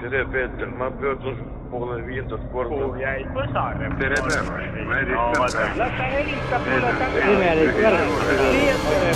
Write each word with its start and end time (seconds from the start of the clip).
tere, 0.00 0.24
Peeter, 0.24 0.66
ma 0.66 0.90
pöördun 0.90 1.36
poole 1.70 2.06
viiendat 2.06 2.40
korda. 2.52 2.98
jäid 3.00 3.26
põsare. 3.34 3.90
tere 3.98 4.16
päevast, 4.16 4.78
ma 4.86 4.94
helistan. 4.94 5.78
las 5.78 5.92
ta 5.98 6.06
helistab 6.14 6.62
mulle 6.70 6.92
imelik 7.32 7.76
värk. 7.82 8.00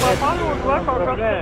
ma 0.02 0.12
palun 0.20 0.58
väga, 1.06 1.32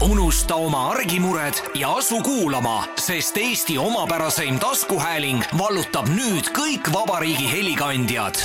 unusta 0.00 0.54
oma 0.54 0.90
argimured 0.90 1.54
ja 1.74 1.94
asu 1.94 2.20
kuulama, 2.22 2.84
sest 2.96 3.36
Eesti 3.36 3.78
omapäraseim 3.78 4.58
taskuhääling 4.58 5.42
vallutab 5.58 6.08
nüüd 6.08 6.50
kõik 6.58 6.92
vabariigi 6.94 7.52
helikandjad. 7.52 8.42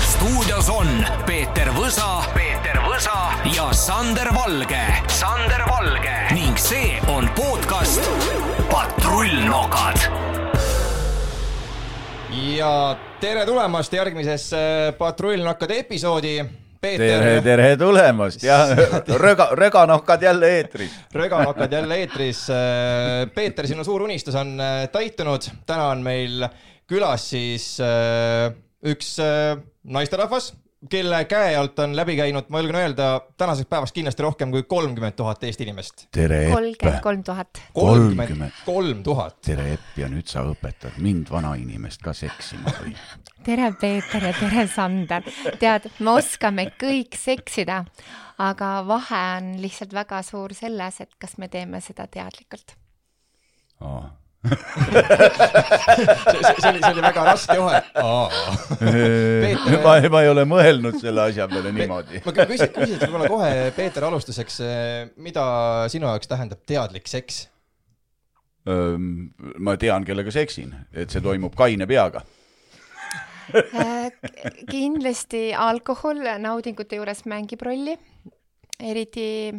stuudios 0.00 0.70
on 0.70 0.88
Peeter 1.26 1.70
Võsa, 1.78 2.24
Peeter 2.34 2.82
Võsa 2.88 3.30
ja 3.56 3.72
Sander 3.72 4.34
Valge, 4.34 4.84
Sander 5.06 5.62
Valge 5.70 6.16
ning 6.34 6.58
see 6.58 7.00
on 7.08 7.30
podcast 7.34 8.45
Patrullnokad 8.70 9.98
ja 12.56 12.96
tere 13.20 13.46
tulemast 13.46 13.92
järgmisesse 13.92 14.58
Patrullnokkade 14.98 15.78
episoodi. 15.78 16.36
tere, 16.80 16.98
Peeter, 16.98 17.42
tere 17.42 17.76
tulemast 17.76 18.42
ja 18.42 18.58
röga, 19.24 19.48
röganokad 19.52 20.22
jälle 20.22 20.50
eetris. 20.56 20.90
röganokad 21.12 21.72
jälle 21.72 21.96
eetris. 21.96 22.46
Peeter, 23.34 23.66
sinu 23.66 23.84
suur 23.84 24.02
unistus 24.02 24.34
on 24.34 24.60
äh, 24.60 24.88
täitunud, 24.92 25.48
täna 25.66 25.88
on 25.88 26.02
meil 26.02 26.46
külas 26.86 27.30
siis 27.30 27.80
äh, 27.80 28.52
üks 28.86 29.18
äh, 29.18 29.56
naisterahvas, 29.84 30.54
kelle 30.90 31.24
käe 31.24 31.56
alt 31.56 31.78
on 31.78 31.96
läbi 31.96 32.16
käinud, 32.16 32.50
ma 32.52 32.60
julgen 32.60 32.76
öelda, 32.76 33.06
tänaseks 33.38 33.68
päevaks 33.68 33.92
kindlasti 33.96 34.22
rohkem 34.22 34.50
kui 34.50 34.62
kolmkümmend 34.62 35.16
tuhat 35.16 35.44
Eesti 35.44 35.64
inimest. 35.64 36.06
kolmkümmend 36.52 37.00
kolm 37.02 37.22
tuhat. 37.24 37.62
Kolmkümmend. 37.74 38.52
kolm 38.66 39.02
tuhat. 39.02 39.40
tere, 39.40 39.72
Epp 39.72 39.98
ja 39.98 40.08
nüüd 40.12 40.28
sa 40.28 40.44
õpetad 40.46 40.98
mind, 41.02 41.30
vanainimest 41.32 42.04
ka 42.04 42.12
seksima 42.12 42.74
või? 42.80 42.92
tere, 43.48 43.72
Peeter 43.80 44.28
ja 44.28 44.34
tere, 44.36 44.66
Sander. 44.74 45.32
tead, 45.60 45.88
me 45.98 46.18
oskame 46.20 46.68
kõik 46.80 47.16
seksida, 47.18 47.82
aga 48.38 48.70
vahe 48.86 49.24
on 49.38 49.56
lihtsalt 49.62 49.96
väga 49.96 50.22
suur 50.26 50.54
selles, 50.54 51.00
et 51.00 51.16
kas 51.18 51.38
me 51.38 51.48
teeme 51.48 51.80
seda 51.80 52.06
teadlikult. 52.06 52.76
See, 54.46 56.42
see, 56.42 56.54
see 56.60 56.70
oli, 56.70 56.80
see 56.82 56.92
oli 56.92 57.04
väga 57.04 57.24
raske. 57.30 57.58
Peeter- 58.80 59.82
ma, 59.84 59.96
ma 60.12 60.22
ei 60.22 60.30
ole 60.32 60.46
mõelnud 60.48 61.00
selle 61.02 61.26
asja 61.30 61.48
peale 61.50 61.72
niimoodi. 61.74 62.22
ma 62.26 62.36
küsin, 62.38 62.72
küsin 62.76 63.02
võib-olla 63.02 63.28
kohe, 63.32 63.52
Peeter, 63.76 64.06
alustuseks, 64.08 64.62
mida 65.22 65.44
sinu 65.92 66.10
jaoks 66.10 66.30
tähendab 66.30 66.64
teadlik 66.68 67.10
seks? 67.10 67.46
ma 68.66 69.76
tean, 69.78 70.02
kellega 70.02 70.32
seksin, 70.34 70.72
et 70.90 71.12
see 71.14 71.22
toimub 71.22 71.54
kaine 71.58 71.86
peaga. 71.86 72.24
Äh, 73.54 74.10
kindlasti 74.66 75.52
alkohol 75.54 76.18
naudingute 76.42 76.98
juures 76.98 77.22
mängib 77.30 77.62
rolli, 77.62 77.94
eriti 78.82 79.54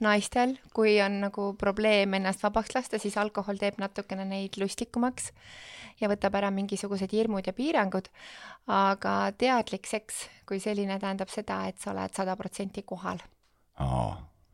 naistel, 0.00 0.56
kui 0.76 0.98
on 1.02 1.20
nagu 1.24 1.52
probleem 1.58 2.14
ennast 2.18 2.42
vabaks 2.44 2.74
lasta, 2.74 2.98
siis 3.00 3.16
alkohol 3.16 3.56
teeb 3.60 3.78
natukene 3.80 4.26
neid 4.28 4.58
lustikumaks 4.60 5.30
ja 6.00 6.10
võtab 6.12 6.36
ära 6.36 6.50
mingisugused 6.52 7.12
hirmud 7.12 7.46
ja 7.46 7.54
piirangud. 7.56 8.08
aga 8.66 9.32
teadlik 9.38 9.86
seks 9.86 10.26
kui 10.46 10.60
selline 10.60 10.98
tähendab 10.98 11.30
seda, 11.30 11.66
et 11.68 11.78
sa 11.78 11.92
oled 11.92 12.14
sada 12.14 12.36
protsenti 12.36 12.82
kohal. 12.82 13.18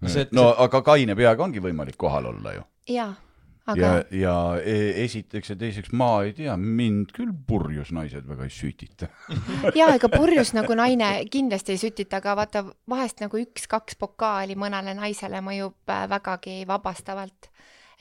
See- 0.07 0.29
no 0.33 0.55
aga 0.59 0.83
kaine 0.83 1.17
peaga 1.17 1.45
ongi 1.45 1.61
võimalik 1.61 1.97
kohal 1.97 2.27
olla 2.27 2.53
ju. 2.55 2.63
jaa, 2.89 3.15
ja 3.15 3.32
aga, 3.71 3.91
ja 4.17 4.35
e- 4.59 5.05
esiteks 5.05 5.53
ja 5.53 5.57
teiseks 5.59 5.93
ma 5.97 6.11
ei 6.27 6.33
tea, 6.37 6.55
mind 6.57 7.13
küll 7.17 7.33
purjus 7.49 7.93
naised 7.95 8.27
väga 8.29 8.47
ei 8.49 8.55
sütita. 8.55 9.11
jaa, 9.79 9.93
ega 9.97 10.11
purjus 10.13 10.55
nagu 10.57 10.77
naine 10.79 11.11
kindlasti 11.33 11.77
ei 11.77 11.83
sütita, 11.83 12.23
aga 12.23 12.37
vaata 12.43 12.65
vahest 12.91 13.23
nagu 13.25 13.41
üks-kaks 13.43 13.99
pokaali 14.01 14.57
mõnele 14.59 14.97
naisele 14.99 15.43
mõjub 15.45 15.93
äh, 15.93 16.07
vägagi 16.11 16.63
vabastavalt. 16.69 17.51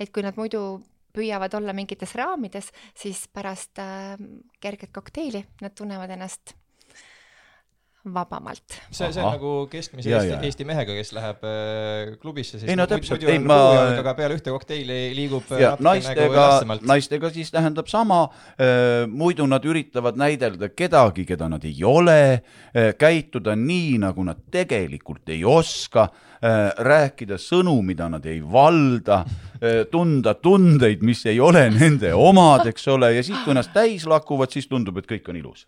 et 0.01 0.09
kui 0.09 0.23
nad 0.25 0.37
muidu 0.39 0.81
püüavad 1.13 1.53
olla 1.59 1.73
mingites 1.75 2.15
raamides, 2.15 2.71
siis 2.97 3.27
pärast 3.33 3.79
äh, 3.83 4.15
kerget 4.59 4.93
kokteili 4.95 5.43
nad 5.61 5.75
tunnevad 5.75 6.09
ennast 6.15 6.55
vabamalt. 8.05 8.63
see, 8.89 9.11
see 9.13 9.21
on 9.21 9.35
nagu 9.35 9.51
keskmise 9.69 10.09
Ja, 10.09 10.17
Eesti, 10.23 10.31
ja. 10.33 10.39
Eesti 10.47 10.65
mehega, 10.65 10.95
kes 10.97 11.11
läheb 11.13 11.43
äh, 11.45 12.13
klubisse, 12.21 12.57
siis 12.59 12.69
Ei, 12.69 12.75
no 12.75 12.83
muidu- 12.87 12.95
täpselt, 12.95 13.19
muidu 13.21 13.31
ei, 13.31 13.37
on 13.37 13.45
ma- 13.49 13.57
kuujalg, 13.67 13.99
aga 14.01 14.13
peale 14.17 14.37
ühte 14.39 14.53
kokteili 14.55 14.97
liigub 15.17 15.51
äh, 15.53 15.61
ja 15.61 15.69
nagu 15.75 15.83
naistega, 15.89 16.47
naistega 16.89 17.29
siis 17.35 17.51
tähendab 17.53 17.87
sama, 17.91 18.23
muidu 19.11 19.45
nad 19.49 19.65
üritavad 19.69 20.17
näidelda 20.19 20.69
kedagi, 20.73 21.25
keda 21.29 21.47
nad 21.51 21.63
ei 21.67 21.77
ole, 21.85 22.17
käituda 22.97 23.53
nii, 23.57 23.97
nagu 24.01 24.23
nad 24.25 24.41
tegelikult 24.51 25.29
ei 25.33 25.43
oska, 25.45 26.07
rääkida 26.81 27.37
sõnu, 27.37 27.75
mida 27.85 28.07
nad 28.09 28.25
ei 28.25 28.39
valda, 28.41 29.21
tunda 29.93 30.33
tundeid, 30.41 31.03
mis 31.05 31.21
ei 31.29 31.39
ole 31.39 31.67
nende 31.69 32.13
omad, 32.17 32.65
eks 32.71 32.87
ole, 32.95 33.11
ja 33.15 33.21
siis, 33.23 33.37
kui 33.45 33.53
ennast 33.53 33.73
täis 33.75 34.07
lakuvad, 34.09 34.49
siis 34.53 34.65
tundub, 34.71 34.97
et 34.97 35.09
kõik 35.09 35.29
on 35.29 35.37
ilus. 35.37 35.67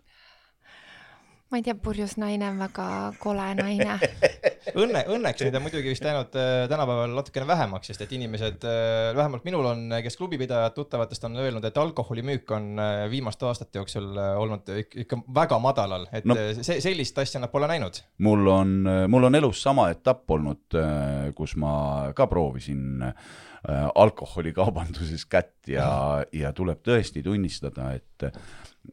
Ma 1.54 1.60
ei 1.60 1.62
tea, 1.62 1.76
purjus 1.78 2.16
naine 2.18 2.48
on 2.50 2.56
väga 2.58 2.84
kole 3.22 3.44
naine. 3.54 3.94
Õnne, 4.80 5.04
õnneks 5.14 5.44
neid 5.44 5.54
on 5.54 5.62
muidugi 5.62 5.92
vist 5.92 6.02
läinud 6.02 6.34
äh, 6.40 6.64
tänapäeval 6.70 7.12
natukene 7.14 7.46
vähemaks, 7.46 7.92
sest 7.92 8.00
et 8.02 8.14
inimesed, 8.16 8.64
vähemalt 9.14 9.44
minul 9.46 9.68
on, 9.70 9.84
kes 10.02 10.16
klubipidajad 10.18 10.74
tuttavatest 10.74 11.28
on 11.28 11.36
öelnud, 11.38 11.62
et 11.68 11.78
alkoholimüük 11.78 12.50
on 12.56 12.66
äh, 12.82 13.04
viimaste 13.12 13.46
aastate 13.46 13.78
jooksul 13.78 14.08
äh, 14.18 14.32
olnud 14.40 14.72
ik- 14.82 14.98
ikka 15.04 15.20
väga 15.36 15.60
madalal, 15.62 16.08
et 16.10 16.26
No. 16.26 16.34
see, 16.64 16.80
sellist 16.82 17.18
asja 17.22 17.38
nad 17.44 17.52
pole 17.54 17.68
näinud. 17.70 18.02
mul 18.24 18.46
on, 18.50 18.74
mul 19.12 19.28
on 19.30 19.38
elus 19.38 19.62
sama 19.62 19.90
etapp 19.94 20.30
olnud, 20.34 20.74
kus 21.38 21.54
ma 21.60 21.74
ka 22.16 22.26
proovisin 22.26 23.12
äh, 23.12 23.14
alkoholikaubanduses 23.94 25.24
kätt 25.30 25.70
ja, 25.72 26.24
ja 26.32 26.52
tuleb 26.52 26.82
tõesti 26.84 27.22
tunnistada, 27.24 27.92
et 27.96 28.28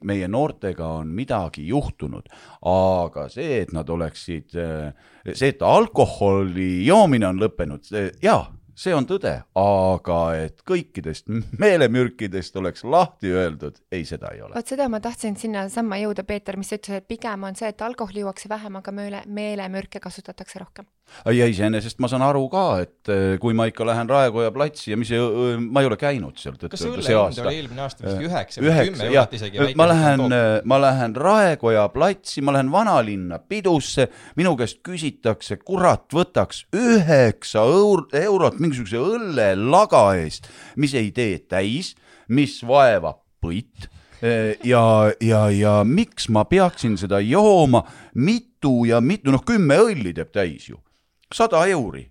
meie 0.07 0.27
noortega 0.31 0.87
on 1.01 1.11
midagi 1.15 1.65
juhtunud, 1.67 2.29
aga 2.71 3.27
see, 3.31 3.61
et 3.65 3.73
nad 3.75 3.89
oleksid, 3.89 4.55
see, 4.55 5.51
et 5.51 5.61
alkoholi 5.65 6.85
joomine 6.87 7.27
on 7.27 7.41
lõppenud, 7.41 7.91
jaa, 8.23 8.45
see 8.81 8.93
on 8.95 9.05
tõde, 9.09 9.33
aga 9.59 10.19
et 10.39 10.63
kõikidest 10.67 11.29
meelemürkidest 11.61 12.55
oleks 12.61 12.85
lahti 12.87 13.33
öeldud, 13.35 13.81
ei, 13.91 14.05
seda 14.07 14.31
ei 14.35 14.41
ole. 14.45 14.55
vot 14.55 14.73
seda 14.73 14.87
ma 14.91 15.01
tahtsin 15.03 15.35
sinnasamma 15.39 15.99
jõuda, 16.01 16.25
Peeter, 16.27 16.57
mis 16.57 16.71
sa 16.71 16.79
ütlesid, 16.79 17.03
et 17.03 17.09
pigem 17.11 17.47
on 17.47 17.57
see, 17.59 17.71
et 17.71 17.85
alkoholi 17.85 18.23
juuakse 18.23 18.49
vähem, 18.51 18.79
aga 18.81 18.95
meele, 18.95 19.23
meelemürke 19.27 20.01
kasutatakse 20.03 20.63
rohkem. 20.63 20.87
Ja 21.25 21.47
iseenesest 21.49 21.99
ma 22.01 22.09
saan 22.11 22.23
aru 22.25 22.47
ka, 22.51 22.65
et 22.83 23.11
eh, 23.11 23.35
kui 23.41 23.55
ma 23.57 23.67
ikka 23.69 23.85
lähen 23.87 24.09
Raekoja 24.09 24.51
platsi 24.55 24.93
ja 24.93 24.99
mis, 24.99 25.11
ma 25.61 25.83
ei 25.83 25.89
ole 25.89 25.97
käinud 25.99 26.39
seal 26.41 26.57
tõtt-öelda 26.59 27.05
see 27.05 27.17
aasta. 27.17 27.47
eelmine 27.51 27.85
aasta 27.85 28.05
vist 28.07 28.25
üheksa 28.25 28.63
või 28.63 28.75
kümme 28.89 29.07
eurot 29.09 29.37
isegi? 29.37 29.69
ma 29.79 29.87
lähen, 29.91 30.25
ma 30.73 30.81
lähen 30.81 31.15
Raekoja 31.15 31.87
platsi, 31.93 32.43
ma 32.45 32.55
lähen 32.55 32.71
vanalinna 32.73 33.41
pidusse, 33.51 34.09
minu 34.39 34.55
käest 34.59 34.81
küsitakse, 34.85 35.59
kurat, 35.61 36.07
võtaks 36.15 36.65
üheksa 36.75 37.65
eur-, 37.69 38.07
eurot 38.23 38.59
mingisuguse 38.61 39.01
õllelaga 39.01 40.05
eest, 40.21 40.49
mis 40.81 40.95
ei 40.97 41.11
tee 41.15 41.41
täis, 41.51 41.95
mis 42.31 42.59
vaevab 42.67 43.21
põit 43.41 43.89
ja, 44.63 45.11
ja, 45.21 45.49
ja 45.49 45.73
miks 45.87 46.29
ma 46.29 46.45
peaksin 46.45 46.97
seda 46.99 47.19
jooma, 47.25 47.83
mitu 48.15 48.85
ja 48.85 49.01
mitu, 49.01 49.31
noh, 49.33 49.43
kümme 49.45 49.79
õlli 49.81 50.13
teeb 50.17 50.31
täis 50.33 50.69
ju, 50.69 50.77
sada 51.33 51.63
euri. 51.71 52.07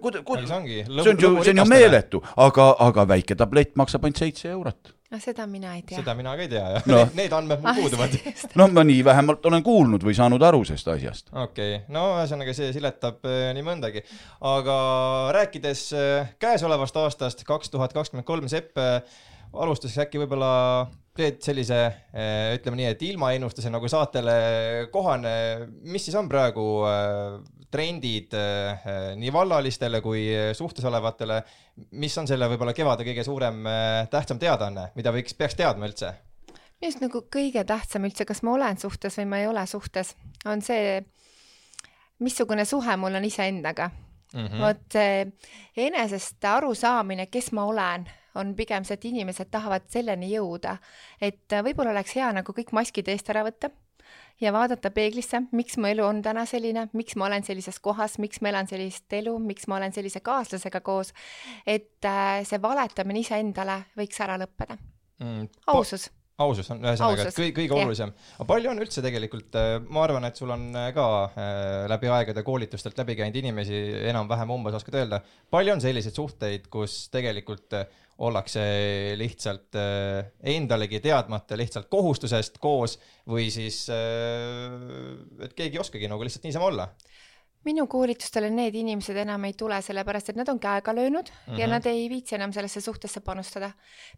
kuida-, 0.00 0.22
kuida- 0.26 0.46
see 0.48 0.56
ongi 0.56 0.78
see 0.86 1.10
on 1.12 1.20
ju, 1.20 1.30
see 1.44 1.52
on 1.52 1.60
ju 1.62 1.68
meeletu, 1.70 2.22
aga, 2.40 2.70
aga 2.82 3.04
väike 3.06 3.36
tablett 3.38 3.76
maksab 3.78 4.04
ainult 4.08 4.18
seitse 4.18 4.48
eurot. 4.50 4.94
no 5.12 5.18
seda 5.20 5.44
mina 5.46 5.74
ei 5.76 5.82
tea. 5.86 5.98
seda 6.00 6.14
mina 6.18 6.32
ka 6.38 6.42
ei 6.42 6.48
tea 6.48 6.62
jah 6.72 6.86
No. 6.88 7.02
need 7.18 7.32
andmed 7.36 7.60
mul 7.62 7.76
puuduvad. 7.82 8.16
no 8.58 8.66
ma 8.72 8.82
nii 8.88 9.02
vähemalt 9.04 9.44
olen 9.46 9.62
kuulnud 9.62 10.02
või 10.08 10.16
saanud 10.18 10.42
aru 10.48 10.64
sellest 10.64 10.88
asjast. 10.94 11.28
okei 11.36 11.74
okay., 11.76 11.84
no 11.94 12.06
ühesõnaga 12.16 12.54
see 12.56 12.72
siletab 12.74 13.20
äh, 13.28 13.50
nii 13.58 13.66
mõndagi, 13.68 14.02
aga 14.54 14.78
rääkides 15.36 15.84
äh, 16.00 16.32
käesolevast 16.42 16.96
aastast 17.04 17.44
kaks 17.46 17.70
tuhat 17.70 17.92
kakskümmend 17.92 18.26
kolm 18.26 18.48
Sepp 18.50 18.80
äh, 18.80 19.02
alustuseks 19.52 20.06
äkki 20.08 20.18
võib-olla 20.24 20.88
teed 21.14 21.42
sellise 21.44 21.78
ütleme 22.56 22.78
nii, 22.80 22.86
et 22.94 23.02
ilmaennustuse 23.04 23.68
nagu 23.68 23.84
saatele 23.92 24.86
kohane, 24.94 25.32
mis 25.92 26.06
siis 26.08 26.16
on 26.16 26.24
praegu 26.32 26.64
trendid 27.72 28.34
äh, 28.36 28.90
nii 29.18 29.32
vallalistele 29.32 30.02
kui 30.04 30.26
suhtes 30.56 30.84
olevatele, 30.88 31.40
mis 32.00 32.16
on 32.20 32.28
selle 32.28 32.48
võib-olla 32.52 32.74
kevade 32.76 33.06
kõige 33.06 33.24
suurem 33.26 33.64
äh, 33.66 34.04
tähtsam 34.12 34.40
teadaanne, 34.42 34.90
mida 34.98 35.14
võiks, 35.14 35.36
peaks 35.38 35.58
teadma 35.58 35.88
üldse? 35.90 36.12
minu 36.82 36.90
arust 36.90 37.02
nagu 37.04 37.20
kõige 37.30 37.62
tähtsam 37.62 38.08
üldse, 38.08 38.26
kas 38.26 38.40
ma 38.42 38.56
olen 38.56 38.80
suhtes 38.80 39.16
või 39.20 39.28
ma 39.30 39.38
ei 39.38 39.46
ole 39.46 39.62
suhtes, 39.70 40.16
on 40.50 40.64
see, 40.66 40.96
missugune 42.18 42.64
suhe 42.66 42.96
mul 42.98 43.20
on 43.20 43.28
iseendaga 43.28 43.86
mm. 43.90 44.46
-hmm. 44.46 44.64
vot 44.64 44.98
enesest 45.76 46.44
arusaamine, 46.44 47.28
kes 47.30 47.52
ma 47.52 47.68
olen, 47.70 48.08
on 48.34 48.54
pigem 48.58 48.84
see, 48.84 48.98
et 48.98 49.06
inimesed 49.12 49.50
tahavad 49.50 49.86
selleni 49.94 50.32
jõuda, 50.34 50.76
et 51.20 51.54
võib-olla 51.62 51.94
oleks 51.94 52.16
hea 52.18 52.32
nagu 52.32 52.52
kõik 52.52 52.74
maskid 52.74 53.08
eest 53.08 53.30
ära 53.30 53.46
võtta 53.46 53.70
ja 54.40 54.52
vaadata 54.54 54.90
peeglisse, 54.94 55.42
miks 55.52 55.76
mu 55.80 55.90
elu 55.90 56.04
on 56.06 56.22
täna 56.24 56.44
selline, 56.48 56.88
miks 56.96 57.16
ma 57.20 57.28
olen 57.28 57.44
sellises 57.46 57.78
kohas, 57.82 58.18
miks 58.22 58.42
ma 58.42 58.52
elan 58.52 58.70
sellist 58.70 59.12
elu, 59.18 59.34
miks 59.42 59.68
ma 59.70 59.78
olen 59.80 59.94
sellise 59.94 60.22
kaaslasega 60.24 60.80
koos. 60.80 61.12
et 61.66 62.04
äh, 62.04 62.40
see 62.48 62.62
valetamine 62.62 63.22
iseendale 63.22 63.82
võiks 63.98 64.20
ära 64.24 64.38
lõppeda. 64.40 64.76
mm,. 65.20 65.48
ausus. 65.74 66.08
ausus 66.42 66.70
on 66.74 66.80
ühesõnaga 66.82 67.28
kõige, 67.36 67.54
kõige 67.60 67.76
olulisem. 67.76 68.14
aga 68.38 68.48
palju 68.48 68.70
on 68.72 68.82
üldse 68.82 69.04
tegelikult, 69.04 69.58
ma 69.88 70.04
arvan, 70.06 70.26
et 70.28 70.38
sul 70.40 70.50
on 70.54 70.68
äh, 70.74 70.90
ka 70.96 71.08
äh, 71.24 71.88
läbi 71.92 72.10
aegade 72.12 72.46
koolitustelt 72.46 72.98
läbi 72.98 73.18
käinud 73.20 73.38
inimesi 73.42 73.82
enam-vähem 74.12 74.56
umbes 74.56 74.78
oskad 74.80 75.00
öelda, 75.02 75.22
palju 75.50 75.76
on 75.76 75.84
selliseid 75.84 76.18
suhteid, 76.18 76.70
kus 76.72 77.04
tegelikult 77.14 77.78
äh, 77.78 78.01
ollakse 78.18 78.62
lihtsalt 79.16 79.78
äh, 79.78 80.32
endalegi 80.54 81.00
teadmata 81.00 81.56
lihtsalt 81.58 81.88
kohustusest 81.92 82.58
koos 82.62 82.98
või 83.28 83.48
siis, 83.54 83.84
et 83.88 85.52
keegi 85.54 85.78
ei 85.78 85.80
oskagi 85.80 86.10
nagu 86.10 86.24
lihtsalt 86.26 86.44
niisama 86.48 86.68
olla 86.68 86.88
minu 87.64 87.86
koolitustele 87.90 88.50
need 88.50 88.74
inimesed 88.78 89.16
enam 89.22 89.44
ei 89.46 89.54
tule, 89.58 89.78
sellepärast 89.82 90.32
et 90.32 90.38
nad 90.38 90.48
on 90.48 90.58
käega 90.62 90.94
löönud 90.94 91.30
mm 91.30 91.52
-hmm. 91.52 91.58
ja 91.58 91.66
Mhm. 91.66 91.70
nad 91.72 91.86
ei 91.86 92.08
viitsi 92.08 92.34
enam 92.34 92.52
sellesse 92.52 92.80
suhtesse 92.80 93.20
panustada. 93.20 93.70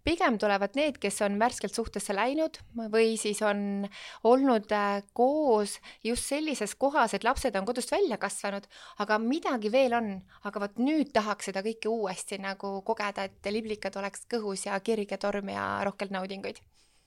pigem 0.05 0.39
tulevad 0.39 0.71
need, 0.75 0.99
kes 0.99 1.23
on 1.23 1.39
värskelt 1.39 1.75
suhtesse 1.75 2.15
läinud 2.15 2.59
või 2.77 3.17
siis 3.17 3.43
on 3.43 3.89
olnud 4.25 4.73
äh, 4.73 5.03
koos 5.13 5.81
just 6.05 6.25
sellises 6.25 6.75
kohas, 6.75 7.15
et 7.15 7.25
lapsed 7.25 7.57
on 7.57 7.65
kodust 7.65 7.91
välja 7.93 8.17
kasvanud, 8.17 8.67
aga 8.99 9.19
midagi 9.19 9.73
veel 9.73 9.93
on, 9.93 10.23
aga 10.45 10.61
vot 10.61 10.77
nüüd 10.79 11.13
tahaks 11.13 11.45
seda 11.45 11.61
kõike 11.61 11.89
uuesti 11.89 12.39
nagu 12.39 12.83
kogeda, 12.83 13.25
et 13.25 13.47
liblikad 13.51 13.97
oleks 13.97 14.27
kõhus 14.35 14.67
ja 14.67 14.81
kirge 14.81 15.17
torm 15.17 15.49
ja 15.49 15.81
rohkelt 15.85 16.11
naudinguid 16.11 16.59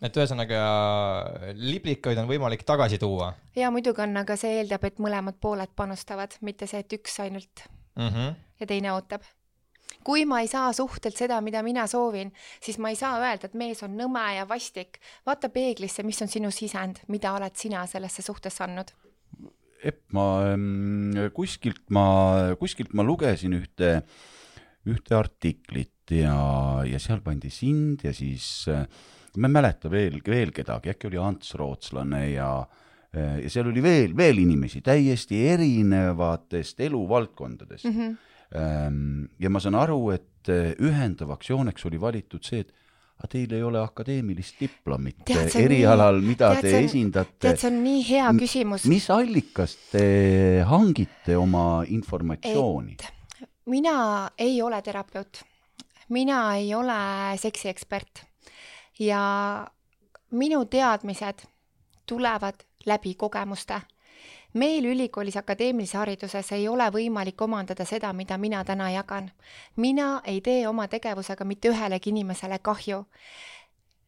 et 0.01 0.17
ühesõnaga 0.17 0.59
liblikaid 1.57 2.19
on 2.21 2.29
võimalik 2.29 2.63
tagasi 2.67 2.99
tuua 3.01 3.31
ja 3.57 3.71
muidugi 3.73 4.03
on, 4.03 4.13
aga 4.21 4.38
see 4.38 4.59
eeldab, 4.59 4.85
et 4.85 5.01
mõlemad 5.01 5.39
pooled 5.41 5.73
panustavad, 5.75 6.38
mitte 6.45 6.69
see, 6.69 6.83
et 6.83 6.94
üks 6.99 7.17
ainult 7.23 7.65
mm. 7.97 8.07
-hmm. 8.07 8.38
ja 8.61 8.69
teine 8.69 8.94
ootab. 8.94 9.25
kui 10.03 10.25
ma 10.25 10.39
ei 10.41 10.47
saa 10.47 10.69
suhtelt 10.73 11.17
seda, 11.17 11.41
mida 11.41 11.63
mina 11.63 11.88
soovin, 11.88 12.31
siis 12.61 12.77
ma 12.77 12.89
ei 12.89 12.95
saa 12.95 13.17
öelda, 13.19 13.49
et 13.49 13.57
mees 13.57 13.83
on 13.83 13.97
nõme 13.97 14.35
ja 14.35 14.47
vastik. 14.47 14.99
vaata 15.25 15.49
peeglisse, 15.49 16.03
mis 16.03 16.21
on 16.21 16.27
sinu 16.27 16.51
sisend, 16.51 17.01
mida 17.07 17.33
oled 17.33 17.55
sina 17.55 17.85
sellesse 17.85 18.21
suhtesse 18.21 18.63
andnud. 18.63 18.93
Epp, 19.83 20.11
ma 20.13 20.53
ähm, 20.53 21.11
kuskilt 21.33 21.89
ma, 21.89 22.55
kuskilt 22.59 22.93
ma 22.93 23.03
lugesin 23.03 23.53
ühte, 23.53 24.01
ühte 24.85 25.15
artiklit 25.15 26.11
ja, 26.11 26.81
ja 26.85 27.00
seal 27.00 27.21
pandi 27.21 27.50
sind 27.50 28.03
ja 28.03 28.13
siis 28.13 28.65
äh, 28.67 28.85
ma 29.35 29.47
ei 29.47 29.53
mäleta 29.53 29.89
veel, 29.91 30.21
veel 30.25 30.51
kedagi, 30.56 30.94
äkki 30.94 31.09
oli 31.12 31.19
Ants 31.21 31.56
Rootslane 31.59 32.24
ja 32.31 32.50
äh, 32.62 32.77
ja 33.15 33.50
seal 33.51 33.69
oli 33.71 33.83
veel, 33.83 34.15
veel 34.18 34.41
inimesi 34.44 34.81
täiesti 34.85 35.44
erinevatest 35.53 36.79
eluvaldkondadest 36.88 37.85
mm. 37.89 38.00
-hmm. 38.00 39.29
ja 39.39 39.50
ma 39.50 39.59
saan 39.59 39.75
aru, 39.75 40.12
et 40.15 40.50
äh, 40.50 40.74
ühendavaks 40.79 41.50
jooneks 41.50 41.85
oli 41.85 42.01
valitud 42.01 42.44
see, 42.44 42.59
et 42.59 42.74
aga 43.18 43.27
teil 43.31 43.53
ei 43.57 43.63
ole 43.65 43.79
akadeemilist 43.81 44.59
diplomit 44.62 45.24
Tead, 45.25 45.50
erialal, 45.57 46.21
mida 46.21 46.51
tead, 46.53 46.68
te 46.68 46.77
on- 46.77 46.83
esindate 46.85 47.38
tead, 47.39 47.59
see 47.59 47.71
on 47.71 47.83
nii 47.83 48.03
hea 48.12 48.31
küsimus. 48.38 48.85
mis 48.85 49.09
allikast 49.09 49.91
te 49.91 50.63
hangite 50.69 51.38
oma 51.38 51.83
informatsiooni? 51.88 52.97
mina 53.65 54.29
ei 54.38 54.62
ole 54.62 54.81
terapeut, 54.81 55.41
mina 56.09 56.56
ei 56.56 56.74
ole 56.75 57.00
seksiekspert 57.41 58.27
ja 58.99 59.67
minu 60.31 60.65
teadmised 60.65 61.39
tulevad 62.05 62.55
läbi 62.85 63.15
kogemuste. 63.15 63.81
meil 64.53 64.85
ülikoolis 64.85 65.38
akadeemilises 65.38 65.94
hariduses 65.94 66.51
ei 66.51 66.67
ole 66.67 66.88
võimalik 66.91 67.41
omandada 67.41 67.85
seda, 67.85 68.13
mida 68.13 68.38
mina 68.38 68.63
täna 68.63 68.89
jagan. 68.91 69.31
mina 69.75 70.21
ei 70.25 70.41
tee 70.41 70.67
oma 70.67 70.88
tegevusega 70.88 71.45
mitte 71.45 71.69
ühelegi 71.69 72.09
inimesele 72.09 72.59
kahju. 72.59 73.05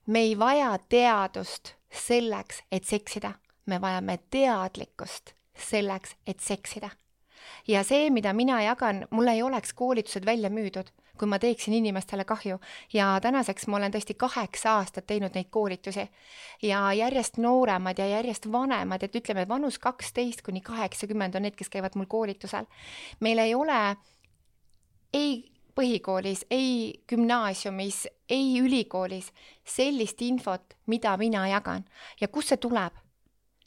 me 0.06 0.20
ei 0.20 0.40
vaja 0.40 0.80
teadust 0.90 1.74
selleks, 1.92 2.64
et 2.72 2.84
seksida, 2.84 3.34
me 3.66 3.82
vajame 3.82 4.20
teadlikkust 4.30 5.34
selleks, 5.58 6.16
et 6.28 6.40
seksida 6.40 6.90
ja 7.68 7.84
see, 7.84 8.10
mida 8.10 8.34
mina 8.34 8.62
jagan, 8.62 9.06
mul 9.10 9.28
ei 9.28 9.44
oleks 9.44 9.74
koolitused 9.74 10.26
välja 10.26 10.50
müüdud, 10.50 10.90
kui 11.20 11.28
ma 11.28 11.40
teeksin 11.40 11.74
inimestele 11.74 12.26
kahju 12.26 12.60
ja 12.94 13.12
tänaseks 13.22 13.68
ma 13.68 13.78
olen 13.78 13.94
tõesti 13.94 14.16
kaheksa 14.18 14.78
aastat 14.80 15.08
teinud 15.08 15.36
neid 15.36 15.50
koolitusi 15.52 16.08
ja 16.62 16.82
järjest 16.94 17.38
nooremad 17.38 18.00
ja 18.00 18.08
järjest 18.08 18.48
vanemad, 18.52 19.04
et 19.04 19.16
ütleme, 19.16 19.48
vanus 19.48 19.80
kaksteist 19.80 20.42
kuni 20.42 20.62
kaheksakümmend 20.62 21.36
on 21.36 21.48
need, 21.48 21.58
kes 21.60 21.70
käivad 21.70 21.96
mul 21.96 22.08
koolitusel. 22.10 22.66
meil 23.20 23.38
ei 23.38 23.56
ole 23.56 23.98
ei 25.14 25.52
põhikoolis, 25.76 26.46
ei 26.52 27.04
gümnaasiumis, 27.08 28.08
ei 28.30 28.60
ülikoolis 28.60 29.32
sellist 29.64 30.22
infot, 30.22 30.74
mida 30.86 31.18
mina 31.18 31.48
jagan 31.48 31.86
ja 32.22 32.28
kust 32.28 32.54
see 32.54 32.58
tuleb 32.58 32.98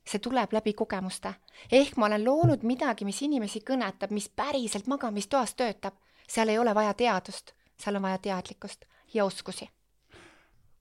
see 0.06 0.18
tuleb 0.18 0.52
läbi 0.52 0.72
kogemuste. 0.74 1.34
ehk 1.72 1.96
ma 1.96 2.06
olen 2.06 2.24
loonud 2.24 2.62
midagi, 2.62 3.04
mis 3.04 3.22
inimesi 3.22 3.60
kõnetab, 3.60 4.10
mis 4.10 4.28
päriselt 4.28 4.86
magamistoas 4.86 5.54
töötab. 5.54 5.94
Seal 6.28 6.48
ei 6.48 6.58
ole 6.58 6.74
vaja 6.74 6.94
teadust, 6.94 7.54
seal 7.78 7.96
on 7.98 8.02
vaja 8.02 8.18
teadlikkust 8.22 8.84
ja 9.14 9.24
oskusi. 9.24 9.68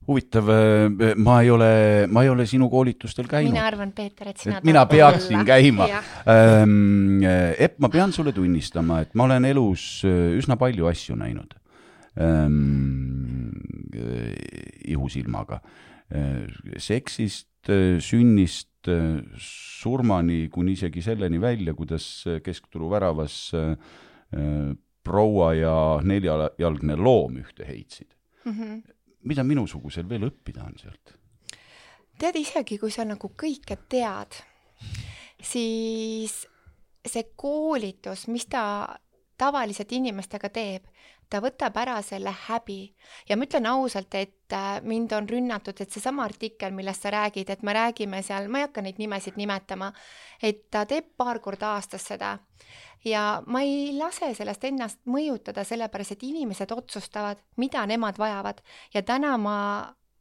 huvitav, 0.06 0.48
ma 1.16 1.36
ei 1.42 1.50
ole, 1.50 1.66
ma 2.10 2.24
ei 2.24 2.28
ole 2.28 2.46
sinu 2.46 2.66
koolitustel 2.70 3.28
käinud 3.30 3.52
mina. 3.52 3.66
arvan, 3.66 3.92
Peeter, 3.92 4.32
et 4.32 4.40
sina 4.42 4.58
et 4.58 4.64
mina 4.66 4.82
peaksin 4.86 5.36
olla. 5.36 5.46
käima 5.46 5.86
Jah.. 5.88 6.08
Epp, 7.58 7.78
ma 7.78 7.88
pean 7.88 8.12
sulle 8.12 8.32
tunnistama, 8.32 9.00
et 9.04 9.14
ma 9.14 9.28
olen 9.28 9.46
elus 9.52 10.02
üsna 10.38 10.56
palju 10.58 10.90
asju 10.90 11.16
näinud. 11.16 11.54
ihusilmaga. 14.84 15.60
seksist, 16.76 17.70
sünnist, 18.02 18.90
surmani 19.38 20.48
kuni 20.52 20.74
isegi 20.74 21.02
selleni 21.02 21.40
välja, 21.40 21.74
kuidas 21.74 22.24
Keskturu 22.42 22.90
väravas 22.90 23.52
äh, 23.54 23.76
proua 25.04 25.52
ja 25.54 25.74
neljajalgne 26.02 26.96
loom 26.96 27.40
ühte 27.42 27.66
heitsid. 27.68 28.14
mm. 28.44 28.52
-hmm. 28.52 28.94
mida 29.22 29.44
minusugusel 29.44 30.08
veel 30.08 30.28
õppida 30.30 30.64
on 30.66 30.78
sealt? 30.78 31.18
tead, 32.18 32.36
isegi 32.36 32.78
kui 32.78 32.90
sa 32.90 33.04
nagu 33.04 33.32
kõike 33.38 33.76
tead, 33.88 34.36
siis 35.42 36.46
see 37.02 37.24
koolitus, 37.36 38.28
mis 38.28 38.46
ta 38.46 38.96
tavaliselt 39.38 39.92
inimestega 39.92 40.48
teeb, 40.54 40.86
ta 41.32 41.40
võtab 41.40 41.76
ära 41.80 41.96
selle 42.04 42.32
häbi. 42.46 42.80
Ja 43.28 43.38
ma 43.38 43.46
ütlen 43.46 43.66
ausalt, 43.70 44.14
et 44.18 44.52
äh, 44.52 44.82
mind 44.84 45.14
on 45.16 45.28
rünnatud, 45.28 45.80
et 45.80 45.94
seesama 45.94 46.26
artikkel, 46.28 46.74
millest 46.76 47.06
sa 47.06 47.12
räägid, 47.14 47.50
et 47.50 47.64
me 47.64 47.74
räägime 47.76 48.20
seal, 48.26 48.50
ma 48.52 48.60
ei 48.60 48.68
hakka 48.68 48.84
neid 48.84 49.00
nimesid 49.00 49.40
nimetama, 49.40 49.92
et 50.42 50.66
ta 50.70 50.84
teeb 50.88 51.14
paar 51.16 51.40
korda 51.44 51.74
aastas 51.78 52.04
seda. 52.12 52.36
Ja 53.04 53.42
ma 53.46 53.64
ei 53.64 53.90
lase 53.96 54.30
sellest 54.36 54.64
ennast 54.68 55.00
mõjutada, 55.10 55.64
sellepärast 55.66 56.16
et 56.16 56.28
inimesed 56.28 56.70
otsustavad, 56.76 57.40
mida 57.58 57.82
nemad 57.90 58.20
vajavad. 58.20 58.62
Ja 58.94 59.02
täna 59.02 59.34
ma 59.40 59.56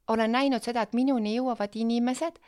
olen 0.07 0.33
näinud 0.33 0.63
seda, 0.65 0.87
et 0.87 0.97
minuni 0.97 1.35
jõuavad 1.35 1.75
inimesed 1.77 2.39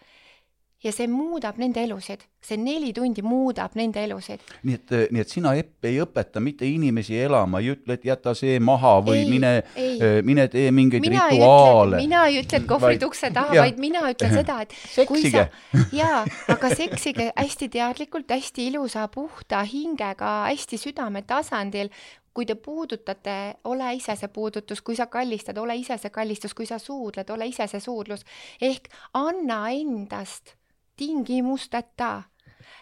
ja 0.83 0.91
see 0.91 1.07
muudab 1.07 1.57
nende 1.61 1.81
elusid, 1.83 2.25
see 2.43 2.57
neli 2.59 2.91
tundi 2.95 3.23
muudab 3.23 3.75
nende 3.79 4.01
elusid. 4.03 4.41
nii 4.67 4.75
et, 4.75 4.93
nii 5.15 5.23
et 5.23 5.31
sina, 5.31 5.53
Epp, 5.59 5.85
ei 5.87 5.99
õpeta 6.03 6.41
mitte 6.43 6.67
inimesi 6.67 7.15
elama, 7.23 7.61
ei 7.63 7.71
ütle, 7.73 7.97
et 7.97 8.07
jäta 8.07 8.33
see 8.37 8.57
maha 8.63 8.97
või 9.05 9.21
Ei, 9.23 9.29
mine 9.31 9.51
ei., 9.79 10.23
mine 10.25 10.47
tee 10.51 10.71
mingeid 10.75 11.05
mina 11.05 11.27
rituaale. 11.31 12.01
mina 12.01 12.25
ei 12.29 12.41
ütle, 12.41 12.59
et 12.59 12.67
kohvrid 12.67 13.05
ukse 13.07 13.31
taha, 13.35 13.61
vaid 13.61 13.79
mina 13.81 14.03
ütlen 14.11 14.35
seda, 14.39 14.59
et 14.65 14.75
Seksige. 14.93 15.45
jaa, 16.01 16.23
aga 16.51 16.73
seksige 16.75 17.29
hästi 17.31 17.69
teadlikult, 17.77 18.33
hästi 18.33 18.67
ilusa 18.71 19.07
puhta 19.13 19.63
hingega, 19.67 20.33
hästi 20.49 20.81
südametasandil, 20.81 21.93
kui 22.33 22.47
te 22.49 22.55
puudutate, 22.57 23.35
ole 23.69 23.91
ise 23.95 24.15
see 24.17 24.29
puudutus, 24.33 24.81
kui 24.81 24.97
sa 24.97 25.05
kallistad, 25.11 25.57
ole 25.61 25.77
ise 25.77 25.99
see 26.01 26.11
kallistus, 26.13 26.55
kui 26.57 26.65
sa 26.65 26.79
suudled, 26.81 27.29
ole 27.29 27.47
ise 27.51 27.67
see 27.69 27.83
suudlus. 27.83 28.25
ehk 28.61 28.89
anna 29.13 29.67
endast 29.69 30.55
tingimusteta 30.97 32.23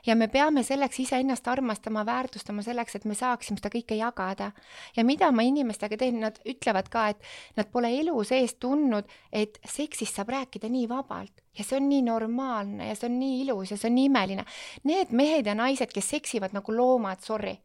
ja 0.05 0.15
me 0.15 0.27
peame 0.27 0.63
selleks 0.63 0.99
iseennast 0.99 1.47
armastama, 1.47 2.05
väärtustama 2.05 2.61
selleks, 2.61 2.95
et 2.95 3.05
me 3.05 3.15
saaksime 3.15 3.59
seda 3.59 3.71
kõike 3.73 3.97
jagada. 3.97 4.51
ja 4.95 5.03
mida 5.03 5.31
ma 5.31 5.41
inimestega 5.41 5.97
teen, 5.97 6.19
nad 6.19 6.39
ütlevad 6.45 6.89
ka, 6.89 7.07
et 7.09 7.21
nad 7.57 7.69
pole 7.71 7.91
elu 7.99 8.23
sees 8.23 8.55
tundnud, 8.55 9.07
et 9.31 9.59
seksist 9.65 10.15
saab 10.15 10.29
rääkida 10.29 10.69
nii 10.69 10.87
vabalt 10.89 11.43
ja 11.57 11.63
see 11.63 11.77
on 11.77 11.89
nii 11.89 12.01
normaalne 12.07 12.87
ja 12.87 12.95
see 12.95 13.09
on 13.09 13.19
nii 13.19 13.41
ilus 13.45 13.71
ja 13.71 13.77
see 13.77 13.89
on 13.89 13.95
nii 13.95 14.07
imeline. 14.09 14.45
Need 14.83 15.11
mehed 15.11 15.47
ja 15.47 15.55
naised, 15.55 15.91
kes 15.93 16.09
seksivad 16.15 16.55
nagu 16.57 16.75
loomad, 16.75 17.21
sorry, 17.25 17.57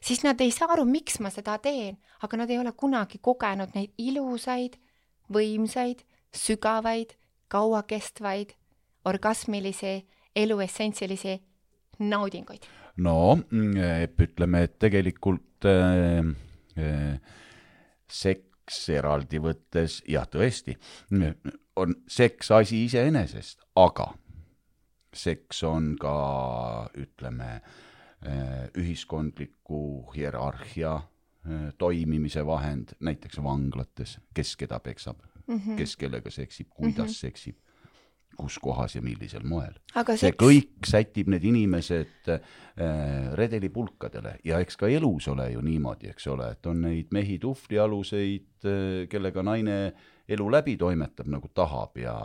siis 0.00 0.22
nad 0.24 0.40
ei 0.40 0.50
saa 0.50 0.72
aru, 0.72 0.84
miks 0.84 1.20
ma 1.20 1.30
seda 1.30 1.58
teen, 1.62 1.98
aga 2.22 2.42
nad 2.42 2.50
ei 2.50 2.58
ole 2.58 2.72
kunagi 2.72 3.18
kogenud 3.22 3.74
neid 3.74 3.92
ilusaid, 3.98 4.78
võimsaid, 5.32 6.04
sügavaid, 6.36 7.16
kauakestvaid, 7.50 8.54
orgasmilisi, 9.06 10.00
eluessentsilisi 10.36 11.36
naudinguid. 11.98 12.66
no 12.96 13.36
mm, 13.36 14.12
ütleme, 14.26 14.62
et 14.66 14.78
tegelikult 14.82 15.66
äh, 15.68 16.20
äh, 16.76 17.20
seks 18.08 18.88
eraldi 18.90 19.40
võttes, 19.42 20.00
jah, 20.08 20.26
tõesti, 20.28 20.76
on 21.76 21.94
seks 22.10 22.50
asi 22.56 22.84
iseenesest, 22.86 23.60
aga 23.78 24.10
seks 25.16 25.62
on 25.66 25.94
ka, 26.00 26.14
ütleme, 26.98 27.60
äh, 28.26 28.66
ühiskondliku 28.78 30.10
hierarhia 30.14 30.96
äh, 30.96 31.68
toimimise 31.78 32.44
vahend, 32.46 32.96
näiteks 33.00 33.40
vanglates, 33.42 34.18
kes 34.34 34.56
keda 34.56 34.80
peksab 34.80 35.22
mm, 35.46 35.56
-hmm. 35.56 35.76
kes 35.76 35.96
kellega 35.96 36.30
seksib, 36.30 36.68
kuidas 36.70 37.06
mm 37.06 37.12
-hmm. 37.12 37.20
seksib, 37.20 37.56
kus 38.36 38.58
kohas 38.62 38.96
ja 38.96 39.02
millisel 39.02 39.44
moel. 39.46 39.74
see 39.94 40.28
seks, 40.28 40.38
kõik 40.40 40.88
sätib 40.88 41.30
need 41.32 41.44
inimesed 41.44 42.32
äh, 42.32 42.42
redelipulkadele 43.38 44.36
ja 44.44 44.60
eks 44.64 44.76
ka 44.80 44.90
elus 44.92 45.28
ole 45.32 45.50
ju 45.52 45.62
niimoodi, 45.64 46.10
eks 46.12 46.28
ole, 46.32 46.50
et 46.56 46.66
on 46.66 46.84
neid 46.86 47.14
mehi 47.16 47.38
tuhvlialuseid 47.42 48.68
äh,, 48.68 49.08
kellega 49.10 49.42
naine 49.46 49.78
elu 50.28 50.46
läbi 50.50 50.74
toimetab 50.78 51.28
nagu 51.30 51.48
tahab 51.54 51.98
ja, 52.00 52.16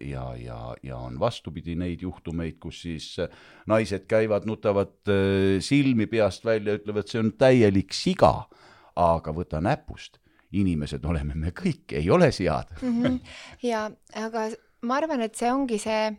ja, 0.00 0.26
ja, 0.40 0.58
ja 0.82 0.98
on 0.98 1.18
vastupidi 1.20 1.76
neid 1.76 2.02
juhtumeid, 2.02 2.58
kus 2.60 2.82
siis 2.86 3.08
äh, 3.20 3.32
naised 3.68 4.06
käivad, 4.08 4.48
nutavad 4.48 4.96
äh, 5.12 5.58
silmi 5.64 6.08
peast 6.10 6.44
välja, 6.44 6.78
ütlevad, 6.80 7.10
see 7.10 7.20
on 7.20 7.34
täielik 7.38 7.96
siga, 7.96 8.48
aga 8.96 9.34
võta 9.36 9.60
näpust, 9.64 10.20
inimesed 10.56 11.04
oleme 11.04 11.36
me 11.36 11.52
kõik, 11.56 11.92
ei 11.98 12.08
ole 12.10 12.30
sead 12.32 12.70
mm. 12.80 13.02
-hmm. 13.02 13.18
ja, 13.66 13.90
aga 14.16 14.48
ma 14.86 15.00
arvan, 15.00 15.24
et 15.26 15.36
see 15.38 15.50
ongi 15.52 15.78
see, 15.82 16.10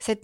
see 0.00 0.18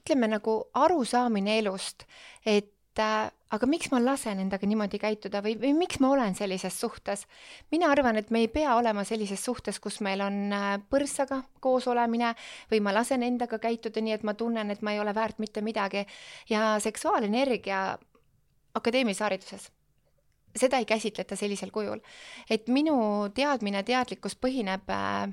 ütleme 0.00 0.30
nagu 0.32 0.60
arusaamine 0.78 1.58
elust, 1.60 2.06
et 2.46 3.00
äh, 3.02 3.28
aga 3.54 3.68
miks 3.68 3.90
ma 3.92 4.00
lasen 4.02 4.40
endaga 4.42 4.68
niimoodi 4.68 5.00
käituda 5.00 5.40
või, 5.44 5.54
või 5.60 5.72
miks 5.76 6.00
ma 6.04 6.10
olen 6.12 6.36
sellises 6.36 6.76
suhtes. 6.80 7.26
mina 7.70 7.90
arvan, 7.92 8.16
et 8.16 8.30
me 8.30 8.40
ei 8.44 8.48
pea 8.52 8.76
olema 8.76 9.04
sellises 9.04 9.44
suhtes, 9.44 9.80
kus 9.80 10.00
meil 10.04 10.20
on 10.24 10.52
äh, 10.52 10.68
põrsaga 10.90 11.42
koos 11.60 11.88
olemine 11.88 12.34
või 12.70 12.80
ma 12.84 12.92
lasen 12.96 13.22
endaga 13.22 13.58
käituda 13.58 14.00
nii, 14.00 14.18
et 14.18 14.22
ma 14.24 14.34
tunnen, 14.34 14.70
et 14.70 14.82
ma 14.82 14.92
ei 14.92 15.00
ole 15.00 15.14
väärt 15.14 15.38
mitte 15.38 15.64
midagi 15.64 16.06
ja 16.48 16.76
seksuaalenergia 16.80 17.98
akadeemilises 18.74 19.24
hariduses 19.24 19.68
seda 20.58 20.78
ei 20.80 20.86
käsitleta 20.88 21.36
sellisel 21.36 21.70
kujul. 21.70 22.00
et 22.50 22.68
minu 22.68 23.28
teadmine, 23.34 23.82
teadlikkus 23.82 24.36
põhineb 24.36 24.88
äh, 24.90 25.28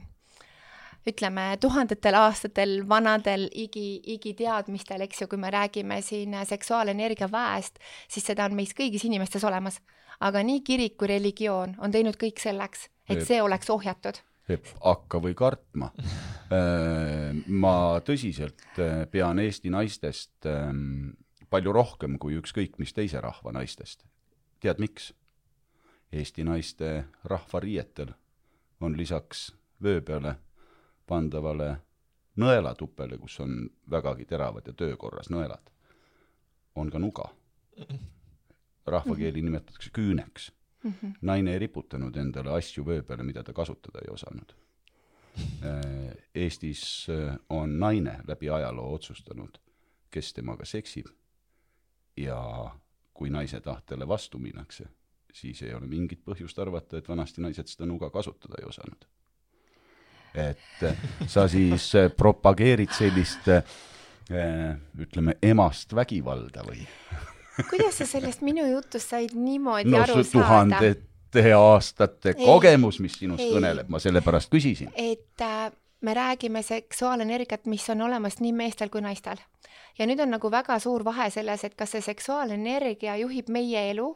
ütleme, 1.10 1.58
tuhandetel 1.62 2.18
aastatel 2.18 2.78
vanadel 2.90 3.48
igi, 3.54 4.02
igiteadmistel, 4.16 5.06
eks 5.06 5.22
ju, 5.22 5.28
kui 5.30 5.42
me 5.42 5.52
räägime 5.54 6.00
siin 6.02 6.34
seksuaalenergia 6.46 7.30
väest, 7.32 7.80
siis 8.10 8.26
seda 8.26 8.48
on 8.50 8.56
meis 8.58 8.74
kõigis 8.78 9.06
inimestes 9.06 9.44
olemas. 9.44 9.82
aga 10.20 10.40
nii 10.44 10.62
kirik 10.64 10.94
kui 10.98 11.08
religioon 11.12 11.76
on 11.78 11.92
teinud 11.92 12.16
kõik 12.16 12.40
selleks, 12.40 12.88
et 13.10 13.26
see 13.28 13.42
oleks 13.42 13.70
ohjatud. 13.70 14.22
Hakka 14.82 15.20
või 15.20 15.34
kartma. 15.36 15.90
ma 17.64 18.00
tõsiselt 18.06 18.80
äh, 18.80 19.04
pean 19.12 19.40
Eesti 19.40 19.70
naistest 19.74 20.46
ähm, 20.46 21.18
palju 21.50 21.74
rohkem 21.74 22.20
kui 22.22 22.38
ükskõik 22.38 22.78
mis 22.78 22.94
teise 22.94 23.22
rahva 23.22 23.52
naistest. 23.52 24.06
tead 24.62 24.80
miks? 24.80 25.14
Eesti 26.14 26.44
naiste 26.44 27.06
rahvariietel 27.24 28.14
on 28.80 28.98
lisaks 28.98 29.52
vöö 29.82 30.02
peale 30.02 30.36
pandavale 31.08 31.76
nõelatupele, 32.42 33.18
kus 33.18 33.40
on 33.40 33.70
vägagi 33.92 34.26
teravad 34.26 34.68
ja 34.68 34.74
töökorras 34.74 35.30
nõelad, 35.30 35.72
on 36.76 36.92
ka 36.92 37.00
nuga. 37.00 37.30
rahvakeeli 38.86 39.42
nimetatakse 39.42 39.90
küüneks. 39.90 40.52
naine 41.22 41.54
ei 41.54 41.60
riputanud 41.60 42.16
endale 42.16 42.52
asju 42.52 42.86
vöö 42.86 43.04
peale, 43.04 43.24
mida 43.24 43.44
ta 43.44 43.54
kasutada 43.54 44.00
ei 44.00 44.14
osanud. 44.14 44.54
Eestis 46.36 47.08
äh, 47.10 47.38
on 47.50 47.80
naine 47.80 48.20
läbi 48.28 48.50
ajaloo 48.50 48.94
otsustanud, 48.94 49.58
kes 50.12 50.34
temaga 50.34 50.66
seksib 50.66 51.08
ja 52.18 52.72
kui 53.14 53.30
naise 53.30 53.60
tahtele 53.62 54.08
vastu 54.08 54.40
minnakse, 54.40 54.88
siis 55.34 55.62
ei 55.62 55.74
ole 55.74 55.88
mingit 55.88 56.22
põhjust 56.26 56.60
arvata, 56.60 56.98
et 56.98 57.10
vanasti 57.10 57.42
naised 57.42 57.68
seda 57.68 57.86
nuga 57.86 58.10
kasutada 58.10 58.62
ei 58.62 58.68
osanud. 58.68 59.08
Et 60.36 60.84
äh, 60.84 60.98
sa 61.28 61.48
siis 61.52 61.90
äh, 61.96 62.10
propageerid 62.18 62.92
sellist 62.96 63.48
äh, 63.52 63.64
ütleme, 65.00 65.38
emast 65.44 65.96
vägivalda 65.96 66.66
või? 66.68 66.86
kuidas 67.70 68.02
sa 68.02 68.08
sellest 68.10 68.44
minu 68.44 68.66
jutust 68.68 69.14
said 69.14 69.36
niimoodi 69.38 69.92
no 69.92 70.02
aru 70.04 70.20
saada? 70.20 70.32
tuhandete 70.34 71.46
aastate 71.56 72.36
Ei. 72.36 72.46
kogemus, 72.46 73.00
mis 73.04 73.18
sinust 73.20 73.44
Ei. 73.44 73.54
kõneleb, 73.54 73.90
ma 73.90 74.02
sellepärast 74.02 74.52
küsisin. 74.52 74.92
et 74.96 75.42
äh, 75.42 75.72
me 76.02 76.14
räägime 76.14 76.62
seksuaalenergiat, 76.64 77.66
mis 77.66 77.90
on 77.90 78.02
olemas 78.02 78.40
nii 78.40 78.54
meestel 78.54 78.92
kui 78.94 79.02
naistel. 79.02 79.40
ja 80.00 80.08
nüüd 80.08 80.22
on 80.22 80.36
nagu 80.36 80.52
väga 80.52 80.80
suur 80.80 81.06
vahe 81.06 81.30
selles, 81.30 81.64
et 81.64 81.76
kas 81.76 81.96
see 81.96 82.04
seksuaalenergia 82.06 83.18
juhib 83.24 83.50
meie 83.50 83.90
elu 83.92 84.12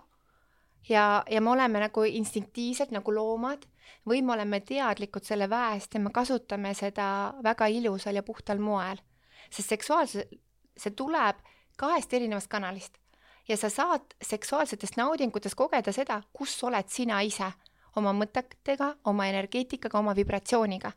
ja, 0.89 1.23
ja 1.31 1.41
me 1.41 1.51
oleme 1.51 1.79
nagu 1.79 2.03
instinktiivselt 2.03 2.91
nagu 2.91 3.13
loomad 3.13 3.65
või 4.09 4.21
me 4.21 4.33
oleme 4.33 4.59
teadlikud 4.59 5.23
selle 5.23 5.49
väest 5.49 5.93
ja 5.93 5.99
me 5.99 6.11
kasutame 6.13 6.73
seda 6.73 7.33
väga 7.43 7.67
ilusal 7.67 8.15
ja 8.15 8.23
puhtal 8.23 8.59
moel. 8.59 8.97
sest 9.49 9.69
seksuaalse, 9.69 10.27
see 10.77 10.91
tuleb 10.91 11.35
kahest 11.77 12.13
erinevast 12.13 12.47
kanalist 12.47 12.97
ja 13.49 13.57
sa 13.57 13.69
saad 13.69 14.01
seksuaalsetest 14.21 14.97
naudingutest 14.97 15.55
kogeda 15.55 15.91
seda, 15.91 16.21
kus 16.33 16.63
oled 16.63 16.87
sina 16.87 17.21
ise 17.21 17.51
oma 17.95 18.13
mõtetega, 18.13 18.93
oma 19.09 19.27
energeetikaga, 19.27 19.99
oma 19.99 20.15
vibratsiooniga. 20.15 20.91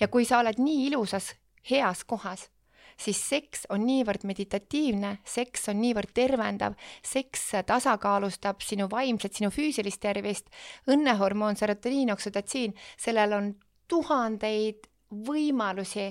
ja 0.00 0.08
kui 0.08 0.24
sa 0.24 0.38
oled 0.38 0.58
nii 0.58 0.86
ilusas, 0.86 1.34
heas 1.70 2.04
kohas, 2.04 2.50
siis 2.96 3.20
seks 3.28 3.66
on 3.70 3.84
niivõrd 3.86 4.24
meditatiivne, 4.24 5.18
seks 5.24 5.68
on 5.72 5.80
niivõrd 5.80 6.14
tervendav, 6.16 6.74
seks 7.04 7.50
tasakaalustab 7.66 8.64
sinu 8.64 8.88
vaimset, 8.90 9.36
sinu 9.36 9.50
füüsilist 9.54 10.00
tervist, 10.00 10.48
õnnehormoon, 10.88 11.56
serotoniin, 11.56 12.12
oksüdotsiin, 12.16 12.74
sellel 12.96 13.36
on 13.36 13.52
tuhandeid 13.88 14.88
võimalusi 15.26 16.08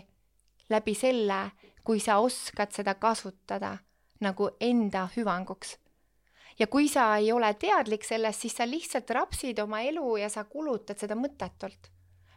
läbi 0.69 0.95
selle, 0.95 1.39
kui 1.83 1.99
sa 1.99 2.19
oskad 2.23 2.71
seda 2.73 2.95
kasutada 2.95 3.75
nagu 4.19 4.49
enda 4.61 5.07
hüvanguks. 5.15 5.77
ja 6.59 6.67
kui 6.67 6.87
sa 6.87 7.17
ei 7.17 7.31
ole 7.31 7.53
teadlik 7.53 8.03
sellest, 8.03 8.41
siis 8.41 8.55
sa 8.55 8.63
lihtsalt 8.67 9.09
rapsid 9.09 9.59
oma 9.59 9.81
elu 9.81 10.17
ja 10.17 10.29
sa 10.29 10.43
kulutad 10.43 10.97
seda 10.97 11.15
mõttetult. 11.15 11.91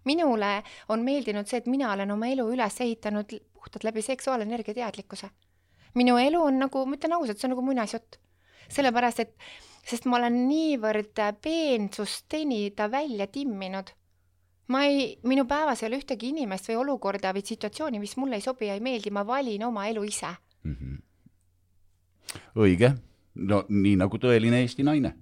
minule 0.05 0.63
on 0.89 1.05
meeldinud 1.05 1.47
see, 1.47 1.59
et 1.59 1.67
mina 1.67 1.93
olen 1.93 2.11
oma 2.11 2.27
elu 2.27 2.49
üles 2.53 2.81
ehitanud 2.81 3.33
puhtalt 3.59 3.85
läbi 3.85 4.03
seksuaalenergia 4.03 4.75
teadlikkuse. 4.75 5.31
minu 5.95 6.19
elu 6.19 6.41
on 6.43 6.59
nagu, 6.63 6.85
ma 6.87 6.97
ütlen 6.97 7.15
ausalt, 7.17 7.39
see 7.39 7.49
on 7.49 7.57
nagu 7.57 7.65
muinasjutt. 7.67 8.19
sellepärast, 8.69 9.21
et, 9.21 9.35
sest 9.89 10.05
ma 10.05 10.19
olen 10.19 10.43
niivõrd 10.49 11.23
peensusteni 11.43 12.71
ta 12.77 12.91
välja 12.91 13.27
timminud. 13.27 13.91
ma 14.69 14.85
ei, 14.85 15.19
minu 15.25 15.45
päevas 15.49 15.83
ei 15.83 15.89
ole 15.89 16.01
ühtegi 16.03 16.29
inimest 16.35 16.69
või 16.69 16.81
olukorda 16.85 17.33
või 17.33 17.45
situatsiooni, 17.45 17.99
mis 17.99 18.17
mulle 18.17 18.37
ei 18.37 18.45
sobi 18.45 18.69
ja 18.69 18.75
ei 18.75 18.85
meeldi, 18.85 19.11
ma 19.11 19.27
valin 19.27 19.65
oma 19.65 19.87
elu 19.89 20.05
ise 20.05 20.35
mm. 20.63 20.75
-hmm. 20.75 20.99
õige, 22.57 22.93
no 23.35 23.65
nii 23.69 23.97
nagu 23.97 24.19
tõeline 24.19 24.61
Eesti 24.63 24.83
naine. 24.83 25.15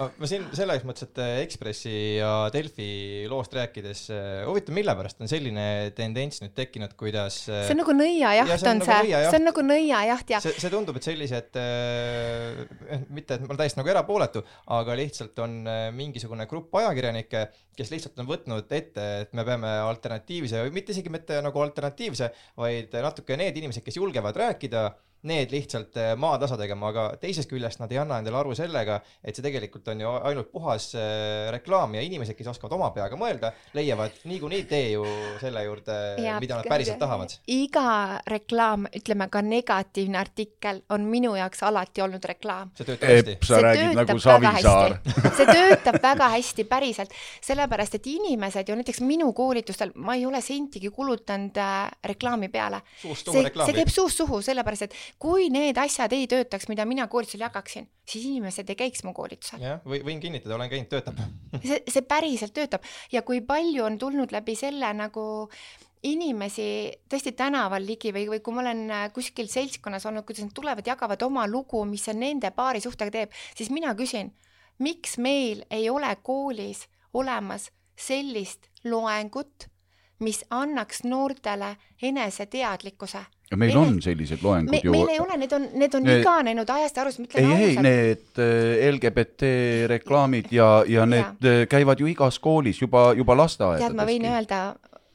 Ma 0.00 0.24
siin 0.28 0.46
selles 0.56 0.84
mõttes, 0.88 1.04
et 1.04 1.18
äh, 1.20 1.32
Ekspressi 1.42 1.92
ja 2.16 2.30
Delfi 2.52 2.86
loost 3.28 3.52
rääkides, 3.56 4.00
äh, 4.16 4.46
huvitav, 4.48 4.72
mille 4.78 4.94
pärast 4.96 5.20
on 5.20 5.28
selline 5.28 5.66
tendents 5.96 6.40
nüüd 6.40 6.54
tekkinud, 6.56 6.94
kuidas 6.96 7.42
äh, 7.52 7.66
see 7.68 7.74
on 7.76 7.82
nagu 7.82 7.92
nõiajaht 7.98 8.48
see 8.54 8.70
on 8.70 8.72
on 8.72 8.80
nagu 8.80 8.88
see, 8.88 9.20
see 9.26 9.40
on 9.42 9.46
nagu 9.50 9.66
nõiajaht 9.68 10.32
ja 10.32 10.40
see, 10.40 10.56
see 10.64 10.72
tundub, 10.72 10.96
et 10.96 11.10
sellised 11.10 11.60
äh,, 11.60 12.64
mitte 13.12 13.36
et 13.36 13.44
ma 13.44 13.52
olen 13.52 13.60
täiesti 13.60 13.82
nagu 13.82 13.92
erapooletu, 13.92 14.40
aga 14.78 14.96
lihtsalt 15.02 15.44
on 15.44 15.60
mingisugune 15.98 16.48
grupp 16.48 16.72
ajakirjanikke, 16.80 17.40
kes 17.76 17.92
lihtsalt 17.92 18.16
on 18.24 18.32
võtnud 18.32 18.72
ette, 18.72 19.04
et 19.26 19.36
me 19.36 19.44
peame 19.44 19.68
alternatiivse 19.84 20.64
või 20.64 20.72
mitte 20.80 20.96
isegi 20.96 21.12
mitte 21.12 21.44
nagu 21.44 21.60
alternatiivse, 21.60 22.32
vaid 22.56 22.88
natuke 23.04 23.36
need 23.36 23.60
inimesed, 23.60 23.84
kes 23.84 24.00
julgevad 24.00 24.36
rääkida 24.46 24.88
need 25.22 25.52
lihtsalt 25.54 25.96
äh, 25.96 26.12
maatasa 26.18 26.56
tegema, 26.58 26.88
aga 26.90 27.04
teisest 27.22 27.50
küljest 27.50 27.78
nad 27.78 27.92
ei 27.94 28.00
anna 28.02 28.18
endale 28.18 28.40
aru 28.40 28.56
sellega, 28.58 28.98
et 29.22 29.36
see 29.36 29.44
tegelikult 29.44 29.86
on 29.92 30.00
ju 30.02 30.14
ainult 30.30 30.48
puhas 30.50 30.88
äh, 30.98 31.50
reklaam 31.54 31.94
ja 31.94 32.02
inimesed, 32.02 32.34
kes 32.38 32.50
oskavad 32.50 32.74
oma 32.74 32.88
peaga 32.94 33.18
mõelda, 33.18 33.52
leiavad 33.78 34.16
niikuinii 34.26 34.64
tee 34.70 34.88
ju 34.96 35.04
selle 35.40 35.62
juurde, 35.66 35.98
mida 36.42 36.58
nad 36.58 36.70
päriselt 36.70 36.98
tahavad. 37.02 37.36
iga 37.46 38.18
reklaam, 38.26 38.88
ütleme 38.98 39.28
ka 39.30 39.44
negatiivne 39.46 40.18
artikkel 40.18 40.82
on 40.90 41.06
minu 41.06 41.36
jaoks 41.38 41.62
alati 41.70 42.02
olnud 42.02 42.26
reklaam. 42.32 42.74
see 42.78 42.88
töötab 42.90 43.14
hästi. 43.14 43.38
Sa 43.46 43.62
räägid 43.62 43.94
nagu 44.00 44.18
Savisaar. 44.26 44.96
see 45.38 45.46
töötab 45.46 46.00
väga 46.02 46.32
hästi, 46.34 46.66
päriselt, 46.66 47.14
sellepärast 47.46 48.00
et 48.00 48.10
inimesed 48.10 48.68
ju 48.68 48.78
näiteks 48.80 49.02
minu 49.06 49.30
koolitustel, 49.36 49.94
ma 50.02 50.18
ei 50.18 50.26
ole 50.26 50.42
sentigi 50.42 50.90
kulutanud 50.90 51.62
äh, 51.62 51.86
reklaami 52.10 52.50
peale. 52.50 52.82
see, 53.06 53.46
see 53.46 53.78
käib 53.78 53.94
suust 53.94 54.18
suhu, 54.18 54.42
sellepärast 54.42 54.90
et 54.90 55.00
kui 55.18 55.48
need 55.52 55.78
asjad 55.78 56.12
ei 56.16 56.26
töötaks, 56.30 56.68
mida 56.70 56.86
mina 56.88 57.06
koolitusel 57.10 57.44
jagaksin, 57.44 57.88
siis 58.08 58.26
inimesed 58.30 58.68
ei 58.72 58.78
käiks 58.78 59.04
mu 59.04 59.14
koolitusel. 59.16 59.62
jah, 59.62 59.80
või 59.84 60.02
võin 60.06 60.20
kinnitada, 60.22 60.56
olen 60.56 60.70
käinud, 60.72 60.90
töötab. 60.92 61.20
see, 61.68 61.82
see 61.88 62.04
päriselt 62.08 62.54
töötab 62.56 62.84
ja 63.12 63.22
kui 63.26 63.40
palju 63.46 63.86
on 63.86 63.98
tulnud 63.98 64.34
läbi 64.34 64.56
selle 64.58 64.92
nagu 64.96 65.24
inimesi 66.02 66.66
tõesti 67.10 67.32
tänaval 67.38 67.84
ligi 67.86 68.10
või, 68.14 68.26
või 68.30 68.40
kui 68.42 68.54
ma 68.54 68.62
olen 68.64 68.80
äh, 68.90 69.04
kuskil 69.14 69.50
seltskonnas 69.50 70.06
olnud, 70.08 70.26
kuidas 70.26 70.48
nad 70.48 70.54
tulevad, 70.56 70.86
jagavad 70.86 71.22
oma 71.22 71.46
lugu, 71.50 71.84
mis 71.86 72.08
see 72.08 72.16
nende 72.18 72.50
paari 72.54 72.82
suhtega 72.82 73.14
teeb, 73.14 73.36
siis 73.54 73.70
mina 73.70 73.94
küsin, 73.98 74.32
miks 74.82 75.18
meil 75.22 75.62
ei 75.70 75.88
ole 75.90 76.10
koolis 76.26 76.88
olemas 77.14 77.70
sellist 77.98 78.66
loengut, 78.88 79.68
mis 80.22 80.42
annaks 80.50 81.02
noortele 81.04 81.74
eneseteadlikkuse. 82.02 83.24
meil 83.56 83.76
on 83.76 83.98
sellised 84.02 84.40
loengud 84.42 84.72
me, 84.72 84.80
ju. 84.84 84.92
meil 84.94 85.10
ei 85.12 85.20
ole, 85.20 85.36
need 85.42 85.52
on, 85.52 85.66
need 85.76 85.94
on 85.94 86.06
Ne- 86.08 86.20
iganenud 86.20 86.70
ajast 86.72 86.96
ja 86.96 87.02
arust, 87.04 87.20
ma 87.20 87.26
ei, 87.26 87.28
ütlen 87.28 87.50
ei, 87.50 87.66
ausalt. 87.66 87.86
need 87.88 88.40
äh, 88.40 88.86
LGBT 88.92 89.50
reklaamid 89.92 90.48
ja, 90.54 90.70
ja 90.88 91.04
need 91.06 91.50
äh, 91.50 91.66
käivad 91.68 92.00
ju 92.00 92.08
igas 92.08 92.38
koolis 92.40 92.80
juba, 92.80 93.10
juba 93.18 93.36
tead, 93.36 93.92
ma 93.92 94.06
võin 94.08 94.24
lasteaedades. 94.24 94.32
öelda, 94.32 94.62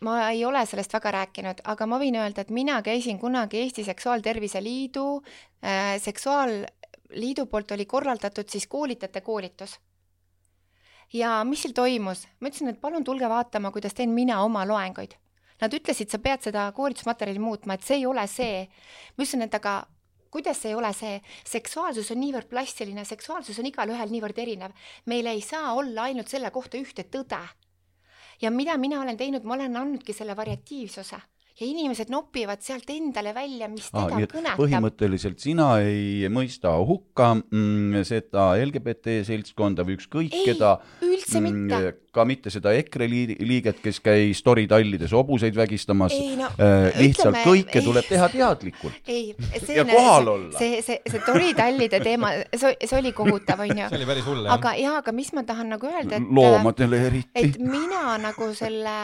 ma 0.06 0.20
ei 0.30 0.46
ole 0.46 0.66
sellest 0.70 0.94
väga 0.94 1.16
rääkinud, 1.18 1.66
aga 1.74 1.90
ma 1.90 2.00
võin 2.02 2.20
öelda, 2.22 2.46
et 2.46 2.54
mina 2.54 2.82
käisin 2.86 3.20
kunagi 3.20 3.64
Eesti 3.64 3.88
Seksuaaltervise 3.88 4.62
Liidu 4.64 5.08
äh,, 5.64 5.98
seksuaalliidu 6.02 7.48
poolt 7.50 7.72
oli 7.72 7.86
korraldatud 7.86 8.50
siis 8.50 8.68
koolitajate 8.68 9.22
koolitus. 9.22 9.80
Ja 11.14 11.44
mis 11.48 11.62
seal 11.64 11.74
toimus, 11.74 12.26
ma 12.40 12.50
ütlesin, 12.52 12.72
et 12.72 12.82
palun 12.82 13.06
tulge 13.08 13.30
vaatama, 13.30 13.72
kuidas 13.72 13.96
teen 13.98 14.14
mina 14.16 14.42
oma 14.44 14.66
loenguid. 14.68 15.16
Nad 15.62 15.74
ütlesid, 15.74 16.12
sa 16.12 16.20
pead 16.22 16.44
seda 16.46 16.68
koolitusmaterjali 16.78 17.40
muutma, 17.42 17.78
et 17.78 17.86
see 17.86 18.02
ei 18.02 18.06
ole 18.06 18.28
see. 18.28 18.68
ma 19.18 19.24
ütlesin, 19.24 19.46
et 19.48 19.56
aga 19.56 19.78
kuidas 20.32 20.66
ei 20.66 20.76
ole 20.76 20.92
see, 20.94 21.22
seksuaalsus 21.46 22.12
on 22.12 22.22
niivõrd 22.22 22.50
plastiline, 22.52 23.06
seksuaalsus 23.06 23.60
on 23.60 23.70
igalühel 23.72 24.12
niivõrd 24.12 24.38
erinev. 24.38 24.76
meil 25.06 25.26
ei 25.26 25.42
saa 25.42 25.74
olla 25.74 26.10
ainult 26.10 26.28
selle 26.28 26.52
kohta 26.52 26.78
ühte 26.78 27.04
tõde 27.04 27.42
ja 28.42 28.52
mida 28.52 28.78
mina 28.78 29.02
olen 29.02 29.18
teinud, 29.18 29.44
ma 29.44 29.54
olen 29.54 29.76
andnudki 29.78 30.14
selle 30.14 30.36
variatiivsuse 30.36 31.22
ja 31.58 31.66
inimesed 31.66 32.12
nopivad 32.14 32.62
sealt 32.62 32.90
endale 32.94 33.32
välja, 33.34 33.68
mis 33.68 33.88
Ah, 33.94 34.06
teda 34.08 34.20
et 34.24 34.32
kõnetab. 34.36 34.58
põhimõtteliselt 34.60 35.40
sina 35.42 35.80
ei 35.82 36.28
mõista 36.30 36.76
hukka 36.86 37.32
mm, 37.40 38.04
seda 38.06 38.52
LGBT 38.62 39.16
seltskonda 39.26 39.82
või 39.88 39.96
ükskõik 39.98 40.36
keda, 40.46 40.76
üldse 41.02 41.42
mitte. 41.42 41.80
ka 42.14 42.26
mitte 42.26 42.50
seda 42.54 42.72
EKRE 42.78 43.08
lii- 43.10 43.38
liiget, 43.46 43.80
kes 43.82 44.00
käis 44.02 44.40
toritallides 44.46 45.12
hobuseid 45.14 45.56
vägistamas. 45.58 46.14
Ei, 46.14 46.36
no, 46.38 46.48
lihtsalt 46.98 47.34
ütleme- 47.36 47.44
kõike 47.46 47.80
ei. 47.82 47.86
tuleb 47.86 48.06
teha 48.10 48.30
teadlikult. 48.30 48.94
ei, 49.08 49.34
see 49.66 49.76
Ja 49.78 49.86
kohal 49.86 50.28
olla. 50.28 50.58
see, 50.58 50.82
see, 50.82 51.02
see 51.10 51.20
toritallide 51.26 52.00
teema, 52.06 52.32
see, 52.56 52.76
see 52.86 53.00
oli 53.00 53.12
kohutav, 53.18 53.60
onju 53.66 53.86
see. 53.90 53.98
oli 53.98 54.06
päris 54.06 54.26
hull 54.30 54.46
jah. 54.46 54.54
aga 54.54 54.76
jaa, 54.78 54.98
aga 55.02 55.12
mis 55.12 55.34
ma 55.34 55.44
tahan 55.44 55.70
nagu 55.74 55.88
öelda, 55.90 56.22
et 56.22 56.30
loomadele 56.30 57.02
eriti 57.08 57.30
et. 57.34 57.58
mina 57.60 58.18
nagu 58.22 58.54
selle, 58.54 58.96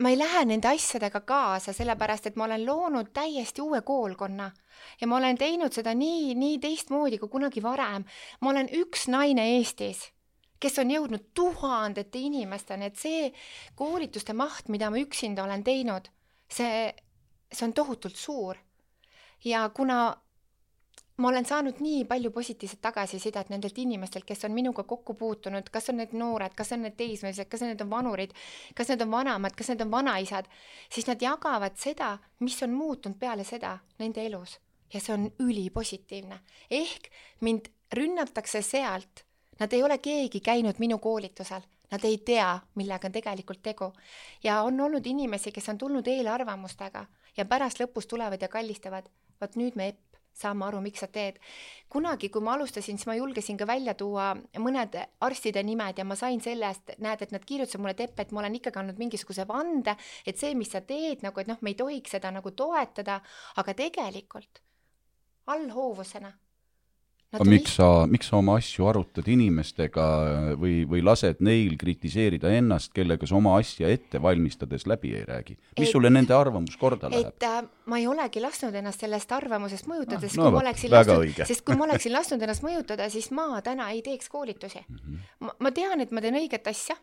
ma 0.00 0.08
ei 0.08 0.18
lähe 0.18 0.44
nende 0.48 0.68
asjadega 0.68 1.20
kaasa, 1.28 1.72
sellepärast 1.76 2.30
et 2.30 2.36
ma 2.40 2.46
olen 2.46 2.64
loonud 2.66 3.10
täiesti 3.12 3.60
uue 3.60 3.82
koolkonna 3.84 4.50
ja 5.00 5.06
ma 5.06 5.16
olen 5.16 5.38
teinud 5.38 5.76
seda 5.76 5.92
nii, 5.94 6.34
nii 6.40 6.56
teistmoodi 6.62 7.18
kui 7.20 7.28
kunagi 7.28 7.62
varem. 7.62 8.04
ma 8.40 8.50
olen 8.50 8.70
üks 8.80 9.08
naine 9.12 9.44
Eestis, 9.56 10.06
kes 10.60 10.78
on 10.78 10.90
jõudnud 10.90 11.28
tuhandete 11.34 12.18
inimesteni, 12.18 12.88
et 12.88 12.96
see 12.96 13.28
koolituste 13.76 14.32
maht, 14.32 14.68
mida 14.68 14.90
ma 14.90 15.00
üksinda 15.00 15.44
olen 15.44 15.64
teinud, 15.64 16.08
see, 16.48 16.88
see 17.52 17.66
on 17.66 17.76
tohutult 17.76 18.16
suur. 18.16 18.56
ja 19.44 19.68
kuna 19.68 20.16
ma 21.20 21.28
olen 21.28 21.44
saanud 21.44 21.80
nii 21.84 22.04
palju 22.08 22.30
positiivset 22.32 22.80
tagasisidet 22.80 23.50
nendelt 23.52 23.78
inimestelt, 23.78 24.24
kes 24.24 24.44
on 24.48 24.54
minuga 24.56 24.84
kokku 24.88 25.14
puutunud, 25.14 25.68
kas 25.72 25.90
on 25.92 26.00
need 26.00 26.14
noored, 26.16 26.54
kas 26.56 26.72
on 26.72 26.84
need 26.86 26.96
teismelised, 26.96 27.48
kas 27.50 27.64
need 27.66 27.80
on 27.84 27.90
vanurid, 27.90 28.32
kas 28.74 28.88
need 28.92 29.04
on 29.04 29.12
vanemad, 29.12 29.56
kas 29.56 29.72
need 29.72 29.84
on 29.84 29.92
vanaisad, 29.92 30.48
siis 30.92 31.08
nad 31.10 31.22
jagavad 31.22 31.76
seda, 31.80 32.14
mis 32.40 32.56
on 32.64 32.72
muutunud 32.76 33.18
peale 33.20 33.44
seda 33.44 33.76
nende 34.00 34.24
elus. 34.26 34.58
Ja 34.90 35.00
see 35.00 35.14
on 35.14 35.28
ülipositiivne. 35.38 36.40
ehk 36.70 37.10
mind 37.40 37.68
rünnatakse 37.94 38.62
sealt, 38.62 39.24
nad 39.60 39.72
ei 39.72 39.82
ole 39.82 39.98
keegi 39.98 40.40
käinud 40.40 40.78
minu 40.78 40.98
koolitusel, 40.98 41.62
nad 41.90 42.04
ei 42.04 42.18
tea, 42.18 42.58
millega 42.74 43.06
on 43.06 43.12
tegelikult 43.12 43.62
tegu. 43.62 43.92
Ja 44.42 44.62
on 44.62 44.80
olnud 44.80 45.06
inimesi, 45.06 45.52
kes 45.52 45.68
on 45.68 45.78
tulnud 45.78 46.06
eelarvamustega 46.06 47.06
ja 47.36 47.44
pärast 47.44 47.80
lõpus 47.82 48.08
tulevad 48.10 48.42
ja 48.42 48.48
kallistavad, 48.48 49.06
vot 49.40 49.56
nüüd 49.56 49.76
me 49.76 49.92
Epp 50.30 50.38
saame 50.38 50.64
aru, 50.66 50.80
miks 50.80 51.00
sa 51.02 51.06
teed. 51.10 51.38
kunagi, 51.90 52.28
kui 52.30 52.40
ma 52.40 52.54
alustasin, 52.54 52.98
siis 52.98 53.06
ma 53.06 53.16
julgesin 53.18 53.56
ka 53.58 53.66
välja 53.66 53.94
tuua 53.98 54.34
mõned 54.62 54.94
arstide 55.26 55.62
nimed 55.66 55.98
ja 55.98 56.04
ma 56.04 56.14
sain 56.14 56.40
sellest, 56.40 56.92
näed, 56.98 57.22
et 57.22 57.32
nad 57.32 57.44
kirjutasid 57.44 57.80
mulle, 57.80 57.96
et 57.98 58.04
Epp, 58.06 58.20
et 58.20 58.30
ma 58.32 58.40
olen 58.40 58.54
ikkagi 58.54 58.78
andnud 58.78 58.98
mingisuguse 58.98 59.46
vande, 59.48 59.96
et 60.24 60.38
see, 60.38 60.54
mis 60.54 60.70
sa 60.70 60.80
teed 60.80 61.24
nagu, 61.26 61.40
et 61.40 61.50
noh, 61.50 61.58
me 61.60 61.74
ei 61.74 61.74
tohiks 61.74 62.14
seda 62.14 62.30
nagu 62.30 62.50
toetada, 62.54 63.20
aga 63.56 63.74
tegelikult 63.74 64.62
allhoovusena. 65.50 66.30
Aga 67.30 67.46
miks 67.46 67.76
sa, 67.78 67.88
miks 68.10 68.30
sa 68.30 68.38
oma 68.40 68.56
asju 68.58 68.86
arutad 68.90 69.28
inimestega 69.30 70.06
või, 70.58 70.82
või 70.90 71.02
lased 71.06 71.42
neil 71.46 71.76
kritiseerida 71.78 72.50
ennast, 72.56 72.90
kellega 72.96 73.28
sa 73.28 73.36
oma 73.38 73.54
asja 73.60 73.90
ette 73.92 74.18
valmistades 74.22 74.86
läbi 74.90 75.14
ei 75.18 75.26
räägi? 75.28 75.56
mis 75.78 75.88
Et- 75.88 75.92
sulle 75.92 76.10
nende 76.10 76.34
arvamus 76.34 76.76
korda 76.80 77.10
läheb? 77.12 77.30
et 77.30 77.46
äh, 77.46 77.60
ma 77.86 78.00
ei 78.00 78.08
olegi 78.10 78.42
lasknud 78.42 78.74
ennast 78.74 79.06
sellest 79.06 79.32
arvamusest 79.36 79.86
mõjutada, 79.90 80.24
sest 80.26 80.40
no 80.40 80.48
kui 80.48 80.56
ma 80.58 80.64
oleksin 80.64 80.94
lasknud 80.96 81.44
sest 81.52 81.64
kui 81.66 81.78
ma 81.78 81.86
oleksin 81.86 82.16
lasknud 82.16 82.48
ennast 82.48 82.66
mõjutada, 82.66 83.06
siis 83.14 83.30
ma 83.36 83.62
täna 83.62 83.92
ei 83.94 84.02
teeks 84.02 84.28
koolitusi 84.32 84.82
mm. 84.82 84.98
-hmm. 84.98 85.30
ma, 85.46 85.54
ma 85.58 85.70
tean, 85.76 86.00
et 86.00 86.10
ma 86.10 86.20
teen 86.24 86.38
õiget 86.40 86.66
asja 86.66 86.98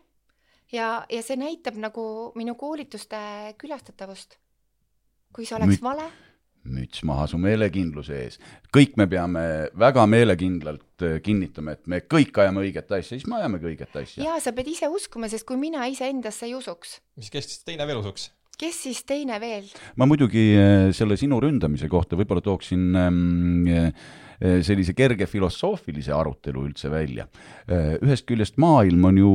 ja, 0.72 0.88
ja 1.08 1.22
see 1.24 1.38
näitab 1.40 1.78
nagu 1.80 2.04
minu 2.36 2.54
koolituste 2.58 3.18
külastatavust. 3.58 4.36
kui 5.32 5.44
see 5.44 5.56
oleks 5.56 5.76
Müt- 5.78 5.84
vale, 5.84 6.04
müts 6.72 7.04
maha 7.06 7.26
su 7.30 7.38
meelekindluse 7.40 8.16
ees. 8.22 8.38
kõik 8.74 8.96
me 9.00 9.08
peame 9.10 9.42
väga 9.78 10.06
meelekindlalt 10.10 11.06
äh, 11.06 11.18
kinnitama, 11.24 11.76
et 11.76 11.86
me 11.90 12.02
kõik 12.04 12.36
ajame 12.42 12.64
õiget 12.66 12.90
asja, 12.90 13.16
siis 13.16 13.28
me 13.30 13.38
ajamegi 13.40 13.72
õiget 13.72 14.00
asja. 14.02 14.24
ja 14.24 14.38
sa 14.42 14.54
pead 14.56 14.70
ise 14.74 14.90
uskuma, 14.92 15.30
sest 15.30 15.46
kui 15.48 15.60
mina 15.60 15.86
iseendasse 15.90 16.48
ei 16.48 16.56
usuks, 16.58 16.98
mis 17.18 17.32
kes 17.32 17.62
teine 17.66 17.86
veel 17.88 18.02
usuks? 18.02 18.30
kes 18.58 18.80
siis 18.88 19.02
teine 19.08 19.38
veel? 19.42 19.68
ma 19.96 20.08
muidugi 20.10 20.46
äh, 20.58 20.88
selle 20.96 21.18
sinu 21.20 21.40
ründamise 21.42 21.90
kohta 21.90 22.18
võib-olla 22.18 22.44
tooksin 22.44 22.88
ähm, 22.98 23.68
äh, 23.68 23.92
sellise 24.38 24.94
kerge 24.94 25.26
filosoofilise 25.26 26.12
arutelu 26.14 26.60
üldse 26.68 26.86
välja. 26.92 27.24
ühest 27.66 28.22
küljest 28.22 28.54
maailm 28.62 29.08
on 29.08 29.16
ju, 29.18 29.30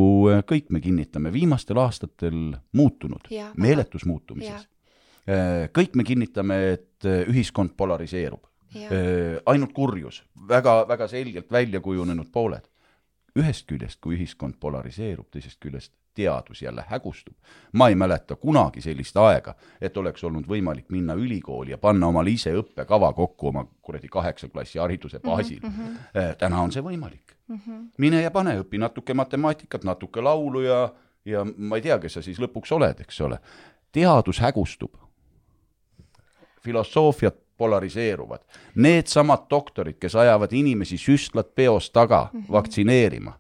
kõik 0.48 0.70
me 0.72 0.80
kinnitame, 0.80 1.28
viimastel 1.34 1.82
aastatel 1.84 2.54
muutunud 2.72 3.28
Jaa,, 3.28 3.50
meeletus 3.60 4.06
muutumises. 4.08 4.64
Kõik 5.28 5.96
me 5.96 6.04
kinnitame, 6.04 6.60
et 6.74 7.06
äh, 7.06 7.24
ühiskond 7.32 7.78
polariseerub. 7.78 8.44
Jaa. 8.74 8.90
ainult 9.46 9.70
kurjus, 9.74 10.24
väga, 10.50 10.88
väga 10.90 11.06
selgelt 11.08 11.52
välja 11.52 11.78
kujunenud 11.80 12.32
pooled. 12.34 12.66
ühest 13.38 13.68
küljest, 13.70 14.00
kui 14.02 14.16
ühiskond 14.18 14.58
polariseerub, 14.60 15.28
teisest 15.30 15.60
küljest 15.62 15.94
teadus 16.14 16.62
jälle 16.62 16.84
hägustub. 16.88 17.36
ma 17.74 17.88
ei 17.88 17.96
mäleta 17.96 18.36
kunagi 18.36 18.82
sellist 18.82 19.18
aega, 19.18 19.56
et 19.82 19.98
oleks 19.98 20.24
olnud 20.24 20.48
võimalik 20.48 20.90
minna 20.90 21.14
ülikooli 21.14 21.72
ja 21.72 21.78
panna 21.78 22.08
omale 22.08 22.30
ise 22.30 22.54
õppekava 22.54 23.14
kokku 23.14 23.48
oma 23.48 23.66
kuradi 23.82 24.08
kaheksa 24.08 24.50
klassi 24.50 24.80
hariduse 24.80 25.20
baasil 25.20 25.60
mm. 25.64 25.70
-hmm. 25.70 26.36
täna 26.38 26.62
on 26.62 26.72
see 26.72 26.82
võimalik 26.82 27.36
mm. 27.48 27.60
-hmm. 27.68 27.88
mine 27.98 28.22
ja 28.22 28.32
pane, 28.32 28.60
õpi 28.60 28.78
natuke 28.78 29.14
matemaatikat, 29.14 29.84
natuke 29.84 30.22
laulu 30.22 30.62
ja, 30.62 30.94
ja 31.26 31.46
ma 31.58 31.76
ei 31.76 31.82
tea, 31.82 32.00
kes 32.00 32.14
sa 32.14 32.22
siis 32.22 32.40
lõpuks 32.40 32.74
oled, 32.74 33.00
eks 33.00 33.22
ole. 33.22 33.40
teadus 33.92 34.40
hägustub 34.40 34.96
filosoofiad 36.64 37.38
polariseeruvad. 37.58 38.40
Needsamad 38.76 39.46
doktorid, 39.50 40.00
kes 40.00 40.16
ajavad 40.16 40.52
inimesi 40.52 40.98
süstlat 40.98 41.56
peos 41.56 41.92
taga 41.92 42.30
mm 42.34 42.40
-hmm. 42.40 42.52
vaktsineerima, 42.52 43.40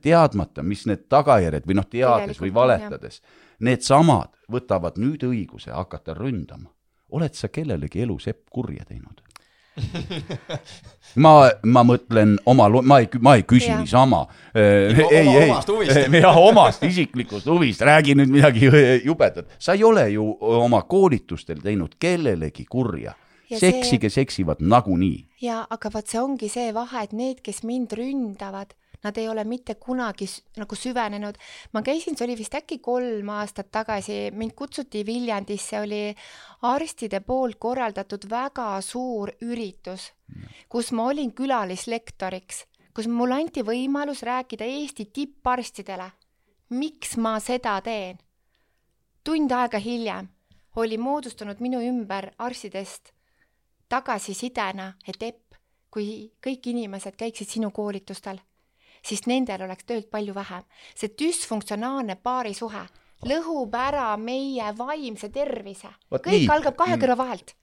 teadmata, 0.00 0.62
mis 0.62 0.86
need 0.86 1.08
tagajärjed 1.08 1.66
või 1.66 1.74
noh, 1.74 1.86
teades 1.90 2.40
või 2.40 2.54
valetades, 2.54 3.22
needsamad 3.60 4.30
võtavad 4.52 4.96
nüüd 4.96 5.22
õiguse 5.22 5.70
hakata 5.70 6.14
ründama 6.14 6.74
oled 7.14 7.36
sa 7.38 7.50
kellelegi 7.52 8.02
elus 8.04 8.28
epp 8.30 8.48
kurja 8.50 8.84
teinud? 8.88 9.22
ma, 11.24 11.32
ma 11.66 11.82
mõtlen 11.86 12.36
oma, 12.50 12.68
ma 12.82 12.98
ei, 13.02 13.08
ma 13.22 13.34
ei 13.38 13.44
küsi 13.48 13.70
niisama. 13.74 14.24
ei, 14.54 14.92
Ikka 14.94 15.08
ei, 15.10 15.26
oma- 15.28 16.04
ei 16.14 16.20
jah, 16.24 16.38
omast 16.38 16.82
isiklikust 16.86 17.46
huvist, 17.50 17.82
räägi 17.86 18.14
nüüd 18.18 18.32
midagi 18.34 18.70
jubedat. 19.08 19.50
sa 19.58 19.74
ei 19.74 19.84
ole 19.84 20.08
ju 20.14 20.26
oma 20.40 20.82
koolitustel 20.82 21.60
teinud 21.64 21.96
kellelegi 21.98 22.64
kurja. 22.70 23.14
Ja 23.50 23.58
see- 23.60 23.70
seksi, 23.74 23.98
kes 24.00 24.18
eksivad 24.18 24.62
nagunii. 24.64 25.26
ja 25.42 25.66
aga 25.70 25.90
vot 25.94 26.06
see 26.08 26.20
ongi 26.20 26.48
see 26.48 26.70
vahe, 26.74 27.02
et 27.04 27.12
need, 27.12 27.42
kes 27.44 27.62
mind 27.62 27.92
ründavad, 27.92 28.72
nad 29.04 29.16
ei 29.20 29.28
ole 29.28 29.44
mitte 29.44 29.74
kunagi 29.74 30.26
nagu 30.56 30.76
süvenenud. 30.76 31.38
ma 31.72 31.82
käisin, 31.82 32.16
see 32.16 32.26
oli 32.26 32.36
vist 32.38 32.54
äkki 32.54 32.78
kolm 32.78 33.28
aastat 33.28 33.70
tagasi, 33.70 34.30
mind 34.32 34.54
kutsuti 34.56 35.04
Viljandisse, 35.06 35.80
oli 35.80 36.14
arstide 36.62 37.20
poolt 37.20 37.58
korraldatud 37.60 38.28
väga 38.30 38.80
suur 38.80 39.32
üritus, 39.42 40.12
kus 40.68 40.92
ma 40.92 41.08
olin 41.12 41.32
külalislektoriks, 41.32 42.64
kus 42.94 43.08
mulle 43.08 43.42
anti 43.42 43.62
võimalus 43.62 44.22
rääkida 44.22 44.64
Eesti 44.64 45.10
tipparstidele, 45.12 46.10
miks 46.70 47.16
ma 47.16 47.38
seda 47.40 47.80
teen. 47.80 48.18
tund 49.24 49.52
aega 49.52 49.78
hiljem 49.78 50.28
oli 50.76 50.98
moodustunud 50.98 51.60
minu 51.60 51.80
ümber 51.80 52.32
arstidest 52.38 53.12
tagasisidena, 53.88 54.92
et 55.08 55.22
Epp, 55.22 55.54
kui 55.90 56.32
kõik 56.42 56.66
inimesed 56.72 57.16
käiksid 57.16 57.48
sinu 57.48 57.70
koolitustel, 57.70 58.40
siis 59.04 59.26
nendel 59.30 59.66
oleks 59.66 59.84
tööd 59.84 60.10
palju 60.10 60.34
vähem. 60.34 60.64
see 60.94 61.08
düsfunktsionaalne 61.08 62.16
paarisuhe 62.16 62.86
lõhub 63.24 63.74
ära 63.78 64.16
meie 64.20 64.72
vaimse 64.78 65.30
tervise. 65.32 65.90
Kõik 66.12 66.44
nii. 66.44 66.48
algab 66.56 66.76
kahe 66.76 66.98
kõrva 67.00 67.16
vahelt. 67.24 67.54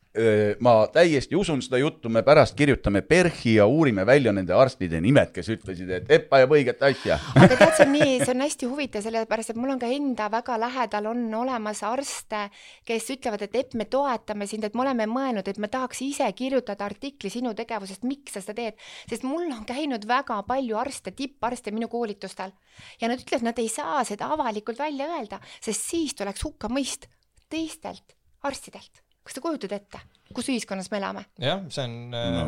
Ma 0.59 0.73
täiesti 0.91 1.37
usun 1.39 1.61
seda 1.63 1.79
juttu, 1.79 2.09
me 2.11 2.19
pärast 2.27 2.55
kirjutame 2.59 2.99
PERH-i 3.07 3.53
ja 3.55 3.65
uurime 3.65 4.03
välja 4.05 4.33
nende 4.35 4.51
arstide 4.53 4.99
nimed, 5.01 5.29
kes 5.31 5.47
ütlesid, 5.53 5.89
et 5.95 6.09
Epp 6.11 6.33
ajab 6.35 6.51
õiget 6.57 6.81
asja. 6.83 7.15
aga 7.39 7.55
tead, 7.55 7.71
see 7.77 7.85
on 7.85 7.93
nii, 7.95 8.17
see 8.19 8.33
on 8.33 8.43
hästi 8.43 8.67
huvitav, 8.67 9.05
sellepärast 9.05 9.53
et 9.53 9.59
mul 9.61 9.71
on 9.71 9.79
ka 9.79 9.87
enda 9.87 10.27
väga 10.33 10.57
lähedal 10.59 11.07
on 11.13 11.21
olemas 11.39 11.79
arste, 11.87 12.41
kes 12.87 13.07
ütlevad, 13.15 13.45
et 13.47 13.55
Epp, 13.61 13.77
me 13.79 13.87
toetame 13.91 14.47
sind, 14.51 14.67
et 14.67 14.75
me 14.75 14.83
oleme 14.83 15.07
mõelnud, 15.07 15.47
et 15.47 15.61
me 15.63 15.69
tahaks 15.71 16.01
ise 16.03 16.27
kirjutada 16.35 16.89
artikli 16.89 17.31
sinu 17.31 17.53
tegevusest, 17.55 18.03
miks 18.07 18.35
sa 18.35 18.43
seda 18.43 18.57
teed, 18.57 18.81
sest 19.07 19.23
mul 19.27 19.47
on 19.47 19.63
käinud 19.69 20.03
väga 20.09 20.41
palju 20.47 20.79
arste, 20.81 21.15
tipparste 21.15 21.71
minu 21.71 21.87
koolitustel 21.91 22.51
ja 22.99 23.07
nad 23.07 23.23
ütlevad, 23.23 23.47
nad 23.47 23.63
ei 23.63 23.71
saa 23.71 24.03
seda 24.07 24.27
avalikult 24.35 24.81
välja 24.81 25.07
öelda, 25.15 25.39
sest 25.63 25.87
siis 25.87 26.17
tuleks 26.19 26.43
hukkamõist 26.43 27.07
teistelt 27.51 28.17
arstidelt. 28.43 29.05
Kas 29.23 29.33
te 29.37 29.41
kujutate 29.43 29.75
ette, 29.75 29.99
kus 30.33 30.49
ühiskonnas 30.49 30.91
me 30.91 30.97
elame? 30.97 31.25
jah, 31.39 31.63
see 31.69 31.83
on 31.83 32.11
No. 32.11 32.47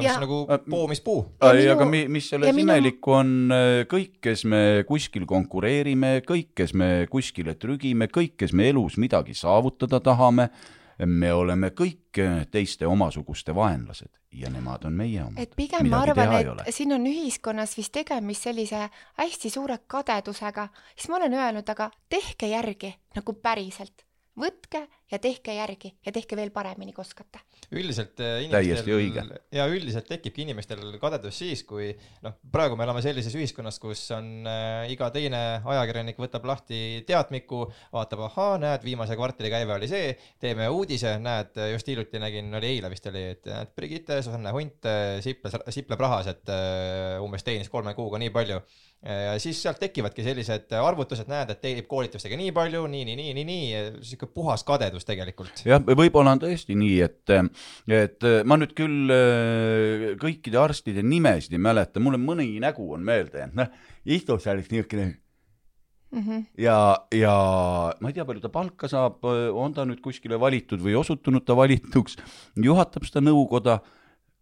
Ja- 0.00 0.08
põhimõtteliselt 0.16 0.22
nagu 0.24 0.70
poomispuu. 0.70 1.18
Ja 1.42 1.50
ei, 1.52 1.66
aga 1.68 1.84
mi, 1.84 2.06
mis 2.08 2.30
selles 2.32 2.54
minu- 2.56 2.64
imelikku 2.64 3.12
on, 3.12 3.32
kõik, 3.90 4.14
kes 4.24 4.44
me 4.48 4.60
kuskil 4.88 5.26
konkureerime, 5.28 6.22
kõik, 6.24 6.54
kes 6.56 6.72
me 6.74 7.06
kuskile 7.12 7.54
trügime, 7.60 8.08
kõik, 8.08 8.38
kes 8.40 8.54
me 8.56 8.70
elus 8.70 8.96
midagi 8.96 9.34
saavutada 9.36 10.00
tahame, 10.00 10.48
me 11.04 11.32
oleme 11.32 11.70
kõik 11.76 12.20
teiste 12.50 12.86
omasuguste 12.86 13.52
vaenlased 13.56 14.08
ja 14.32 14.48
nemad 14.52 14.84
on 14.88 14.92
meie 14.96 15.20
omad. 15.24 15.40
et 15.42 15.52
pigem 15.56 15.88
ma 15.90 16.02
arvan, 16.06 16.60
et 16.64 16.72
siin 16.74 16.92
on 16.96 17.04
ühiskonnas 17.06 17.76
vist 17.76 17.92
tegemist 17.92 18.42
sellise 18.48 18.88
hästi 19.18 19.50
suure 19.50 19.78
kadedusega, 19.86 20.68
siis 20.96 21.08
ma 21.12 21.16
olen 21.20 21.34
öelnud, 21.34 21.68
aga 21.68 21.90
tehke 22.08 22.48
järgi 22.48 22.94
nagu 23.16 23.32
päriselt, 23.34 24.06
võtke 24.38 24.86
ja 25.12 25.18
tehke 25.22 25.54
järgi 25.56 25.92
ja 26.06 26.12
tehke 26.12 26.36
veel 26.38 26.50
paremini, 26.54 26.94
kui 26.96 27.02
oskate. 27.04 27.42
üldiselt 27.72 28.14
Täiesti 28.16 28.92
inimestel 28.92 29.32
ja 29.52 29.66
üldiselt 29.70 30.08
tekibki 30.08 30.46
inimestel 30.46 30.96
kadedus 31.00 31.38
siis, 31.42 31.62
kui 31.68 31.90
noh, 32.24 32.36
praegu 32.52 32.76
me 32.78 32.86
elame 32.86 33.02
sellises 33.04 33.34
ühiskonnas, 33.36 33.78
kus 33.82 34.04
on 34.16 34.48
äh, 34.48 34.90
iga 34.92 35.10
teine 35.14 35.42
ajakirjanik 35.74 36.20
võtab 36.20 36.46
lahti 36.48 37.02
teatmiku, 37.08 37.64
vaatab, 37.92 38.24
ahaa, 38.28 38.56
näed, 38.62 38.86
viimase 38.86 39.16
kvartali 39.18 39.52
käive 39.52 39.76
oli 39.76 39.90
see, 39.90 40.14
teeme 40.42 40.68
uudise, 40.72 41.16
näed, 41.22 41.60
just 41.74 41.92
hiljuti 41.92 42.22
nägin, 42.22 42.52
oli 42.58 42.72
eile 42.76 42.92
vist 42.92 43.08
oli, 43.12 43.26
et 43.36 43.50
näed, 43.52 43.74
Brigitte 43.76 44.22
Susanne 44.22 44.54
Hunt 44.54 44.88
siples, 45.24 45.58
sipleb 45.74 46.00
rahas, 46.00 46.32
et 46.32 46.52
äh, 46.52 47.20
umbes 47.22 47.44
teenis 47.46 47.70
kolme 47.72 47.94
kuuga 47.98 48.20
nii 48.22 48.32
palju. 48.32 48.62
Ja 49.02 49.32
siis 49.42 49.58
sealt 49.58 49.80
tekivadki 49.82 50.22
sellised 50.22 50.70
arvutused, 50.78 51.26
näed, 51.26 51.48
et 51.50 51.58
teenib 51.58 51.88
koolitustega 51.90 52.36
nii 52.38 52.52
palju, 52.54 52.84
nii, 52.86 53.00
nii, 53.08 53.16
nii, 53.18 53.32
nii, 53.34 53.46
nii, 53.48 53.80
sihuke 54.06 54.28
puhas 54.30 54.62
kadedus 54.62 55.01
tegelikult. 55.08 55.64
jah, 55.68 55.82
võib-olla 55.82 56.34
on 56.36 56.42
tõesti 56.42 56.76
nii, 56.78 57.00
et, 57.06 57.34
et 57.88 58.28
ma 58.48 58.58
nüüd 58.60 58.74
küll 58.78 59.12
äh, 59.14 60.06
kõikide 60.22 60.60
arstide 60.62 61.02
nimesid 61.06 61.52
ei 61.56 61.62
mäleta, 61.62 62.00
mulle 62.00 62.20
mõni 62.22 62.54
nägu 62.62 62.92
on 62.94 63.04
meelde 63.06 63.44
jäänud, 63.44 63.58
noh, 63.62 63.74
istub 64.04 64.40
seal 64.42 64.62
üks 64.62 64.72
niisugune 64.72 65.12
Mm 66.12 66.20
-hmm. 66.20 66.40
ja, 66.60 67.06
ja 67.14 67.34
ma 68.00 68.08
ei 68.08 68.12
tea, 68.12 68.24
palju 68.28 68.40
ta 68.40 68.48
palka 68.52 68.88
saab, 68.88 69.24
on 69.24 69.72
ta 69.72 69.86
nüüd 69.88 70.02
kuskile 70.04 70.36
valitud 70.40 70.80
või 70.84 70.92
osutunud 71.00 71.40
ta 71.40 71.56
valituks, 71.56 72.18
juhatab 72.56 73.06
seda 73.08 73.22
nõukoda, 73.24 73.78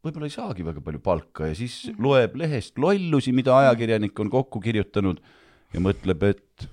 võib-olla 0.02 0.26
ei 0.26 0.34
saagi 0.34 0.66
väga 0.66 0.80
palju 0.80 0.98
palka 0.98 1.46
ja 1.46 1.54
siis 1.54 1.86
Mhm. 1.86 2.02
loeb 2.02 2.34
lehest 2.36 2.78
lollusi, 2.78 3.32
mida 3.32 3.54
ajakirjanik 3.54 4.18
on 4.18 4.30
kokku 4.30 4.60
kirjutanud 4.60 5.20
ja 5.74 5.80
mõtleb, 5.80 6.22
et 6.26 6.68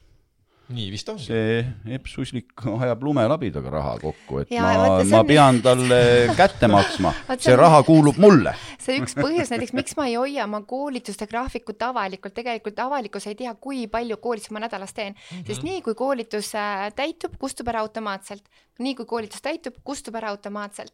nii 0.70 0.88
vist 0.92 1.08
ongi. 1.10 1.24
see 1.24 1.94
Epp 1.96 2.08
Suslik 2.12 2.52
ajab 2.68 3.04
lumelabidaga 3.08 3.72
raha 3.72 3.94
kokku, 4.02 4.42
et 4.42 4.52
Ja 4.52 4.62
ma 4.66 4.74
ma 5.04 5.20
on- 5.22 5.28
pean 5.30 5.62
talle 5.64 6.00
kätte 6.36 6.68
maksma, 6.68 7.14
see 7.28 7.38
see 7.48 7.54
on- 7.54 7.60
raha 7.62 7.84
kuulub 7.88 8.18
mulle. 8.20 8.54
see 8.80 8.98
üks 9.00 9.16
põhjus 9.16 9.52
näiteks, 9.54 9.74
miks 9.78 9.96
ma 9.98 10.08
ei 10.12 10.16
hoia 10.20 10.44
oma 10.44 10.62
koolituste 10.68 11.28
graafikut 11.28 11.82
avalikult, 11.88 12.34
tegelikult 12.36 12.80
avalikkus 12.84 13.28
ei 13.28 13.36
tea, 13.36 13.54
kui 13.56 13.88
palju 13.88 14.18
koolitusi 14.18 14.54
ma 14.54 14.60
nädalas 14.66 14.94
teen 14.94 15.14
mm, 15.14 15.38
-hmm. 15.38 15.48
sest 15.48 15.64
nii 15.64 15.82
kui 15.82 15.96
koolitus 15.96 16.54
äh, 16.56 16.92
täitub, 16.96 17.38
kustub 17.40 17.68
ära 17.68 17.80
automaatselt, 17.80 18.44
nii 18.80 18.96
kui 18.96 19.06
koolitus 19.06 19.42
täitub, 19.42 19.74
kustub 19.84 20.16
ära 20.16 20.30
automaatselt. 20.36 20.94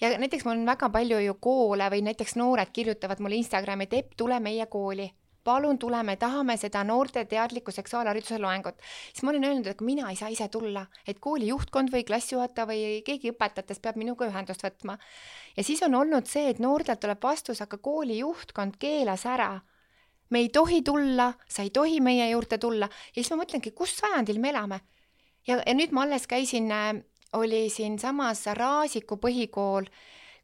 ja 0.00 0.18
näiteks 0.18 0.44
mul 0.44 0.58
on 0.58 0.66
väga 0.66 0.88
palju 0.88 1.18
ju 1.18 1.34
koole 1.40 1.88
või 1.90 2.02
näiteks 2.02 2.36
noored 2.36 2.68
kirjutavad 2.72 3.20
mulle 3.20 3.36
Instagrami, 3.36 3.84
et 3.84 3.92
Epp, 3.94 4.12
tule 4.16 4.40
meie 4.40 4.66
kooli 4.66 5.10
palun 5.44 5.78
tule, 5.78 6.00
me 6.02 6.16
tahame 6.16 6.56
seda 6.60 6.82
noorte 6.84 7.24
teadliku 7.28 7.72
seksuaalhariduse 7.72 8.38
loengut. 8.38 8.80
siis 9.12 9.22
ma 9.22 9.30
olen 9.30 9.44
öelnud, 9.44 9.66
et 9.66 9.80
mina 9.80 10.10
ei 10.10 10.16
saa 10.16 10.28
ise 10.32 10.48
tulla, 10.48 10.86
et 11.06 11.20
kooli 11.20 11.48
juhtkond 11.48 11.92
või 11.92 12.04
klassijuhataja 12.08 12.66
või 12.66 13.02
keegi 13.06 13.32
õpetajatest 13.34 13.82
peab 13.82 14.00
minuga 14.00 14.26
ühendust 14.30 14.64
võtma. 14.64 14.98
ja 15.56 15.64
siis 15.64 15.82
on 15.82 15.94
olnud 15.94 16.26
see, 16.26 16.48
et 16.50 16.58
noortelt 16.58 17.00
tuleb 17.00 17.22
vastus, 17.22 17.60
aga 17.60 17.78
kooli 17.78 18.18
juhtkond 18.18 18.78
keelas 18.78 19.26
ära. 19.26 19.60
me 20.30 20.38
ei 20.38 20.48
tohi 20.48 20.82
tulla, 20.82 21.32
sa 21.48 21.62
ei 21.62 21.70
tohi 21.70 22.00
meie 22.00 22.30
juurde 22.30 22.58
tulla 22.58 22.88
ja 22.88 23.22
siis 23.22 23.30
ma 23.30 23.42
mõtlengi, 23.44 23.74
kus 23.74 23.98
sajandil 24.00 24.40
me 24.40 24.50
elame. 24.50 24.80
ja, 25.46 25.60
ja 25.66 25.74
nüüd 25.74 25.92
ma 25.92 26.02
alles 26.02 26.26
käisin, 26.26 26.72
oli 27.34 27.68
siinsamas 27.70 28.46
Raasiku 28.46 29.16
põhikool 29.16 29.84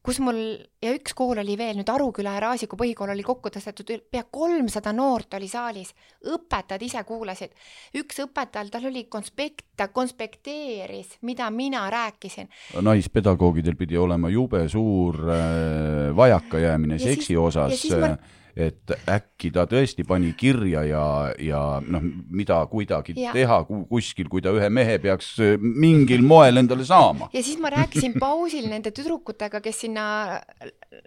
kus 0.02 0.18
mul 0.24 0.38
ja 0.80 0.92
üks 0.96 1.12
kool 1.16 1.42
oli 1.42 1.56
veel 1.60 1.76
nüüd 1.76 1.90
Aruküla 1.92 2.32
ja 2.36 2.42
Raasiku 2.46 2.78
põhikool 2.80 3.12
oli 3.12 3.24
kokku 3.26 3.52
tõstetud, 3.52 3.92
pea 4.10 4.24
kolmsada 4.32 4.94
noort 4.96 5.36
oli 5.36 5.48
saalis, 5.50 5.92
õpetajad 6.24 6.84
ise 6.86 7.02
kuulasid. 7.08 7.52
üks 8.00 8.22
õpetajal, 8.24 8.72
tal 8.72 8.88
oli 8.88 9.04
konspekt, 9.12 9.66
ta 9.76 9.88
konspekteeris, 9.92 11.18
mida 11.22 11.50
mina 11.50 11.84
rääkisin. 11.90 12.48
naispedagoogidel 12.80 13.76
pidi 13.76 13.98
olema 14.00 14.30
jube 14.32 14.66
suur 14.68 15.20
äh, 15.28 16.16
vajakajäämine 16.16 16.98
seksi 16.98 17.36
osas 17.36 17.84
ma-, 17.92 18.16
et 18.56 18.90
äkki 19.08 19.50
ta 19.54 19.64
tõesti 19.70 20.04
pani 20.06 20.32
kirja 20.38 20.82
ja, 20.84 21.04
ja 21.38 21.60
noh, 21.86 22.02
mida 22.30 22.60
kuidagi 22.66 23.14
Ja. 23.16 23.32
teha 23.32 23.64
ku- 23.64 23.84
kuskil, 23.90 24.28
kui 24.28 24.40
ta 24.42 24.50
ühe 24.56 24.68
mehe 24.70 24.98
peaks 24.98 25.38
äh, 25.40 25.56
mingil 25.60 26.22
moel 26.22 26.56
endale 26.56 26.84
saama. 26.84 27.28
ja 27.32 27.42
siis 27.42 27.58
ma 27.58 27.70
rääkisin 27.70 28.18
pausil 28.20 28.68
nende 28.68 28.90
tüdrukutega, 28.90 29.60
kes 29.60 29.80
sinna 29.86 30.40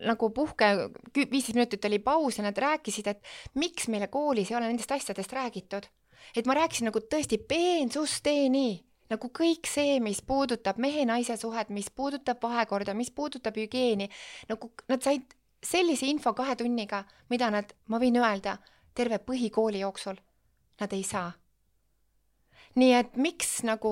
nagu 0.06 0.30
puhke, 0.30 0.90
viisteist 1.16 1.56
minutit 1.56 1.86
oli 1.86 2.00
paus 2.00 2.38
ja 2.38 2.44
nad 2.44 2.58
rääkisid, 2.58 3.08
et 3.08 3.22
miks 3.56 3.88
meile 3.88 4.08
koolis 4.08 4.52
ei 4.52 4.58
ole 4.58 4.68
nendest 4.72 4.92
asjadest 4.92 5.34
räägitud. 5.34 5.86
et 6.38 6.46
ma 6.48 6.54
rääkisin 6.56 6.86
nagu 6.88 7.00
tõesti 7.00 7.38
peensusteni, 7.94 8.84
nagu 9.12 9.30
kõik 9.30 9.68
see, 9.70 10.00
mis 10.00 10.22
puudutab 10.26 10.78
mehe-naise 10.82 11.36
suhet, 11.38 11.70
mis 11.70 11.90
puudutab 11.94 12.40
vahekorda, 12.42 12.94
mis 12.98 13.12
puudutab 13.12 13.58
hügieeni, 13.60 14.08
nagu 14.50 14.72
nad 14.90 15.04
said 15.04 15.22
sellise 15.64 16.06
info 16.06 16.34
kahe 16.34 16.56
tunniga, 16.60 17.04
mida 17.30 17.50
nad, 17.54 17.74
ma 17.88 18.00
võin 18.00 18.20
öelda, 18.20 18.58
terve 18.94 19.20
põhikooli 19.24 19.82
jooksul 19.82 20.20
nad 20.80 20.94
ei 20.94 21.04
saa. 21.04 21.32
Nii 22.74 22.94
et 22.98 23.18
miks 23.22 23.60
nagu 23.68 23.90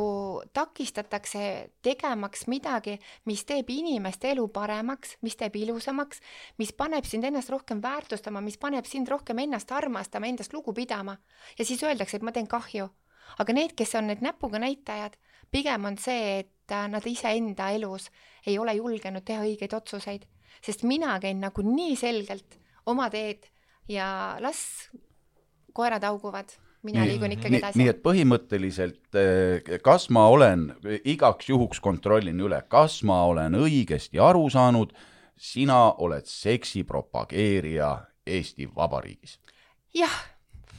takistatakse 0.58 1.42
tegemaks 1.86 2.48
midagi, 2.50 2.96
mis 3.30 3.44
teeb 3.46 3.70
inimeste 3.70 4.32
elu 4.34 4.48
paremaks, 4.50 5.20
mis 5.22 5.38
teeb 5.38 5.60
ilusamaks, 5.60 6.22
mis 6.58 6.74
paneb 6.74 7.06
sind 7.06 7.28
ennast 7.30 7.54
rohkem 7.54 7.84
väärtustama, 7.84 8.42
mis 8.42 8.58
paneb 8.58 8.90
sind 8.90 9.12
rohkem 9.12 9.44
ennast 9.44 9.70
armastama, 9.78 10.32
endast 10.32 10.56
lugu 10.58 10.74
pidama. 10.74 11.20
Ja 11.60 11.66
siis 11.66 11.84
öeldakse, 11.86 12.18
et 12.18 12.26
ma 12.26 12.34
teen 12.34 12.50
kahju. 12.50 12.90
aga 13.40 13.54
need, 13.54 13.72
kes 13.78 13.94
on 13.96 14.10
need 14.10 14.20
näpuga 14.26 14.60
näitajad, 14.60 15.14
pigem 15.52 15.86
on 15.86 15.96
see, 15.98 16.40
et 16.42 16.74
nad 16.92 17.06
iseenda 17.08 17.70
elus 17.72 18.10
ei 18.46 18.58
ole 18.60 18.74
julgenud 18.76 19.24
teha 19.24 19.46
õigeid 19.46 19.76
otsuseid, 19.78 20.26
sest 20.64 20.84
mina 20.88 21.18
käin 21.24 21.40
nagu 21.44 21.64
nii 21.66 21.96
selgelt 22.00 22.60
oma 22.86 23.10
teed 23.14 23.48
ja 23.90 24.38
las 24.42 24.90
koerad 25.74 26.04
hauguvad, 26.04 26.52
mina 26.84 27.06
liigun 27.08 27.36
ikkagi 27.36 27.54
nii, 27.56 27.62
edasi 27.62 27.82
nii 27.82 27.92
et 27.92 28.02
põhimõtteliselt, 28.04 29.04
eh, 29.16 29.78
kas 29.84 30.10
ma 30.14 30.28
olen, 30.32 30.68
igaks 31.04 31.50
juhuks 31.52 31.82
kontrollin 31.84 32.40
üle, 32.44 32.62
kas 32.70 33.02
ma 33.08 33.24
olen 33.30 33.56
õigesti 33.62 34.22
aru 34.22 34.50
saanud, 34.52 34.94
sina 35.42 35.84
oled 35.98 36.28
seksi 36.30 36.84
propageerija 36.84 37.94
Eesti 38.28 38.68
Vabariigis. 38.76 39.40
jah, 39.94 40.14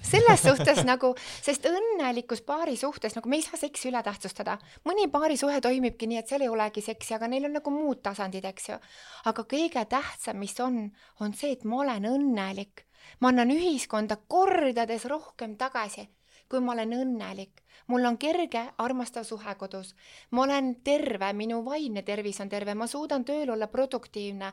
selles 0.03 0.43
suhtes 0.43 0.83
nagu, 0.87 1.13
sest 1.43 1.67
õnnelikus 1.69 2.43
paari 2.47 2.77
suhtes 2.77 3.15
nagu 3.17 3.31
me 3.31 3.39
ei 3.39 3.45
saa 3.47 3.61
seksi 3.61 3.91
üle 3.91 4.03
tähtsustada. 4.03 4.59
mõni 4.89 5.09
paarisuhe 5.11 5.61
toimibki 5.61 6.07
nii, 6.07 6.19
et 6.19 6.29
seal 6.29 6.43
ei 6.43 6.51
olegi 6.53 6.83
seksi, 6.83 7.15
aga 7.15 7.29
neil 7.29 7.47
on 7.49 7.57
nagu 7.59 7.71
muud 7.71 8.03
tasandid, 8.03 8.45
eks 8.45 8.69
ju. 8.69 8.79
aga 9.31 9.45
kõige 9.55 9.85
tähtsam, 9.89 10.39
mis 10.39 10.59
on, 10.61 10.91
on 11.21 11.35
see, 11.35 11.53
et 11.53 11.65
ma 11.65 11.83
olen 11.85 12.09
õnnelik. 12.11 12.87
ma 13.21 13.29
annan 13.29 13.51
ühiskonda 13.51 14.17
kordades 14.29 15.05
rohkem 15.05 15.57
tagasi, 15.57 16.09
kui 16.49 16.61
ma 16.61 16.73
olen 16.73 16.93
õnnelik. 16.93 17.63
mul 17.87 18.05
on 18.05 18.19
kerge, 18.19 18.69
armastav 18.79 19.25
suhe 19.25 19.55
kodus. 19.55 19.95
ma 20.31 20.43
olen 20.43 20.75
terve, 20.85 21.33
minu 21.33 21.65
vaimne 21.65 22.03
tervis 22.03 22.41
on 22.41 22.49
terve, 22.49 22.75
ma 22.75 22.87
suudan 22.87 23.25
tööl 23.25 23.51
olla 23.51 23.67
produktiivne 23.67 24.53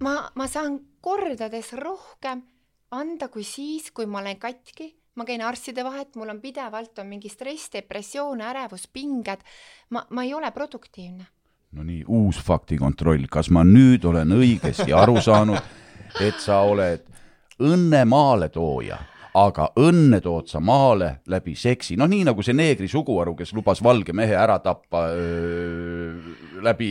ma, 0.00 0.30
ma 0.34 0.46
saan 0.46 0.80
kordades 1.00 1.72
rohkem 1.72 2.42
anda 2.90 3.28
kui 3.28 3.44
siis, 3.46 3.90
kui 3.94 4.06
ma 4.06 4.20
olen 4.20 4.38
katki, 4.40 4.88
ma 5.16 5.26
käin 5.26 5.42
arstide 5.44 5.84
vahet, 5.86 6.16
mul 6.16 6.32
on 6.32 6.40
pidevalt 6.40 6.98
on 6.98 7.10
mingi 7.10 7.30
stress, 7.30 7.70
depressioon, 7.72 8.40
ärevus, 8.40 8.88
pinged. 8.92 9.44
ma, 9.90 10.04
ma 10.10 10.24
ei 10.24 10.34
ole 10.34 10.50
produktiivne. 10.50 11.26
no 11.72 11.82
nii, 11.86 12.04
uus 12.08 12.40
faktikontroll, 12.42 13.28
kas 13.30 13.50
ma 13.50 13.62
nüüd 13.64 14.04
olen 14.04 14.32
õigesti 14.34 14.92
aru 14.96 15.20
saanud, 15.22 15.60
et 16.20 16.40
sa 16.42 16.60
oled 16.66 17.06
õnne 17.60 18.04
maaletooja, 18.08 18.98
aga 19.38 19.68
õnne 19.78 20.20
tood 20.24 20.48
sa 20.50 20.60
maale 20.62 21.20
läbi 21.30 21.54
seksi, 21.58 21.96
noh 22.00 22.08
nii 22.10 22.24
nagu 22.28 22.42
see 22.42 22.56
neegri 22.56 22.88
suguharu, 22.90 23.36
kes 23.38 23.52
lubas 23.54 23.82
valge 23.84 24.14
mehe 24.16 24.34
ära 24.34 24.58
tappa 24.62 25.06
öö, 25.14 26.14
läbi, 26.64 26.90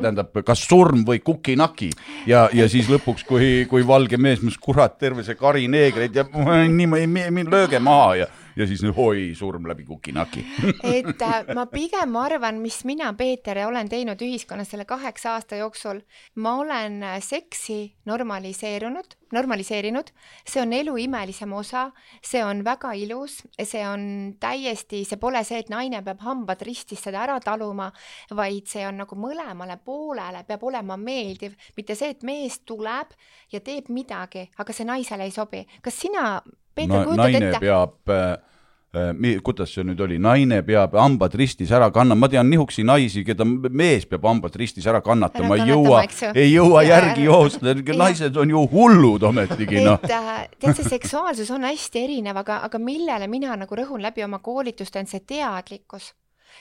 tähendab, 0.00 0.32
kas 0.46 0.64
surm 0.66 1.04
või 1.06 1.20
kuki-naki. 1.24 1.90
Ja, 2.26 2.46
ja 2.56 2.66
siis 2.70 2.88
lõpuks, 2.90 3.26
kui, 3.28 3.50
kui 3.70 3.86
valge 3.86 4.18
mees, 4.18 4.42
mis 4.42 4.56
kurat, 4.58 4.96
terve 4.98 5.22
see 5.26 5.38
kari 5.38 5.68
neegreid 5.70 6.16
ja 6.16 6.26
nii, 6.26 7.46
lööge 7.46 7.82
maha. 7.82 8.10
Ja 8.24 8.32
ja 8.56 8.66
siis 8.66 8.82
oi, 8.96 9.32
surm 9.36 9.66
läbi 9.68 9.84
kuki-naki. 9.84 10.44
Et 10.96 11.22
äh, 11.22 11.52
ma 11.54 11.66
pigem 11.70 12.16
arvan, 12.16 12.60
mis 12.62 12.82
mina, 12.88 13.12
Peeter, 13.18 13.58
olen 13.66 13.88
teinud 13.92 14.22
ühiskonnas 14.24 14.72
selle 14.72 14.86
kaheksa 14.88 15.34
aasta 15.36 15.60
jooksul, 15.60 16.00
ma 16.42 16.56
olen 16.62 17.02
äh, 17.04 17.18
seksi 17.24 17.78
normaliseerunud, 18.08 19.16
normaliseerinud, 19.36 20.10
see 20.46 20.62
on 20.62 20.72
elu 20.72 20.96
imelisem 21.04 21.52
osa, 21.52 21.90
see 22.24 22.42
on 22.44 22.62
väga 22.64 22.94
ilus, 22.96 23.40
see 23.60 23.84
on 23.86 24.08
täiesti, 24.40 25.04
see 25.04 25.20
pole 25.20 25.42
see, 25.44 25.60
et 25.64 25.72
naine 25.72 26.00
peab 26.06 26.22
hambad 26.24 26.62
ristis 26.66 27.04
seda 27.04 27.24
ära 27.26 27.38
taluma, 27.44 27.90
vaid 28.36 28.70
see 28.70 28.86
on 28.88 29.02
nagu 29.02 29.18
mõlemale 29.20 29.78
poolele 29.84 30.46
peab 30.48 30.64
olema 30.64 30.96
meeldiv, 31.00 31.58
mitte 31.76 31.98
see, 31.98 32.14
et 32.14 32.24
mees 32.26 32.62
tuleb 32.64 33.12
ja 33.52 33.60
teeb 33.60 33.90
midagi, 33.92 34.46
aga 34.56 34.72
see 34.72 34.88
naisele 34.88 35.26
ei 35.26 35.34
sobi. 35.34 35.66
kas 35.82 36.06
sina 36.06 36.38
Peeter 36.76 37.06
no,, 37.06 37.16
naine 37.16 37.48
ette? 37.50 37.60
peab 37.62 38.12
äh, 38.12 39.12
mi-, 39.16 39.36
kuidas 39.44 39.72
see 39.74 39.84
nüüd 39.86 40.00
oli, 40.04 40.18
naine 40.22 40.60
peab 40.66 40.96
hambad 40.96 41.34
ristis 41.38 41.72
ära 41.74 41.88
kannama, 41.94 42.26
ma 42.26 42.30
tean 42.32 42.48
nihuksi 42.50 42.84
naisi, 42.86 43.24
keda 43.26 43.46
mees 43.46 44.06
peab 44.08 44.26
hambad 44.28 44.56
ristis 44.60 44.86
ära 44.88 45.00
kannatama, 45.04 45.56
ei 45.56 45.70
jõua 45.72 46.02
ei 46.32 46.50
jõua 46.52 46.84
Ja 46.86 47.00
järgi 47.00 47.26
joosta, 47.26 47.74
naised 47.96 48.36
on 48.40 48.52
ju 48.52 48.66
hullud 48.72 49.24
ometigi 49.30 49.82
noh. 49.84 49.98
et 50.04 50.12
äh, 50.12 50.30
tead, 50.58 50.76
see 50.78 50.92
seksuaalsus 50.96 51.50
on 51.56 51.66
hästi 51.68 52.04
erinev, 52.04 52.42
aga, 52.44 52.60
aga 52.68 52.80
millele 52.82 53.28
mina 53.32 53.56
nagu 53.56 53.80
rõhun 53.80 54.04
läbi 54.04 54.24
oma 54.26 54.42
koolituste, 54.44 55.00
on 55.00 55.10
see 55.10 55.24
teadlikkus 55.26 56.12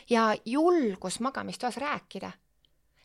ja 0.10 0.32
julgus 0.46 1.20
magamistoas 1.24 1.78
rääkida 1.82 2.32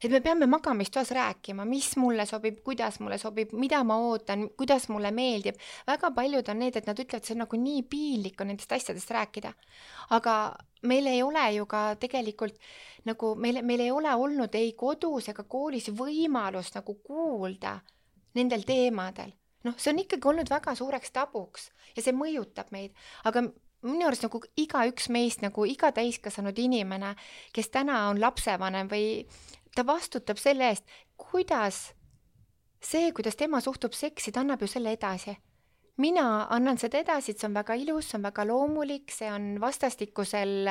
et 0.03 0.11
me 0.11 0.21
peame 0.25 0.47
magamistoas 0.49 1.11
rääkima, 1.11 1.65
mis 1.69 1.97
mulle 2.01 2.25
sobib, 2.27 2.63
kuidas 2.65 3.01
mulle 3.01 3.19
sobib, 3.19 3.53
mida 3.53 3.83
ma 3.85 3.99
ootan, 4.01 4.49
kuidas 4.57 4.89
mulle 4.89 5.11
meeldib. 5.11 5.59
väga 5.87 6.11
paljud 6.17 6.49
on 6.49 6.59
need, 6.59 6.77
et 6.77 6.87
nad 6.87 6.99
ütlevad, 6.99 7.25
see 7.25 7.35
on 7.37 7.45
nagu 7.45 7.61
nii 7.61 7.83
piinlik 7.83 8.41
on 8.41 8.53
nendest 8.53 8.73
asjadest 8.73 9.11
rääkida. 9.11 9.53
aga 10.11 10.57
meil 10.83 11.07
ei 11.07 11.23
ole 11.23 11.53
ju 11.55 11.67
ka 11.67 11.95
tegelikult 12.01 12.57
nagu 13.05 13.35
meil, 13.35 13.63
meil 13.63 13.81
ei 13.81 13.91
ole 13.91 14.15
olnud 14.15 14.55
ei 14.55 14.73
kodus 14.73 15.29
ega 15.29 15.45
koolis 15.45 15.91
võimalust 15.93 16.75
nagu 16.75 16.95
kuulda 17.05 17.81
nendel 18.35 18.65
teemadel. 18.65 19.33
noh, 19.65 19.75
see 19.77 19.93
on 19.93 19.99
ikkagi 19.99 20.29
olnud 20.29 20.49
väga 20.51 20.75
suureks 20.75 21.13
tabuks 21.13 21.71
ja 21.97 22.03
see 22.03 22.17
mõjutab 22.17 22.73
meid, 22.73 22.97
aga 23.25 23.45
minu 23.83 24.07
arust 24.07 24.25
nagu 24.25 24.41
igaüks 24.61 25.09
meist 25.13 25.45
nagu 25.45 25.65
iga 25.69 25.91
täiskasvanud 25.97 26.59
inimene, 26.59 27.15
kes 27.53 27.69
täna 27.73 28.07
on 28.11 28.21
lapsevanem 28.21 28.89
või 28.89 29.27
ta 29.75 29.87
vastutab 29.87 30.39
selle 30.39 30.69
eest, 30.69 30.85
kuidas 31.17 31.91
see, 32.83 33.13
kuidas 33.13 33.37
tema 33.37 33.61
suhtub 33.61 33.93
seksi, 33.93 34.33
ta 34.33 34.41
annab 34.41 34.63
ju 34.63 34.69
selle 34.69 34.93
edasi. 34.97 35.37
mina 36.01 36.47
annan 36.51 36.79
seda 36.81 36.97
edasi, 36.99 37.35
et 37.35 37.39
see 37.43 37.49
on 37.51 37.55
väga 37.55 37.75
ilus, 37.77 38.07
see 38.09 38.17
on 38.17 38.23
väga 38.25 38.47
loomulik, 38.49 39.13
see 39.13 39.29
on 39.29 39.59
vastastikusel 39.61 40.71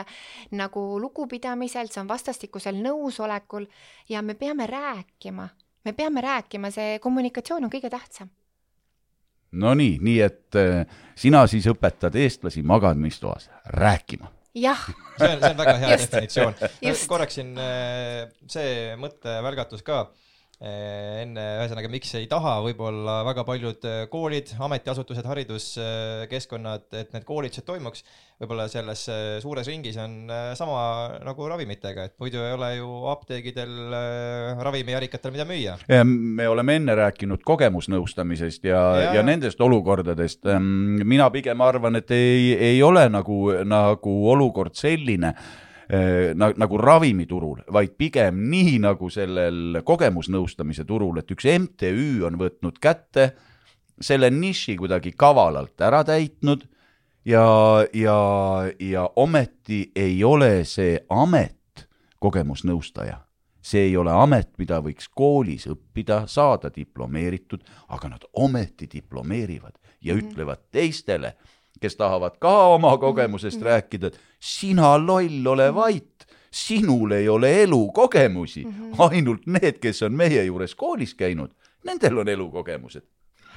nagu 0.58 0.82
lugupidamisel, 1.00 1.92
see 1.94 2.02
on 2.02 2.10
vastastikusel 2.10 2.80
nõusolekul 2.82 3.68
ja 4.10 4.24
me 4.26 4.34
peame 4.34 4.66
rääkima, 4.66 5.46
me 5.86 5.94
peame 5.94 6.22
rääkima, 6.26 6.72
see 6.74 6.98
kommunikatsioon 7.00 7.70
on 7.70 7.74
kõige 7.76 7.94
tähtsam. 7.94 8.32
Nonii, 9.52 9.98
nii 10.02 10.20
et 10.22 10.58
äh, 10.58 10.86
sina 11.16 11.46
siis 11.48 11.68
õpetad 11.70 12.16
eestlasi 12.16 12.64
magamistoas 12.64 13.50
rääkima. 13.66 14.32
jah, 14.56 14.86
see 15.18 15.30
on, 15.30 15.42
see 15.42 15.52
on 15.52 15.60
väga 15.60 15.76
hea 15.84 16.00
definitsioon 16.02 16.58
Just.. 16.82 17.06
korraks 17.12 17.38
siin 17.40 17.54
äh, 17.62 18.26
see 18.50 18.96
mõttevälgatus 19.00 19.86
ka 19.86 20.08
enne, 20.60 21.44
ühesõnaga, 21.62 21.88
miks 21.92 22.10
ei 22.20 22.26
taha 22.28 22.58
võib-olla 22.66 23.22
väga 23.30 23.46
paljud 23.48 23.86
äh, 23.88 24.02
koolid, 24.12 24.52
ametiasutused, 24.60 25.24
hariduskeskkonnad, 25.30 26.88
et 27.00 27.14
need 27.16 27.24
koolitused 27.28 27.64
toimuks, 27.68 28.04
võib-olla 28.42 28.66
selles 28.72 29.06
suures 29.44 29.68
ringis 29.68 29.96
on 30.00 30.32
sama 30.60 30.82
nagu 31.24 31.48
ravimitega, 31.52 32.10
et 32.10 32.16
muidu 32.20 32.40
ei 32.44 32.54
ole 32.56 32.70
ju 32.78 32.90
apteegidel 33.12 33.74
ravimijarikatel 34.64 35.34
mida 35.36 35.48
müüa. 35.48 35.78
me 36.08 36.48
oleme 36.48 36.76
enne 36.80 36.96
rääkinud 36.96 37.44
kogemusnõustamisest 37.48 38.68
ja, 38.68 38.84
ja, 39.00 39.14
Ja- 39.20 39.24
nendest 39.24 39.60
olukordadest. 39.62 40.44
mina 41.04 41.30
pigem 41.30 41.62
arvan, 41.62 41.96
et 42.00 42.12
ei, 42.12 42.54
ei 42.56 42.84
ole 42.84 43.10
nagu, 43.10 43.52
nagu 43.68 44.16
olukord 44.32 44.76
selline 44.76 45.34
eh, 45.36 45.69
nagu 45.90 46.78
ravimiturul, 46.78 47.64
vaid 47.74 47.96
pigem 47.98 48.44
nii 48.52 48.76
nagu 48.84 49.08
sellel 49.10 49.80
kogemusnõustamise 49.82 50.86
turul, 50.86 51.18
et 51.18 51.32
üks 51.34 51.48
MTÜ 51.50 52.28
on 52.28 52.38
võtnud 52.38 52.78
kätte 52.78 53.32
selle 54.00 54.30
niši 54.30 54.78
kuidagi 54.80 55.16
kavalalt 55.18 55.82
ära 55.82 56.04
täitnud 56.08 56.68
ja, 57.26 57.86
ja, 57.94 58.20
ja 58.80 59.10
ometi 59.16 59.92
ei 59.96 60.24
ole 60.24 60.64
see 60.66 61.00
amet 61.10 61.88
kogemusnõustaja. 62.20 63.20
See 63.62 63.90
ei 63.90 63.98
ole 64.00 64.12
amet, 64.16 64.54
mida 64.58 64.80
võiks 64.82 65.10
koolis 65.14 65.68
õppida, 65.70 66.24
saada 66.32 66.72
diplomeeritud, 66.74 67.64
aga 67.92 68.10
nad 68.16 68.24
ometi 68.40 68.88
diplomeerivad 68.92 69.76
ja 70.02 70.16
ütlevad 70.16 70.64
teistele, 70.72 71.36
kes 71.80 71.96
tahavad 71.96 72.38
ka 72.40 72.56
oma 72.76 72.98
kogemusest 72.98 73.62
rääkida, 73.62 74.08
et 74.08 74.20
sina 74.40 74.98
loll, 74.98 75.46
ole 75.48 75.70
vait, 75.76 76.28
sinul 76.52 77.12
ei 77.12 77.30
ole 77.30 77.64
elukogemusi, 77.64 78.66
ainult 78.98 79.46
need, 79.46 79.80
kes 79.82 80.04
on 80.04 80.14
meie 80.18 80.44
juures 80.44 80.76
koolis 80.76 81.16
käinud, 81.16 81.52
nendel 81.86 82.18
on 82.18 82.30
elukogemused. 82.30 83.06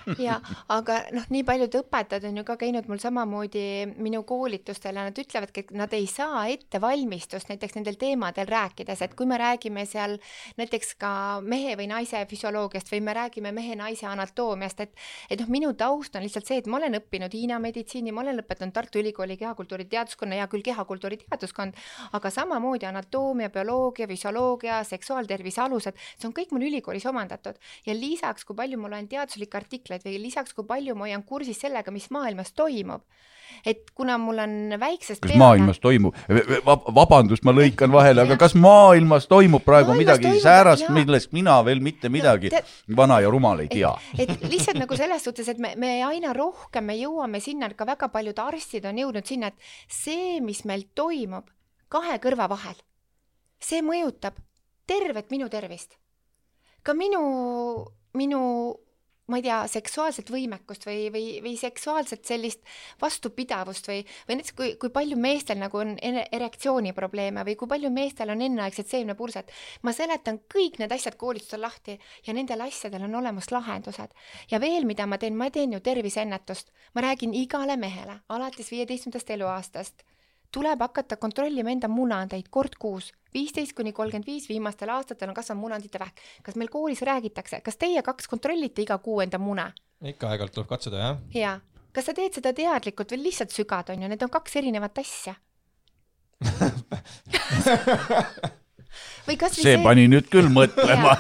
ja 0.26 0.38
aga 0.72 0.98
noh, 1.14 1.26
nii 1.32 1.44
paljud 1.46 1.78
õpetajad 1.82 2.26
on 2.28 2.40
ju 2.40 2.44
ka 2.48 2.56
käinud 2.60 2.88
mul 2.90 3.00
samamoodi 3.02 3.64
minu 4.02 4.22
koolitustel 4.28 4.98
ja 4.98 5.06
nad 5.08 5.18
ütlevadki, 5.18 5.66
et 5.66 5.74
nad 5.76 5.92
ei 5.96 6.06
saa 6.10 6.46
ettevalmistust 6.52 7.52
näiteks 7.52 7.76
nendel 7.78 7.98
teemadel 8.00 8.48
rääkides, 8.50 9.04
et 9.04 9.16
kui 9.18 9.28
me 9.28 9.38
räägime 9.40 9.84
seal 9.88 10.18
näiteks 10.60 10.94
ka 11.00 11.12
mehe 11.44 11.76
või 11.78 11.88
naise 11.90 12.24
füsioloogiast 12.30 12.90
või 12.92 13.02
me 13.04 13.16
räägime 13.16 13.52
mehe-naise 13.54 14.06
anatoomiast, 14.10 14.80
et 14.86 14.96
et 15.30 15.40
noh, 15.40 15.50
minu 15.52 15.72
taust 15.78 16.16
on 16.16 16.24
lihtsalt 16.24 16.48
see, 16.48 16.60
et 16.62 16.68
ma 16.70 16.78
olen 16.80 16.98
õppinud 16.98 17.32
Hiina 17.32 17.58
meditsiini, 17.62 18.12
ma 18.12 18.22
olen 18.24 18.38
lõpetanud 18.40 18.74
Tartu 18.74 19.00
Ülikooli 19.00 19.36
kehakultuuri 19.40 19.86
teaduskonna, 19.90 20.38
hea 20.38 20.48
küll, 20.52 20.64
kehakultuuri 20.66 21.18
teaduskond, 21.24 21.76
aga 22.16 22.30
samamoodi 22.32 22.88
anatoomia, 22.88 23.50
bioloogia, 23.52 24.08
füsioloogia, 24.10 24.82
seksuaaltervise 24.88 25.62
alused, 25.64 25.98
see 26.16 26.28
on 26.28 26.36
kõik 26.36 26.54
mul 26.54 26.66
ülikoolis 26.68 27.06
omandatud. 27.08 27.58
Ja 27.86 27.96
lisaks, 27.96 28.46
kui 28.48 28.56
palju 28.58 28.80
ma 28.80 28.92
loen 28.92 29.08
teaduslikke 29.10 29.58
artikleid, 29.60 29.91
reegleid 29.92 30.18
või 30.18 30.24
lisaks, 30.26 30.54
kui 30.56 30.66
palju 30.68 30.96
ma 30.96 31.06
hoian 31.08 31.22
kursis 31.28 31.60
sellega, 31.62 31.92
mis 31.94 32.08
maailmas 32.10 32.52
toimub. 32.52 33.02
et 33.68 33.90
kuna 33.94 34.16
mul 34.18 34.38
on 34.40 34.52
väiksest 34.80 35.20
kas 35.20 35.34
maailmas 35.36 35.78
toimub, 35.78 36.16
vabandust, 36.96 37.44
ma 37.44 37.52
lõikan 37.52 37.92
vahele, 37.92 38.22
aga 38.24 38.38
kas 38.40 38.54
maailmas 38.56 39.26
toimub 39.28 39.62
praegu 39.62 39.92
Maailmas 39.92 40.00
midagi 40.00 40.24
toimub, 40.24 40.42
säärast, 40.42 40.88
millest 40.90 41.32
mina 41.36 41.58
veel 41.64 41.82
mitte 41.84 42.08
midagi 42.08 42.50
te- 42.50 42.62
vana 42.96 43.20
ja 43.20 43.30
rumal 43.30 43.60
ei 43.60 43.68
tea? 43.68 43.92
et 44.18 44.32
lihtsalt 44.48 44.80
nagu 44.80 44.96
selles 44.96 45.22
suhtes, 45.28 45.48
et 45.52 45.58
me, 45.60 45.74
me 45.76 45.92
aina 46.06 46.32
rohkem 46.32 46.88
me 46.88 46.96
jõuame 46.96 47.42
sinna, 47.44 47.68
et 47.68 47.76
ka 47.76 47.86
väga 47.86 48.08
paljud 48.08 48.40
arstid 48.40 48.88
on 48.88 48.98
jõudnud 49.04 49.28
sinna, 49.28 49.52
et 49.52 49.92
see, 49.92 50.40
mis 50.40 50.64
meil 50.64 50.88
toimub 50.94 51.52
kahe 51.92 52.16
kõrva 52.24 52.48
vahel, 52.48 52.78
see 53.60 53.84
mõjutab 53.84 54.40
tervet 54.88 55.30
minu 55.30 55.48
tervist. 55.52 55.98
ka 56.82 56.94
minu, 56.98 57.20
minu, 58.18 58.40
ma 59.30 59.38
ei 59.38 59.44
tea, 59.46 59.58
seksuaalset 59.70 60.30
võimekust 60.34 60.86
või, 60.86 61.06
või, 61.14 61.26
või 61.44 61.54
seksuaalset 61.58 62.24
sellist 62.26 62.60
vastupidavust 63.00 63.86
või, 63.88 64.02
või 64.28 64.38
näiteks 64.38 64.56
kui, 64.58 64.74
kui 64.82 64.90
palju 64.94 65.18
meestel 65.20 65.60
nagu 65.62 65.78
on 65.78 65.94
erektsiooniprobleeme 66.02 67.44
või 67.46 67.56
kui 67.58 67.70
palju 67.70 67.92
meestel 67.94 68.34
on 68.34 68.42
enneaegset 68.42 68.90
seemnepurset. 68.90 69.52
ma 69.82 69.94
seletan 69.94 70.40
kõik 70.54 70.80
need 70.82 70.92
asjad 70.92 71.16
koolitusel 71.16 71.62
lahti 71.62 71.98
ja 72.26 72.34
nendel 72.34 72.66
asjadel 72.66 73.06
on 73.06 73.14
olemas 73.22 73.50
lahendused. 73.54 74.10
ja 74.50 74.60
veel, 74.60 74.84
mida 74.84 75.06
ma 75.06 75.18
teen, 75.18 75.36
ma 75.36 75.50
teen 75.50 75.72
ju 75.72 75.80
terviseennetust. 75.80 76.72
ma 76.94 77.06
räägin 77.06 77.34
igale 77.34 77.76
mehele 77.76 78.20
alates 78.28 78.70
viieteistkümnendast 78.70 79.30
eluaastast 79.30 80.11
tuleb 80.52 80.80
hakata 80.80 81.16
kontrollima 81.16 81.70
enda 81.72 81.88
munandeid 81.88 82.48
kord 82.50 82.76
kuus, 82.78 83.12
viisteist 83.34 83.72
kuni 83.76 83.92
kolmkümmend 83.92 84.28
viis 84.28 84.48
viimastel 84.48 84.92
aastatel 84.92 85.32
on 85.32 85.34
kasvanud 85.34 85.64
munandite 85.64 85.98
vähk. 85.98 86.20
kas 86.42 86.56
meil 86.60 86.68
koolis 86.68 87.02
räägitakse, 87.02 87.60
kas 87.60 87.76
teie 87.76 88.02
kaks 88.02 88.28
kontrollite 88.28 88.82
iga 88.82 88.98
kuu 88.98 89.20
enda 89.20 89.38
mune? 89.38 89.72
ikka 90.02 90.28
aeg-ajalt 90.28 90.54
tuleb 90.54 90.68
katsuda, 90.68 90.96
jah. 90.96 91.18
jaa. 91.34 91.60
kas 91.92 92.10
sa 92.10 92.14
teed 92.14 92.34
seda 92.34 92.52
teadlikult 92.52 93.12
või 93.12 93.22
lihtsalt 93.28 93.54
sügad, 93.54 93.94
on 93.94 94.02
ju, 94.02 94.08
need 94.08 94.22
on 94.22 94.34
kaks 94.38 94.56
erinevat 94.62 94.98
asja. 94.98 95.34
või 99.26 99.36
kas 99.40 99.58
või 99.58 99.66
see 99.66 99.82
pani 99.84 100.06
nüüd 100.10 100.28
küll 100.32 100.50
mõtlema. 100.52 101.14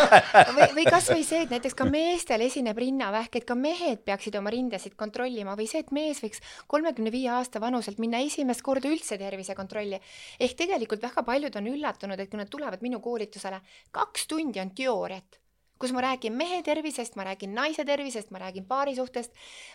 või, 0.56 0.68
või 0.78 0.86
kasvõi 0.88 1.26
see, 1.26 1.44
et 1.46 1.54
näiteks 1.54 1.76
ka 1.78 1.86
meestel 1.88 2.44
esineb 2.46 2.78
rinnavähk, 2.80 3.40
et 3.40 3.46
ka 3.48 3.56
mehed 3.58 4.02
peaksid 4.08 4.36
oma 4.40 4.52
rindasid 4.54 4.96
kontrollima 5.00 5.56
või 5.58 5.68
see, 5.70 5.84
et 5.84 5.94
mees 5.94 6.22
võiks 6.24 6.42
kolmekümne 6.70 7.12
viie 7.14 7.30
aasta 7.34 7.62
vanuselt 7.62 8.02
minna 8.02 8.22
esimest 8.24 8.64
korda 8.64 8.90
üldse 8.90 9.18
tervisekontrolli. 9.20 10.00
ehk 10.40 10.58
tegelikult 10.58 11.02
väga 11.02 11.22
paljud 11.26 11.56
on 11.60 11.72
üllatunud, 11.74 12.20
et 12.20 12.30
kui 12.30 12.40
nad 12.40 12.50
tulevad 12.50 12.82
minu 12.82 13.00
koolitusele, 13.04 13.60
kaks 13.92 14.28
tundi 14.30 14.60
on 14.60 14.74
teooriat 14.74 15.40
kus 15.78 15.92
ma 15.92 16.00
räägin 16.04 16.32
mehe 16.32 16.62
tervisest, 16.62 17.16
ma 17.16 17.26
räägin 17.26 17.54
naise 17.54 17.84
tervisest, 17.84 18.30
ma 18.30 18.38
räägin 18.38 18.64
paarisuhtest. 18.64 19.32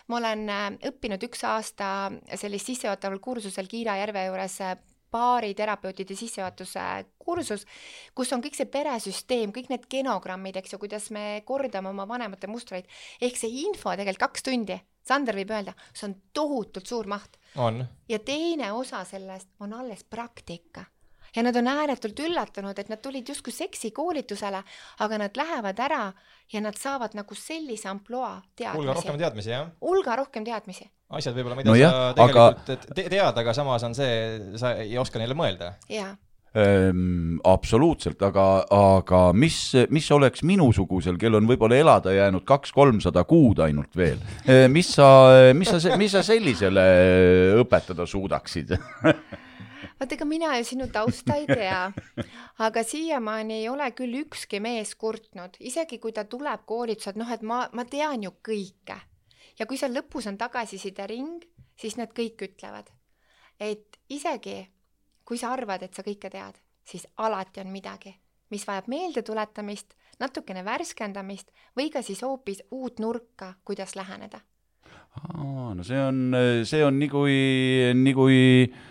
ma 0.08 0.16
olen 0.16 0.48
äh, 0.48 0.68
õppinud 0.90 1.22
üks 1.28 1.44
aasta 1.44 2.10
sellist 2.34 2.66
sissejuhataval 2.66 3.20
kursusel 3.22 3.68
Kiira 3.70 3.96
järve 4.00 4.24
juures 4.26 4.60
äh, 4.64 4.76
baariterapeutide 5.12 6.16
sissejuhatuse 6.16 6.84
kursus, 7.18 7.66
kus 8.14 8.32
on 8.32 8.42
kõik 8.44 8.56
see 8.58 8.68
peresüsteem, 8.70 9.52
kõik 9.54 9.70
need 9.72 9.88
genogrammid, 9.90 10.56
eks 10.60 10.74
ju, 10.74 10.80
kuidas 10.82 11.10
me 11.14 11.42
kordame 11.46 11.90
oma 11.92 12.06
vanemate 12.08 12.50
mustreid, 12.50 12.88
ehk 13.20 13.36
see 13.38 13.64
info 13.64 13.94
tegelikult 13.94 14.28
kaks 14.28 14.46
tundi, 14.50 14.78
Sander 15.10 15.34
võib 15.34 15.50
öelda, 15.50 15.72
see 15.96 16.06
on 16.10 16.14
tohutult 16.36 16.86
suur 16.86 17.08
maht. 17.10 17.38
Ja 18.08 18.18
teine 18.22 18.72
osa 18.76 19.00
sellest 19.08 19.48
on 19.60 19.72
alles 19.74 20.04
praktika. 20.04 20.84
Ja 21.36 21.44
nad 21.46 21.56
on 21.56 21.68
ääretult 21.72 22.22
üllatunud, 22.26 22.78
et 22.78 22.88
nad 22.92 23.02
tulid 23.02 23.28
justkui 23.28 23.52
seksikoolitusele, 23.54 24.62
aga 25.06 25.20
nad 25.24 25.36
lähevad 25.36 25.82
ära 25.86 26.06
ja 26.52 26.64
nad 26.64 26.78
saavad 26.78 27.14
nagu 27.18 27.34
sellise 27.34 27.88
ampluaa 27.88 28.40
hulga 28.74 28.94
rohkem 28.94 29.18
teadmisi, 29.18 29.50
teadmisi, 29.50 29.50
jah. 29.56 29.68
hulga 29.80 30.16
rohkem 30.22 30.46
teadmisi, 30.46 30.88
asjad 31.10 31.36
võib-olla, 31.36 31.60
mida 31.60 31.70
Nojah, 31.70 31.92
sa 31.92 32.08
aga- 32.10 32.48
tegelikult 32.56 32.96
te 32.96 33.06
tead, 33.12 33.44
aga 33.44 33.54
samas 33.54 33.86
on 33.86 33.94
see, 33.94 34.16
sa 34.60 34.74
ei 34.82 34.98
oska 34.98 35.22
neile 35.22 35.38
mõelda. 35.38 35.74
jaa 35.88 36.16
Ehm, 36.50 37.36
absoluutselt, 37.46 38.18
aga, 38.26 38.44
aga 38.74 39.18
mis, 39.38 39.70
mis 39.94 40.08
oleks 40.10 40.42
minusugusel, 40.42 41.14
kel 41.20 41.38
on 41.38 41.46
võib-olla 41.46 41.76
elada 41.78 42.10
jäänud 42.10 42.42
kaks-kolmsada 42.42 43.22
kuud 43.30 43.62
ainult 43.62 43.94
veel, 43.94 44.18
mis 44.74 44.90
sa, 44.96 45.06
mis 45.54 45.70
sa, 45.70 45.94
mis 46.00 46.10
sa 46.10 46.24
sellisele 46.26 46.88
õpetada 47.62 48.06
suudaksid? 48.10 48.74
vaata, 50.00 50.16
ega 50.16 50.24
mina 50.24 50.56
ju 50.58 50.64
sinu 50.64 50.88
tausta 50.92 51.36
ei 51.36 51.46
tea, 51.46 51.92
aga 52.66 52.82
siiamaani 52.82 53.60
ei 53.60 53.68
ole 53.68 53.90
küll 53.92 54.22
ükski 54.24 54.60
mees 54.64 54.94
kurtnud, 54.96 55.60
isegi 55.60 56.00
kui 56.00 56.16
ta 56.16 56.24
tuleb 56.24 56.64
koolituselt, 56.66 57.20
noh 57.20 57.30
et 57.30 57.44
ma, 57.46 57.66
ma 57.72 57.84
tean 57.84 58.24
ju 58.24 58.34
kõike. 58.48 58.98
ja 59.58 59.66
kui 59.68 59.76
seal 59.76 59.92
lõpus 59.92 60.26
on 60.30 60.38
tagasisidering, 60.40 61.44
siis 61.76 61.96
nad 62.00 62.12
kõik 62.16 62.48
ütlevad, 62.48 62.88
et 63.60 64.00
isegi 64.08 64.64
kui 65.30 65.38
sa 65.38 65.52
arvad, 65.54 65.84
et 65.86 65.94
sa 65.94 66.02
kõike 66.02 66.26
tead, 66.26 66.56
siis 66.82 67.04
alati 67.22 67.62
on 67.62 67.68
midagi, 67.70 68.10
mis 68.50 68.64
vajab 68.66 68.88
meeldetuletamist, 68.90 69.92
natukene 70.18 70.64
värskendamist 70.66 71.52
või 71.78 71.86
ka 71.94 72.02
siis 72.02 72.24
hoopis 72.26 72.64
uut 72.74 72.98
nurka, 72.98 73.52
kuidas 73.64 73.94
läheneda. 73.94 74.40
no 75.30 75.86
see 75.86 76.00
on, 76.02 76.34
see 76.66 76.82
on 76.84 76.98
nii 76.98 77.10
kui, 77.14 77.36
nii 77.94 78.14
kui 78.14 78.40
eh, 78.66 78.89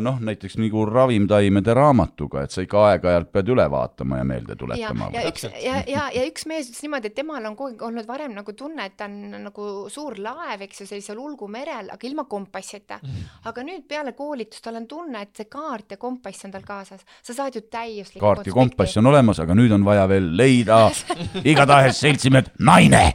noh, 0.00 0.20
näiteks 0.20 0.56
nagu 0.60 0.84
ravimtaimede 0.88 1.74
raamatuga, 1.76 2.44
et 2.46 2.54
sa 2.54 2.62
ikka 2.64 2.82
aeg-ajalt 2.90 3.30
pead 3.34 3.50
üle 3.52 3.66
vaatama 3.70 4.20
ja 4.20 4.26
meelde 4.28 4.56
tuletama,. 4.56 5.10
ja 5.14 5.24
üks 5.28 5.46
ja, 5.48 5.80
ja, 5.86 6.06
ja 6.14 6.24
üks 6.28 6.46
mees 6.48 6.70
ütles 6.70 6.82
niimoodi, 6.84 7.10
et 7.10 7.16
temal 7.18 7.48
on 7.48 7.56
kogu 7.58 7.74
aeg 7.74 7.84
olnud 7.88 8.08
varem 8.08 8.34
nagu 8.36 8.54
tunne, 8.56 8.86
et 8.86 8.96
ta 8.96 9.08
on 9.10 9.36
nagu 9.48 9.68
suur 9.92 10.18
laev, 10.22 10.64
eks 10.66 10.82
ju, 10.82 10.88
sellisel 10.88 11.20
ulgumerel, 11.20 11.90
aga 11.92 12.08
ilma 12.08 12.26
kompassita. 12.30 13.00
aga 13.44 13.66
nüüd 13.66 13.86
peale 13.88 14.14
koolitust 14.16 14.64
tal 14.64 14.80
on 14.80 14.88
tunne, 14.88 15.26
et 15.26 15.36
see 15.36 15.50
kaart 15.50 15.96
ja 15.96 16.00
kompass 16.00 16.48
on 16.48 16.54
tal 16.54 16.64
kaasas, 16.66 17.04
sa 17.22 17.36
saad 17.36 17.58
ju 17.58 17.66
täiuslikku 17.70 18.24
kaart 18.24 18.46
ja 18.46 18.56
kompass 18.56 18.96
on 19.00 19.12
olemas, 19.12 19.40
aga 19.42 19.56
nüüd 19.58 19.74
on 19.76 19.84
vaja 19.86 20.06
veel 20.10 20.30
leida 20.36 20.86
igatahes 21.52 22.00
seltsimehed 22.00 22.52
naine. 22.58 23.04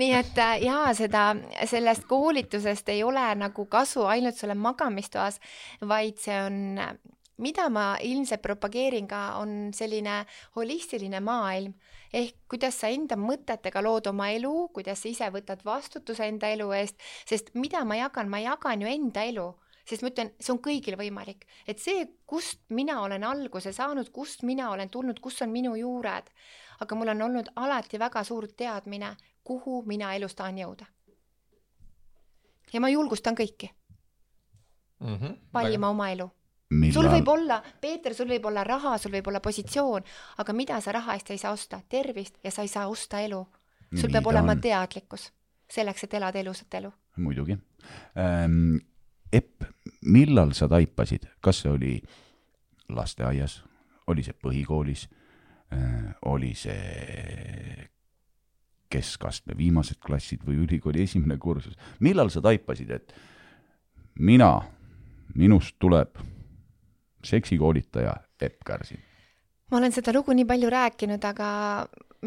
nii 0.00 0.12
et 0.16 0.38
äh, 0.38 0.62
jaa, 0.66 0.92
seda, 0.96 1.24
sellest 1.68 2.06
koolitusest 2.08 2.88
ei 2.92 3.02
ole 3.04 3.24
nagu 3.38 3.66
kasu 3.70 4.04
ainult 4.08 4.21
sulle 4.30 4.54
magamistoas, 4.54 5.40
vaid 5.88 6.20
see 6.22 6.38
on, 6.38 6.58
mida 7.42 7.68
ma 7.72 7.96
ilmselt 8.02 8.42
propageerin 8.44 9.08
ka, 9.10 9.22
on 9.40 9.72
selline 9.74 10.22
holistiline 10.56 11.20
maailm. 11.24 11.74
Ehk 12.12 12.44
kuidas 12.52 12.76
sa 12.82 12.90
enda 12.92 13.16
mõtetega 13.16 13.80
lood 13.82 14.06
oma 14.10 14.28
elu, 14.34 14.68
kuidas 14.76 15.02
sa 15.02 15.08
ise 15.08 15.30
võtad 15.32 15.64
vastutuse 15.64 16.28
enda 16.28 16.50
elu 16.52 16.68
eest, 16.76 17.00
sest 17.28 17.54
mida 17.56 17.84
ma 17.88 17.96
jagan, 17.96 18.28
ma 18.28 18.42
jagan 18.42 18.84
ju 18.84 18.90
enda 18.90 19.24
elu. 19.24 19.48
Sest 19.82 20.04
ma 20.04 20.12
ütlen, 20.12 20.30
see 20.38 20.52
on 20.54 20.60
kõigil 20.62 20.94
võimalik, 20.94 21.42
et 21.66 21.80
see, 21.82 22.04
kust 22.30 22.60
mina 22.70 23.00
olen 23.02 23.24
alguse 23.26 23.72
saanud, 23.74 24.12
kust 24.14 24.44
mina 24.46 24.68
olen 24.70 24.92
tulnud, 24.92 25.18
kus 25.18 25.40
on 25.42 25.50
minu 25.50 25.74
juured, 25.74 26.28
aga 26.84 26.98
mul 26.98 27.10
on 27.10 27.26
olnud 27.26 27.50
alati 27.58 27.98
väga 27.98 28.22
suur 28.22 28.46
teadmine, 28.46 29.16
kuhu 29.42 29.80
mina 29.90 30.14
elus 30.14 30.38
tahan 30.38 30.62
jõuda. 30.62 30.86
ja 32.72 32.80
ma 32.80 32.88
julgustan 32.88 33.34
kõiki 33.36 33.72
Mhm. 35.02 35.34
valima 35.54 35.88
oma 35.90 36.10
elu. 36.10 36.30
sul 36.92 37.04
võib 37.04 37.28
olla, 37.28 37.62
Peeter, 37.80 38.14
sul 38.14 38.28
võib 38.28 38.46
olla 38.48 38.64
raha, 38.64 38.96
sul 38.98 39.12
võib 39.12 39.26
olla 39.28 39.40
positsioon, 39.40 40.02
aga 40.38 40.52
mida 40.52 40.80
sa 40.80 40.92
raha 40.92 41.14
eest 41.14 41.30
ei 41.30 41.38
saa 41.38 41.52
osta? 41.52 41.80
tervist 41.88 42.38
ja 42.44 42.50
sa 42.50 42.62
ei 42.62 42.68
saa 42.68 42.88
osta 42.88 43.20
elu. 43.20 43.46
sul 43.94 44.08
Nii 44.08 44.12
peab 44.12 44.26
olema 44.26 44.52
on. 44.52 44.60
teadlikkus 44.60 45.32
selleks, 45.70 46.04
et 46.04 46.14
elada 46.14 46.38
elusat 46.38 46.74
elu. 46.74 46.92
muidugi 47.16 47.58
ähm,. 48.16 48.76
Epp, 49.32 49.62
millal 50.04 50.50
sa 50.52 50.68
taipasid, 50.68 51.22
kas 51.40 51.62
see 51.62 51.70
oli 51.72 52.02
lasteaias, 52.92 53.62
oli 54.06 54.22
see 54.22 54.34
põhikoolis 54.36 55.06
äh,, 55.72 56.12
oli 56.28 56.54
see 56.54 57.88
keskastme 58.92 59.56
viimased 59.56 60.02
klassid 60.04 60.44
või 60.44 60.58
ülikooli 60.66 61.06
esimene 61.06 61.38
kursus, 61.40 61.78
millal 62.04 62.28
sa 62.28 62.42
taipasid, 62.44 62.90
et 62.92 63.14
mina, 64.20 64.50
minust 65.34 65.76
tuleb 65.78 66.18
seksikoolitaja 67.24 68.14
Epp 68.40 68.64
Kärsin? 68.66 69.02
ma 69.70 69.78
olen 69.78 69.92
seda 69.92 70.12
lugu 70.12 70.34
nii 70.36 70.44
palju 70.44 70.70
rääkinud, 70.70 71.22
aga 71.24 71.48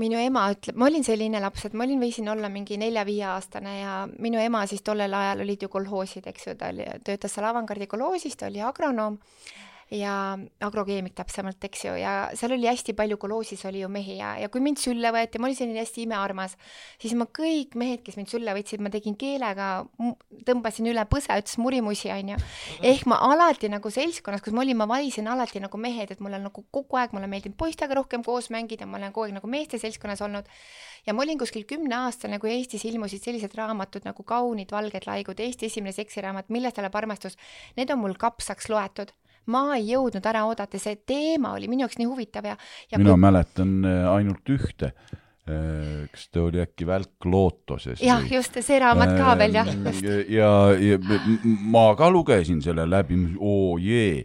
minu 0.02 0.18
ema 0.18 0.48
ütleb, 0.52 0.78
ma 0.82 0.88
olin 0.90 1.04
selline 1.06 1.40
laps, 1.44 1.68
et 1.68 1.76
ma 1.78 1.86
olin, 1.86 2.02
võisin 2.02 2.30
olla 2.32 2.50
mingi 2.50 2.78
nelja-viieaastane 2.82 3.76
ja 3.80 4.00
minu 4.20 4.42
ema 4.42 4.64
siis 4.68 4.82
tollel 4.82 5.14
ajal 5.14 5.44
olid 5.46 5.62
ju 5.62 5.70
kolhoosid, 5.72 6.26
eks 6.32 6.48
ju, 6.48 6.56
ta 6.60 6.72
oli, 6.74 6.88
töötas 7.06 7.38
seal 7.38 7.46
avangardikollhoosis, 7.52 8.36
ta 8.40 8.50
oli 8.50 8.64
agronoom 8.66 9.20
ja 9.94 10.14
agrokeemik 10.66 11.14
täpsemalt, 11.18 11.62
eks 11.68 11.84
ju, 11.86 11.94
ja 12.00 12.14
seal 12.34 12.56
oli 12.56 12.66
hästi 12.66 12.96
palju 12.98 13.20
koloosis 13.22 13.62
oli 13.70 13.84
ju 13.84 13.90
mehi 13.92 14.18
ja, 14.18 14.32
ja 14.42 14.50
kui 14.50 14.64
mind 14.64 14.82
sülle 14.82 15.12
võeti, 15.14 15.38
ma 15.38 15.46
olin 15.46 15.58
selline 15.60 15.84
hästi 15.84 16.06
imearmas, 16.08 16.56
siis 17.02 17.14
ma 17.18 17.28
kõik 17.30 17.78
mehed, 17.78 18.02
kes 18.06 18.18
mind 18.18 18.32
sülle 18.32 18.56
võtsid, 18.58 18.82
ma 18.82 18.90
tegin 18.94 19.18
keelega, 19.20 19.70
tõmbasin 20.48 20.90
üle 20.90 21.06
põse, 21.10 21.30
ütles 21.30 21.60
murimusi, 21.62 22.10
onju. 22.16 22.40
ehk 22.82 23.06
ma 23.12 23.20
alati 23.30 23.70
nagu 23.70 23.94
seltskonnas, 23.94 24.42
kus 24.46 24.58
ma 24.58 24.66
olin, 24.66 24.80
ma 24.82 24.90
valisin 24.90 25.30
alati 25.30 25.62
nagu 25.62 25.78
mehed, 25.78 26.16
et 26.16 26.24
mulle 26.24 26.42
nagu 26.42 26.66
kogu 26.74 26.98
aeg, 26.98 27.14
mulle 27.14 27.30
meeldinud 27.30 27.58
poistega 27.60 28.02
rohkem 28.02 28.26
koos 28.26 28.50
mängida, 28.54 28.90
ma 28.90 28.98
olen 28.98 29.14
kogu 29.14 29.30
aeg 29.30 29.38
nagu 29.38 29.52
meeste 29.52 29.78
seltskonnas 29.82 30.26
olnud 30.26 30.50
ja 31.06 31.14
ma 31.14 31.22
olin 31.22 31.38
kuskil 31.38 31.66
kümneaastane, 31.70 32.40
kui 32.42 32.52
Eestis 32.56 32.86
ilmusid 32.90 33.24
sellised 33.24 33.54
raamatud 33.58 34.06
nagu 34.08 34.26
Kaunid 34.26 34.74
valged 34.74 35.06
laigud, 35.06 35.40
Eesti 35.40 35.70
esimene 35.70 35.94
seksiraamat, 35.96 36.50
Millest 36.50 36.82
elab 36.82 36.98
armastus. 36.98 37.38
Need 37.78 37.94
on 37.94 38.02
mul 38.02 38.18
kapsaks 38.20 38.70
loetud. 38.74 39.14
Ma 39.48 39.76
ei 39.78 39.90
jõudnud 39.92 40.26
ära 40.26 40.46
oodata, 40.50 40.80
see 40.80 40.96
teema 41.06 41.54
oli 41.58 41.68
minu 41.72 41.86
jaoks 41.86 41.98
nii 42.02 42.08
huvitav 42.10 42.46
ja, 42.50 42.58
ja 42.92 42.98
mina 43.02 43.18
mäletan 43.18 43.78
äh, 43.86 44.10
ainult 44.16 44.50
ühte. 44.50 44.94
kas 46.12 46.24
ta 46.34 46.42
oli 46.42 46.58
äkki 46.64 46.88
Välk 46.90 47.26
lootoses? 47.30 48.00
jah, 48.02 48.24
just 48.32 48.56
see 48.66 48.80
raamat 48.82 49.12
ka 49.18 49.36
veel 49.38 49.54
jah, 49.54 49.68
Ähm, 49.70 49.86
just. 49.86 50.08
ja, 50.34 50.50
ja 50.74 50.98
m- 50.98 51.70
ma 51.70 51.92
ka 51.96 52.10
lugesin 52.10 52.62
selle 52.66 52.88
läbi, 52.90 53.14
oo 53.38 53.78
jee, 53.78 54.24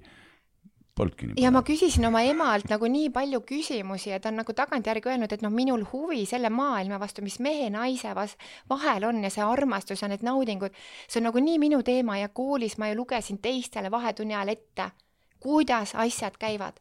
polnudki 0.96 1.28
nii 1.28 1.44
ja 1.44 1.50
ma 1.52 1.60
küsisin 1.64 2.06
oma 2.08 2.22
emalt 2.24 2.70
nagu 2.72 2.88
nii 2.88 3.10
palju 3.12 3.42
küsimusi 3.48 4.10
ja 4.14 4.18
ta 4.20 4.32
on 4.32 4.40
nagu 4.40 4.52
tagantjärgi 4.56 5.12
öelnud, 5.12 5.32
et 5.36 5.44
noh, 5.44 5.52
minul 5.52 5.84
huvi 5.92 6.24
selle 6.28 6.48
maailma 6.48 6.96
vastu, 7.00 7.20
mis 7.22 7.36
mehe 7.40 7.68
ja 7.68 7.70
naise 7.76 8.14
vas- 8.16 8.36
vahel 8.72 9.04
on 9.10 9.20
ja 9.24 9.28
see 9.30 9.44
armastus 9.44 10.00
ja 10.02 10.08
need 10.08 10.24
naudingud, 10.24 10.72
see 11.08 11.20
on 11.20 11.28
nagu 11.28 11.38
nii 11.44 11.58
minu 11.60 11.82
teema 11.84 12.16
ja 12.18 12.28
koolis 12.32 12.78
ma 12.80 12.88
ju 12.88 12.96
lugesin 13.02 13.38
teistele 13.44 13.90
vahetunni 13.92 14.34
ajal 14.34 14.56
ette, 14.56 14.88
kuidas 15.41 15.95
asjad 15.95 16.38
käivad. 16.38 16.80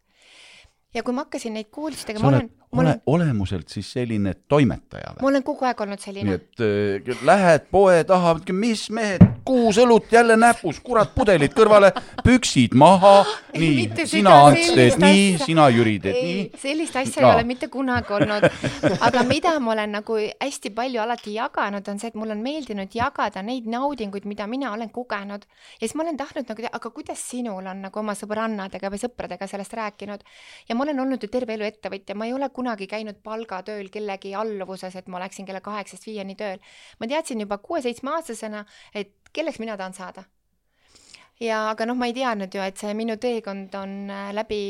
ja 0.94 1.04
kui 1.04 1.14
ma 1.14 1.22
hakkasin 1.22 1.54
neid 1.54 1.70
koolitusi 1.72 2.08
tegema, 2.08 2.32
ma 2.32 2.38
olen, 2.38 2.50
ole, 2.72 2.82
olen, 2.82 3.02
olemuselt 3.06 3.70
siis 3.70 3.92
selline 3.92 4.34
toimetaja 4.48 5.14
ma 5.14 5.18
või? 5.18 5.30
olen 5.32 5.44
kogu 5.44 5.66
aeg 5.66 5.82
olnud 5.82 6.00
nii 6.00 6.06
selline. 6.06 6.36
et 6.38 6.62
äh, 6.62 7.24
lähed 7.26 7.66
poe 7.72 8.04
taha, 8.08 8.36
mis 8.54 8.84
mehed, 8.94 9.24
kuus 9.46 9.80
õlut 9.82 10.12
jälle 10.14 10.38
näpus, 10.38 10.80
kurat, 10.86 11.10
pudelid 11.16 11.54
kõrvale, 11.58 11.90
püksid 12.24 12.76
maha, 12.78 13.24
nii 13.62 14.06
sina 14.10 14.36
Ants 14.46 14.74
teed 14.78 15.00
nii, 15.02 15.24
sina 15.42 15.66
Jüri 15.74 15.96
teed 16.04 16.20
ei 16.20 16.28
nii., 16.28 16.44
sellist 16.62 17.00
asja 17.02 17.24
Jaa. 17.24 17.32
ei 17.32 17.40
ole 17.40 17.48
mitte 17.50 17.72
kunagi 17.74 18.14
olnud, 18.20 18.46
aga 19.08 19.24
mida 19.28 19.56
ma 19.64 19.74
olen 19.74 19.98
nagu 19.98 20.20
hästi 20.20 20.74
palju 20.78 21.02
alati 21.02 21.34
jaganud, 21.40 21.90
on 21.90 22.02
see, 22.02 22.14
et 22.14 22.20
mulle 22.20 22.38
on 22.38 22.46
meeldinud 22.46 22.94
jagada 22.96 23.44
neid 23.46 23.70
naudinguid, 23.70 24.30
mida 24.30 24.48
mina 24.48 24.74
olen 24.76 24.94
kogenud. 24.94 25.48
ja 25.80 25.82
siis 25.88 25.98
ma 25.98 26.06
olen 26.06 26.22
tahtnud 26.22 26.54
nagu, 26.54 26.70
aga 26.72 26.94
kuidas 26.94 27.26
sinul 27.32 27.66
on 27.66 27.84
nagu 27.88 28.04
oma 28.04 28.14
sõbrannadega 28.18 28.94
või 28.94 29.02
sõpradega 29.02 29.50
sellest 29.50 29.74
rääkinud. 29.74 30.22
ja 30.70 30.78
ma 30.78 30.86
olen 30.86 31.00
olnud 31.06 31.24
ju 31.24 31.32
terve 31.34 31.58
elu 31.58 31.66
ettevõtja, 31.66 32.16
ma 32.16 32.30
ei 32.30 32.38
ole 32.38 32.50
kunagi 32.60 32.90
käinud 32.92 33.22
palgatööl 33.24 33.90
kellegi 33.94 34.36
alluvuses, 34.36 34.96
et 35.00 35.08
ma 35.08 35.22
oleksin 35.22 35.48
kella 35.48 35.64
kaheksast 35.64 36.06
viieni 36.08 36.36
tööl. 36.40 36.60
ma 37.00 37.08
teadsin 37.08 37.48
juba 37.48 37.58
kuue-seitsmeaastasena, 37.64 38.66
et 38.94 39.16
kelleks 39.34 39.64
mina 39.64 39.78
tahan 39.80 39.96
saada 39.96 40.28
ja 41.40 41.64
aga 41.72 41.88
noh, 41.88 41.98
ma 41.98 42.10
ei 42.10 42.16
teadnud 42.16 42.54
ju, 42.54 42.62
et 42.64 42.80
see 42.80 42.94
minu 42.98 43.16
teekond 43.22 43.76
on 43.80 43.96
äh, 44.12 44.30
läbi 44.36 44.62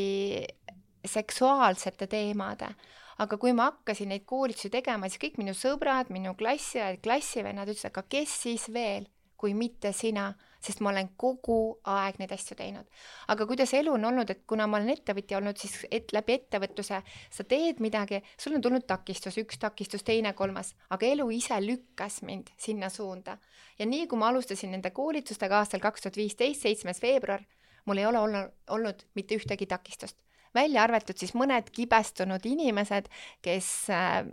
seksuaalsete 1.06 2.06
teemade. 2.10 2.74
aga 3.20 3.36
kui 3.36 3.52
ma 3.52 3.66
hakkasin 3.68 4.08
neid 4.08 4.22
koolitusi 4.24 4.70
tegema, 4.72 5.08
siis 5.08 5.20
kõik 5.20 5.34
minu 5.36 5.52
sõbrad, 5.52 6.08
minu 6.08 6.32
klassiõed, 6.38 7.02
klassivennad 7.04 7.68
ütlesid, 7.68 7.90
aga 7.90 8.06
kes 8.08 8.36
siis 8.46 8.64
veel, 8.72 9.04
kui 9.36 9.52
mitte 9.52 9.92
sina, 9.92 10.30
sest 10.60 10.80
ma 10.80 10.90
olen 10.90 11.10
kogu 11.16 11.80
aeg 11.88 12.18
neid 12.20 12.32
asju 12.36 12.56
teinud. 12.56 12.86
aga 13.28 13.46
kuidas 13.46 13.74
elu 13.74 13.92
on 13.92 14.04
olnud, 14.04 14.30
et 14.30 14.42
kuna 14.46 14.66
ma 14.66 14.78
olen 14.78 14.94
ettevõtja 14.96 15.38
olnud, 15.38 15.56
siis 15.56 15.86
et 15.90 16.12
läbi 16.12 16.38
ettevõtluse 16.38 17.02
sa 17.30 17.44
teed 17.44 17.80
midagi, 17.80 18.22
sul 18.38 18.58
on 18.58 18.62
tulnud 18.62 18.86
takistus, 18.86 19.38
üks 19.40 19.58
takistus, 19.58 20.02
teine, 20.02 20.32
kolmas, 20.32 20.74
aga 20.90 21.06
elu 21.06 21.30
ise 21.30 21.60
lükkas 21.64 22.22
mind 22.22 22.52
sinna 22.58 22.88
suunda 22.88 23.38
ja 23.80 23.86
nii 23.88 24.06
kui 24.06 24.20
ma 24.20 24.28
alustasin 24.30 24.74
nende 24.74 24.92
koolitustega 24.96 25.62
aastal 25.62 25.80
kaks 25.82 26.04
tuhat 26.04 26.18
viisteist, 26.20 26.64
seitsmes 26.64 27.00
veebruar, 27.02 27.44
mul 27.88 28.02
ei 28.02 28.06
ole 28.06 28.20
olnud, 28.20 28.52
olnud 28.76 29.06
mitte 29.14 29.38
ühtegi 29.40 29.66
takistust. 29.70 30.18
välja 30.54 30.82
arvatud 30.82 31.14
siis 31.14 31.30
mõned 31.38 31.68
kibestunud 31.70 32.46
inimesed, 32.46 33.06
kes 33.42 33.66
äh, 33.94 34.24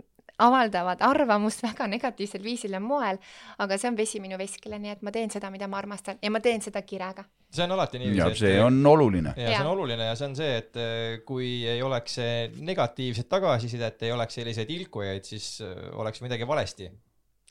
avaldavad 0.42 1.02
arvamust 1.04 1.62
väga 1.64 1.88
negatiivsel 1.90 2.42
viisil 2.44 2.76
ja 2.76 2.80
moel, 2.82 3.18
aga 3.58 3.78
see 3.78 3.90
on 3.90 3.98
vesi 3.98 4.20
minu 4.22 4.38
veskile, 4.40 4.78
nii 4.82 4.94
et 4.94 5.02
ma 5.06 5.12
teen 5.14 5.32
seda, 5.32 5.50
mida 5.54 5.68
ma 5.70 5.80
armastan 5.80 6.20
ja 6.22 6.30
ma 6.30 6.40
teen 6.44 6.62
seda 6.64 6.82
kirega. 6.86 7.24
see 7.50 7.64
on 7.64 7.74
alati 7.74 7.98
ja 7.98 8.04
niiviisi, 8.04 8.44
see 8.44 8.62
on 8.62 8.78
oluline. 8.86 9.34
ja 9.36 9.50
see 9.50 9.64
on 9.64 9.72
oluline 9.72 10.08
ja 10.10 10.14
see 10.18 10.30
on 10.30 10.38
see, 10.38 10.54
et 10.62 10.76
eh, 10.78 11.18
kui 11.26 11.50
ei 11.66 11.82
oleks 11.82 12.18
eh, 12.22 12.38
negatiivset 12.60 13.28
tagasisidet, 13.28 14.02
ei 14.06 14.14
oleks 14.14 14.40
selliseid 14.40 14.70
ilkujaid, 14.70 15.24
siis 15.26 15.60
eh, 15.64 15.76
oleks 15.98 16.22
midagi 16.22 16.46
valesti. 16.46 16.90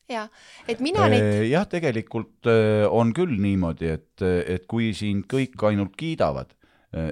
ja, 0.09 0.27
et 0.67 0.79
mina 0.79 1.09
neid, 1.11 1.43
jah, 1.49 1.67
tegelikult 1.67 2.47
on 2.91 3.11
küll 3.15 3.35
niimoodi, 3.41 3.89
et, 3.97 4.27
et 4.55 4.69
kui 4.69 4.93
sind 4.95 5.27
kõik 5.27 5.59
ainult 5.67 5.97
kiidavad, 5.99 6.56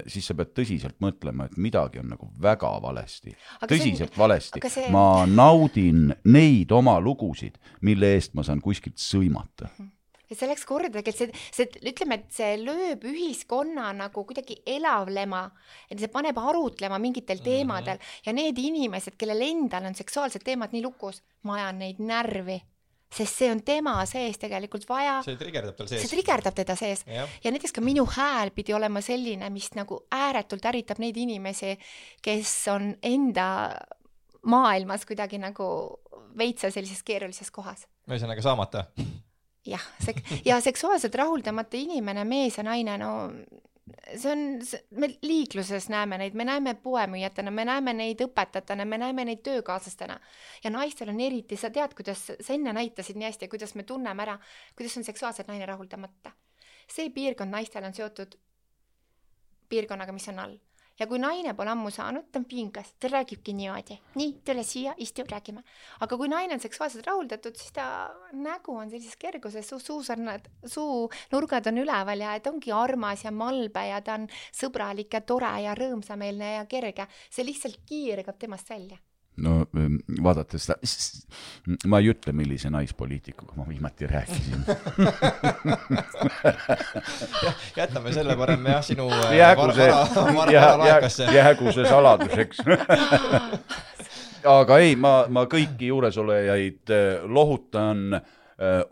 siis 0.08 0.24
sa 0.24 0.36
pead 0.36 0.54
tõsiselt 0.56 0.96
mõtlema, 1.04 1.48
et 1.50 1.58
midagi 1.60 2.00
on 2.00 2.08
nagu 2.14 2.30
väga 2.42 2.70
valesti, 2.82 3.34
Aga 3.60 3.68
see 3.68 3.82
tõsiselt 3.82 4.16
valesti 4.18 4.62
see-. 4.72 4.88
ma 4.94 5.26
naudin 5.28 6.08
neid 6.32 6.72
oma 6.72 6.96
lugusid, 7.02 7.58
mille 7.84 8.14
eest 8.16 8.34
ma 8.34 8.44
saan 8.46 8.62
kuskilt 8.64 8.96
sõimata. 9.02 9.68
et 10.30 10.38
selleks 10.38 10.64
kordagi, 10.66 11.12
et 11.12 11.18
see, 11.20 11.42
see, 11.54 11.68
ütleme, 11.86 12.18
et 12.18 12.32
see 12.34 12.56
lööb 12.58 13.04
ühiskonna 13.06 13.92
nagu 13.94 14.24
kuidagi 14.26 14.58
elavlema, 14.66 15.44
et 15.90 16.00
see 16.00 16.10
paneb 16.10 16.40
arutlema 16.40 16.98
mingitel 16.98 17.44
teemadel 17.44 18.00
ja 18.24 18.34
need 18.34 18.58
inimesed, 18.58 19.14
kellel 19.20 19.44
endal 19.44 19.86
on 19.86 19.94
seksuaalsed 19.94 20.42
teemad 20.42 20.72
nii 20.74 20.82
lukus, 20.82 21.20
ma 21.46 21.60
ajan 21.60 21.84
neid 21.84 22.00
närvi, 22.02 22.58
sest 23.12 23.38
see 23.38 23.50
on 23.50 23.60
tema 23.62 23.94
sees 24.06 24.38
tegelikult 24.38 24.84
vaja, 24.88 25.20
see 25.24 25.36
trigerdab 25.38 25.76
tal 25.78 25.86
see 25.88 26.00
sees. 26.02 26.10
trigerdab 26.10 26.54
teda 26.58 26.74
sees 26.76 27.04
ja 27.06 27.52
näiteks 27.54 27.72
ka 27.76 27.80
minu 27.84 28.04
hääl 28.16 28.50
pidi 28.54 28.74
olema 28.74 29.00
selline, 29.04 29.50
mis 29.50 29.70
nagu 29.78 30.00
ääretult 30.12 30.64
ärritab 30.66 30.98
neid 31.02 31.16
inimesi, 31.16 31.76
kes 32.22 32.54
on 32.74 32.94
enda 33.02 33.46
maailmas 34.46 35.06
kuidagi 35.06 35.38
nagu 35.42 35.68
veitsa 36.38 36.70
sellises 36.70 37.02
keerulises 37.06 37.50
kohas 37.50 37.86
ühesõnaga 38.10 38.42
saamata. 38.42 38.84
jah, 39.66 39.82
sek- 40.04 40.22
ja 40.44 40.60
seksuaalselt 40.60 41.14
rahuldamata 41.14 41.76
inimene, 41.78 42.24
mees 42.24 42.58
ja 42.58 42.62
naine, 42.66 42.98
no 42.98 43.30
see 44.16 44.32
on, 44.32 44.38
me 44.90 45.10
liikluses 45.22 45.88
näeme 45.88 46.18
neid, 46.18 46.34
me 46.34 46.44
näeme 46.44 46.74
poemüüjatena, 46.82 47.50
me 47.54 47.64
näeme 47.64 47.94
neid 47.94 48.22
õpetajatena, 48.24 48.84
me 48.84 48.98
näeme 48.98 49.24
neid 49.28 49.42
töökaaslastena 49.46 50.18
ja 50.64 50.70
naistel 50.70 51.12
on 51.12 51.20
eriti, 51.20 51.56
sa 51.56 51.70
tead, 51.70 51.94
kuidas 51.94 52.24
sa 52.26 52.54
enne 52.54 52.74
näitasid 52.76 53.18
nii 53.18 53.28
hästi, 53.28 53.48
kuidas 53.52 53.74
me 53.78 53.86
tunneme 53.86 54.26
ära, 54.26 54.38
kuidas 54.76 54.96
on 54.98 55.06
seksuaalselt 55.06 55.48
naine 55.48 55.66
rahuldamata. 55.66 56.34
see 56.86 57.10
piirkond 57.10 57.50
naistel 57.50 57.84
on 57.84 57.94
seotud 57.94 58.36
piirkonnaga, 59.68 60.12
mis 60.12 60.28
on 60.28 60.38
all 60.38 60.58
ja 60.98 61.06
kui 61.06 61.20
naine 61.20 61.54
pole 61.56 61.72
ammu 61.72 61.90
saanud, 61.94 62.28
ta 62.32 62.40
on 62.40 62.46
pinges, 62.48 62.92
ta 63.00 63.10
räägibki 63.12 63.54
niimoodi, 63.56 63.98
nii, 64.18 64.32
tule 64.46 64.64
siia, 64.66 64.94
istu, 65.02 65.24
räägime. 65.30 65.62
aga 66.00 66.18
kui 66.20 66.28
naine 66.32 66.56
on 66.56 66.62
seksuaalselt 66.62 67.06
rahuldatud, 67.06 67.56
siis 67.56 67.74
ta 67.76 67.86
nägu 68.32 68.76
on 68.76 68.90
sellises 68.90 69.16
kerguses, 69.20 69.68
suu, 69.68 69.80
suusarnad, 69.80 70.48
suunurgad 70.64 71.68
on 71.72 71.82
üleval 71.84 72.24
ja 72.24 72.36
et 72.36 72.46
ongi 72.46 72.72
armas 72.72 73.24
ja 73.24 73.34
malbe 73.34 73.88
ja 73.90 74.00
ta 74.00 74.20
on 74.20 74.28
sõbralik 74.52 75.18
ja 75.18 75.20
tore 75.20 75.52
ja 75.64 75.74
rõõmsameelne 75.78 76.56
ja 76.56 76.64
kerge. 76.70 77.06
see 77.30 77.44
lihtsalt 77.44 77.84
kiirgab 77.86 78.38
temast 78.38 78.70
välja. 78.70 78.98
No 79.36 79.66
ähm, 79.76 79.96
vaadates 80.22 80.64
seda, 80.66 80.76
ma 81.90 81.98
ei 82.00 82.08
ütle, 82.12 82.32
millise 82.36 82.70
naispoliitikuga 82.72 83.52
ma 83.58 83.64
viimati 83.68 84.06
rääkisin. 84.08 84.60
jätame 87.80 88.12
selle 88.16 88.36
parem 88.36 88.66
jah, 88.70 88.82
sinu 88.84 89.10
eh, 89.10 89.36
jäägu 89.42 89.66
see, 89.76 89.90
varalaekasse. 90.38 91.24
jäägu 91.34 91.72
see 91.76 91.86
saladuseks. 91.88 92.58
aga 94.56 94.78
ei, 94.82 94.92
ma, 94.96 95.12
ma 95.28 95.46
kõiki 95.50 95.86
juuresolejaid 95.92 96.94
äh, 96.94 97.02
lohutan. 97.28 98.20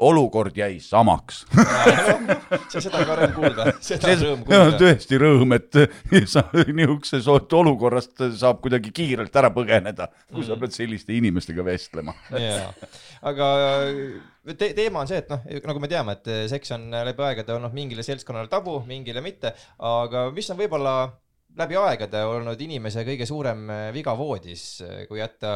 Olukord 0.05 0.57
jäi 0.57 0.77
samaks. 0.83 1.45
see, 2.71 2.83
seda 2.85 2.99
on 3.01 3.07
ka 3.09 3.17
rõõm 3.17 3.33
kuulda, 3.39 3.67
seda 3.85 4.13
on 4.13 4.21
rõõm 4.21 4.45
kuulda. 4.45 4.77
tõesti 4.83 5.21
rõõm, 5.23 5.57
et 5.57 5.81
sa 6.35 6.45
niisuguses 6.69 7.29
olukorrast 7.33 8.27
saab 8.37 8.61
kuidagi 8.65 8.93
kiirelt 8.95 9.37
ära 9.41 9.49
põgeneda, 9.55 10.11
kui 10.33 10.45
sa 10.45 10.59
pead 10.61 10.77
selliste 10.77 11.17
inimestega 11.17 11.65
vestlema. 11.65 12.13
jaa, 12.37 12.69
aga 13.31 13.49
te 14.53 14.73
teema 14.77 15.01
on 15.01 15.09
see, 15.09 15.23
et 15.25 15.33
noh, 15.33 15.49
nagu 15.71 15.81
me 15.81 15.91
teame, 15.91 16.19
et 16.19 16.33
seks 16.53 16.77
on 16.77 16.91
läbi 16.93 17.25
aegade 17.25 17.57
olnud 17.57 17.73
mingile 17.77 18.05
seltskonnale 18.05 18.53
tabu, 18.53 18.83
mingile 18.89 19.25
mitte, 19.25 19.55
aga 19.81 20.29
mis 20.37 20.51
on 20.53 20.61
võib-olla 20.61 20.97
läbi 21.59 21.77
aegade 21.79 22.23
olnud 22.27 22.61
inimese 22.65 23.05
kõige 23.07 23.27
suurem 23.29 23.69
viga 23.95 24.15
voodis, 24.19 24.65
kui 25.09 25.21
jätta 25.21 25.53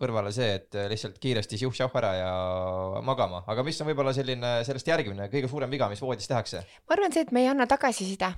kõrvale 0.00 0.32
see, 0.34 0.54
et 0.60 0.78
lihtsalt 0.90 1.20
kiiresti 1.20 1.60
siuh-šauh 1.60 2.00
ära 2.00 2.12
ja 2.16 2.32
magama, 3.04 3.42
aga 3.50 3.64
mis 3.66 3.80
on 3.82 3.90
võib-olla 3.90 4.14
selline 4.16 4.56
sellest 4.66 4.88
järgmine 4.88 5.28
kõige 5.32 5.50
suurem 5.52 5.72
viga, 5.72 5.90
mis 5.92 6.02
voodis 6.02 6.30
tehakse? 6.30 6.64
ma 6.88 6.96
arvan, 6.96 7.14
see, 7.14 7.26
et 7.26 7.32
me 7.34 7.44
ei 7.44 7.52
anna 7.52 7.68
tagasiside. 7.70 8.32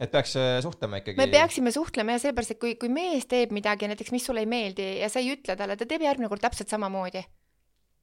et 0.00 0.12
peaks 0.12 0.36
äh, 0.40 0.58
suhtlema 0.64 1.02
ikkagi. 1.02 1.20
me 1.22 1.30
peaksime 1.32 1.72
suhtlema 1.74 2.16
ja 2.16 2.24
sellepärast, 2.24 2.56
et 2.56 2.62
kui, 2.62 2.74
kui 2.80 2.90
mees 2.92 3.30
teeb 3.30 3.54
midagi 3.54 3.88
näiteks, 3.90 4.14
mis 4.16 4.26
sulle 4.26 4.42
ei 4.42 4.50
meeldi 4.50 4.90
ja 5.00 5.10
sa 5.12 5.22
ei 5.22 5.34
ütle 5.36 5.56
talle, 5.58 5.78
ta 5.78 5.86
teeb 5.86 6.04
järgmine 6.08 6.30
kord 6.32 6.42
täpselt 6.42 6.72
samamoodi. 6.72 7.22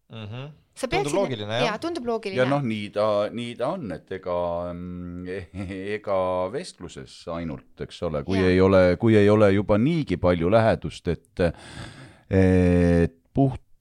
mm. 0.09 0.25
-hmm. 0.25 0.51
sa 0.73 0.87
Tundub 0.87 1.03
peaksid, 1.03 1.17
loogiline, 1.17 1.53
jah. 1.53 1.65
jaa, 1.65 1.79
tundub 1.79 2.05
loogiline 2.05 2.41
ja 2.41 2.45
noh, 2.49 2.61
nii 2.61 2.89
ta, 2.89 3.07
nii 3.31 3.55
ta 3.55 3.71
on, 3.77 3.91
et 3.95 4.11
ega, 4.19 4.37
ega 5.97 6.19
vestluses 6.53 7.17
ainult, 7.33 7.85
eks 7.87 8.01
ole, 8.09 8.23
kui 8.23 8.39
ja. 8.39 8.49
ei 8.49 8.61
ole, 8.61 8.83
kui 9.01 9.17
ei 9.17 9.29
ole 9.29 9.51
juba 9.53 9.77
niigi 9.77 10.17
palju 10.17 10.49
lähedust, 10.49 11.07
et, 11.07 11.45
et 12.29 13.19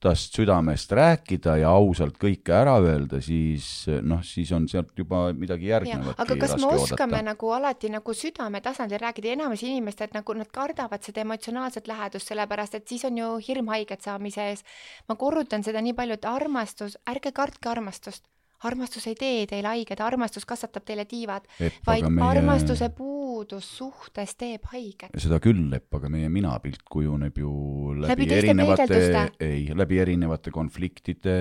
puhtast 0.03 0.35
südamest 0.35 0.91
rääkida 0.91 1.55
ja 1.61 1.69
ausalt 1.71 2.17
kõike 2.19 2.51
ära 2.51 2.75
öelda, 2.83 3.21
siis 3.23 3.85
noh, 4.03 4.19
siis 4.23 4.51
on 4.51 4.65
sealt 4.67 4.91
juba 4.99 5.29
midagi 5.33 5.69
järgnevat. 5.69 6.19
aga 6.19 6.35
kas 6.41 6.57
me 6.59 6.73
oskame 6.75 7.21
nagu 7.23 7.51
alati 7.55 7.89
nagu 7.89 8.13
südame 8.13 8.59
tasandil 8.61 8.99
rääkida 8.99 9.31
enamus 9.37 9.63
inimesed 9.63 10.11
nagu 10.13 10.35
nad 10.35 10.51
kardavad 10.51 11.03
seda 11.03 11.23
emotsionaalset 11.23 11.87
lähedust, 11.87 12.27
sellepärast 12.27 12.75
et 12.75 12.87
siis 12.87 13.05
on 13.05 13.17
ju 13.17 13.29
hirm 13.47 13.71
haiget 13.71 14.01
saamise 14.01 14.49
ees. 14.49 14.63
ma 15.07 15.15
korrutan 15.15 15.63
seda 15.63 15.81
nii 15.81 15.93
palju, 15.93 16.19
et 16.19 16.25
armastus, 16.25 16.97
ärge 17.07 17.31
kartke 17.31 17.69
armastust. 17.69 18.27
Armastus 18.67 19.07
ei 19.11 19.15
tee 19.19 19.45
teile 19.49 19.67
haiget, 19.73 19.99
armastus 20.01 20.45
kasvatab 20.49 20.85
teile 20.87 21.05
tiivad, 21.09 21.45
Epp, 21.59 21.81
vaid 21.87 22.07
meie- 22.09 22.29
armastuse 22.29 22.89
puudus 22.95 23.67
suhtes 23.77 24.35
teeb 24.39 24.65
haiget. 24.71 25.11
seda 25.17 25.39
küll, 25.43 25.69
Lepp, 25.71 25.93
aga 25.95 26.09
meie 26.09 26.29
minapilt 26.29 26.83
kujuneb 26.89 27.37
ju 27.37 27.51
läbi, 27.97 28.27
Läbi 28.27 28.33
erinevate 28.39 28.99
ei, 29.39 29.67
läbi 29.75 29.99
erinevate 29.99 30.51
konfliktide, 30.51 31.37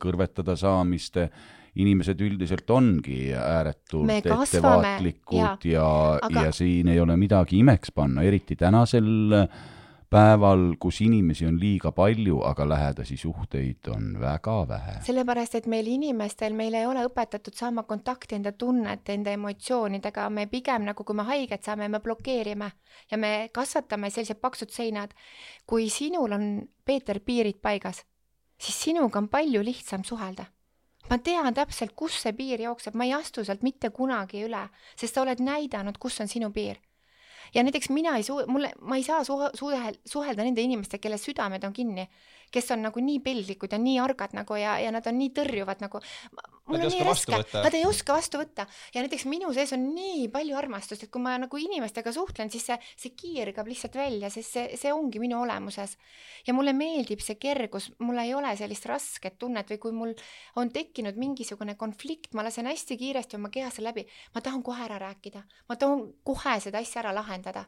kõrvetada 0.00 0.56
saamiste. 0.56 1.30
inimesed 1.74 2.20
üldiselt 2.22 2.68
ongi 2.70 3.32
ääretult 3.34 4.08
ettevaatlikud 4.14 5.34
ja, 5.66 5.72
ja, 5.72 6.18
Aga- 6.22 6.44
ja 6.46 6.52
siin 6.54 6.86
ei 6.92 7.00
ole 7.02 7.16
midagi 7.18 7.58
imeks 7.58 7.90
panna, 7.90 8.22
eriti 8.22 8.54
tänasel 8.54 9.48
päeval, 10.14 10.76
kus 10.78 11.00
inimesi 11.02 11.46
on 11.48 11.56
liiga 11.58 11.90
palju, 11.94 12.38
aga 12.46 12.66
lähedasi 12.68 13.16
suhteid 13.18 13.88
on 13.90 14.12
väga 14.20 14.56
vähe. 14.68 14.94
sellepärast, 15.06 15.54
et 15.58 15.66
meil 15.66 15.86
inimestel, 15.90 16.54
meil 16.54 16.74
ei 16.78 16.86
ole 16.86 17.02
õpetatud 17.08 17.56
saama 17.58 17.82
kontakti 17.88 18.38
enda 18.38 18.52
tunnete, 18.52 19.16
enda 19.18 19.34
emotsioonidega, 19.34 20.28
me 20.30 20.46
pigem 20.46 20.86
nagu, 20.86 21.04
kui 21.04 21.18
me 21.18 21.26
haiget 21.26 21.66
saame, 21.66 21.88
me 21.88 22.00
blokeerime 22.00 22.70
ja 23.10 23.18
me 23.18 23.32
kasvatame 23.52 24.10
sellised 24.10 24.38
paksud 24.40 24.70
seinad. 24.70 25.14
kui 25.66 25.88
sinul 25.90 26.32
on, 26.32 26.48
Peeter, 26.84 27.20
piirid 27.20 27.58
paigas, 27.62 28.04
siis 28.60 28.82
sinuga 28.82 29.18
on 29.18 29.28
palju 29.28 29.64
lihtsam 29.64 30.04
suhelda. 30.04 30.46
ma 31.10 31.18
tean 31.18 31.54
täpselt, 31.54 31.92
kus 31.96 32.22
see 32.22 32.32
piir 32.32 32.60
jookseb, 32.60 32.94
ma 32.94 33.04
ei 33.04 33.12
astu 33.12 33.44
sealt 33.44 33.62
mitte 33.62 33.90
kunagi 33.90 34.46
üle, 34.46 34.68
sest 34.96 35.14
sa 35.14 35.22
oled 35.22 35.40
näidanud, 35.40 35.98
kus 35.98 36.20
on 36.20 36.28
sinu 36.28 36.50
piir 36.50 36.78
ja 37.54 37.62
näiteks 37.62 37.90
mina 37.90 38.16
ei 38.16 38.22
suu-, 38.26 38.44
mulle, 38.46 38.72
ma 38.80 38.96
ei 38.96 39.04
saa 39.06 39.24
suhe-, 39.24 39.50
suhel-, 39.58 39.98
suhelda 40.06 40.46
nende 40.46 40.62
inimestega, 40.64 41.02
kelle 41.02 41.18
südamed 41.20 41.64
on 41.64 41.72
kinni, 41.76 42.08
kes 42.54 42.70
on 42.74 42.84
nagu 42.86 43.02
nii 43.02 43.20
pildlikud 43.24 43.74
ja 43.74 43.78
nii 43.80 43.98
argad 44.02 44.34
nagu 44.36 44.58
ja, 44.58 44.76
ja 44.82 44.92
nad 44.94 45.06
on 45.10 45.18
nii 45.18 45.32
tõrjuvad 45.34 45.82
nagu. 45.84 46.00
mul 46.70 46.80
ei 46.80 46.86
on 46.88 46.94
nii 46.94 47.06
raske, 47.06 47.34
võtta. 47.34 47.62
nad 47.66 47.76
ei 47.76 47.84
oska 47.88 48.16
vastu 48.16 48.40
võtta 48.40 48.66
ja 48.94 49.02
näiteks 49.04 49.26
minu 49.30 49.52
sees 49.56 49.74
on 49.76 49.84
nii 49.96 50.28
palju 50.32 50.56
armastust, 50.56 51.06
et 51.06 51.12
kui 51.12 51.22
ma 51.22 51.34
nagu 51.40 51.60
inimestega 51.60 52.12
suhtlen, 52.14 52.50
siis 52.54 52.66
see, 52.70 52.78
see 53.00 53.12
kiirgab 53.18 53.68
lihtsalt 53.68 53.98
välja, 53.98 54.30
sest 54.32 54.56
see, 54.56 54.80
see 54.80 54.94
ongi 54.94 55.22
minu 55.22 55.42
olemuses. 55.42 55.96
ja 56.46 56.56
mulle 56.56 56.72
meeldib 56.76 57.22
see 57.24 57.38
kergus, 57.40 57.90
mul 57.98 58.22
ei 58.22 58.34
ole 58.34 58.54
sellist 58.56 58.88
rasket 58.90 59.38
tunnet 59.38 59.70
või 59.74 59.80
kui 59.82 59.96
mul 59.96 60.14
on 60.60 60.72
tekkinud 60.72 61.18
mingisugune 61.20 61.76
konflikt, 61.80 62.32
ma 62.34 62.46
lasen 62.46 62.70
hästi 62.70 62.98
kiiresti 63.00 63.40
oma 63.40 63.50
kehasse 63.54 63.84
läbi, 63.84 64.06
ma 64.34 64.44
tahan 64.44 64.62
kohe 64.62 64.84
ära 64.86 65.00
rääkida, 65.02 65.44
ma 65.68 65.76
tahan 65.76 66.06
kohe 66.24 66.58
seda 66.64 66.80
asja 66.80 67.02
ära 67.04 67.14
lahendada 67.16 67.66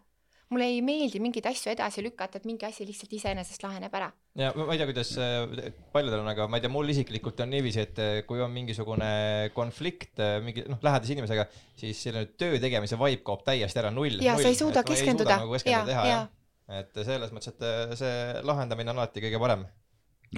mulle 0.53 0.67
ei 0.71 0.83
meeldi 0.85 1.21
mingeid 1.23 1.47
asju 1.51 1.73
edasi 1.73 2.03
lükata, 2.05 2.39
et 2.39 2.47
mingi 2.49 2.67
asi 2.69 2.87
lihtsalt 2.87 3.13
iseenesest 3.19 3.65
laheneb 3.65 3.95
ära. 3.99 4.11
ja 4.39 4.53
ma 4.55 4.69
ei 4.75 4.81
tea, 4.81 4.89
kuidas 4.91 5.11
äh, 5.19 5.73
paljudel 5.95 6.23
on, 6.23 6.31
aga 6.31 6.47
ma 6.51 6.61
ei 6.61 6.65
tea, 6.65 6.73
mul 6.73 6.93
isiklikult 6.93 7.41
on 7.43 7.51
niiviisi, 7.55 7.83
et 7.83 8.03
äh, 8.03 8.13
kui 8.29 8.43
on 8.45 8.53
mingisugune 8.55 9.09
konflikt 9.57 10.23
äh, 10.23 10.37
mingi 10.45 10.67
noh, 10.71 10.79
lähedase 10.87 11.17
inimesega, 11.17 11.49
siis 11.81 12.03
selline 12.07 12.31
töö 12.39 12.61
tegemise 12.63 12.99
vibe 13.01 13.25
kaob 13.27 13.43
täiesti 13.47 13.83
ära, 13.83 13.91
null. 13.95 14.21
ja 14.23 14.37
sa 14.39 14.53
ei 14.53 14.59
suuda 14.59 14.85
keskenduda 14.87 15.41
nagu 15.43 15.59
ja 15.65 15.83
ja 15.91 16.07
jah. 16.13 16.31
et 16.79 17.03
selles 17.03 17.35
mõttes, 17.35 17.57
et 17.57 17.99
see 17.99 18.47
lahendamine 18.47 18.95
on 18.95 19.03
alati 19.03 19.25
kõige 19.27 19.43
parem. 19.43 19.67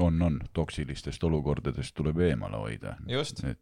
on, 0.00 0.22
on, 0.22 0.40
toksilistest 0.52 1.24
olukordadest 1.24 1.94
tuleb 1.94 2.18
eemale 2.20 2.56
hoida. 2.56 2.96
Just. 3.08 3.44
et 3.44 3.58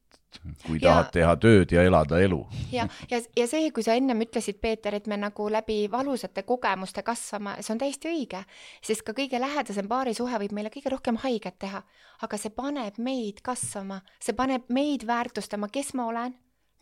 kui 0.67 0.77
Ja- 0.83 0.89
tahad 0.91 1.11
teha 1.13 1.37
tööd 1.41 1.73
ja 1.73 1.83
elada 1.83 2.19
elu. 2.21 2.47
ja, 2.73 2.89
ja, 3.11 3.21
ja 3.37 3.47
see, 3.47 3.71
kui 3.71 3.83
sa 3.83 3.95
ennem 3.97 4.21
ütlesid, 4.21 4.59
Peeter, 4.61 4.95
et 4.95 5.07
me 5.07 5.17
nagu 5.17 5.49
läbi 5.53 5.87
valusate 5.91 6.43
kogemuste 6.43 7.03
kasvame, 7.03 7.55
see 7.61 7.73
on 7.73 7.79
täiesti 7.81 8.09
õige, 8.11 8.43
sest 8.83 9.03
ka 9.07 9.13
kõige 9.17 9.41
lähedasem 9.41 9.89
paarisuhe 9.89 10.39
võib 10.45 10.53
meile 10.53 10.69
kõige 10.75 10.93
rohkem 10.93 11.17
haiget 11.23 11.59
teha, 11.59 11.83
aga 12.23 12.37
see 12.37 12.51
paneb 12.51 12.99
meid 12.99 13.41
kasvama, 13.43 14.03
see 14.21 14.35
paneb 14.37 14.69
meid 14.69 15.07
väärtustama, 15.09 15.69
kes 15.73 15.95
ma 15.95 16.07
olen, 16.11 16.35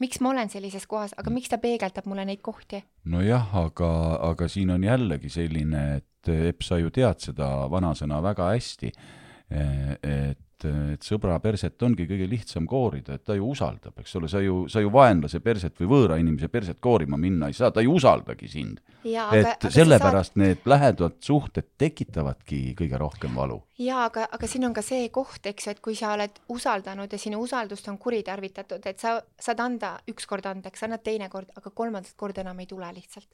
miks 0.02 0.18
ma 0.20 0.30
olen 0.34 0.50
sellises 0.50 0.86
kohas, 0.90 1.14
aga 1.16 1.30
miks 1.30 1.48
ta 1.52 1.58
peegeldab 1.62 2.06
mulle 2.10 2.24
neid 2.24 2.42
kohti. 2.42 2.82
nojah, 3.04 3.54
aga, 3.56 3.90
aga 4.32 4.48
siin 4.48 4.70
on 4.70 4.82
jällegi 4.84 5.28
selline, 5.30 5.96
et 5.96 6.10
Epp, 6.24 6.62
sa 6.64 6.78
ju 6.80 6.88
tead 6.90 7.20
seda 7.20 7.68
vanasõna 7.68 8.22
väga 8.24 8.46
hästi, 8.54 8.88
et, 9.54 10.64
et 10.64 11.04
sõbra 11.04 11.36
perset 11.42 11.82
ongi 11.84 12.06
kõige 12.08 12.26
lihtsam 12.30 12.66
koorida, 12.68 13.18
et 13.18 13.24
ta 13.26 13.36
ju 13.36 13.50
usaldab, 13.52 13.96
eks 14.00 14.16
ole, 14.18 14.28
sa 14.30 14.40
ju, 14.42 14.64
sa 14.70 14.80
ju 14.82 14.90
vaenlase 14.92 15.40
perset 15.44 15.76
või 15.80 15.90
võõra 15.90 16.18
inimese 16.20 16.48
perset 16.52 16.80
koorima 16.82 17.18
minna 17.20 17.50
ei 17.50 17.56
saa, 17.56 17.70
ta 17.74 17.82
ei 17.84 17.90
usaldagi 17.90 18.48
sind. 18.48 18.80
et 19.04 19.66
sellepärast 19.68 20.38
need 20.40 20.64
lähedad 20.64 21.18
suhted 21.20 21.74
tekitavadki 21.78 22.74
kõige 22.78 22.98
rohkem 23.00 23.34
valu. 23.36 23.60
jaa, 23.78 24.06
aga, 24.08 24.26
aga 24.32 24.50
siin 24.50 24.64
on 24.64 24.74
ka 24.74 24.82
see 24.82 25.08
koht, 25.08 25.46
eks 25.46 25.66
ju, 25.66 25.76
et 25.76 25.80
kui 25.84 25.94
sa 25.98 26.14
oled 26.14 26.40
usaldanud 26.48 27.12
ja 27.12 27.18
sinu 27.18 27.42
usaldust 27.44 27.88
on 27.88 27.98
kuritarvitatud, 27.98 28.86
et 28.86 28.98
sa 28.98 29.20
saad 29.40 29.60
anda 29.60 29.98
ükskord 30.08 30.46
andeks, 30.46 30.82
annad 30.86 31.04
teine 31.04 31.28
kord, 31.28 31.50
aga 31.56 31.70
kolmandat 31.70 32.14
korda 32.16 32.40
enam 32.40 32.60
ei 32.60 32.66
tule 32.66 32.88
lihtsalt. 32.94 33.28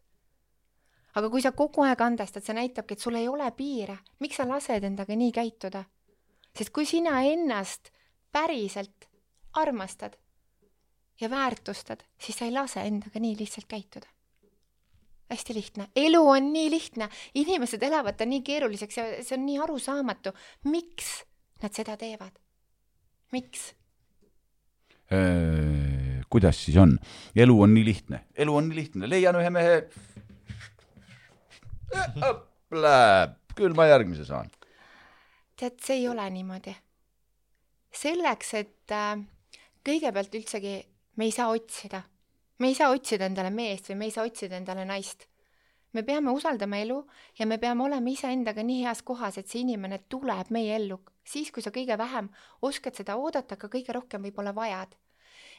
aga 1.14 1.30
kui 1.30 1.42
sa 1.42 1.52
kogu 1.52 1.82
aeg 1.82 2.00
andestad, 2.00 2.42
see 2.42 2.54
näitabki, 2.54 2.94
et 2.94 3.00
sul 3.00 3.14
ei 3.18 3.28
ole 3.28 3.50
piire, 3.56 3.98
miks 4.20 4.36
sa 4.36 4.46
lased 4.48 4.84
endaga 4.84 5.16
nii 5.16 5.32
käituda? 5.32 5.84
Sest 6.56 6.72
kui 6.74 6.86
sina 6.86 7.20
ennast 7.22 7.92
päriselt 8.32 9.08
armastad 9.52 10.16
ja 11.20 11.30
väärtustad, 11.30 12.02
siis 12.18 12.38
sa 12.38 12.48
ei 12.48 12.54
lase 12.54 12.82
endaga 12.86 13.20
nii 13.20 13.36
lihtsalt 13.38 13.68
käituda 13.68 14.06
hästi 15.30 15.54
lihtne, 15.54 15.88
elu 15.96 16.20
on 16.28 16.52
nii 16.52 16.70
lihtne, 16.70 17.08
inimesed 17.38 17.82
elavad 17.86 18.18
ta 18.18 18.26
nii 18.26 18.42
keeruliseks 18.46 18.96
ja 18.98 19.04
see 19.22 19.36
on 19.38 19.44
nii 19.46 19.58
arusaamatu, 19.62 20.32
miks 20.66 21.10
nad 21.62 21.76
seda 21.76 21.96
teevad? 22.00 22.34
miks? 23.32 23.70
kuidas 26.30 26.64
siis 26.64 26.76
on? 26.82 26.96
elu 27.36 27.60
on 27.62 27.74
nii 27.74 27.84
lihtne, 27.84 28.24
elu 28.34 28.56
on 28.56 28.68
nii 28.70 28.80
lihtne, 28.82 29.10
leian 29.10 29.38
ühe 29.38 29.50
mehe. 29.54 29.76
Läheb, 32.70 33.32
küll 33.58 33.74
ma 33.74 33.88
järgmise 33.90 34.24
saan. 34.26 34.50
tead, 35.60 35.80
see 35.84 36.00
ei 36.00 36.08
ole 36.08 36.24
niimoodi. 36.30 36.74
selleks, 37.90 38.54
et 38.54 38.92
äh, 38.94 39.18
kõigepealt 39.84 40.34
üldsegi 40.38 40.76
me 41.18 41.26
ei 41.26 41.34
saa 41.34 41.50
otsida, 41.50 42.02
me 42.62 42.70
ei 42.70 42.76
saa 42.78 42.92
otsida 42.94 43.26
endale 43.26 43.50
meest 43.50 43.90
või 43.90 43.98
me 43.98 44.08
ei 44.08 44.14
saa 44.14 44.24
otsida 44.28 44.56
endale 44.56 44.84
naist. 44.88 45.26
me 45.92 46.04
peame 46.06 46.30
usaldama 46.30 46.78
elu 46.78 47.00
ja 47.38 47.46
me 47.46 47.58
peame 47.58 47.82
olema 47.84 48.10
iseendaga 48.10 48.62
nii 48.62 48.84
heas 48.84 49.02
kohas, 49.02 49.38
et 49.38 49.48
see 49.48 49.64
inimene 49.64 49.98
tuleb 50.08 50.52
meie 50.54 50.76
ellu, 50.76 51.00
siis 51.24 51.50
kui 51.50 51.62
sa 51.62 51.72
kõige 51.74 51.98
vähem 51.98 52.30
oskad 52.62 52.94
seda 52.94 53.16
oodata, 53.16 53.58
aga 53.58 53.68
kõige 53.68 53.92
rohkem 53.92 54.22
võib-olla 54.22 54.54
vajad. 54.54 54.94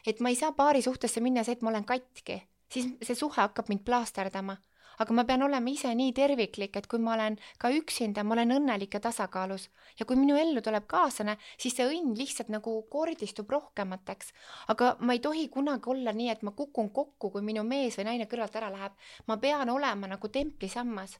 et 0.06 0.20
ma 0.20 0.32
ei 0.32 0.36
saa 0.36 0.52
paari 0.52 0.82
suhtesse 0.82 1.20
minna 1.20 1.44
see, 1.44 1.52
et 1.52 1.62
ma 1.62 1.70
olen 1.70 1.84
katki, 1.84 2.42
siis 2.68 2.94
see 3.02 3.14
suhe 3.14 3.36
hakkab 3.36 3.68
mind 3.68 3.84
plaasterdama 3.84 4.56
aga 4.98 5.14
ma 5.14 5.24
pean 5.24 5.42
olema 5.42 5.70
ise 5.70 5.94
nii 5.94 6.12
terviklik, 6.16 6.76
et 6.76 6.86
kui 6.86 6.98
ma 6.98 7.14
olen 7.14 7.38
ka 7.58 7.70
üksinda, 7.72 8.24
ma 8.24 8.36
olen 8.36 8.56
õnnelik 8.58 8.94
ja 8.94 9.00
tasakaalus 9.00 9.68
ja 9.98 10.06
kui 10.06 10.16
minu 10.16 10.36
ellu 10.36 10.62
tuleb 10.64 10.86
kaaslane, 10.90 11.36
siis 11.58 11.76
see 11.76 11.88
õnn 11.88 12.16
lihtsalt 12.18 12.52
nagu 12.52 12.76
kordistub 12.92 13.50
rohkemateks. 13.50 14.32
aga 14.68 14.96
ma 15.00 15.12
ei 15.12 15.20
tohi 15.20 15.48
kunagi 15.48 15.90
olla 15.90 16.12
nii, 16.12 16.30
et 16.30 16.42
ma 16.42 16.52
kukun 16.56 16.90
kokku, 16.90 17.30
kui 17.30 17.42
minu 17.42 17.64
mees 17.64 17.98
või 17.98 18.08
naine 18.10 18.28
kõrvalt 18.30 18.56
ära 18.56 18.70
läheb. 18.72 18.92
ma 19.26 19.36
pean 19.36 19.70
olema 19.70 20.06
nagu 20.06 20.28
templisammas. 20.28 21.18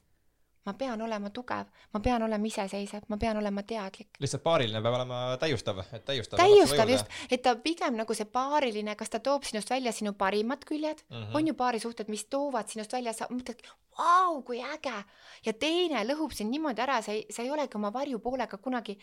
Ma 0.65 0.73
pean 0.79 1.01
olema 1.01 1.29
tugev, 1.29 1.67
ma 1.93 1.99
pean 1.99 2.23
olema 2.23 2.47
iseseisev, 2.47 3.07
ma 3.11 3.17
pean 3.19 3.37
olema 3.37 3.63
teadlik. 3.67 4.19
lihtsalt 4.23 4.43
paariline 4.43 4.81
peab 4.81 4.95
olema 4.99 5.19
täiustav, 5.41 5.81
et 5.91 6.05
täiustab. 6.07 6.39
täiustav 6.39 6.89
just, 6.89 7.17
et 7.31 7.43
ta 7.43 7.55
pigem 7.55 7.97
nagu 7.99 8.15
see 8.15 8.29
paariline, 8.37 8.95
kas 8.99 9.11
ta 9.11 9.19
toob 9.19 9.43
sinust 9.47 9.69
välja 9.73 9.91
sinu 9.91 10.13
parimad 10.13 10.63
küljed 10.69 11.03
mm. 11.09 11.17
-hmm. 11.17 11.35
on 11.35 11.47
ju 11.47 11.53
paarisuhted, 11.53 12.09
mis 12.09 12.25
toovad 12.25 12.71
sinust 12.71 12.93
välja, 12.93 13.13
sa 13.13 13.27
mõtled, 13.31 13.59
vau, 13.97 14.41
kui 14.41 14.61
äge. 14.61 15.03
ja 15.45 15.53
teine 15.53 16.03
lõhub 16.07 16.31
sind 16.33 16.51
niimoodi 16.51 16.81
ära, 16.81 17.01
sa 17.01 17.11
ei, 17.11 17.25
sa 17.29 17.43
ei 17.43 17.51
olegi 17.51 17.75
oma 17.75 17.93
varjupoolega 17.93 18.57
kunagi 18.57 18.97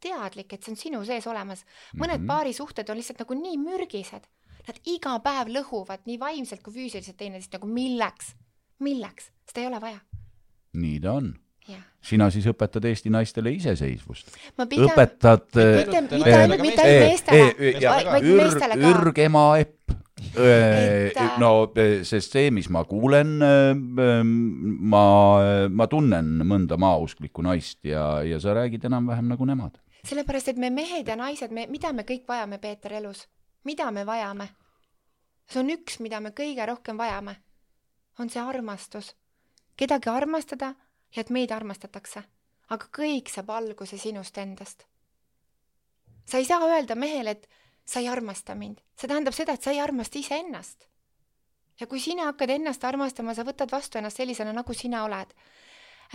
teadlik, 0.00 0.52
et 0.52 0.62
see 0.62 0.72
on 0.72 0.76
sinu 0.76 1.04
sees 1.04 1.26
olemas. 1.26 1.64
mõned 1.94 2.18
mm. 2.18 2.24
-hmm. 2.24 2.26
paarisuhted 2.26 2.88
on 2.88 2.96
lihtsalt 2.96 3.18
nagu 3.18 3.34
nii 3.34 3.58
mürgised. 3.58 4.24
nad 4.66 4.76
iga 4.86 5.18
päev 5.18 5.48
lõhuvad 5.48 6.06
nii 6.06 6.18
vaimselt 6.20 6.62
kui 6.62 6.72
füüsiliselt 6.72 7.16
teineteist 7.16 7.52
nagu 7.52 7.66
milleks, 7.66 8.34
milleks, 8.78 9.32
seda 9.46 9.60
ei 9.60 9.66
ole 9.66 9.80
vaja. 9.80 10.00
Nii 10.78 11.00
ta 11.02 11.16
on. 11.20 11.32
sina 12.02 12.26
siis 12.34 12.46
õpetad 12.50 12.84
Eesti 12.88 13.10
naistele 13.14 13.52
iseseisvust. 13.54 14.32
õpetad 14.58 15.44
mitte, 15.54 16.00
mitte 16.02 16.32
ainult, 16.34 16.64
mitte 16.64 16.82
ainult 16.82 17.06
meestele. 17.06 17.74
vaid 18.10 18.26
meestele 18.26 18.78
ka. 18.80 18.90
ürgema 18.90 19.44
epp. 19.62 19.94
Äh, 20.38 21.10
no 21.42 21.50
eh, 21.76 22.02
sest 22.06 22.34
see, 22.34 22.50
mis 22.54 22.68
ma 22.70 22.84
kuulen, 22.86 23.36
ma, 23.42 25.04
ma 25.68 25.86
tunnen 25.90 26.34
mõnda 26.46 26.78
maausklikku 26.80 27.42
naist 27.42 27.82
ja, 27.86 28.22
ja 28.26 28.38
sa 28.40 28.54
räägid 28.56 28.86
enam-vähem 28.86 29.30
nagu 29.34 29.46
nemad. 29.48 29.78
sellepärast, 30.06 30.52
et 30.54 30.58
me 30.62 30.70
mehed 30.70 31.08
ja 31.10 31.16
naised, 31.18 31.54
me, 31.54 31.66
mida 31.70 31.92
me 31.92 32.06
kõik 32.06 32.26
vajame, 32.28 32.58
Peeter, 32.62 32.94
elus? 33.02 33.26
mida 33.64 33.90
me 33.90 34.06
vajame? 34.06 34.48
see 35.50 35.60
on 35.62 35.72
üks, 35.74 35.98
mida 36.00 36.20
me 36.20 36.32
kõige 36.36 36.66
rohkem 36.66 36.98
vajame. 36.98 37.36
on 38.18 38.30
see 38.30 38.42
armastus. 38.42 39.14
Kedagi 39.82 40.10
armastada 40.10 40.74
ja 41.16 41.20
et 41.24 41.30
meid 41.30 41.50
armastatakse. 41.50 42.22
aga 42.72 42.86
kõik 42.98 43.28
saab 43.28 43.50
alguse 43.50 43.98
sinust 43.98 44.38
endast. 44.38 44.84
sa 46.24 46.38
ei 46.38 46.44
saa 46.44 46.62
öelda 46.68 46.94
mehele, 46.94 47.30
et 47.30 47.48
sa 47.84 48.00
ei 48.00 48.08
armasta 48.08 48.54
mind. 48.54 48.78
see 48.96 49.08
tähendab 49.08 49.34
seda, 49.34 49.52
et 49.52 49.62
sa 49.62 49.70
ei 49.70 49.80
armasta 49.80 50.18
iseennast. 50.18 50.86
ja 51.80 51.86
kui 51.86 52.00
sina 52.00 52.30
hakkad 52.30 52.50
ennast 52.50 52.84
armastama, 52.84 53.34
sa 53.34 53.42
võtad 53.42 53.70
vastu 53.72 53.98
ennast 53.98 54.16
sellisena, 54.16 54.52
nagu 54.52 54.74
sina 54.74 55.04
oled 55.04 55.34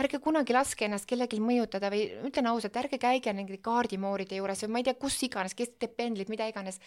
ärge 0.02 0.20
kunagi 0.22 0.54
laske 0.54 0.86
ennast 0.86 1.08
kellelgi 1.08 1.40
mõjutada 1.42 1.90
või 1.92 2.04
ütlen 2.28 2.48
ausalt, 2.50 2.76
ärge 2.80 2.98
käige 3.02 3.32
nende 3.34 3.58
kaardimooride 3.62 4.38
juures 4.38 4.62
või 4.64 4.72
ma 4.74 4.82
ei 4.82 4.88
tea, 4.88 4.96
kus 5.00 5.18
iganes, 5.26 5.56
kes 5.58 5.74
teeb 5.78 5.96
pendlit, 5.98 6.30
mida 6.32 6.46
iganes. 6.48 6.80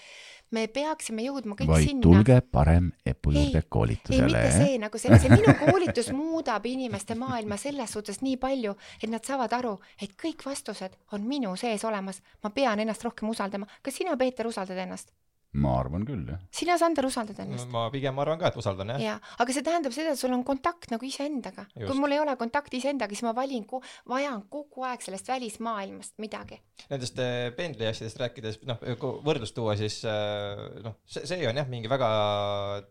me 0.52 0.68
peaksime 0.68 1.24
jõudma 1.24 1.56
kõik 1.60 1.72
vaid 1.72 1.88
sinna. 1.88 2.04
tulge 2.04 2.42
parem 2.42 2.92
Epu 3.06 3.32
Ei, 3.32 3.38
juurde 3.38 3.62
ei, 3.64 3.70
koolitusele 3.70 4.26
mitte. 4.26 4.52
see 4.58 4.78
nagu 4.82 4.98
see, 4.98 5.20
see 5.20 5.32
minu 5.32 5.56
koolitus 5.60 6.12
muudab 6.12 6.66
inimeste 6.66 7.16
maailma 7.16 7.58
selles 7.58 7.92
suhtes 7.92 8.22
nii 8.22 8.38
palju, 8.38 8.76
et 9.02 9.10
nad 9.10 9.24
saavad 9.26 9.54
aru, 9.60 9.78
et 10.02 10.16
kõik 10.20 10.46
vastused 10.46 10.98
on 11.12 11.28
minu 11.28 11.56
sees 11.56 11.84
olemas. 11.86 12.22
ma 12.44 12.50
pean 12.50 12.80
ennast 12.80 13.04
rohkem 13.04 13.30
usaldama. 13.30 13.68
kas 13.82 13.94
sina, 13.96 14.18
Peeter, 14.18 14.48
usaldad 14.48 14.78
ennast? 14.78 15.12
Ma 15.52 15.74
arvan 15.82 16.06
küll, 16.08 16.22
jah. 16.32 16.40
sina, 16.56 16.78
Sander, 16.80 17.04
usaldad 17.04 17.40
ennast? 17.44 17.68
ma 17.74 17.90
pigem 17.92 18.16
arvan 18.24 18.40
ka, 18.40 18.48
et 18.54 18.58
usaldan 18.62 18.94
jah. 18.94 19.02
jaa, 19.04 19.16
aga 19.44 19.52
see 19.56 19.64
tähendab 19.66 19.92
seda, 19.92 20.14
et 20.16 20.20
sul 20.20 20.32
on 20.32 20.46
kontakt 20.48 20.88
nagu 20.94 21.04
iseendaga. 21.04 21.66
kui 21.76 21.98
mul 22.00 22.16
ei 22.16 22.22
ole 22.24 22.38
kontakti 22.40 22.80
iseendaga, 22.80 23.12
siis 23.12 23.26
ma 23.28 23.34
valin, 23.36 23.66
vajan 24.08 24.46
kogu 24.52 24.86
aeg 24.88 25.04
sellest 25.04 25.28
välismaailmast 25.28 26.16
midagi. 26.24 26.62
Nendest 26.90 27.20
pendli 27.58 27.86
asjadest 27.90 28.22
rääkides, 28.22 28.62
noh, 28.70 28.80
kui 29.02 29.20
võrdlust 29.28 29.56
tuua, 29.58 29.76
siis 29.80 30.00
äh, 30.08 30.62
noh, 30.86 30.96
see, 31.06 31.26
see 31.28 31.44
on 31.50 31.60
jah, 31.60 31.68
mingi 31.70 31.92
väga 31.92 32.10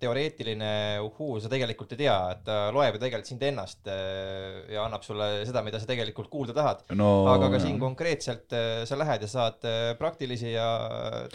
teoreetiline 0.03 0.73
uhuu, 1.07 1.41
sa 1.41 1.49
tegelikult 1.53 1.97
ei 1.97 2.03
tea, 2.05 2.19
et 2.35 2.45
ta 2.45 2.59
loeb 2.77 2.99
ju 2.99 3.03
tegelikult 3.07 3.33
sind 3.33 3.47
ennast 3.49 3.89
äh, 3.89 4.69
ja 4.77 4.85
annab 4.85 5.05
sulle 5.07 5.31
seda, 5.49 5.65
mida 5.65 5.81
sa 5.81 5.89
tegelikult 5.89 6.29
kuulda 6.29 6.57
tahad. 6.57 6.85
no 6.93 7.11
aga 7.33 7.51
ka 7.57 7.63
siin 7.65 7.81
konkreetselt 7.81 8.53
sa 8.85 9.01
lähed 9.01 9.25
ja 9.25 9.33
saad 9.33 9.65
praktilisi 9.99 10.53
ja 10.53 10.69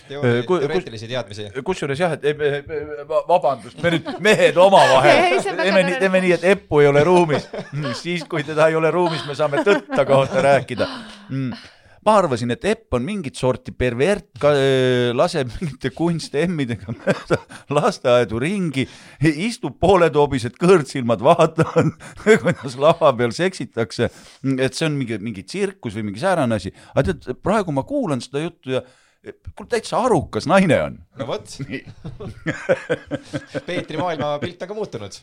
teoori- 0.05 0.45
kui- 0.45 0.61
teoreetilisi 0.61 1.07
teadmisi. 1.07 1.14
Kusjuures 1.66 1.99
jah, 1.99 2.16
et 2.18 2.26
vabandust, 3.30 3.80
me 3.84 3.93
nüüd 3.95 4.09
mehed 4.24 4.57
omavahel 4.61 5.39
teeme 5.61 5.86
nii, 5.86 6.01
teeme 6.01 6.24
nii, 6.24 6.34
et 6.38 6.49
Eppu 6.55 6.82
ei 6.84 6.89
ole 6.91 7.05
ruumis. 7.05 7.47
siis, 8.01 8.26
kui 8.30 8.43
teda 8.47 8.70
ei 8.72 8.80
ole 8.80 8.91
ruumis, 8.93 9.24
me 9.28 9.38
saame 9.38 9.63
tõtta 9.66 10.05
kohta 10.07 10.43
rääkida 10.45 10.88
mm.. 11.30 11.63
ma 12.05 12.18
arvasin, 12.22 12.53
et 12.55 12.66
Epp 12.70 12.97
on 12.97 13.05
mingit 13.05 13.38
sorti 13.39 13.74
pervert, 13.76 14.28
laseb 15.18 15.53
mingite 15.59 15.91
kunstemmidega 15.95 16.97
mööda 16.97 17.39
lasteaedu 17.78 18.41
ringi, 18.41 18.86
istub 19.47 19.80
pooletoobised 19.82 20.59
kõõrtsilmad, 20.61 21.24
vaatavad, 21.26 21.95
kuidas 22.26 22.78
lava 22.82 23.13
peal 23.18 23.34
seksitakse. 23.36 24.11
et 24.57 24.78
see 24.78 24.89
on 24.89 24.99
mingi, 24.99 25.22
mingi 25.22 25.47
tsirkus 25.47 25.97
või 25.97 26.11
mingi 26.11 26.22
säärane 26.24 26.61
asi. 26.61 26.74
aga 26.93 27.09
tead, 27.11 27.41
praegu 27.43 27.74
ma 27.76 27.88
kuulan 27.88 28.24
seda 28.24 28.45
juttu 28.45 28.78
ja 28.78 28.86
kuule, 29.55 29.69
täitsa 29.69 29.99
arukas 30.05 30.47
naine 30.49 30.78
on. 30.84 30.99
no 31.19 31.28
vot, 31.28 31.49
Peetri 33.67 33.97
maailmapilt 33.99 34.61
on 34.61 34.71
ka 34.71 34.78
muutunud. 34.78 35.17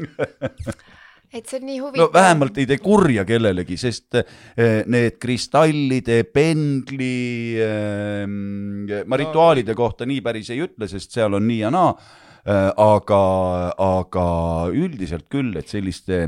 et 1.33 1.47
see 1.49 1.59
on 1.61 1.67
nii 1.69 1.79
no 1.79 1.87
huvitav. 1.87 2.13
vähemalt 2.15 2.59
ei 2.61 2.67
tee 2.69 2.81
kurja 2.83 3.25
kellelegi, 3.29 3.77
sest 3.81 4.19
eh, 4.21 4.83
need 4.91 5.17
kristallide, 5.23 6.23
pendli, 6.29 7.15
ma 8.27 9.17
No- 9.17 9.21
rituaalide 9.23 9.75
kohta 9.79 10.09
nii 10.09 10.21
päris 10.25 10.51
ei 10.53 10.61
ütle, 10.67 10.89
sest 10.91 11.15
seal 11.15 11.39
on 11.39 11.47
nii 11.49 11.63
ja 11.63 11.71
naa, 11.73 11.93
aga, 12.83 13.23
aga 13.79 14.27
üldiselt 14.75 15.29
küll, 15.31 15.55
et 15.61 15.71
selliste 15.71 16.25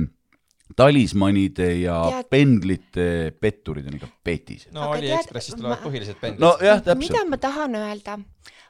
talismanide 0.76 1.68
ja 1.82 1.96
Tead- 2.10 2.28
pendlite 2.30 3.06
petturid 3.40 3.86
on 3.90 3.98
ikka 3.98 4.08
petised. 4.24 4.72
no 4.72 4.88
Aga 4.88 5.00
tead, 5.00 5.10
Aliekspressist 5.10 5.58
tulevad 5.58 5.78
ma- 5.80 5.88
põhilised 5.90 6.20
pendlid. 6.20 6.40
nojah, 6.40 6.80
mida 6.80 6.94
täpselt. 6.94 7.28
ma 7.30 7.36
tahan 7.36 7.74
öelda, 7.80 8.18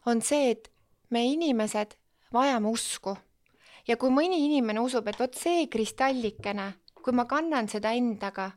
on 0.07 0.21
see, 0.23 0.51
et 0.51 0.71
me 1.11 1.23
inimesed 1.33 1.95
vajame 2.35 2.69
usku 2.69 3.17
ja 3.89 3.97
kui 3.97 4.11
mõni 4.11 4.43
inimene 4.49 4.81
usub, 4.81 5.07
et 5.09 5.19
vot 5.21 5.35
see 5.39 5.67
kristallikene, 5.71 6.73
kui 7.05 7.13
ma 7.13 7.25
kannan 7.31 7.69
seda 7.69 7.93
endaga, 7.95 8.51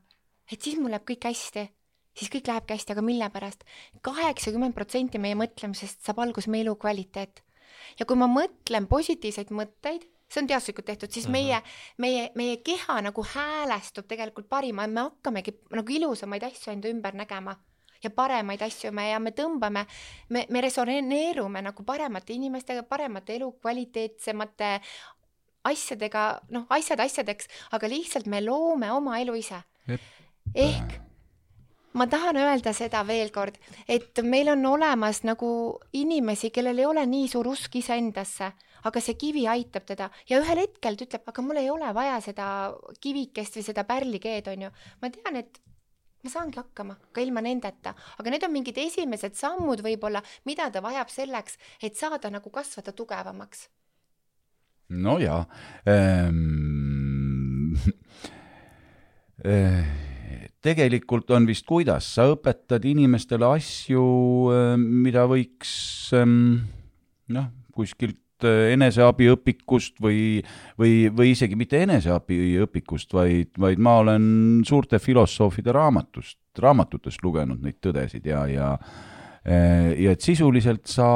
et 0.51 0.61
siis 0.61 0.77
mul 0.79 0.89
läheb 0.91 1.05
kõik 1.05 1.27
hästi, 1.29 1.67
siis 2.17 2.29
kõik 2.33 2.47
lähebki 2.47 2.73
hästi, 2.73 2.95
aga 2.95 3.01
mille 3.05 3.29
pärast? 3.29 3.63
kaheksakümmend 4.01 4.73
protsenti 4.73 5.19
meie 5.19 5.35
mõtlemisest 5.35 6.01
saab 6.05 6.19
alguse 6.23 6.49
meie 6.49 6.63
elukvaliteet 6.65 7.43
ja 7.99 8.05
kui 8.05 8.15
ma 8.17 8.27
mõtlen 8.27 8.87
positiivseid 8.87 9.51
mõtteid, 9.51 10.07
see 10.27 10.41
on 10.41 10.47
teaduslikult 10.49 10.85
tehtud, 10.85 11.11
siis 11.11 11.27
meie, 11.31 11.61
meie, 12.03 12.27
meie 12.35 12.57
keha 12.65 12.99
nagu 13.05 13.23
häälestub 13.23 14.07
tegelikult 14.07 14.49
parima 14.49 14.83
ja 14.83 14.91
me 14.91 15.05
hakkamegi 15.07 15.55
nagu 15.75 15.93
ilusamaid 15.99 16.43
asju 16.49 16.73
enda 16.73 16.91
ümber 16.91 17.15
nägema 17.15 17.55
ja 18.03 18.09
paremaid 18.09 18.61
asju 18.61 18.91
me 18.91 19.09
ja 19.09 19.19
me 19.19 19.31
tõmbame, 19.35 19.85
me, 20.29 20.45
me 20.49 20.61
resoneerume 20.61 21.63
nagu 21.65 21.85
paremate 21.87 22.35
inimestega, 22.35 22.83
paremate 22.83 23.37
elukvaliteetsemate 23.39 24.71
asjadega, 25.67 26.27
noh, 26.53 26.67
asjad 26.71 27.01
asjadeks, 27.03 27.49
aga 27.75 27.89
lihtsalt 27.91 28.29
me 28.31 28.41
loome 28.43 28.91
oma 28.93 29.19
elu 29.19 29.35
ise. 29.39 29.63
ehk 30.55 31.01
ma 31.97 32.05
tahan 32.07 32.37
öelda 32.37 32.73
seda 32.77 33.01
veel 33.07 33.31
kord, 33.33 33.57
et 33.89 34.21
meil 34.23 34.51
on 34.53 34.65
olemas 34.65 35.23
nagu 35.25 35.49
inimesi, 35.93 36.51
kellel 36.53 36.79
ei 36.79 36.85
ole 36.85 37.05
nii 37.09 37.27
suur 37.31 37.49
usk 37.51 37.79
iseendasse, 37.81 38.51
aga 38.87 39.03
see 39.03 39.17
kivi 39.19 39.45
aitab 39.51 39.85
teda 39.87 40.09
ja 40.29 40.39
ühel 40.41 40.63
hetkel 40.63 40.97
ta 40.97 41.07
ütleb, 41.07 41.29
aga 41.31 41.45
mul 41.45 41.61
ei 41.61 41.69
ole 41.73 41.89
vaja 41.95 42.19
seda 42.23 42.47
kivikest 43.03 43.59
või 43.59 43.65
seda 43.67 43.83
pärlikeed, 43.87 44.47
onju. 44.53 44.69
ma 45.01 45.11
tean, 45.13 45.41
et 45.43 45.61
ma 46.23 46.31
saangi 46.31 46.59
hakkama 46.59 46.97
ka 47.13 47.23
ilma 47.23 47.43
nendeta, 47.45 47.93
aga 48.19 48.33
need 48.33 48.45
on 48.47 48.53
mingid 48.55 48.77
esimesed 48.81 49.37
sammud 49.37 49.83
võib-olla, 49.85 50.21
mida 50.49 50.69
ta 50.73 50.81
vajab 50.83 51.11
selleks, 51.13 51.57
et 51.83 51.95
saada 51.99 52.31
nagu 52.33 52.49
kasvada 52.53 52.91
tugevamaks. 52.95 53.67
no 54.89 55.17
jaa 55.19 55.43
ehm. 55.85 57.75
eh, 59.51 59.83
tegelikult 60.63 61.31
on 61.35 61.45
vist 61.47 61.67
kuidas, 61.67 62.07
sa 62.15 62.27
õpetad 62.31 62.85
inimestele 62.87 63.45
asju, 63.47 64.03
mida 64.79 65.27
võiks 65.29 65.73
ehm, 66.17 66.57
noh, 67.35 67.51
kuskilt 67.75 68.17
eh, 68.17 68.26
eneseabiõpikust 68.45 70.01
või, 70.03 70.41
või, 70.79 71.07
või 71.13 71.31
isegi 71.33 71.57
mitte 71.57 71.81
eneseabiõpikust, 71.85 73.13
vaid, 73.17 73.53
vaid 73.59 73.81
ma 73.81 73.97
olen 74.03 74.25
suurte 74.67 74.99
filosoofide 75.01 75.73
raamatust, 75.75 76.39
raamatutest 76.59 77.23
lugenud 77.25 77.63
neid 77.63 77.79
tõdesid 77.83 78.27
ja, 78.29 78.45
ja 78.51 78.71
eh, 79.43 79.93
ja 80.03 80.13
et 80.13 80.25
sisuliselt 80.25 80.85
sa, 80.91 81.09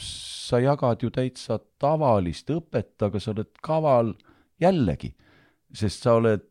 sa 0.00 0.62
jagad 0.62 1.02
ju 1.04 1.12
täitsa 1.14 1.60
tavalist 1.78 2.50
õpet, 2.54 2.96
aga 3.06 3.20
sa 3.22 3.34
oled 3.34 3.52
kaval 3.64 4.14
jällegi, 4.62 5.14
sest 5.74 6.06
sa 6.06 6.18
oled, 6.20 6.48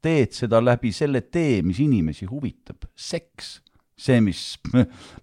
teed 0.00 0.36
seda 0.36 0.60
läbi 0.62 0.92
selle 0.96 1.22
tee, 1.28 1.60
mis 1.66 1.80
inimesi 1.82 2.28
huvitab, 2.30 2.88
seks. 2.96 3.58
see, 4.00 4.20
mis, 4.24 4.40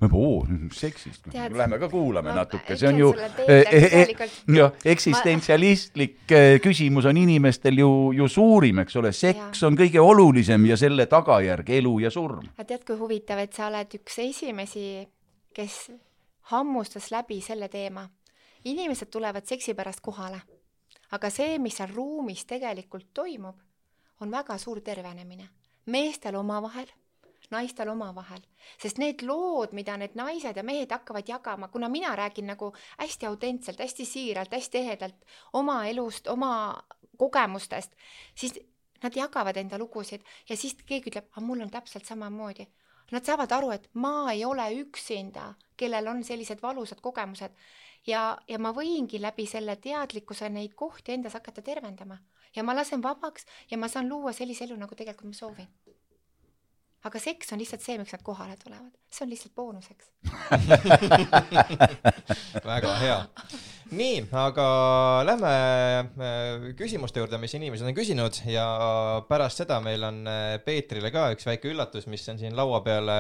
oo, 0.05 0.45
seksist, 0.75 1.30
lähme 1.34 1.80
ka 1.82 1.89
kuulame 1.89 2.30
ma 2.30 2.36
natuke, 2.43 2.78
see 2.78 2.89
on 2.89 2.99
ju 3.01 3.09
eh, 3.17 3.47
eh, 3.47 3.63
tegelikult- 3.73 4.51
jah, 4.57 4.75
eksistentsialistlik 4.93 6.32
eh, 6.32 6.57
küsimus 6.63 7.07
on 7.09 7.17
inimestel 7.17 7.80
ju, 7.82 7.91
ju 8.17 8.28
suurim, 8.32 8.84
eks 8.84 8.99
ole, 9.01 9.13
seks 9.15 9.61
Jaa. 9.61 9.69
on 9.69 9.80
kõige 9.80 10.03
olulisem 10.03 10.67
ja 10.69 10.78
selle 10.80 11.07
tagajärg 11.09 11.69
elu 11.80 11.93
ja 12.05 12.11
surm. 12.13 12.45
aga 12.53 12.67
tead, 12.73 12.86
kui 12.88 12.99
huvitav, 12.99 13.41
et 13.41 13.57
sa 13.57 13.71
oled 13.71 13.97
üks 13.99 14.19
esimesi, 14.28 14.86
kes 15.57 15.80
hammustas 16.53 17.09
läbi 17.11 17.41
selle 17.41 17.69
teema. 17.73 18.07
inimesed 18.65 19.09
tulevad 19.09 19.45
seksi 19.47 19.73
pärast 19.73 20.03
kohale, 20.05 20.41
aga 21.11 21.30
see, 21.34 21.57
mis 21.57 21.78
seal 21.80 21.93
ruumis 21.95 22.45
tegelikult 22.45 23.09
toimub, 23.13 23.57
on 24.21 24.32
väga 24.32 24.57
suur 24.57 24.82
tervenemine. 24.82 25.49
meestel 25.88 26.36
omavahel, 26.36 26.88
naistel 27.52 27.89
omavahel, 27.89 28.41
sest 28.82 29.00
need 29.02 29.24
lood, 29.28 29.74
mida 29.78 29.98
need 29.98 30.16
naised 30.20 30.58
ja 30.58 30.64
mehed 30.64 30.91
hakkavad 30.91 31.30
jagama, 31.30 31.68
kuna 31.72 31.89
mina 31.89 32.16
räägin 32.16 32.50
nagu 32.52 32.74
hästi 32.98 33.30
autentselt, 33.30 33.80
hästi 33.80 34.06
siiralt, 34.06 34.52
hästi 34.52 34.78
ehedalt 34.78 35.28
oma 35.54 35.86
elust, 35.88 36.28
oma 36.28 36.52
kogemustest, 37.18 37.95
siis 38.36 38.60
nad 39.04 39.16
jagavad 39.16 39.58
enda 39.58 39.78
lugusid 39.78 40.24
ja 40.50 40.58
siis 40.58 40.76
keegi 40.86 41.12
ütleb, 41.12 41.32
aga 41.32 41.45
mul 41.45 41.64
on 41.66 41.72
täpselt 41.72 42.06
samamoodi. 42.06 42.68
Nad 43.12 43.24
saavad 43.24 43.52
aru, 43.56 43.72
et 43.72 43.86
ma 43.93 44.32
ei 44.34 44.43
ole 44.45 44.66
üksinda, 44.82 45.54
kellel 45.80 46.10
on 46.12 46.24
sellised 46.28 46.60
valusad 46.62 47.00
kogemused 47.02 47.54
ja, 48.08 48.24
ja 48.48 48.60
ma 48.60 48.74
võingi 48.76 49.22
läbi 49.22 49.45
selle 49.48 49.78
teadlikkuse 49.80 50.50
neid 50.50 50.76
kohti 50.76 51.16
endas 51.16 51.38
hakata 51.39 51.64
tervendama 51.64 52.18
ja 52.56 52.64
ma 52.64 52.76
lasen 52.76 53.04
vabaks 53.04 53.45
ja 53.72 53.78
ma 53.78 53.88
saan 53.88 54.10
luua 54.10 54.34
sellise 54.34 54.66
elu, 54.66 54.76
nagu 54.76 54.95
tegelikult 54.95 55.32
ma 55.32 55.39
soovin. 55.39 55.70
Aga 57.08 57.20
seks 57.22 57.53
on 57.53 57.62
lihtsalt 57.62 57.84
see, 57.84 57.97
miks 57.99 58.14
nad 58.16 58.24
kohale 58.26 58.58
tulevad, 58.60 58.91
see 59.12 59.26
on 59.26 59.32
lihtsalt 59.32 59.53
boonuseks. 59.58 60.10
väga 62.68 62.93
hea. 63.01 63.18
nii, 63.97 64.18
aga 64.36 64.68
lähme 65.28 65.51
äh, 65.51 66.68
küsimuste 66.80 67.24
juurde, 67.24 67.39
mis 67.41 67.55
inimesed 67.58 67.88
on 67.88 67.95
küsinud 67.97 68.41
ja 68.51 68.66
pärast 69.30 69.64
seda 69.64 69.80
meil 69.84 70.03
on 70.08 70.24
äh, 70.28 70.58
Peetrile 70.66 71.12
ka 71.14 71.30
üks 71.36 71.47
väike 71.47 71.72
üllatus, 71.72 72.10
mis 72.12 72.28
on 72.32 72.41
siin 72.41 72.58
laua 72.58 72.82
peale 72.86 73.20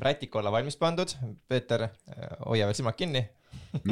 rätiku 0.00 0.42
alla 0.42 0.52
valmis 0.54 0.76
pandud. 0.80 1.16
Peeter, 1.48 1.88
hoia 2.44 2.68
veel 2.68 2.76
silmad 2.76 2.98
kinni. 2.98 3.24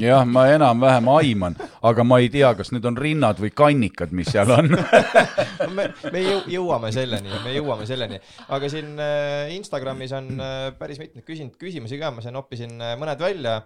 jah, 0.01 0.25
ma 0.29 0.45
enam-vähem 0.53 1.09
aiman, 1.17 1.57
aga 1.83 2.05
ma 2.07 2.19
ei 2.23 2.31
tea, 2.33 2.53
kas 2.59 2.73
need 2.75 2.87
on 2.89 2.99
rinnad 2.99 3.41
või 3.43 3.53
kannikad, 3.55 4.13
mis 4.17 4.31
seal 4.33 4.51
on. 4.55 4.71
me, 5.77 5.89
me 6.13 6.23
jõu- 6.25 6.45
jõuame 6.53 6.93
selleni, 6.95 7.33
me 7.45 7.55
jõuame 7.57 7.87
selleni, 7.89 8.21
aga 8.55 8.71
siin 8.73 8.95
äh, 9.03 9.53
Instagramis 9.57 10.15
on 10.19 10.31
äh, 10.37 10.69
päris 10.79 11.03
mitmeid 11.03 11.27
küsinud 11.27 11.59
küsimusi 11.61 11.99
ka, 12.01 12.13
ma 12.15 12.25
siin 12.25 12.37
noppisin 12.39 12.77
äh, 12.79 12.95
mõned 13.01 13.21
välja 13.23 13.59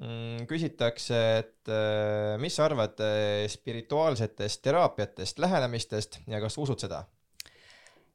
mm,. 0.00 0.48
küsitakse, 0.50 1.22
et 1.44 1.72
mis 2.40 2.56
sa 2.56 2.66
arvad 2.66 2.98
spirituaalsetest 3.52 4.62
teraapiatest, 4.64 5.38
lähenemistest 5.42 6.22
ja 6.30 6.42
kas 6.42 6.58
usud 6.58 6.82
seda? 6.82 7.04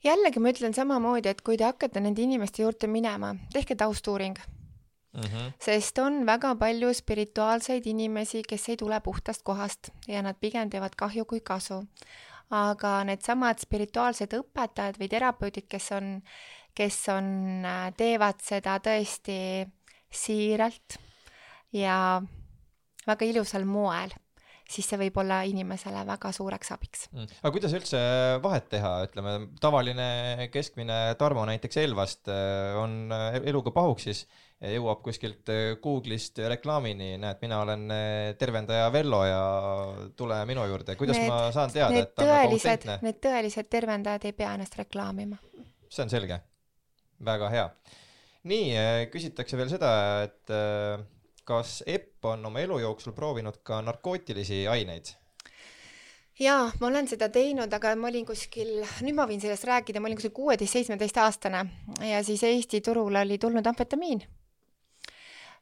jällegi 0.05 0.41
ma 0.41 0.51
ütlen 0.53 0.75
samamoodi, 0.75 1.31
et 1.31 1.41
kui 1.45 1.57
te 1.57 1.65
hakkate 1.65 2.03
nende 2.03 2.21
inimeste 2.21 2.61
juurde 2.61 2.89
minema, 2.91 3.31
tehke 3.53 3.77
taustuuring, 3.79 4.37
mm. 5.15 5.23
-hmm. 5.23 5.51
sest 5.59 5.97
on 5.99 6.25
väga 6.25 6.55
palju 6.55 6.93
spirituaalseid 6.93 7.85
inimesi, 7.85 8.43
kes 8.49 8.69
ei 8.69 8.77
tule 8.77 8.99
puhtast 9.01 9.43
kohast 9.43 9.89
ja 10.07 10.21
nad 10.21 10.35
pigem 10.39 10.69
teevad 10.69 10.95
kahju 10.97 11.25
kui 11.25 11.39
kasu. 11.39 11.85
aga 12.49 13.03
needsamad 13.03 13.57
spirituaalsed 13.59 14.33
õpetajad 14.37 14.99
või 15.01 15.07
terapeudid, 15.09 15.65
kes 15.67 15.91
on, 15.91 16.21
kes 16.77 17.09
on, 17.09 17.65
teevad 17.97 18.37
seda 18.41 18.77
tõesti 18.77 19.65
siiralt 20.11 20.99
ja 21.73 22.21
väga 23.07 23.25
ilusal 23.25 23.65
moel, 23.65 24.13
siis 24.69 24.87
see 24.89 24.99
võib 24.99 25.19
olla 25.21 25.41
inimesele 25.47 26.01
väga 26.07 26.31
suureks 26.35 26.73
abiks. 26.75 27.05
Mm. 27.13 27.29
aga 27.41 27.53
kuidas 27.53 27.75
üldse 27.77 28.01
vahet 28.43 28.69
teha, 28.71 28.95
ütleme 29.07 29.37
tavaline 29.61 30.49
keskmine 30.53 30.99
Tarmo 31.19 31.45
näiteks 31.49 31.81
Elvast 31.83 32.31
äh, 32.31 32.73
on 32.81 33.13
äh, 33.13 33.39
eluga 33.45 33.73
pahuksis 33.75 34.25
jõuab 34.63 35.01
kuskilt 35.03 35.49
äh, 35.51 35.75
Google'ist 35.81 36.39
reklaamini, 36.49 37.15
näed, 37.21 37.41
mina 37.43 37.59
olen 37.63 37.85
äh, 37.91 38.33
tervendaja 38.39 38.87
Vello 38.93 39.21
ja 39.27 39.41
tule 40.17 40.39
minu 40.47 40.65
juurde, 40.69 40.95
kuidas 40.99 41.19
Need- 41.19 41.29
ma 41.31 41.39
saan 41.55 41.73
teada, 41.73 42.05
et 42.05 42.13
ta 42.15 42.23
on 42.23 42.31
nagu 42.31 42.39
tõelised, 42.45 42.71
autentne? 42.71 42.97
need 43.05 43.19
tõelised 43.23 43.69
tervendajad 43.71 44.29
ei 44.29 44.37
pea 44.37 44.53
ennast 44.55 44.77
reklaamima. 44.79 45.39
see 45.89 46.05
on 46.05 46.13
selge, 46.13 46.39
väga 47.25 47.51
hea. 47.51 47.67
nii, 48.47 48.71
küsitakse 49.11 49.59
veel 49.59 49.73
seda, 49.73 49.91
et 50.29 50.55
äh, 50.55 51.03
kas 51.45 51.83
Epp 51.87 52.25
on 52.25 52.45
oma 52.45 52.59
elu 52.59 52.79
jooksul 52.79 53.13
proovinud 53.13 53.61
ka 53.63 53.81
narkootilisi 53.81 54.67
aineid? 54.67 55.13
jaa, 56.39 56.71
ma 56.79 56.87
olen 56.87 57.07
seda 57.07 57.29
teinud, 57.31 57.73
aga 57.73 57.93
ma 57.95 58.09
olin 58.09 58.25
kuskil, 58.27 58.81
nüüd 59.05 59.15
ma 59.15 59.27
võin 59.29 59.41
sellest 59.41 59.67
rääkida, 59.69 60.01
ma 60.01 60.09
olin 60.09 60.19
kuskil 60.19 60.33
kuueteist-seitsmeteist 60.35 61.19
aastane 61.23 61.63
ja 62.09 62.23
siis 62.27 62.43
Eesti 62.43 62.81
turule 62.83 63.21
oli 63.23 63.37
tulnud 63.39 63.65
amfetamiin. 63.65 64.23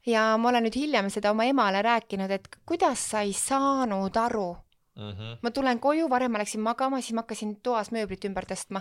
ja 0.06 0.24
ma 0.38 0.48
olen 0.48 0.66
nüüd 0.66 0.76
hiljem 0.76 1.10
seda 1.10 1.30
oma 1.30 1.46
emale 1.48 1.82
rääkinud, 1.82 2.30
et 2.30 2.48
kuidas 2.66 3.10
sa 3.10 3.22
ei 3.22 3.32
saanud 3.32 4.16
aru. 4.16 4.56
Mm 4.94 5.10
-hmm. 5.10 5.38
ma 5.42 5.50
tulen 5.50 5.80
koju, 5.80 6.10
varem 6.10 6.32
ma 6.32 6.38
läksin 6.38 6.60
magama, 6.60 7.00
siis 7.00 7.12
ma 7.12 7.22
hakkasin 7.22 7.56
toas 7.62 7.90
mööblit 7.90 8.24
ümber 8.24 8.44
tõstma. 8.44 8.80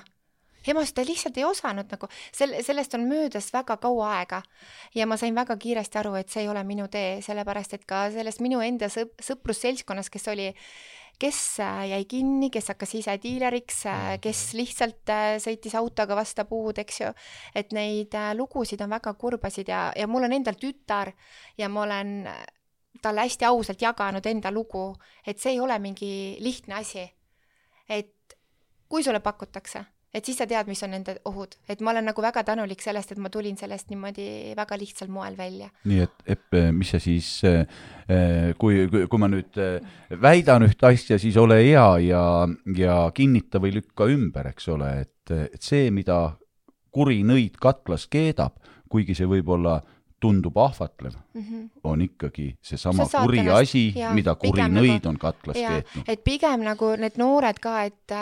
Ema 0.68 0.82
ütles, 0.82 0.96
ta 0.96 1.06
lihtsalt 1.08 1.38
ei 1.38 1.46
osanud 1.48 1.92
nagu, 1.92 2.10
sel-, 2.36 2.58
sellest 2.64 2.98
on 2.98 3.08
möödas 3.10 3.52
väga 3.54 3.78
kaua 3.84 4.10
aega 4.20 4.42
ja 4.96 5.08
ma 5.10 5.18
sain 5.18 5.36
väga 5.36 5.58
kiiresti 5.60 6.02
aru, 6.02 6.16
et 6.20 6.34
see 6.34 6.46
ei 6.46 6.52
ole 6.52 6.64
minu 6.68 6.88
tee, 6.92 7.22
sellepärast 7.26 7.78
et 7.80 7.88
ka 7.90 8.08
sellest 8.14 8.44
minu 8.44 8.62
enda 8.64 8.92
sõp-, 8.94 9.16
sõprusseltskonnas, 9.24 10.12
kes 10.14 10.30
oli 10.34 10.52
kes 11.20 11.60
äh, 11.60 11.84
jäi 11.90 12.06
kinni, 12.10 12.50
kes 12.52 12.72
hakkas 12.74 12.96
ise 12.98 13.14
diileriks, 13.22 13.84
kes 14.22 14.42
lihtsalt 14.58 15.12
äh, 15.14 15.36
sõitis 15.44 15.76
autoga 15.78 16.18
vastu 16.18 16.46
puud, 16.50 16.80
eks 16.82 17.00
ju. 17.02 17.12
et 17.56 17.72
neid 17.76 18.16
äh, 18.18 18.34
lugusid 18.36 18.82
on 18.82 18.92
väga 18.92 19.14
kurbasid 19.20 19.70
ja, 19.70 19.86
ja 19.96 20.08
mul 20.10 20.28
on 20.28 20.34
endal 20.34 20.58
tütar 20.60 21.14
ja 21.58 21.70
ma 21.70 21.86
olen 21.86 22.16
äh, 22.28 22.44
talle 23.02 23.28
hästi 23.28 23.46
ausalt 23.46 23.82
jaganud 23.82 24.26
enda 24.26 24.52
lugu, 24.52 24.94
et 25.28 25.40
see 25.40 25.56
ei 25.56 25.60
ole 25.60 25.78
mingi 25.80 26.38
lihtne 26.40 26.80
asi. 26.82 27.06
et 27.90 28.38
kui 28.90 29.04
sulle 29.04 29.20
pakutakse, 29.20 29.84
et 30.14 30.26
siis 30.26 30.38
sa 30.38 30.46
tead, 30.50 30.70
mis 30.70 30.84
on 30.86 30.94
nende 30.94 31.16
ohud, 31.30 31.56
et 31.70 31.82
ma 31.82 31.92
olen 31.94 32.06
nagu 32.12 32.22
väga 32.22 32.44
tänulik 32.46 32.84
sellest, 32.86 33.16
et 33.16 33.22
ma 33.22 33.32
tulin 33.34 33.58
sellest 33.58 33.90
niimoodi 33.90 34.54
väga 34.58 34.78
lihtsal 34.78 35.10
moel 35.14 35.38
välja. 35.38 35.70
nii 35.90 36.04
et 36.06 36.30
Epp, 36.36 36.60
mis 36.72 36.94
sa 36.94 37.00
siis, 37.02 37.30
kui, 38.62 38.86
kui, 38.92 39.08
kui 39.10 39.22
ma 39.22 39.30
nüüd 39.32 39.58
eh, 39.62 39.98
väidan 40.22 40.68
ühte 40.68 40.88
asja, 40.92 41.18
siis 41.22 41.38
ole 41.42 41.60
hea 41.64 41.88
ja, 42.06 42.24
ja 42.78 43.00
kinnita 43.16 43.62
või 43.64 43.74
lükka 43.80 44.08
ümber, 44.12 44.52
eks 44.54 44.70
ole, 44.74 44.94
et, 45.08 45.34
et 45.50 45.62
see, 45.62 45.90
mida 45.92 46.38
kuri 46.94 47.24
nõid 47.26 47.58
katlas 47.62 48.08
keedab, 48.12 48.60
kuigi 48.94 49.18
see 49.18 49.30
võib-olla 49.30 49.80
tundub 50.24 50.58
ahvatlev, 50.62 51.18
mm. 51.34 51.42
-hmm. 51.42 51.64
on 51.84 52.02
ikkagi 52.02 52.54
seesama 52.62 53.06
Sa 53.06 53.26
kuri 53.26 53.42
asi 53.50 53.90
mida 54.14 54.36
kuri 54.40 54.62
nõid 54.72 55.02
nagu- 55.02 55.10
on 55.10 55.18
katlas 55.20 55.58
ja 55.58 55.70
keetnud. 55.70 56.06
et 56.08 56.24
pigem 56.24 56.64
nagu 56.64 56.94
need 56.96 57.18
noored 57.20 57.60
ka, 57.60 57.82
et 57.84 58.14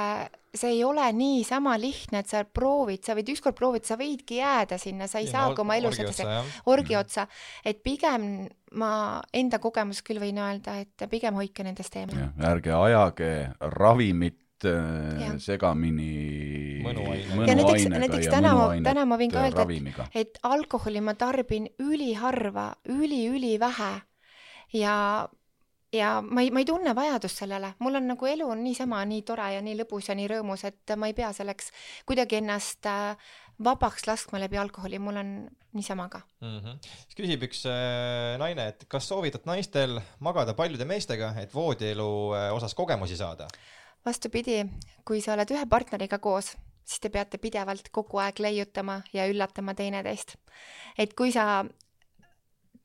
see 0.54 0.74
ei 0.76 0.84
ole 0.84 1.06
niisama 1.16 1.78
lihtne, 1.80 2.22
et 2.24 2.32
sa 2.32 2.43
proovid, 2.43 3.04
sa 3.06 3.16
võid 3.16 3.30
ükskord 3.34 3.56
proovida, 3.56 3.88
sa 3.88 3.97
võidki 3.99 4.41
jääda 4.41 4.78
sinna, 4.82 5.08
sa 5.08 5.22
ei 5.24 5.30
saagi 5.32 5.64
oma 5.64 5.78
elus 5.80 6.02
edasi 6.04 6.28
orgi 6.72 6.97
otsa, 6.99 7.28
et 7.66 7.80
pigem 7.84 8.49
ma 8.80 8.91
enda 9.36 9.60
kogemust 9.64 10.04
küll 10.08 10.20
võin 10.22 10.39
öelda, 10.43 10.78
et 10.84 11.08
pigem 11.12 11.39
hoidke 11.39 11.64
nendest 11.68 11.95
eemale. 11.95 12.32
ärge 12.52 12.76
ajage 12.76 13.34
ravimit 13.78 14.38
Jah. 14.62 15.32
Mõnuainega. 15.32 15.39
segamini 15.41 16.84
Ja 16.84 16.91
ja 16.93 17.56
näiteks, 17.58 17.88
mõnuainega 17.88 17.99
näiteks 18.04 18.28
ja 18.28 18.32
täna 18.36 18.52
ma, 18.54 18.68
täna 18.86 19.06
ma 19.10 19.18
võin 19.18 19.32
ka 19.34 19.41
öelda, 19.41 19.64
ravimiga. 19.64 20.06
et, 20.14 20.36
et 20.36 20.39
alkoholi 20.45 21.02
ma 21.02 21.16
tarbin 21.18 21.66
üliharva 21.82 22.68
üli,, 22.93 23.24
ülivähe 23.32 23.91
ja, 24.78 24.95
ja 25.94 26.22
ma 26.22 26.42
ei, 26.42 26.52
ma 26.52 26.62
ei 26.64 26.68
tunne 26.68 26.96
vajadust 26.96 27.44
sellele, 27.44 27.74
mul 27.80 28.00
on 28.00 28.08
nagu 28.14 28.28
elu 28.28 28.48
on 28.54 28.64
niisama 28.64 29.02
nii 29.08 29.24
tore 29.28 29.48
ja 29.56 29.62
nii 29.64 29.78
lõbus 29.82 30.10
ja 30.10 30.16
nii 30.18 30.30
rõõmus, 30.32 30.64
et 30.68 30.96
ma 30.98 31.10
ei 31.12 31.16
pea 31.18 31.32
selleks 31.36 31.72
kuidagi 32.08 32.39
ennast 32.39 32.88
äh, 32.89 33.18
vabaks 33.64 34.08
laskma 34.08 34.39
läbi 34.42 34.58
alkoholi, 34.58 35.00
mul 35.00 35.20
on 35.22 35.34
niisama 35.74 36.08
ka. 36.10 36.22
mm. 36.42 36.58
-hmm. 36.60 36.80
siis 37.04 37.20
küsib 37.20 37.46
üks 37.48 37.66
äh, 37.70 38.38
naine, 38.39 38.68
et 38.74 38.86
kas 38.88 39.08
soovitad 39.08 39.46
naistel 39.46 40.00
magada 40.20 40.54
paljude 40.54 40.86
meestega, 40.86 41.34
et 41.42 41.54
voodielu 41.54 42.10
äh, 42.36 42.50
osas 42.56 42.74
kogemusi 42.74 43.18
saada? 43.18 43.48
vastupidi, 44.06 44.66
kui 45.06 45.22
sa 45.22 45.34
oled 45.34 45.52
ühe 45.52 45.66
partneriga 45.70 46.18
koos, 46.18 46.56
siis 46.86 47.00
te 47.00 47.10
peate 47.10 47.38
pidevalt 47.38 47.92
kogu 47.92 48.18
aeg 48.18 48.39
leiutama 48.39 49.02
ja 49.14 49.28
üllatama 49.28 49.74
teineteist. 49.74 50.36
et 50.98 51.14
kui 51.14 51.32
sa 51.32 51.66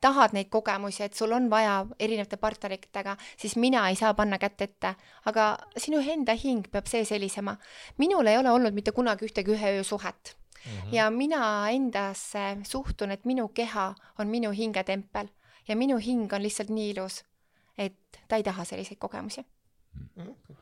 tahad 0.01 0.35
neid 0.37 0.49
kogemusi, 0.51 1.03
et 1.03 1.15
sul 1.15 1.33
on 1.33 1.51
vaja 1.51 1.87
erinevate 1.99 2.37
partneritega, 2.37 3.17
siis 3.37 3.57
mina 3.57 3.89
ei 3.89 3.97
saa 3.97 4.15
panna 4.15 4.39
kätt 4.39 4.63
ette, 4.63 4.95
aga 5.25 5.47
sinu 5.77 6.01
enda 6.01 6.35
hing 6.37 6.69
peab 6.73 6.87
sees 6.87 7.11
helisema. 7.11 7.57
minul 7.99 8.27
ei 8.27 8.39
ole 8.39 8.51
olnud 8.51 8.75
mitte 8.75 8.93
kunagi 8.93 9.27
ühtegi 9.27 9.53
ühe 9.57 9.79
öö 9.79 9.83
suhet 9.85 10.37
mm 10.37 10.73
-hmm. 10.73 10.95
ja 10.95 11.11
mina 11.11 11.71
endasse 11.71 12.59
suhtun, 12.63 13.11
et 13.11 13.25
minu 13.25 13.49
keha 13.49 13.95
on 14.19 14.29
minu 14.29 14.51
hingetempel 14.51 15.29
ja 15.69 15.77
minu 15.77 15.97
hing 15.97 16.33
on 16.33 16.43
lihtsalt 16.43 16.69
nii 16.69 16.91
ilus, 16.91 17.25
et 17.79 17.97
ta 18.29 18.37
ei 18.37 18.43
taha 18.43 18.65
selliseid 18.65 18.99
kogemusi 18.99 19.45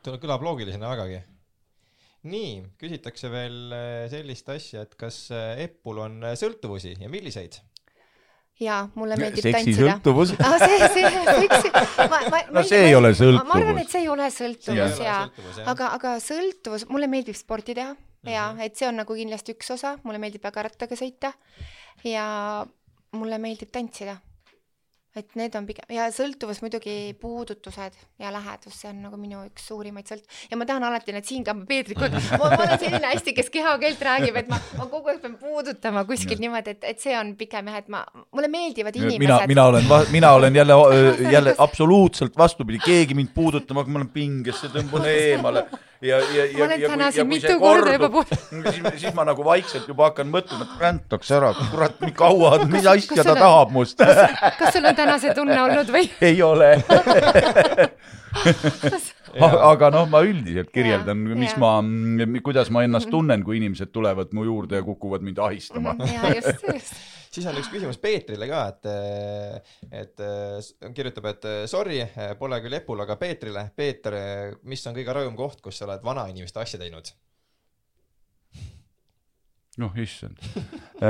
kõlab 0.05 0.45
loogilisena 0.45 0.91
vägagi. 0.93 1.23
nii, 2.25 2.53
küsitakse 2.81 3.29
veel 3.29 3.73
äh, 3.77 4.07
sellist 4.13 4.49
asja, 4.49 4.85
et 4.87 4.95
kas 4.97 5.27
äh, 5.35 5.59
Eppul 5.67 6.01
on 6.01 6.23
äh, 6.25 6.37
sõltuvusi 6.41 6.95
ja 7.01 7.11
milliseid? 7.13 7.59
jaa, 8.63 8.85
mulle 8.95 9.17
meeldib 9.19 9.47
tantsida. 9.49 9.97
seksisõltuvus 9.99 10.35
ah,. 10.39 10.57
see, 10.63 10.89
see, 10.95 11.09
seksi, 11.41 11.71
ma, 12.11 12.21
ma, 12.31 12.43
no 12.55 12.63
see 12.67 12.83
ei 12.89 12.95
ole 12.95 13.11
ma 13.11 13.57
arvan, 13.59 13.81
sõltuvus 13.81 13.83
et. 13.83 13.91
see 13.91 14.03
ei 14.05 14.11
ole 14.13 14.29
sõltuvus 14.31 15.01
jaa 15.03 15.23
sõltuvus, 15.27 15.63
aga, 15.73 15.91
aga 15.99 16.15
sõltuvus, 16.23 16.87
mulle 16.93 17.09
meeldib 17.11 17.39
sporti 17.39 17.75
teha, 17.75 17.97
ja 18.31 18.47
et 18.65 18.79
see 18.79 18.89
on 18.89 19.01
nagu 19.03 19.17
kindlasti 19.19 19.57
üks 19.57 19.75
osa, 19.75 19.97
mulle 20.07 20.23
meeldib 20.23 20.45
väga 20.45 20.69
rattaga 20.69 20.99
sõita 20.99 21.33
ja 22.07 22.27
mulle 23.19 23.41
meeldib 23.43 23.73
tantsida. 23.75 24.17
Et 25.15 25.37
need 25.39 25.55
on 25.55 25.67
pigem 25.69 25.93
ja 25.95 26.09
sõltuvus 26.11 26.59
muidugi 26.65 27.15
puudutused 27.21 27.99
ja 28.19 28.33
lähedus, 28.35 28.75
see 28.81 28.91
on 28.91 29.05
nagu 29.07 29.19
minu 29.21 29.45
üks 29.47 29.69
suurimaid 29.71 30.09
sõlt- 30.11 30.27
ja 30.51 30.59
ma 30.59 30.67
tahan 30.67 30.87
alati 30.89 31.15
need 31.15 31.29
siin 31.29 31.45
ka 31.47 31.55
Peetrit 31.69 31.99
kogu 31.99 32.19
aeg, 32.19 32.33
ma, 32.41 32.51
olen 32.51 32.75
selline 32.83 33.13
hästi, 33.13 33.35
kes 33.37 33.51
kehakeelt 33.55 34.03
räägib, 34.09 34.41
et 34.43 34.51
ma, 34.51 34.59
ma 34.81 34.89
kogu 34.91 35.13
aeg 35.13 35.23
pean 35.23 35.37
puudutama 35.39 36.03
kuskilt 36.09 36.43
niimoodi, 36.43 36.75
et, 36.75 36.89
et 36.91 37.07
see 37.07 37.15
on 37.19 37.35
pigem 37.39 37.71
jah, 37.71 37.79
et 37.85 37.91
ma, 37.95 38.03
mulle 38.35 38.51
meeldivad 38.51 38.99
mina, 38.99 39.15
inimesed. 39.15 39.49
mina 39.55 39.69
olen, 39.71 39.89
mina 40.13 40.35
olen 40.41 40.61
jälle, 40.61 40.79
jälle 41.31 41.55
absoluutselt 41.59 42.39
vastupidi, 42.39 42.83
keegi 42.85 43.15
mind 43.15 43.31
puudutama, 43.35 43.85
kui 43.87 43.95
ma 43.95 44.03
olen 44.03 44.15
pingesse, 44.15 44.73
tõmban 44.75 45.07
eemale 45.11 45.69
ja, 46.05 46.19
ja, 46.37 46.45
ja. 46.45 46.59
Ma 46.59 46.65
olen 46.69 46.85
täna 46.87 47.11
siin 47.15 47.29
mitu 47.31 47.55
korda 47.61 47.95
juba 47.97 48.09
puud- 48.13 48.35
siis, 49.01 49.11
ma 49.17 49.25
nagu 49.29 49.45
vaikselt 49.47 49.89
juba 49.91 50.11
hakkan 50.11 50.31
mõtlema, 50.33 50.67
et 50.69 50.83
rändaks 50.85 51.33
ära, 51.35 51.53
kurat, 51.73 51.97
nii 52.05 52.15
kaua, 52.19 52.51
mis 52.71 52.87
asja 52.87 53.23
ta 53.25 53.33
on- 53.35 53.41
tahab 53.43 53.75
must. 53.75 53.99
kas 54.59 54.73
sul 54.77 54.85
on 54.91 54.97
täna 54.99 55.19
see 55.23 55.35
tunne 55.37 55.59
olnud 55.65 55.91
või? 55.95 56.09
ei 56.31 56.43
ole. 56.45 56.75
aga 59.73 59.91
noh, 59.95 60.07
ma 60.11 60.21
üldiselt 60.27 60.71
kirjeldan, 60.75 61.25
Jaa, 61.31 61.39
mis 61.39 61.55
jaa. 61.57 61.63
ma, 61.63 62.39
kuidas 62.45 62.71
ma 62.75 62.85
ennast 62.87 63.11
tunnen, 63.11 63.43
kui 63.47 63.59
inimesed 63.61 63.91
tulevad 63.95 64.33
mu 64.37 64.45
juurde 64.47 64.79
ja 64.81 64.87
kukuvad 64.87 65.25
mind 65.27 65.39
ahistama. 65.43 65.97
ja 66.11 66.35
just, 66.37 66.67
just. 66.71 66.95
Siis 67.35 67.47
on 67.51 67.59
üks 67.59 67.69
küsimus 67.73 67.99
Peetrile 68.03 68.47
ka, 68.51 68.61
et, 68.71 68.87
et 70.05 70.23
s- 70.63 70.73
kirjutab, 70.95 71.27
et 71.33 71.49
sorry, 71.71 72.01
pole 72.39 72.61
küll 72.65 72.79
Epul, 72.79 73.03
aga 73.05 73.17
Peetrile. 73.21 73.67
Peeter, 73.77 74.15
mis 74.71 74.85
on 74.87 74.95
kõige 74.97 75.17
rõõm 75.19 75.37
koht, 75.39 75.61
kus 75.65 75.81
sa 75.81 75.89
oled 75.89 76.05
vanainimeste 76.07 76.63
asja 76.63 76.81
teinud? 76.83 77.13
noh, 79.83 79.91
issand 79.99 80.39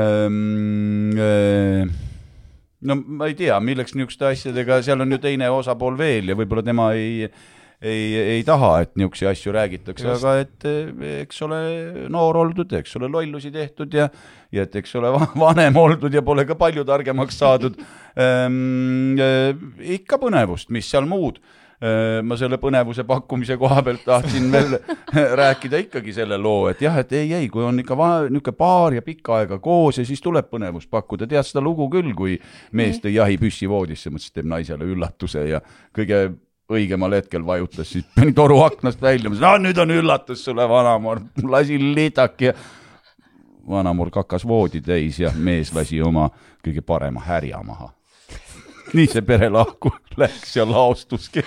no 2.89 2.95
ma 3.05 3.29
ei 3.29 3.35
tea, 3.37 3.59
milleks 3.61 3.93
niisuguste 3.97 4.25
asjadega, 4.31 4.79
seal 4.85 5.05
on 5.05 5.13
ju 5.13 5.19
teine 5.23 5.51
osapool 5.53 5.97
veel 6.01 6.33
ja 6.33 6.37
võib-olla 6.39 6.65
tema 6.65 6.87
ei 6.97 7.27
ei, 7.85 8.17
ei 8.39 8.45
taha, 8.47 8.79
et 8.85 8.95
niisuguseid 8.97 9.31
asju 9.35 9.53
räägitakse, 9.55 10.07
aga 10.17 10.37
et 10.41 10.69
eh, 10.69 11.19
eks 11.25 11.43
ole 11.45 11.59
noor 12.13 12.39
oldud, 12.45 12.73
eks 12.81 12.97
ole 13.01 13.11
lollusi 13.13 13.53
tehtud 13.55 13.93
ja 13.95 14.09
ja 14.55 14.65
et 14.65 14.77
eks 14.79 14.95
ole 15.01 15.11
va- 15.17 15.33
vanem 15.39 15.77
oldud 15.77 16.15
ja 16.15 16.23
pole 16.25 16.47
ka 16.49 16.57
palju 16.59 16.87
targemaks 16.89 17.41
saadud 17.43 17.77
ehm,. 18.17 19.21
ikka 19.99 20.21
põnevust, 20.23 20.73
mis 20.75 20.89
seal 20.91 21.09
muud. 21.11 21.43
ma 22.25 22.37
selle 22.39 22.57
põnevuse 22.57 23.03
pakkumise 23.05 23.57
koha 23.61 23.83
pealt 23.85 24.05
tahtsin 24.07 24.47
veel 24.53 24.77
rääkida 25.41 25.81
ikkagi 25.83 26.15
selle 26.17 26.39
loo, 26.41 26.69
et 26.71 26.81
jah, 26.81 26.95
et 27.03 27.13
ei, 27.19 27.33
ei, 27.35 27.49
kui 27.53 27.67
on 27.67 27.83
ikka 27.83 27.99
niisugune 28.31 28.57
paar 28.57 28.95
ja 28.95 29.03
pikka 29.05 29.41
aega 29.41 29.59
koos 29.61 29.99
ja 29.99 30.07
siis 30.07 30.23
tuleb 30.25 30.49
põnevust 30.49 30.89
pakkuda, 30.89 31.27
tead 31.29 31.45
seda 31.45 31.61
lugu 31.61 31.91
küll, 31.93 32.15
kui 32.17 32.39
mees 32.73 33.03
tõi 33.03 33.19
jahipüssi 33.19 33.69
voodisse, 33.69 34.15
mõtles, 34.15 34.31
et 34.31 34.39
teeb 34.39 34.49
naisele 34.55 34.87
üllatuse 34.95 35.45
ja 35.51 35.61
kõige 35.93 36.23
õigemal 36.73 37.13
hetkel 37.19 37.45
vajutas, 37.47 37.91
siis 37.93 38.07
pani 38.17 38.33
toru 38.33 38.61
aknast 38.65 39.03
välja, 39.03 39.29
ma 39.29 39.37
ütlesin, 39.37 39.51
aa 39.51 39.61
nüüd 39.61 39.81
on 39.83 39.91
üllatus 39.91 40.45
sulle, 40.45 40.69
vanamoor, 40.69 41.21
lasin 41.49 41.93
litaki 41.95 42.51
ja 42.51 42.55
vanamoor 43.69 44.11
kakas 44.11 44.47
voodi 44.49 44.81
täis 44.85 45.19
ja 45.21 45.33
mees 45.37 45.73
lasi 45.75 46.01
oma 46.03 46.29
kõige 46.65 46.85
parema 46.85 47.21
härja 47.21 47.63
maha. 47.63 47.91
Nii 48.95 49.09
see 49.11 49.23
pere 49.27 49.49
lahku 49.53 49.91
läks 50.21 50.57
ja 50.57 50.65
laostuski. 50.69 51.43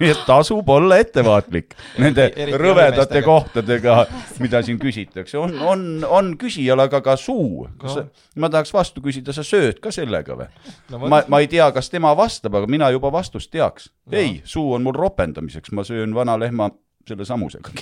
nii 0.00 0.10
et 0.10 0.22
tasub 0.26 0.68
olla 0.68 0.98
ettevaatlik 1.00 1.76
nende 2.02 2.28
rõvedate 2.60 3.22
kohtadega, 3.24 3.96
mida 4.42 4.62
siin 4.66 4.80
küsitakse, 4.82 5.38
on, 5.40 5.56
on, 5.60 5.84
on 6.08 6.32
küsijal 6.40 6.82
aga 6.86 7.00
ka 7.04 7.16
suu. 7.20 7.68
kas 7.80 7.98
sa, 7.98 8.04
ma 8.40 8.50
tahaks 8.52 8.74
vastu 8.74 9.02
küsida, 9.04 9.34
sa 9.36 9.46
sööd 9.46 9.80
ka 9.82 9.94
sellega 9.94 10.36
või? 10.38 10.50
no 10.92 11.02
ma, 11.06 11.22
ma 11.30 11.42
ei 11.42 11.50
tea, 11.50 11.70
kas 11.76 11.90
tema 11.92 12.12
vastab, 12.18 12.58
aga 12.58 12.70
mina 12.70 12.90
juba 12.94 13.12
vastust 13.14 13.52
teaks 13.54 13.90
no.. 13.90 14.16
ei, 14.18 14.40
suu 14.44 14.74
on 14.76 14.86
mul 14.86 14.96
ropendamiseks, 14.98 15.74
ma 15.76 15.86
söön 15.86 16.14
vana 16.16 16.38
lehma 16.40 16.70
selle 17.08 17.24
samusega. 17.24 17.70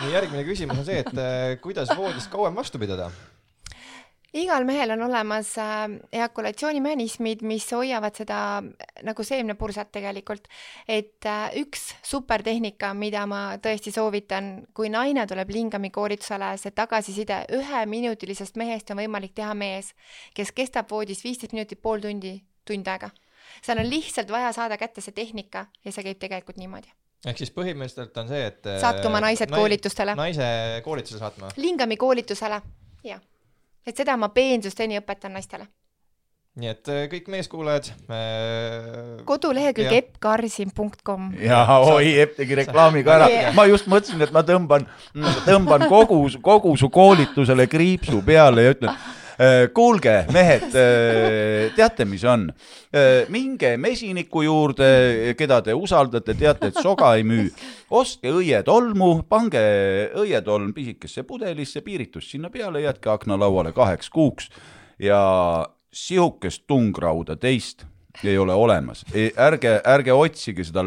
nii 0.00 0.12
järgmine 0.12 0.44
küsimus 0.44 0.80
on 0.80 0.86
see, 0.86 1.02
et 1.04 1.12
eh, 1.14 1.58
kuidas 1.62 1.92
voodis 1.96 2.26
kauem 2.32 2.56
vastu 2.56 2.80
pidada? 2.80 3.10
Igal 4.32 4.64
mehel 4.64 4.90
on 4.94 5.02
olemas 5.02 5.58
äh, 5.58 5.88
eakulatsioonimehhanismid, 6.12 7.42
mis 7.42 7.66
hoiavad 7.72 8.14
seda 8.14 8.40
äh, 8.58 8.92
nagu 9.06 9.24
seemnepursat 9.26 9.90
tegelikult. 9.92 10.46
et 10.88 11.26
äh, 11.26 11.50
üks 11.58 11.94
supertehnika, 12.06 12.92
mida 12.94 13.26
ma 13.26 13.56
tõesti 13.62 13.92
soovitan, 13.94 14.66
kui 14.74 14.90
naine 14.90 15.26
tuleb 15.26 15.50
lingami 15.50 15.90
koolitusele, 15.90 16.52
see 16.58 16.70
tagasiside 16.70 17.42
üheminutilisest 17.58 18.56
mehest 18.60 18.90
on 18.90 19.02
võimalik 19.02 19.34
teha 19.34 19.54
mees, 19.54 19.94
kes 20.34 20.52
kestab 20.52 20.90
voodis 20.90 21.24
viisteist 21.24 21.56
minutit, 21.56 21.82
pool 21.82 22.00
tundi, 22.00 22.38
tund 22.64 22.86
aega. 22.86 23.10
seal 23.62 23.82
on 23.82 23.90
lihtsalt 23.90 24.30
vaja 24.30 24.52
saada 24.52 24.76
kätte 24.78 25.00
see 25.00 25.12
tehnika 25.12 25.66
ja 25.84 25.92
see 25.92 26.06
käib 26.06 26.20
tegelikult 26.22 26.56
niimoodi. 26.56 26.92
ehk 27.26 27.38
siis 27.42 27.50
põhimõtteliselt 27.50 28.22
on 28.22 28.30
see, 28.30 28.46
et 28.46 28.70
saatke 28.78 29.10
oma 29.10 29.20
naised 29.26 29.50
koolitustele. 29.50 30.14
naise 30.14 30.46
koolitusele 30.84 31.18
saatma. 31.18 31.50
lingami 31.56 31.96
koolitusele, 31.96 32.62
jah. 33.04 33.20
Et 33.86 33.96
seda 33.96 34.16
ma 34.20 34.30
peensusteni 34.34 34.98
õpetan 35.00 35.32
naistele. 35.36 35.68
nii 36.60 36.68
et 36.68 36.88
eh, 36.90 37.04
kõik 37.12 37.28
meeskuulajad 37.30 37.92
äh,. 38.10 39.22
kodulehekülg 39.28 39.92
eppkarsin.com. 40.00 41.30
ja 41.40 41.62
oi, 41.78 42.16
Epp 42.24 42.36
tegi 42.40 42.58
reklaami 42.58 43.04
ka 43.06 43.14
ära 43.20 43.30
Jah. 43.30 43.54
ma 43.54 43.68
just 43.70 43.86
mõtlesin, 43.86 44.20
et 44.26 44.34
ma 44.34 44.42
tõmban, 44.42 44.88
tõmban 45.46 45.86
kogu, 45.88 46.24
kogu 46.42 46.74
su 46.76 46.90
koolitusele 46.90 47.68
kriipsu 47.70 48.22
peale 48.26 48.66
ja 48.66 48.74
ütlen, 48.74 48.98
kuulge, 49.74 50.14
mehed, 50.34 50.66
teate, 51.76 52.04
mis 52.04 52.24
on? 52.28 52.48
minge 53.32 53.70
mesiniku 53.80 54.42
juurde, 54.44 54.88
keda 55.38 55.60
te 55.64 55.74
usaldate, 55.76 56.34
teate, 56.36 56.68
et 56.70 56.80
soga 56.82 57.14
ei 57.16 57.24
müü. 57.24 57.46
ostke 57.96 58.32
õietolmu, 58.36 59.22
pange 59.30 59.62
õietolm 60.20 60.74
pisikesse 60.76 61.24
pudelisse, 61.24 61.80
piiritus 61.86 62.28
sinna 62.30 62.50
peale, 62.52 62.84
jätke 62.84 63.10
aknalauale 63.14 63.72
kaheks 63.72 64.10
kuuks 64.12 64.50
ja 65.00 65.20
sihukest 65.92 66.66
tungrauda 66.68 67.36
teist 67.40 67.86
ei 68.28 68.38
ole 68.38 68.54
olemas. 68.54 69.04
ärge, 69.36 69.76
ärge 69.86 70.12
otsige 70.12 70.64
seda 70.64 70.84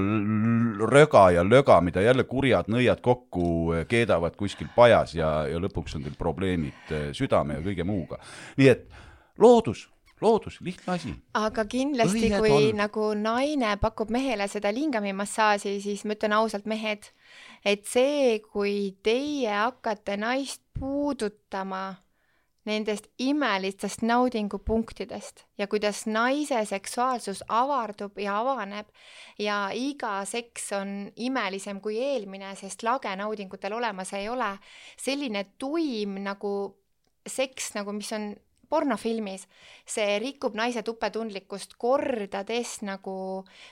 röga 0.90 1.30
ja 1.32 1.44
löga, 1.44 1.80
mida 1.82 2.02
jälle 2.02 2.24
kurjad 2.30 2.70
nõiad 2.72 3.02
kokku 3.02 3.74
keedavad 3.90 4.36
kuskil 4.40 4.70
pajas 4.76 5.16
ja, 5.16 5.32
ja 5.50 5.62
lõpuks 5.62 5.98
on 5.98 6.06
teil 6.06 6.18
probleemid 6.20 6.94
eh, 6.94 7.10
südame 7.16 7.60
ja 7.60 7.66
kõige 7.66 7.88
muuga. 7.88 8.20
nii 8.58 8.70
et 8.70 8.86
loodus, 9.38 9.88
loodus, 10.22 10.60
lihtne 10.62 10.94
asi. 10.94 11.16
aga 11.34 11.66
kindlasti, 11.66 12.30
kui 12.38 12.54
on. 12.54 12.78
nagu 12.84 13.10
naine 13.18 13.76
pakub 13.82 14.14
mehele 14.14 14.48
seda 14.52 14.72
lingamimassaaži, 14.74 15.80
siis 15.84 16.06
ma 16.06 16.18
ütlen 16.18 16.38
ausalt, 16.38 16.70
mehed, 16.70 17.10
et 17.66 17.86
see, 17.90 18.40
kui 18.46 18.96
teie 19.04 19.52
hakkate 19.52 20.18
naist 20.22 20.62
puudutama 20.80 22.03
nendest 22.66 23.10
imelistest 23.20 24.04
naudingupunktidest 24.08 25.44
ja 25.58 25.68
kuidas 25.68 26.06
naise 26.08 26.62
seksuaalsus 26.66 27.44
avardub 27.48 28.20
ja 28.20 28.38
avaneb 28.40 28.88
ja 29.40 29.58
iga 29.76 30.22
seks 30.26 30.72
on 30.78 30.94
imelisem 31.16 31.82
kui 31.82 32.00
eelmine, 32.00 32.56
sest 32.56 32.84
lage 32.84 33.12
naudingutel 33.20 33.74
olemas 33.74 34.14
ei 34.14 34.30
ole. 34.30 34.58
selline 34.98 35.46
tuim 35.58 36.22
nagu 36.24 36.54
seks 37.28 37.74
nagu, 37.76 37.92
mis 37.94 38.12
on 38.14 38.34
pornofilmis, 38.74 39.46
see 39.86 40.18
rikub 40.24 40.58
naise 40.58 40.82
tupetundlikkust 40.86 41.76
kordades 41.82 42.80
nagu, 42.86 43.16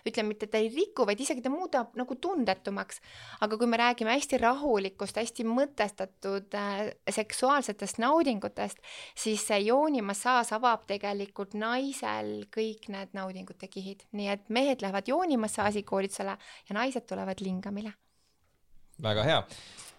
ütleme 0.08 0.32
mitte, 0.32 0.48
et 0.48 0.54
ta 0.54 0.62
ei 0.62 0.70
riku, 0.74 1.08
vaid 1.10 1.22
isegi 1.24 1.44
ta 1.46 1.52
muudab 1.54 1.98
nagu 2.00 2.18
tundetumaks. 2.22 3.02
aga 3.42 3.58
kui 3.58 3.70
me 3.70 3.80
räägime 3.82 4.14
hästi 4.14 4.38
rahulikust, 4.42 5.18
hästi 5.18 5.46
mõtestatud 5.48 6.58
äh, 6.58 6.92
seksuaalsetest 7.10 8.02
naudingutest, 8.04 8.82
siis 9.16 9.46
see 9.48 9.60
joonimassaaž 9.68 10.54
avab 10.60 10.86
tegelikult 10.90 11.58
naisel 11.58 12.46
kõik 12.54 12.90
need 12.94 13.18
naudingute 13.18 13.68
kihid, 13.72 14.06
nii 14.12 14.32
et 14.36 14.50
mehed 14.50 14.82
lähevad 14.82 15.10
joonimassaaži 15.10 15.84
koolitusele 15.84 16.38
ja 16.38 16.78
naised 16.78 17.08
tulevad 17.10 17.42
lingamile. 17.42 17.94
väga 19.02 19.24
hea. 19.24 19.46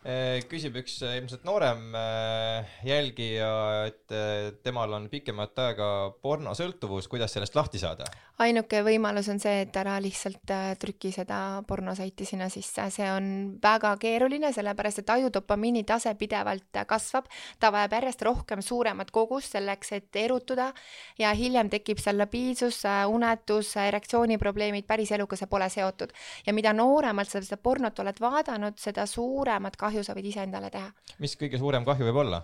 Küsib 0.03 0.77
üks 0.81 0.97
äh, 1.07 1.15
ilmselt 1.21 1.45
noorem 1.47 1.95
äh, 1.95 2.73
jälgija, 2.83 3.51
et 3.87 4.11
äh, 4.11 4.51
temal 4.65 4.91
on 4.97 5.07
pikemat 5.13 5.59
aega 5.63 5.89
pornosõltuvus, 6.23 7.07
kuidas 7.11 7.35
sellest 7.37 7.55
lahti 7.55 7.79
saada? 7.79 8.09
ainuke 8.43 8.81
võimalus 8.83 9.29
on 9.31 9.39
see, 9.39 9.63
et 9.63 9.77
ära 9.79 9.95
lihtsalt 10.03 10.51
äh, 10.51 10.73
trüki 10.81 11.13
seda 11.15 11.63
pornosaiti 11.69 12.27
sinna 12.27 12.49
sisse, 12.51 12.89
see 12.91 13.07
on 13.07 13.27
väga 13.63 13.93
keeruline, 14.03 14.51
sellepärast 14.57 15.03
et 15.05 15.13
ajudopamiini 15.15 15.85
tase 15.87 16.15
pidevalt 16.19 16.81
äh, 16.81 16.87
kasvab, 16.89 17.29
ta 17.63 17.71
vajab 17.75 17.95
järjest 18.01 18.27
rohkem 18.27 18.65
suuremat 18.65 19.13
kogust 19.15 19.55
selleks, 19.55 19.93
et 19.95 20.21
erutuda 20.25 20.73
ja 21.21 21.31
hiljem 21.39 21.71
tekib 21.71 22.03
seal 22.03 22.19
labiilsus, 22.19 22.81
unetus, 23.13 23.77
erektsiooniprobleemid, 23.79 24.89
päris 24.89 25.15
eluga 25.15 25.39
see 25.39 25.47
pole 25.47 25.71
seotud. 25.71 26.11
ja 26.47 26.57
mida 26.57 26.73
nooremalt 26.75 27.31
sa 27.31 27.39
seda 27.39 27.61
pornot 27.63 28.03
oled 28.03 28.19
vaadanud, 28.19 28.81
seda 28.83 29.07
suuremat 29.07 29.79
kahju 29.79 29.92
sa 30.01 30.17
võid 30.17 30.31
ise 30.33 30.43
endale 30.47 30.71
teha. 30.73 30.89
mis 31.23 31.37
kõige 31.37 31.61
suurem 31.61 31.85
kahju 31.85 32.09
võib 32.09 32.23
olla? 32.25 32.43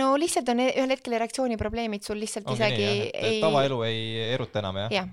no 0.00 0.12
lihtsalt 0.20 0.48
on 0.52 0.60
e- 0.66 0.72
ühel 0.76 0.94
hetkel 0.94 1.16
erektsiooniprobleemid 1.18 2.06
sul 2.06 2.20
lihtsalt 2.20 2.48
ongi 2.48 2.60
isegi 2.60 2.84
nii, 2.84 3.04
jah, 3.08 3.28
et 3.30 3.44
tavaelu 3.44 3.82
ei 3.88 4.02
eruta 4.34 4.62
enam, 4.62 4.82
jah? 4.84 4.96
jah, 5.00 5.10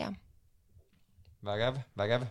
jah. 0.00 0.16
vägev, 1.46 1.80
vägev. 2.00 2.28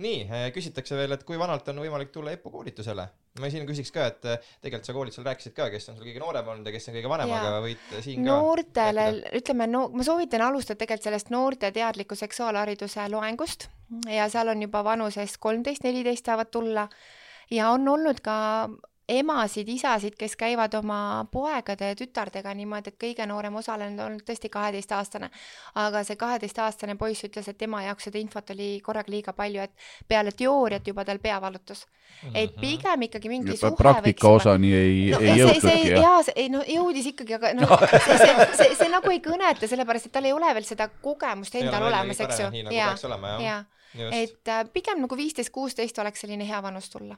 nii, 0.00 0.20
küsitakse 0.56 0.98
veel, 0.98 1.16
et 1.16 1.24
kui 1.28 1.38
vanalt 1.40 1.68
on 1.72 1.82
võimalik 1.84 2.12
tulla 2.14 2.34
EPPO 2.36 2.56
koolitusele? 2.56 3.08
ma 3.38 3.50
siin 3.52 3.66
küsiks 3.68 3.92
ka, 3.94 4.08
et 4.10 4.26
eh, 4.26 4.48
tegelikult 4.64 4.88
sa 4.88 4.94
koolitusel 4.96 5.26
rääkisid 5.28 5.54
ka, 5.54 5.68
kes 5.70 5.86
on 5.92 5.98
sul 5.98 6.08
kõige 6.08 6.22
noorem 6.22 6.48
olnud 6.50 6.66
ja 6.66 6.74
kes 6.74 6.90
on 6.90 6.96
kõige 6.96 7.12
vanem, 7.12 7.32
aga 7.36 7.60
võid 7.62 7.92
siin 8.02 8.24
ka 8.26 8.38
noortele 8.42 9.06
ütleme 9.38 9.68
no 9.70 9.84
ma 9.94 10.06
soovitan 10.06 10.42
alustada 10.48 10.80
tegelikult 10.80 11.06
sellest 11.06 11.30
noorte 11.30 11.70
teadliku 11.74 12.18
seksuaalhariduse 12.18 13.06
loengust 13.12 13.68
ja 14.10 14.26
seal 14.32 14.50
on 14.50 14.66
juba 14.66 14.82
vanuses 14.86 15.36
kolmteist, 15.38 15.86
neliteist 15.86 16.26
saavad 16.26 16.50
tulla 16.50 16.88
ja 17.50 17.70
on 17.70 17.88
olnud 17.88 18.20
ka 18.20 18.68
emasid, 19.10 19.68
isasid, 19.68 20.14
kes 20.18 20.36
käivad 20.38 20.74
oma 20.78 21.26
poegade 21.32 21.88
ja 21.88 21.96
tütardega 21.98 22.52
niimoodi, 22.54 22.92
et 22.92 22.98
kõige 23.00 23.24
noorem 23.26 23.56
osalenud 23.58 23.98
on 23.98 24.06
olnud 24.06 24.22
tõesti 24.26 24.48
kaheteistaastane. 24.52 25.30
aga 25.74 26.04
see 26.06 26.16
kaheteistaastane 26.16 26.94
poiss 26.94 27.24
ütles, 27.26 27.48
et 27.48 27.58
tema 27.58 27.82
jaoks 27.82 28.06
seda 28.06 28.18
infot 28.22 28.50
oli 28.54 28.68
korraga 28.86 29.10
liiga 29.10 29.32
palju, 29.32 29.62
et 29.66 29.72
peale 30.08 30.30
teooriat 30.32 30.86
juba 30.86 31.04
tal 31.04 31.18
pea 31.18 31.40
valutus. 31.40 31.86
et 32.34 32.50
Mhm. 32.54 32.60
pigem 32.60 33.02
ikkagi 33.02 33.28
mingi 33.28 33.56
suhe 33.56 33.72
praktika 33.76 34.26
võiks 34.28 34.40
osani 34.40 34.72
ei, 34.74 35.10
no 35.10 35.18
ei 35.18 35.26
see, 35.26 35.60
see 35.60 35.70
jõutudki, 35.70 35.90
jah? 35.90 36.02
jaa, 36.02 36.22
see 36.22 36.32
ei 36.36 36.48
no 36.48 36.62
jõudis 36.62 37.06
ikkagi, 37.06 37.34
aga 37.34 37.52
noh, 37.54 37.78
see, 38.06 38.18
see, 38.18 38.46
see, 38.56 38.74
see 38.74 38.88
nagu 38.88 39.10
ei 39.10 39.20
kõneta, 39.20 39.66
sellepärast 39.66 40.06
et 40.06 40.12
tal 40.12 40.24
ei 40.24 40.32
ole 40.32 40.54
veel 40.54 40.64
seda 40.64 40.88
kogemust 41.02 41.54
endal 41.54 41.80
veel 41.82 41.92
olemas, 41.94 42.20
eks 42.20 42.40
ju 42.40 42.50
nii 42.50 42.62
nagu 42.62 42.76
jaa 42.76 42.88
peaks 42.94 43.04
olema, 43.04 43.28
jah., 43.28 43.42
jaa, 43.42 43.58
just. 43.58 43.79
Et 43.94 44.48
äh, 44.48 44.62
pigem 44.72 45.02
nagu 45.04 45.18
viisteist, 45.18 45.52
kuusteist 45.54 45.98
oleks 45.98 46.24
selline 46.24 46.46
hea 46.46 46.62
vanus 46.62 46.90
tulla. 46.92 47.16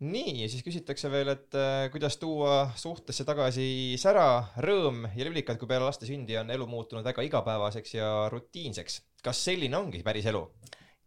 nii, 0.00 0.42
ja 0.42 0.48
siis 0.52 0.64
küsitakse 0.64 1.10
veel, 1.12 1.32
et 1.32 1.56
äh, 1.56 1.86
kuidas 1.92 2.18
tuua 2.20 2.70
suhtesse 2.76 3.24
tagasi 3.24 3.96
sära, 4.00 4.28
rõõm 4.60 5.06
ja 5.16 5.28
lülikad, 5.28 5.58
kui 5.60 5.68
peale 5.68 5.88
laste 5.88 6.08
sündi 6.08 6.36
on 6.40 6.50
elu 6.52 6.66
muutunud 6.68 7.04
väga 7.04 7.24
igapäevaseks 7.28 7.94
ja 7.96 8.10
rutiinseks. 8.32 9.00
kas 9.22 9.44
selline 9.44 9.76
ongi 9.76 10.02
päris 10.06 10.26
elu? 10.32 10.44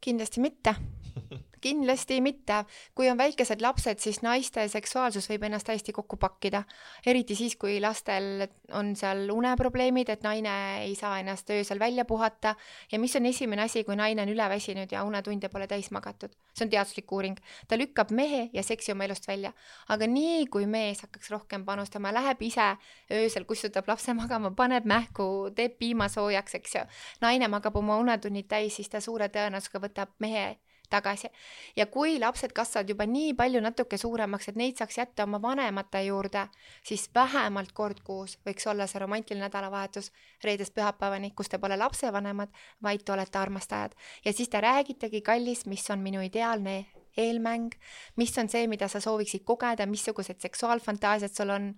kindlasti 0.01 0.41
mitte, 0.41 0.75
kindlasti 1.61 2.21
mitte. 2.21 2.63
kui 2.95 3.09
on 3.09 3.17
väikesed 3.17 3.61
lapsed, 3.61 3.99
siis 3.99 4.21
naiste 4.21 4.67
seksuaalsus 4.67 5.29
võib 5.29 5.43
ennast 5.47 5.67
täiesti 5.67 5.93
kokku 5.93 6.17
pakkida, 6.17 6.63
eriti 7.05 7.35
siis, 7.35 7.55
kui 7.55 7.79
lastel 7.81 8.47
on 8.75 8.95
seal 8.95 9.29
uneprobleemid, 9.33 10.09
et 10.09 10.23
naine 10.23 10.53
ei 10.83 10.95
saa 10.95 11.19
ennast 11.19 11.49
öösel 11.49 11.79
välja 11.79 12.05
puhata. 12.05 12.55
Ja 12.91 12.99
mis 12.99 13.15
on 13.15 13.25
esimene 13.25 13.63
asi, 13.65 13.83
kui 13.83 13.95
naine 13.95 14.21
on 14.21 14.29
üleväsinud 14.29 14.91
ja 14.91 15.03
unetunde 15.03 15.49
pole 15.49 15.67
täis 15.67 15.91
magatud, 15.91 16.33
see 16.53 16.65
on 16.65 16.73
teaduslik 16.73 17.11
uuring, 17.11 17.37
ta 17.67 17.77
lükkab 17.77 18.11
mehe 18.15 18.49
ja 18.53 18.63
seksi 18.63 18.91
oma 18.91 19.07
elust 19.07 19.27
välja, 19.27 19.53
aga 19.89 20.07
nii 20.07 20.47
kui 20.51 20.67
mees 20.69 21.03
hakkaks 21.05 21.31
rohkem 21.33 21.65
panustama, 21.65 22.13
läheb 22.15 22.41
ise 22.45 22.71
öösel 23.13 23.45
kustutab 23.49 23.87
lapse 23.87 24.13
magama, 24.13 24.51
paneb 24.55 24.87
mähku, 24.89 25.49
teeb 25.55 25.77
piima 25.79 26.09
soojaks, 26.09 26.55
eks 26.59 26.75
ju, 26.75 26.85
naine 27.21 27.47
magab 27.51 27.75
oma 27.79 27.97
unetunnid 28.01 28.49
täis, 28.49 28.75
siis 28.79 28.89
ta 28.89 29.01
suure 29.03 29.29
tõenäosusega 29.33 29.83
võtab 29.87 30.17
mehe 30.19 30.57
tagasi. 30.89 31.29
ja 31.75 31.85
kui 31.85 32.19
lapsed 32.19 32.53
kasvavad 32.53 32.89
juba 32.89 33.05
nii 33.05 33.33
palju 33.33 33.61
natuke 33.61 33.97
suuremaks, 33.97 34.49
et 34.49 34.55
neid 34.55 34.77
saaks 34.77 34.97
jätta 34.97 35.23
oma 35.23 35.41
vanemate 35.41 36.03
juurde, 36.03 36.47
siis 36.83 37.09
vähemalt 37.15 37.71
kord 37.71 38.03
kuus 38.03 38.37
võiks 38.45 38.67
olla 38.69 38.87
see 38.87 38.99
romantiline 38.99 39.45
nädalavahetus 39.47 40.11
reedest 40.43 40.73
pühapäevani, 40.73 41.31
kus 41.35 41.49
te 41.49 41.57
pole 41.57 41.77
lapsevanemad, 41.77 42.49
vaid 42.83 43.05
te 43.05 43.13
olete 43.13 43.37
armastajad. 43.37 43.95
ja 44.25 44.33
siis 44.33 44.49
te 44.49 44.61
räägitegi, 44.61 45.21
kallis, 45.21 45.65
mis 45.65 45.89
on 45.89 45.99
minu 45.99 46.21
ideaalne 46.21 46.85
eelmäng, 47.17 47.73
mis 48.15 48.37
on 48.37 48.49
see, 48.49 48.67
mida 48.67 48.87
sa 48.87 49.01
sooviksid 49.03 49.43
kogeda, 49.45 49.85
missugused 49.89 50.39
seksuaalfantaasiad 50.39 51.33
sul 51.33 51.49
on 51.49 51.73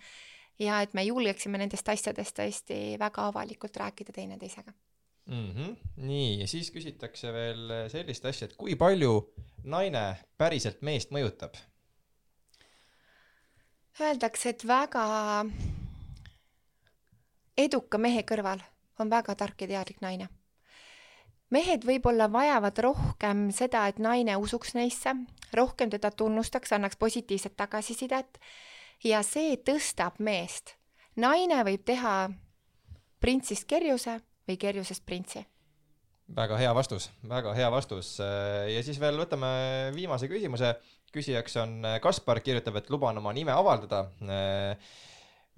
ja 0.59 0.81
et 0.81 0.93
me 0.93 1.03
julgeksime 1.07 1.61
nendest 1.61 1.89
asjadest 1.89 2.37
tõesti 2.37 2.79
väga 3.01 3.27
avalikult 3.31 3.77
rääkida 3.77 4.13
teineteisega. 4.15 4.73
mm. 5.31 5.51
-hmm. 5.55 5.75
nii, 5.95 6.39
ja 6.39 6.47
siis 6.47 6.71
küsitakse 6.71 7.33
veel 7.33 7.89
sellist 7.89 8.25
asja, 8.25 8.47
et 8.47 8.55
kui 8.57 8.75
palju 8.75 9.33
naine 9.63 10.15
päriselt 10.37 10.81
meest 10.81 11.11
mõjutab? 11.11 11.55
Öeldakse, 14.01 14.49
et 14.49 14.67
väga 14.67 15.05
eduka 17.57 17.97
mehe 17.97 18.23
kõrval 18.23 18.61
on 18.99 19.09
väga 19.09 19.35
tark 19.35 19.61
ja 19.61 19.67
teadlik 19.67 20.01
naine. 20.01 20.29
mehed 21.49 21.83
võib-olla 21.83 22.31
vajavad 22.31 22.77
rohkem 22.77 23.51
seda, 23.51 23.87
et 23.87 23.99
naine 23.99 24.37
usuks 24.37 24.73
neisse, 24.73 25.15
rohkem 25.53 25.89
teda 25.89 26.11
tunnustaks, 26.11 26.71
annaks 26.71 26.95
positiivset 26.95 27.57
tagasisidet 27.57 28.39
ja 29.03 29.23
see 29.23 29.55
tõstab 29.57 30.19
meest. 30.19 30.75
naine 31.15 31.63
võib 31.63 31.83
teha 31.85 32.29
printsist 33.19 33.67
kerjuse 33.67 34.21
või 34.47 34.57
kerjusest 34.61 35.05
printsi. 35.05 35.45
väga 36.35 36.57
hea 36.57 36.73
vastus, 36.73 37.09
väga 37.27 37.53
hea 37.53 37.69
vastus. 37.71 38.17
ja 38.19 38.83
siis 38.83 38.99
veel 38.99 39.19
võtame 39.19 39.91
viimase 39.95 40.27
küsimuse. 40.31 40.75
küsijaks 41.11 41.57
on 41.59 41.83
Kaspar, 42.01 42.39
kirjutab, 42.39 42.75
et 42.79 42.89
luban 42.89 43.17
oma 43.17 43.33
nime 43.33 43.51
avaldada. 43.51 44.05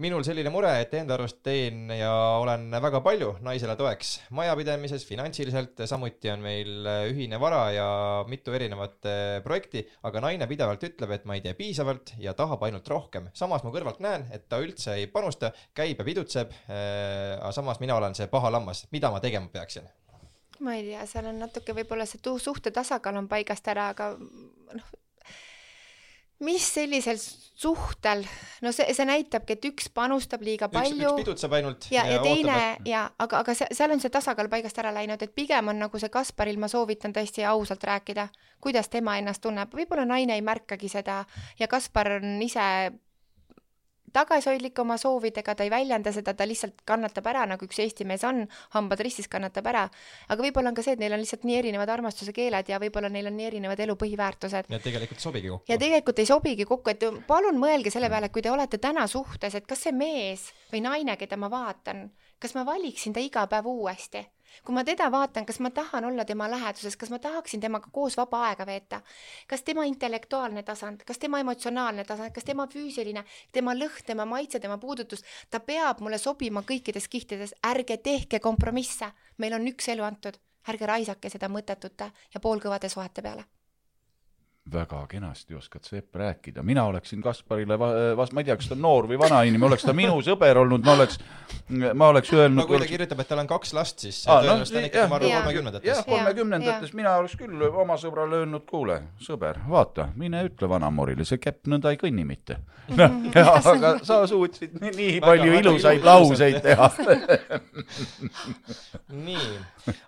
Minul 0.02 0.24
selline 0.26 0.50
mure, 0.50 0.72
et 0.82 0.94
enda 0.98 1.14
arust 1.14 1.44
teen 1.46 1.92
ja 1.94 2.12
olen 2.42 2.66
väga 2.82 3.02
palju 3.06 3.36
naisele 3.46 3.76
toeks 3.78 4.14
majapidamises, 4.34 5.06
finantsiliselt, 5.06 5.84
samuti 5.90 6.32
on 6.34 6.42
meil 6.42 6.90
ühine 7.12 7.38
vara 7.42 7.64
ja 7.76 7.88
mitu 8.30 8.56
erinevat 8.58 9.10
eh, 9.10 9.38
projekti, 9.46 9.84
aga 10.10 10.24
naine 10.26 10.48
pidevalt 10.50 10.86
ütleb, 10.90 11.14
et 11.14 11.28
ma 11.30 11.38
ei 11.38 11.44
tee 11.46 11.54
piisavalt 11.58 12.16
ja 12.22 12.34
tahab 12.38 12.66
ainult 12.66 12.90
rohkem. 12.90 13.30
samas 13.38 13.66
ma 13.66 13.74
kõrvalt 13.76 14.02
näen, 14.04 14.26
et 14.34 14.48
ta 14.50 14.62
üldse 14.64 14.98
ei 14.98 15.06
panusta, 15.12 15.54
käib 15.78 16.02
ja 16.02 16.08
pidutseb, 16.08 16.56
aga 16.68 17.52
samas 17.54 17.80
mina 17.84 17.98
olen 18.00 18.16
see 18.18 18.28
paha 18.32 18.52
lammas, 18.54 18.88
mida 18.92 19.12
ma 19.14 19.22
tegema 19.24 19.52
peaksin? 19.54 19.86
ma 20.64 20.76
ei 20.78 20.84
tea, 20.88 21.06
seal 21.10 21.28
on 21.30 21.40
natuke 21.44 21.76
võib-olla 21.76 22.06
see 22.10 22.22
suhte 22.42 22.72
tasakaal 22.72 23.18
on 23.20 23.30
paigast 23.30 23.68
ära, 23.68 23.90
aga 23.94 24.14
noh, 24.18 24.92
mis 26.40 26.66
sellisel 26.74 27.20
suhtel, 27.20 28.24
no 28.62 28.72
see, 28.76 28.88
see 28.96 29.06
näitabki, 29.08 29.56
et 29.56 29.68
üks 29.70 29.90
panustab 29.94 30.42
liiga 30.44 30.68
üks, 30.68 30.74
üks 30.74 30.90
palju 30.90 31.12
pidutseb 31.20 31.54
ainult 31.60 31.88
ja, 31.94 32.06
ja 32.10 32.20
teine 32.24 32.56
ootab, 32.56 32.90
ja 32.90 33.04
aga, 33.26 33.44
aga 33.44 33.56
seal 33.62 33.94
on 33.94 34.02
see 34.04 34.12
tasakaal 34.14 34.50
paigast 34.52 34.80
ära 34.82 34.92
läinud, 34.96 35.22
et 35.22 35.36
pigem 35.36 35.72
on 35.72 35.80
nagu 35.86 36.02
see 36.02 36.12
Kasparil, 36.14 36.60
ma 36.60 36.68
soovitan 36.72 37.14
tõesti 37.16 37.46
ausalt 37.48 37.86
rääkida, 37.88 38.28
kuidas 38.64 38.90
tema 38.92 39.20
ennast 39.22 39.44
tunneb, 39.46 39.72
võib-olla 39.74 40.08
naine 40.10 40.36
ei 40.36 40.44
märkagi 40.46 40.90
seda 40.92 41.22
ja 41.60 41.70
Kaspar 41.72 42.18
on 42.18 42.42
ise 42.44 42.66
tagasihoidlik 44.14 44.80
oma 44.80 44.98
soovidega, 45.02 45.56
ta 45.56 45.66
ei 45.66 45.72
väljenda 45.74 46.14
seda, 46.16 46.34
ta 46.38 46.48
lihtsalt 46.48 46.84
kannatab 46.88 47.28
ära, 47.32 47.46
nagu 47.50 47.68
üks 47.68 47.80
Eesti 47.84 48.08
mees 48.08 48.24
on, 48.28 48.44
hambad 48.76 49.02
ristis 49.06 49.30
kannatab 49.32 49.68
ära. 49.72 49.88
aga 50.30 50.46
võib-olla 50.46 50.72
on 50.72 50.78
ka 50.78 50.86
see, 50.86 50.96
et 50.98 51.04
neil 51.04 51.16
on 51.16 51.22
lihtsalt 51.24 51.48
nii 51.48 51.58
erinevad 51.62 51.90
armastuse 51.90 52.34
keeled 52.36 52.70
ja 52.70 52.80
võib-olla 52.82 53.10
neil 53.14 53.30
on 53.32 53.38
nii 53.38 53.50
erinevad 53.50 53.80
elu 53.80 53.96
põhiväärtused 54.00 54.70
et 54.70 54.86
tegelikult 54.86 55.24
sobigi 55.24 55.50
kokku 55.50 55.72
ja. 55.72 55.80
tegelikult 55.82 56.20
ei 56.20 56.30
sobigi 56.30 56.68
kokku, 56.70 56.94
et 56.94 57.08
palun 57.28 57.60
mõelge 57.60 57.94
selle 57.94 58.10
peale, 58.14 58.30
et 58.30 58.36
kui 58.36 58.46
te 58.46 58.52
olete 58.54 58.80
täna 58.82 59.08
suhtes, 59.08 59.56
et 59.56 59.68
kas 59.68 59.88
see 59.88 59.96
mees 59.96 60.50
või 60.72 60.84
naine, 60.86 61.18
keda 61.18 61.40
ma 61.40 61.50
vaatan, 61.52 62.08
kas 62.40 62.56
ma 62.58 62.66
valiksin 62.68 63.16
ta 63.16 63.24
iga 63.24 63.48
päev 63.50 63.70
uuesti? 63.70 64.24
Kui 64.66 64.76
ma 64.76 64.84
teda 64.84 65.10
vaatan, 65.12 65.46
kas 65.46 65.60
ma 65.60 65.70
tahan 65.70 66.06
olla 66.06 66.26
tema 66.26 66.50
läheduses, 66.52 66.98
kas 66.98 67.10
ma 67.14 67.20
tahaksin 67.20 67.62
temaga 67.62 67.90
koos 67.92 68.18
vaba 68.18 68.44
aega 68.50 68.66
veeta? 68.66 69.02
kas 69.48 69.64
tema 69.64 69.84
intellektuaalne 69.90 70.64
tasand, 70.64 71.04
kas 71.06 71.18
tema 71.18 71.40
emotsionaalne 71.40 72.04
tasand, 72.04 72.32
kas 72.36 72.44
tema 72.44 72.68
füüsiline, 72.68 73.24
tema 73.52 73.74
lõhn, 73.74 74.06
tema 74.06 74.26
maitse, 74.26 74.60
tema 74.60 74.78
puudutus, 74.78 75.24
ta 75.50 75.60
peab 75.60 76.00
mulle 76.00 76.18
sobima 76.18 76.62
kõikides 76.62 77.10
kihtides, 77.10 77.56
ärge 77.66 77.98
tehke 77.98 78.40
kompromisse, 78.40 79.12
meil 79.38 79.58
on 79.58 79.68
üks 79.74 79.90
elu 79.90 80.04
antud, 80.04 80.40
ärge 80.70 80.88
raisake 80.88 81.30
seda 81.30 81.50
mõttetute 81.50 82.12
ja 82.34 82.40
poolkõvade 82.40 82.90
suhete 82.90 83.22
peale 83.22 83.50
väga 84.72 85.02
kenasti 85.12 85.56
oskad 85.56 85.84
sa 85.84 85.98
Epp 85.98 86.16
rääkida, 86.16 86.64
mina 86.64 86.86
oleksin 86.88 87.22
Kasparile 87.22 87.76
va-, 87.80 88.16
vas-, 88.16 88.32
ma 88.32 88.42
ei 88.42 88.48
tea, 88.48 88.56
kas 88.56 88.70
ta 88.72 88.78
on 88.78 88.84
noor 88.86 89.10
või 89.12 89.20
vana 89.20 89.42
inimene, 89.44 89.74
oleks 89.74 89.84
ta 89.84 89.96
minu 89.96 90.22
sõber 90.24 90.62
olnud, 90.62 90.86
ma 90.86 90.96
oleks 90.96 91.20
ma 91.94 92.08
oleks 92.08 92.32
öelnud 92.34 92.64
no 92.64 92.68
kui 92.68 92.80
ta 92.80 92.88
kirjutab, 92.88 93.20
et 93.24 93.30
tal 93.30 93.42
on 93.44 93.50
kaks 93.50 93.74
last, 93.76 94.04
siis 94.04 94.22
Aa, 94.28 94.40
no, 94.40 94.54
tõenäoliselt 94.54 94.80
on 94.80 94.88
ikkagi, 94.88 95.10
ma 95.10 95.18
arvan, 95.20 95.34
kolmekümnendates. 95.38 95.88
Jah, 95.90 96.04
kolmekümnendates 96.08 96.94
mina 96.98 97.16
oleks 97.20 97.36
küll 97.40 97.66
oma 97.70 97.98
sõbrale 98.00 98.42
öelnud, 98.44 98.66
kuule, 98.70 99.00
sõber, 99.24 99.60
vaata, 99.70 100.10
mine 100.20 100.44
ütle 100.48 100.70
vanamorile, 100.72 101.28
see 101.28 101.42
käpp 101.44 101.68
nõnda 101.72 101.94
ei 101.94 102.00
kõnni 102.00 102.26
mitte. 102.28 102.60
aga 103.40 103.94
sa 104.04 104.18
suutsid 104.28 104.74
nii, 104.76 104.92
nii 104.98 105.20
palju 105.24 105.54
ilusaid 105.62 106.04
lauseid 106.04 106.60
teha. 106.66 106.90
nii, 109.28 109.46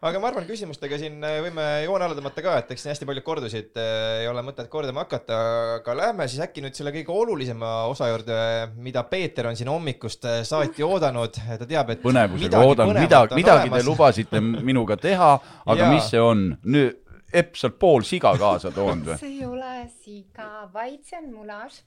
aga 0.04 0.20
ma 0.20 0.32
arvan, 0.32 0.48
küsimustega 0.50 1.00
siin 1.00 1.24
võime 1.24 1.70
joone 1.86 2.10
alla 2.10 2.18
tõmmata 2.20 2.44
ka, 2.44 2.58
et 2.60 2.76
eks 2.76 2.84
siin 2.84 2.92
hästi 2.92 3.08
paljud 3.08 3.28
kordusid, 3.28 3.72
ei 3.80 4.28
ole 4.28 4.44
mõtet 4.46 4.70
kordama 4.72 5.06
hakata, 5.06 5.38
aga 5.80 5.96
lähme 6.00 6.28
siis 6.32 6.44
äkki 6.46 6.64
nüüd 6.64 6.78
selle 6.78 6.94
kõige 6.96 7.14
olulisema 7.14 7.72
osa 7.92 8.10
juurde, 8.12 8.38
mida 8.82 9.04
Peeter 9.10 9.50
on 9.50 9.58
siin 9.60 9.72
hommikust 9.72 10.28
äh, 10.30 10.42
saati 10.48 10.86
oodanud, 10.86 11.40
ta 11.46 11.66
teab, 11.66 11.96
et 11.96 12.04
põnevusega 12.06 12.62
oodan, 12.66 12.94
midagi, 13.00 13.40
midagi 13.40 13.74
te 13.74 13.82
lubasite 13.88 14.44
minuga 14.44 15.00
teha, 15.02 15.34
aga 15.66 15.82
Jaa. 15.82 15.96
mis 15.96 16.14
see 16.14 16.22
on? 16.22 16.48
nüüd 16.66 17.02
Epp 17.36 17.58
sealt 17.60 17.76
pool 17.82 18.06
siga 18.08 18.30
kaasa 18.40 18.70
toonud 18.72 19.10
või? 19.10 19.16
see 19.24 19.34
ei 19.34 19.44
ole 19.44 19.74
siga, 20.06 20.70
vaid 20.72 21.02
see 21.04 21.18
on 21.20 21.26
mulaaž, 21.34 21.82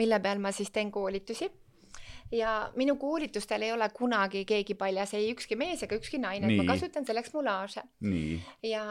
mille 0.00 0.20
peal 0.24 0.40
ma 0.40 0.52
siis 0.54 0.70
teen 0.72 0.88
koolitusi 0.94 1.50
ja 2.34 2.54
minu 2.76 2.96
koolitustel 3.00 3.62
ei 3.62 3.72
ole 3.72 3.88
kunagi 3.94 4.44
keegi 4.48 4.74
paljas, 4.78 5.14
ei 5.14 5.30
ükski 5.32 5.56
mees 5.56 5.82
ega 5.86 5.98
ükski 5.98 6.18
naine, 6.18 6.50
ma 6.58 6.66
kasutan 6.74 7.06
selleks 7.06 7.34
mulaaže 7.34 7.84
ja 8.62 8.84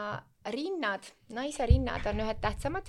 rinnad, 0.52 1.10
naise 1.32 1.66
rinnad 1.66 2.06
on 2.10 2.22
ühed 2.24 2.40
tähtsamad 2.40 2.88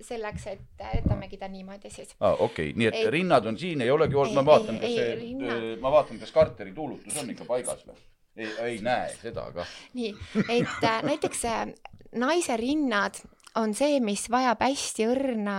selleks, 0.00 0.46
et 0.46 0.84
jätamegi 0.94 1.36
ta 1.36 1.48
niimoodi 1.48 1.90
siis. 1.90 2.14
aa 2.20 2.36
okei, 2.46 2.72
nii 2.76 2.86
et 2.86 2.94
Ei. 2.94 3.10
rinnad 3.10 3.46
on 3.46 3.58
siin, 3.58 3.80
ei 3.82 3.90
olegi 3.90 4.14
olnud, 4.14 4.34
ma 4.38 4.44
vaatan, 4.46 4.78
kas 4.78 4.94
see 4.94 5.14
rinnad., 5.18 5.66
ma 5.82 5.92
vaatan, 5.92 6.20
kas 6.22 6.32
Carteri 6.32 6.72
tuulutus 6.74 7.18
on 7.18 7.30
ikka 7.34 7.46
paigas 7.48 7.82
või? 7.86 7.98
ei, 8.36 8.52
ei 8.62 8.78
näe 8.82 9.10
seda 9.22 9.48
ka. 9.54 9.66
nii, 9.98 10.14
et 10.60 10.86
äh, 10.86 11.02
näiteks 11.02 11.44
äh, 11.50 11.66
naise 12.14 12.56
rinnad 12.56 13.18
on 13.58 13.74
see, 13.74 13.98
mis 14.04 14.28
vajab 14.30 14.62
hästi 14.62 15.08
õrna 15.10 15.58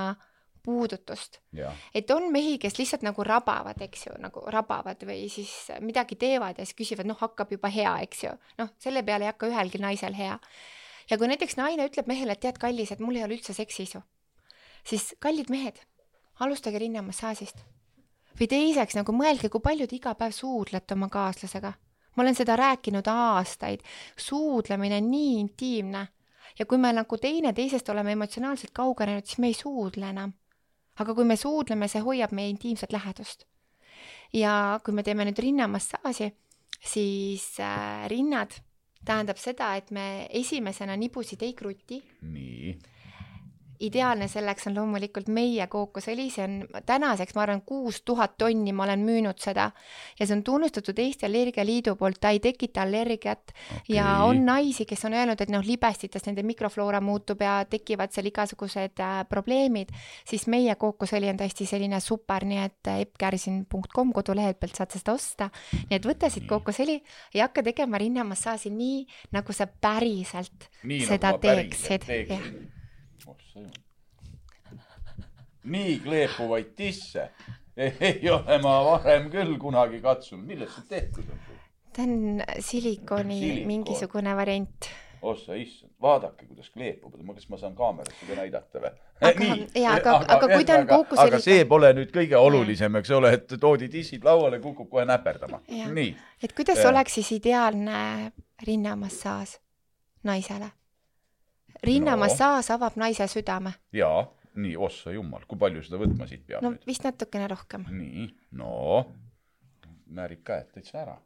puudutust 0.64 1.39
et 1.93 2.12
on 2.12 2.32
mehi, 2.32 2.57
kes 2.62 2.78
lihtsalt 2.78 3.03
nagu 3.05 3.24
rabavad, 3.24 3.80
eks 3.82 4.05
ju, 4.07 4.16
nagu 4.22 4.43
rabavad 4.53 5.03
või 5.07 5.28
siis 5.32 5.51
midagi 5.86 6.18
teevad 6.20 6.60
ja 6.60 6.66
siis 6.66 6.78
küsivad, 6.78 7.10
noh, 7.10 7.18
hakkab 7.20 7.51
juba 7.55 7.72
hea, 7.74 7.95
eks 8.05 8.24
ju. 8.24 8.34
noh, 8.62 8.72
selle 8.82 9.03
peale 9.03 9.28
ei 9.28 9.32
hakka 9.32 9.49
ühelgi 9.49 9.82
naisel 9.82 10.16
hea. 10.18 10.38
ja 11.10 11.18
kui 11.18 11.30
näiteks 11.32 11.57
naine 11.57 11.88
ütleb 11.89 12.07
mehele, 12.07 12.36
et 12.36 12.43
tead, 12.45 12.60
kallis, 12.62 12.91
et 12.91 12.99
mul 12.99 13.18
ei 13.18 13.26
ole 13.26 13.39
üldse 13.39 13.53
seksiisu, 13.53 14.01
siis 14.84 15.14
kallid 15.20 15.49
mehed, 15.49 15.82
alustage 16.39 16.80
rinnamassaažist. 16.80 17.66
või 18.39 18.47
teiseks 18.47 18.95
nagu 18.95 19.12
mõelge, 19.12 19.49
kui 19.49 19.62
palju 19.62 19.88
te 19.88 19.95
iga 19.95 20.16
päev 20.16 20.32
suudlete 20.36 20.93
oma 20.93 21.10
kaaslasega. 21.10 21.74
ma 22.16 22.24
olen 22.24 22.36
seda 22.36 22.55
rääkinud 22.55 23.07
aastaid, 23.07 23.84
suudlemine 24.18 24.97
on 24.97 25.12
nii 25.12 25.39
intiimne 25.39 26.07
ja 26.60 26.66
kui 26.66 26.78
me 26.78 26.91
nagu 26.93 27.18
teineteisest 27.18 27.89
oleme 27.89 28.12
emotsionaalselt 28.12 28.72
kaugenenud, 28.74 29.26
siis 29.26 29.39
me 29.39 29.47
ei 29.47 29.53
suudle 29.53 30.10
enam 30.10 30.34
aga 31.00 31.16
kui 31.16 31.26
me 31.26 31.38
suudleme, 31.39 31.88
see 31.88 32.04
hoiab 32.04 32.34
meie 32.36 32.52
intiimset 32.52 32.93
lähedust. 32.95 33.45
ja 34.34 34.80
kui 34.86 34.93
me 34.93 35.04
teeme 35.04 35.26
nüüd 35.26 35.39
rinnamassaaži, 35.41 36.30
siis 36.86 37.60
äh, 37.60 38.06
rinnad 38.12 38.54
tähendab 39.06 39.39
seda, 39.39 39.74
et 39.80 39.91
me 39.95 40.28
esimesena 40.30 40.97
nibusid 41.00 41.43
ei 41.43 41.54
kruti. 41.58 42.02
nii, 42.22 42.76
ideaalne 43.80 44.27
selleks 44.27 44.67
on 44.67 44.75
loomulikult 44.75 45.30
meie 45.32 45.65
kookosõli, 45.71 46.27
see 46.34 46.43
on 46.45 46.84
tänaseks, 46.86 47.36
ma 47.36 47.43
arvan, 47.45 47.61
kuus 47.67 48.01
tuhat 48.07 48.36
tonni 48.39 48.73
ma 48.75 48.86
olen 48.86 49.03
müünud 49.07 49.39
seda. 49.39 49.69
Ja 50.19 50.27
see 50.27 50.36
on 50.36 50.43
tunnustatud 50.47 50.99
Eesti 50.99 51.27
Allergialiidu 51.30 51.95
poolt, 51.99 52.19
ta 52.21 52.34
ei 52.36 52.41
tekita 52.43 52.84
allergiat. 52.84 53.53
Okay. 53.80 53.95
ja 53.95 54.19
on 54.27 54.43
naisi, 54.45 54.86
kes 54.89 55.05
on 55.07 55.15
öelnud, 55.15 55.39
et 55.41 55.51
noh, 55.53 55.63
libestites 55.65 56.25
nende 56.27 56.43
mikrofloora 56.47 57.01
muutub 57.03 57.41
ja 57.43 57.59
tekivad 57.69 58.13
seal 58.15 58.27
igasugused 58.30 59.03
äh, 59.03 59.21
probleemid, 59.30 59.93
siis 60.27 60.47
meie 60.51 60.75
kookosõli 60.80 61.30
on 61.32 61.39
tõesti 61.39 61.67
selline 61.69 62.01
super, 62.03 62.45
nii 62.47 62.63
et 62.63 62.91
äh, 62.91 63.03
eppkärsin.com 63.05 64.13
kodulehelt 64.15 64.59
pealt 64.59 64.80
saate 64.80 64.99
seda 64.99 65.15
osta. 65.15 65.49
nii 65.89 65.99
et 65.99 66.09
võta 66.09 66.32
siit 66.32 66.47
kookosõli 66.49 66.99
ja 67.36 67.47
hakka 67.47 67.63
tegema 67.71 68.01
rinnamassaaži 68.01 68.73
nii, 68.73 69.05
nagu 69.36 69.55
sa 69.55 69.69
päriselt 69.69 70.69
nii 70.84 71.05
seda 71.07 71.34
nagu 71.34 71.39
ma 71.39 71.47
päriselt 71.47 72.77
teeksid. 73.38 73.69
teeksin. 74.69 75.25
nii 75.63 75.99
kleepuvaid 76.03 76.73
tisse 76.75 77.30
ei 77.77 78.30
ole 78.30 78.57
ma 78.63 78.80
varem 78.86 79.30
küll 79.32 79.57
kunagi 79.61 80.01
katsunud, 80.03 80.45
millest 80.47 80.75
see 80.80 80.88
tehtud 80.89 81.30
on? 81.32 81.39
ta 81.95 82.01
on 82.03 82.41
silikoni 82.59 83.39
Silikoon. 83.39 83.67
mingisugune 83.67 84.36
variant. 84.36 84.89
ossa 85.21 85.53
issand, 85.59 85.91
vaadake, 86.01 86.45
kuidas 86.47 86.69
kleepub, 86.71 87.13
kas 87.36 87.49
ma 87.49 87.57
saan 87.59 87.75
kaamerasse 87.75 88.25
ka 88.27 88.36
näidata 88.39 88.80
või? 88.80 88.91
Aga- 89.21 89.47
jaa, 89.84 89.93
aga- 89.97 90.13
aga 90.36 90.47
kui 90.53 90.63
ta 90.65 90.77
on 90.80 90.88
kookosõliga- 90.88 91.25
aga 91.27 91.39
see 91.43 91.65
pole 91.67 91.89
nüüd 91.97 92.13
kõige 92.15 92.39
olulisem, 92.39 92.95
eks 93.01 93.11
ole, 93.17 93.34
et 93.36 93.55
toodi 93.59 93.89
tissid 93.91 94.23
lauale, 94.23 94.59
kukub 94.63 94.88
kohe 94.89 95.03
näperdama. 95.05 95.59
Nii, 95.67 96.13
et 96.43 96.55
kuidas 96.55 96.80
Jah. 96.80 96.91
oleks 96.93 97.19
siis 97.19 97.32
ideaalne 97.36 98.32
rinnamassaaž 98.67 99.57
naisele? 100.23 100.71
Rinnamassaaž 101.84 102.71
avab 102.75 102.97
naise 102.99 103.27
südame. 103.27 103.73
jaa, 103.93 104.25
nii, 104.55 104.75
ossa 104.77 105.11
jumal, 105.15 105.45
kui 105.47 105.59
palju 105.59 105.84
seda 105.86 106.01
võtma 106.01 106.27
siit 106.30 106.45
peab 106.47 106.63
no 106.65 106.73
nüüd? 106.75 106.86
vist 106.88 107.05
natukene 107.07 107.47
rohkem. 107.51 107.86
nii, 107.89 108.27
no, 108.59 109.05
määrib 110.07 110.43
käed 110.47 110.73
täitsa 110.75 111.01
ära. 111.03 111.17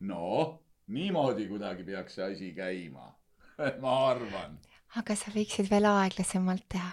no, 0.00 0.60
niimoodi 0.86 1.48
kuidagi 1.48 1.84
peaks 1.88 2.18
see 2.18 2.28
asi 2.32 2.52
käima, 2.56 3.12
ma 3.84 3.96
arvan. 4.10 4.58
aga 4.96 5.16
sa 5.16 5.32
võiksid 5.34 5.70
veel 5.70 5.88
aeglasemalt 5.90 6.68
teha 6.68 6.92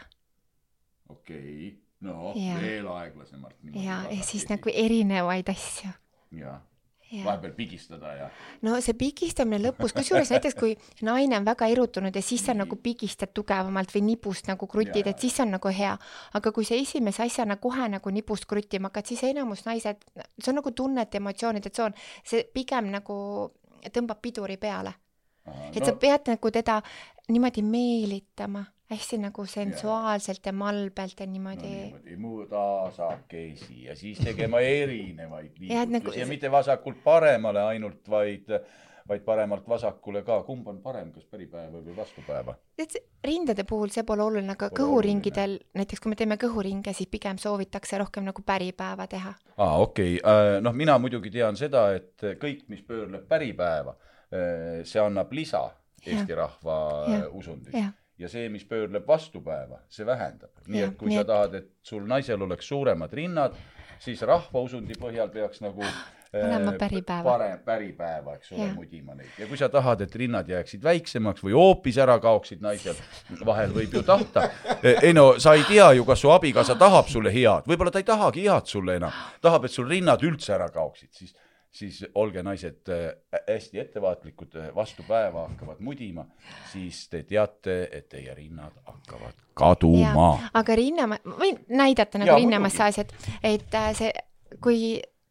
okei 1.10 1.68
okay., 1.68 1.78
no 2.06 2.34
Jaa. 2.36 2.62
veel 2.62 2.88
aeglasemalt. 2.88 3.56
ja, 3.74 4.04
ja 4.12 4.24
siis 4.24 4.48
nagu 4.50 4.72
erinevaid 4.74 5.50
asju. 5.50 5.90
jah, 5.90 6.00
Ja. 6.32 6.60
Vahepeal 7.12 7.54
pigistada 7.58 8.14
ja 8.14 8.30
no 8.66 8.78
see 8.84 8.96
pigistamine 8.98 9.62
lõpus, 9.64 9.94
kusjuures 9.96 10.32
näiteks 10.34 10.58
kui 10.60 10.76
naine 11.06 11.38
on 11.40 11.48
väga 11.48 11.70
erutunud 11.74 12.16
ja 12.16 12.22
siis 12.26 12.44
sa 12.46 12.56
nagu 12.58 12.78
pigistad 12.84 13.34
tugevamalt 13.34 13.94
või 13.96 14.04
nipust 14.12 14.50
nagu 14.52 14.68
krutid, 14.70 15.08
et 15.10 15.20
siis 15.20 15.40
on 15.44 15.54
nagu 15.58 15.74
hea. 15.74 15.96
aga 16.34 16.52
kui 16.56 16.66
sa 16.66 16.78
esimese 16.78 17.24
asjana 17.26 17.58
kohe 17.58 17.90
nagu 17.90 18.14
nipust 18.14 18.46
kruttima 18.46 18.90
hakkad, 18.90 19.10
siis 19.10 19.24
enamus 19.24 19.66
naised, 19.66 20.06
see 20.40 20.52
on 20.52 20.60
nagu 20.62 20.72
tunnete, 20.72 21.18
emotsioonide 21.18 21.70
tsoon, 21.70 21.96
see 22.24 22.44
pigem 22.54 22.92
nagu 22.94 23.16
tõmbab 23.94 24.22
piduri 24.22 24.58
peale. 24.58 24.94
Et 25.74 25.80
no. 25.80 25.86
sa 25.86 25.96
pead 25.98 26.30
nagu 26.30 26.52
teda 26.54 26.82
niimoodi 27.30 27.64
meelitama, 27.66 28.64
hästi 28.90 29.18
nagu 29.22 29.46
sensuaalselt 29.46 30.46
ja 30.46 30.54
malbelt 30.54 31.20
ja 31.20 31.26
niimoodi 31.30 31.70
no,. 31.70 31.80
niimoodi 31.86 32.16
muudasakesi 32.18 33.84
ja 33.86 33.96
siis 33.96 34.18
tegema 34.24 34.60
erinevaid 34.66 35.52
et 35.54 35.60
liigutusi 35.62 35.94
nagu- 36.00 36.20
ja 36.20 36.26
mitte 36.30 36.52
vasakult 36.52 37.04
paremale 37.04 37.62
ainult, 37.62 38.10
vaid, 38.10 38.50
vaid 39.08 39.22
paremalt 39.26 39.68
vasakule 39.70 40.24
ka. 40.26 40.42
kumb 40.44 40.68
on 40.68 40.82
parem, 40.82 41.12
kas 41.14 41.26
päripäeva 41.30 41.84
või 41.86 41.96
vastupäeva? 41.98 42.56
see- 42.82 43.06
rindade 43.24 43.64
puhul 43.70 43.92
see 43.94 44.04
pole 44.08 44.24
oluline, 44.24 44.52
aga 44.56 44.70
Pole 44.70 44.80
kõhuringidel, 44.82 45.58
näiteks 45.76 46.02
kui 46.02 46.10
me 46.10 46.16
teeme 46.16 46.38
kõhuringe, 46.42 46.94
siis 46.96 47.10
pigem 47.12 47.38
soovitakse 47.38 47.98
rohkem 47.98 48.24
nagu 48.26 48.42
päripäeva 48.42 49.08
teha. 49.08 49.34
aa, 49.58 49.74
okei 49.82 50.18
okay., 50.24 50.62
noh, 50.66 50.74
mina 50.74 50.98
muidugi 50.98 51.30
tean 51.32 51.58
seda, 51.60 51.92
et 52.00 52.26
kõik, 52.42 52.66
mis 52.72 52.82
pöörleb 52.88 53.28
päripäeva, 53.28 53.96
see 54.84 55.02
annab 55.02 55.32
lisa 55.34 55.68
Eesti 56.06 56.36
rahva 56.36 56.76
Jah. 57.10 57.26
usundis 57.36 57.74
jah, 57.74 57.90
ja 58.20 58.30
see, 58.30 58.50
mis 58.50 58.66
pöörleb 58.68 59.08
vastupäeva, 59.08 59.82
see 59.90 60.06
vähendab. 60.06 60.52
nii 60.68 60.86
et 60.90 60.96
kui 61.00 61.16
sa 61.16 61.26
tahad, 61.26 61.60
et 61.62 61.70
sul 61.84 62.08
naisel 62.08 62.42
oleks 62.42 62.68
suuremad 62.68 63.14
rinnad, 63.14 63.58
siis 64.00 64.22
rahvausundi 64.28 64.98
põhjal 65.00 65.32
peaks 65.34 65.62
nagu 65.66 65.84
Olema 66.34 66.72
äh, 66.72 66.78
päripäeva. 66.78 67.24
parem 67.24 67.60
päripäeva, 67.66 68.36
eks 68.36 68.52
ole 68.52 68.68
mudima 68.74 69.16
neid. 69.18 69.32
ja 69.40 69.48
kui 69.50 69.58
sa 69.58 69.70
tahad, 69.70 70.02
et 70.06 70.16
rinnad 70.16 70.50
jääksid 70.50 70.84
väiksemaks 70.84 71.42
või 71.42 71.56
hoopis 71.58 71.98
ära 71.98 72.20
kaoksid 72.22 72.62
naisel, 72.62 73.00
vahel 73.46 73.74
võib 73.74 73.96
ju 73.98 74.04
tahta. 74.06 74.44
ei 75.02 75.14
no 75.14 75.40
sa 75.42 75.56
ei 75.58 75.66
tea 75.66 75.88
ju, 75.98 76.06
kas 76.06 76.22
su 76.22 76.30
abikaasa 76.30 76.76
tahab 76.78 77.10
sulle 77.10 77.34
head, 77.34 77.66
võib-olla 77.66 77.90
ta 77.92 78.04
ei 78.04 78.06
tahagi 78.06 78.46
head 78.46 78.70
sulle 78.70 79.00
enam, 79.02 79.16
tahab, 79.42 79.66
et 79.66 79.74
sul 79.74 79.90
rinnad 79.90 80.22
üldse 80.22 80.54
ära 80.54 80.70
kaoksid, 80.70 81.10
siis 81.18 81.34
siis 81.72 82.00
olge 82.16 82.42
naised 82.44 82.90
äh, 82.90 83.42
hästi 83.50 83.80
ettevaatlikud, 83.80 84.56
vastu 84.76 85.04
päeva 85.08 85.48
hakkavad 85.48 85.80
mudima, 85.86 86.26
siis 86.72 87.04
te 87.10 87.24
teate, 87.24 87.76
et 87.92 88.10
teie 88.10 88.34
rinnad 88.34 88.74
hakkavad 88.86 89.38
kaduma. 89.54 90.32
aga 90.54 90.76
rinna, 90.76 91.08
ma 91.08 91.18
võin 91.40 91.60
näidata 91.70 92.18
nagu 92.22 92.36
rinnamassaaži, 92.42 93.02
et, 93.06 93.14
et 93.44 93.76
äh, 93.78 93.90
see, 93.98 94.12
kui 94.62 94.80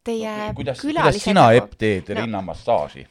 teie 0.03 0.31
kuidas, 0.55 0.79
kuidas 0.79 0.81
külalised 0.81 1.27
sina, 1.27 1.49
nagu- 1.49 1.63
Epp, 1.65 1.75
teed 1.77 2.09
No. 2.09 2.15
no. 2.15 2.25
rinnamassaaži? 2.25 3.07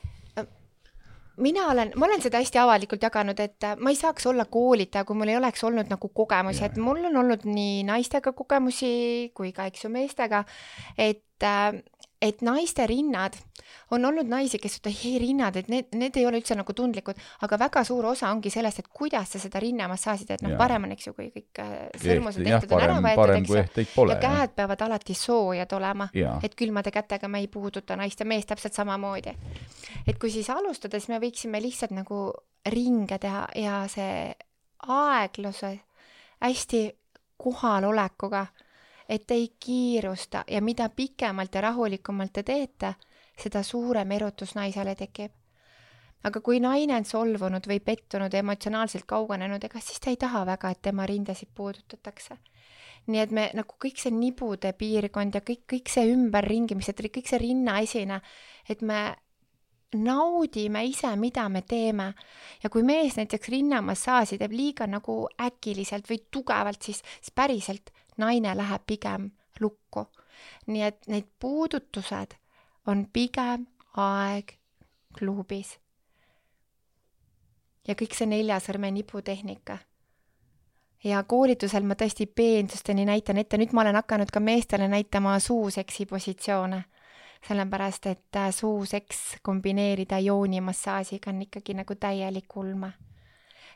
mina 1.38 1.68
olen, 1.70 1.92
ma 1.96 2.06
olen 2.08 2.22
seda 2.22 2.40
hästi 2.42 2.58
avalikult 2.58 3.02
jaganud, 3.06 3.38
et 3.40 3.62
äh, 3.64 3.76
ma 3.78 3.92
ei 3.92 3.96
saaks 3.98 4.26
olla 4.26 4.44
koolitaja, 4.50 5.04
kui 5.06 5.14
mul 5.16 5.30
ei 5.30 5.36
oleks 5.38 5.62
olnud 5.64 5.86
nagu 5.92 6.08
kogemusi, 6.08 6.64
et 6.66 6.76
mul 6.82 7.04
on 7.12 7.16
olnud 7.20 7.44
nii 7.46 7.84
naistega 7.86 8.32
kogemusi 8.34 9.30
kui 9.38 9.52
ka, 9.54 9.68
eks 9.70 9.84
ju, 9.84 9.90
meestega, 9.94 10.40
et 10.98 11.46
äh, 11.46 11.78
et 12.22 12.40
naiste 12.42 12.86
rinnad, 12.86 13.36
on 13.94 14.04
olnud 14.04 14.26
naisi, 14.28 14.58
kes 14.58 14.78
ütlevad, 14.80 15.02
ei 15.06 15.18
rinnad, 15.22 15.56
et 15.60 15.68
need, 15.70 15.92
need 15.98 16.16
ei 16.18 16.26
ole 16.26 16.40
üldse 16.40 16.56
nagu 16.58 16.74
tundlikud, 16.76 17.18
aga 17.46 17.58
väga 17.62 17.84
suur 17.86 18.08
osa 18.10 18.30
ongi 18.32 18.50
sellest, 18.50 18.82
et 18.82 18.88
kuidas 19.00 19.34
sa 19.34 19.40
seda 19.42 19.62
rinnamassaaži 19.62 20.26
teed, 20.28 20.42
noh 20.44 20.56
parem 20.58 20.88
on, 20.88 20.94
eks 20.96 21.08
ju, 21.08 21.14
kui 21.16 21.28
kõik 21.34 21.62
äh, 21.62 21.76
sõrmused 22.02 22.42
tehtud 22.42 22.74
on 22.74 22.84
ära 22.84 22.98
võetud, 23.04 23.34
eks 23.36 23.54
ju. 23.54 24.08
ja. 24.10 24.18
käed 24.24 24.56
peavad 24.58 24.84
alati 24.88 25.16
soojad 25.18 25.72
olema. 25.78 26.08
Et 26.42 26.54
külmade 26.58 26.92
kätega 26.94 27.30
me 27.30 27.42
ei 27.44 27.48
puuduta 27.52 27.96
naist 27.98 28.20
ja 28.20 28.26
meest 28.26 28.50
täpselt 28.50 28.74
samamoodi. 28.74 29.34
et 30.06 30.18
kui 30.18 30.30
siis 30.34 30.50
alustada, 30.50 30.98
siis 30.98 31.12
me 31.12 31.22
võiksime 31.22 31.62
lihtsalt 31.62 31.94
nagu 31.94 32.32
ringe 32.68 33.18
teha 33.18 33.46
ja 33.56 33.82
see 33.90 34.34
aegluse 34.88 35.78
hästi 36.42 36.82
kohalolekuga, 37.38 38.46
et 39.08 39.30
ei 39.30 39.48
kiirusta 39.60 40.44
ja 40.50 40.60
mida 40.60 40.88
pikemalt 40.88 41.54
ja 41.54 41.60
rahulikumalt 41.60 42.32
te 42.32 42.42
teete, 42.42 42.94
seda 43.38 43.62
suurem 43.62 44.10
erutus 44.12 44.54
naisele 44.54 44.94
tekib. 44.94 45.32
aga 46.24 46.40
kui 46.40 46.58
naine 46.60 46.96
on 46.96 47.04
solvunud 47.04 47.66
või 47.70 47.78
pettunud 47.80 48.34
emotsionaalselt 48.34 49.04
kaugenenud, 49.06 49.64
ega 49.64 49.80
siis 49.80 50.00
ta 50.00 50.10
ei 50.10 50.16
taha 50.16 50.44
väga, 50.46 50.70
et 50.70 50.82
tema 50.82 51.06
rindasid 51.06 51.48
puudutatakse 51.54 52.38
nii 53.08 53.20
et 53.22 53.30
me 53.32 53.46
nagu 53.56 53.76
kõik 53.80 54.00
see 54.00 54.12
nibude 54.12 54.72
piirkond 54.76 55.38
ja 55.38 55.40
kõik, 55.40 55.64
kõik 55.72 55.88
see 55.88 56.10
ümberringi, 56.12 56.76
mis 56.76 56.90
see, 56.90 57.08
kõik 57.08 57.30
see 57.30 57.40
rinnaesine, 57.40 58.20
et 58.68 58.82
me 58.82 59.00
naudime 59.96 60.82
ise, 60.84 61.08
mida 61.16 61.46
me 61.48 61.62
teeme 61.64 62.10
ja 62.62 62.68
kui 62.68 62.84
mees 62.84 63.16
näiteks 63.16 63.48
rinnamassaaži 63.54 64.36
teeb 64.40 64.52
liiga 64.52 64.86
nagu 64.90 65.22
äkiliselt 65.40 66.10
või 66.10 66.20
tugevalt, 66.30 66.82
siis, 66.84 67.00
siis 67.22 67.32
päriselt 67.32 67.92
naine 68.18 68.54
läheb 68.56 68.86
pigem 68.86 69.30
lukku. 69.60 70.06
nii 70.66 70.82
et 70.82 71.06
need 71.06 71.26
puudutused 71.40 72.34
on 72.86 73.06
pigem 73.12 73.66
aeg 73.96 74.54
klubis. 75.18 75.78
ja 77.88 77.94
kõik 77.94 78.14
see 78.14 78.26
nelja 78.26 78.60
sõrme 78.60 78.90
niputehnika 78.90 79.78
ja 81.04 81.22
koolitusel 81.22 81.86
ma 81.86 81.94
tõesti 81.94 82.26
peensusteni 82.26 83.04
näitan 83.06 83.38
ette, 83.38 83.58
nüüd 83.58 83.72
ma 83.72 83.84
olen 83.84 83.98
hakanud 84.00 84.30
ka 84.34 84.40
meestele 84.40 84.88
näitama 84.88 85.38
suuseksi 85.40 86.06
positsioone, 86.06 86.84
sellepärast 87.48 88.06
et 88.06 88.40
suuseks 88.50 89.38
kombineerida 89.42 90.18
joonimassaažiga 90.18 91.30
on 91.30 91.42
ikkagi 91.46 91.74
nagu 91.74 91.94
täielik 91.94 92.56
ulme. 92.56 92.92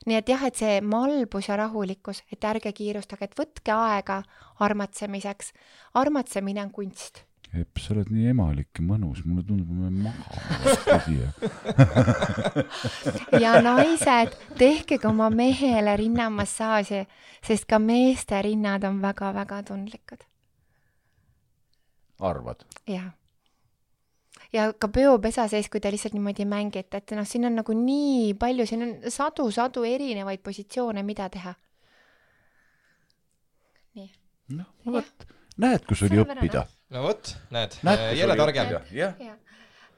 Nii 0.06 0.18
et 0.18 0.28
jah, 0.32 0.46
et 0.46 0.56
see 0.58 0.78
malbus 0.84 1.48
ja 1.48 1.58
rahulikkus, 1.60 2.22
et 2.32 2.44
ärge 2.44 2.72
kiirustage, 2.76 3.28
et 3.28 3.36
võtke 3.38 3.74
aega 3.74 4.22
armatsemiseks. 4.60 5.52
armatsemine 5.94 6.62
on 6.62 6.70
kunst. 6.70 7.24
Epp, 7.52 7.76
sa 7.84 7.92
oled 7.92 8.08
nii 8.08 8.30
emalik 8.30 8.78
ja 8.80 8.82
mõnus, 8.86 9.18
mulle 9.28 9.42
tundub, 9.44 9.68
et 9.84 9.92
ma 10.00 10.12
siia. 11.04 11.28
ja 13.44 13.58
naised, 13.60 14.38
tehke 14.56 14.96
ka 15.02 15.10
oma 15.10 15.28
mehele 15.28 15.92
rinnamassaaži, 16.00 17.02
sest 17.44 17.68
ka 17.68 17.76
meeste 17.76 18.40
rinnad 18.46 18.86
on 18.88 19.02
väga-väga 19.04 19.62
tundlikud. 19.68 20.24
arvad? 22.22 22.64
jah. 22.88 23.12
Ja 24.52 24.68
ka 24.72 24.88
peopesa 24.92 25.46
sees, 25.50 25.68
kui 25.72 25.80
te 25.80 25.90
lihtsalt 25.92 26.16
niimoodi 26.16 26.46
mängite, 26.48 27.00
et 27.02 27.14
noh, 27.16 27.26
siin 27.28 27.48
on 27.48 27.58
nagu 27.60 27.76
nii 27.76 28.32
palju, 28.40 28.66
siin 28.68 28.86
on 28.86 28.94
sadu-sadu 29.12 29.84
erinevaid 29.88 30.42
positsioone, 30.44 31.04
mida 31.06 31.28
teha. 31.32 31.54
nii. 33.98 34.10
noh, 34.58 34.68
vot, 34.98 35.26
näed, 35.62 35.86
kus 35.88 36.04
oli 36.08 36.20
õppida. 36.24 36.66
no 36.92 37.06
vot, 37.08 37.34
näed, 37.54 37.78
jälle 38.18 38.36
targem. 38.36 38.76
jah. 38.96 39.16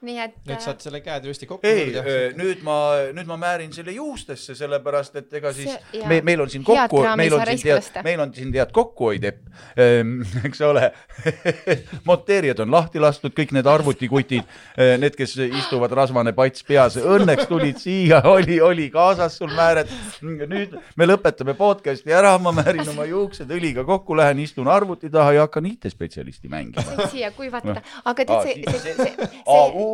Nii 0.05 0.19
et 0.23 0.35
nüüd 0.45 0.57
äh, 0.57 0.63
saad 0.63 0.83
selle 0.83 1.01
käed 1.05 1.25
ilusti 1.27 1.47
kokku 1.49 1.67
ei, 1.67 1.91
nüüd 2.37 2.61
ma, 2.65 2.77
nüüd 3.15 3.29
ma 3.29 3.37
määrin 3.41 3.73
selle 3.75 3.95
juustesse, 3.95 4.55
sellepärast 4.57 5.15
et 5.21 5.33
ega 5.39 5.51
siis 5.55 5.71
See- 5.73 6.05
me, 6.07 6.19
meil 6.25 6.41
on 6.43 6.51
siin 6.51 6.63
kokku, 6.65 7.01
meil 7.17 7.33
on 7.35 7.43
siin 7.49 7.63
tead, 7.65 8.01
meil 8.05 8.21
on 8.23 8.33
siin 8.35 8.51
tead 8.53 8.71
kokkuhoid, 8.75 9.25
eks 10.47 10.61
ole. 10.65 10.89
monteerijad 12.09 12.59
on 12.63 12.71
lahti 12.73 13.01
lastud, 13.01 13.33
kõik 13.35 13.53
need 13.55 13.67
arvutikutid, 13.69 14.45
need, 15.01 15.15
kes 15.17 15.35
istuvad 15.45 15.93
rasvane 15.95 16.33
pats 16.37 16.63
peas, 16.67 16.97
õnneks 17.01 17.47
tulid 17.49 17.79
siia, 17.81 18.21
oli, 18.35 18.59
oli 18.61 18.89
kaasas 18.93 19.37
sul 19.41 19.51
määred. 19.55 19.89
nüüd 20.21 20.75
me 20.99 21.07
lõpetame 21.09 21.55
podcast'i 21.57 22.13
ära, 22.15 22.35
ma 22.41 22.53
määrin 22.55 22.87
oma 22.91 23.07
juuksed 23.09 23.49
õliga 23.51 23.85
kokku, 23.87 24.17
lähen 24.17 24.41
istun 24.43 24.69
arvuti 24.71 25.09
taha 25.13 25.35
ja 25.37 25.47
hakkan 25.47 25.65
IT-spetsialisti 25.71 26.51
mängima. 26.51 27.09
siia 27.11 27.31
kuivata 27.35 27.73
Noh., 27.75 27.93
aga 28.05 28.25
tead 28.27 28.45
see, 28.45 28.63
see, 28.69 28.79
see, 28.79 28.95
see, 29.15 29.29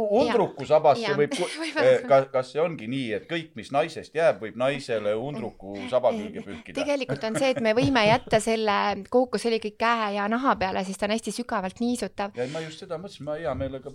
Aa, 0.03 0.09
see 0.09 0.17
u- 0.17 0.25
undruku 0.25 0.67
sabasse 0.69 1.05
jaa. 1.05 1.17
võib, 1.19 1.35
Võib-olla. 1.61 1.95
kas, 2.07 2.27
kas 2.33 2.51
see 2.53 2.61
ongi 2.63 2.87
nii, 2.91 3.07
et 3.19 3.27
kõik, 3.29 3.51
mis 3.59 3.71
naisest 3.75 4.15
jääb, 4.17 4.41
võib 4.45 4.59
naisele 4.59 5.15
undruku 5.15 5.75
saba 5.91 6.13
külge 6.15 6.45
pühkida? 6.45 6.77
tegelikult 6.81 7.27
on 7.29 7.39
see, 7.41 7.51
et 7.55 7.61
me 7.63 7.75
võime 7.77 8.05
jätta 8.07 8.39
selle 8.43 8.77
kookosõli 9.09 9.61
kõik 9.63 9.77
käe 9.81 10.13
ja 10.17 10.27
naha 10.31 10.55
peale, 10.59 10.85
siis 10.87 10.99
ta 10.99 11.09
on 11.09 11.15
hästi 11.17 11.35
sügavalt 11.41 11.83
niisutav. 11.83 12.33
ja 12.35 12.47
ma 12.53 12.63
just 12.65 12.85
seda 12.85 12.99
mõtlesin, 13.01 13.27
ma 13.29 13.37
hea 13.39 13.53
meelega 13.57 13.93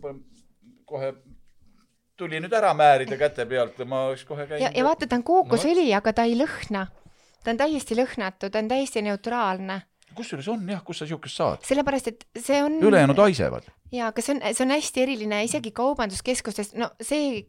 kohe 0.87 1.15
tuli 2.16 2.41
nüüd 2.41 2.55
ära 2.57 2.73
määrida 2.77 3.19
käte 3.20 3.45
pealt 3.49 3.83
ma 3.89 4.07
oleks 4.11 4.24
kohe 4.24 4.47
käinud 4.49 4.65
ja. 4.73 4.85
vaata, 4.85 5.09
ta 5.09 5.19
on 5.19 5.24
kookosõli, 5.27 5.89
aga 5.97 6.12
ta 6.16 6.24
ei 6.28 6.37
lõhna. 6.39 6.87
ta 7.45 7.53
on 7.53 7.61
täiesti 7.61 7.99
lõhnatu, 7.99 8.51
ta 8.51 8.62
on 8.62 8.69
täiesti 8.73 9.03
neutraalne, 9.07 9.81
kusjuures 10.17 10.49
on 10.53 10.65
jah, 10.73 10.81
kust 10.87 11.03
sa 11.05 11.09
siukest 11.11 11.37
saad? 11.43 11.63
sellepärast 11.67 12.09
et 12.13 12.25
see 12.41 12.63
on 12.65 12.79
ülejäänud 12.85 13.19
haisevad. 13.27 13.69
ja, 13.93 14.09
aga 14.13 14.23
see 14.25 14.35
on, 14.37 14.43
see 14.55 14.65
on 14.67 14.75
hästi 14.77 15.05
eriline 15.07 15.43
isegi 15.47 15.71
kaubanduskeskustes, 15.77 16.73
no 16.81 16.91
see, 17.01 17.45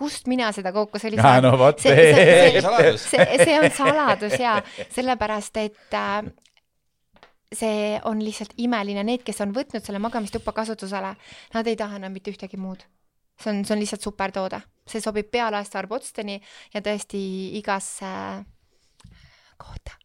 kust 0.00 0.28
mina 0.32 0.52
seda 0.56 0.72
kookosõli 0.72 1.18
Ja 1.20 1.26
saan 1.26 1.42
no 1.44 1.56
vot, 1.60 1.80
see, 1.82 1.96
see, 1.96 2.60
see- 2.60 2.94
see, 3.02 3.26
see, 3.44 3.56
on 3.60 3.70
saladus 3.76 4.38
ja 4.40 4.54
sellepärast, 4.94 5.56
et 5.60 5.96
äh, 5.98 6.22
see 7.52 7.98
on 8.08 8.22
lihtsalt 8.24 8.52
imeline, 8.62 9.02
need, 9.04 9.24
kes 9.26 9.40
on 9.44 9.52
võtnud 9.56 9.82
selle 9.84 9.98
magamistuppa 10.00 10.52
kasutusele, 10.56 11.10
nad 11.54 11.66
ei 11.68 11.76
taha 11.76 11.98
enam 12.00 12.12
mitte 12.14 12.30
ühtegi 12.32 12.56
muud. 12.60 12.84
see 13.40 13.50
on, 13.52 13.64
see 13.64 13.74
on 13.74 13.80
lihtsalt 13.80 14.04
supertoode, 14.04 14.60
see 14.88 15.00
sobib 15.00 15.30
pealaasta 15.32 15.78
arbotsteni 15.80 16.38
ja 16.74 16.80
tõesti 16.84 17.20
igasse 17.60 18.10
kohta. 19.60 19.96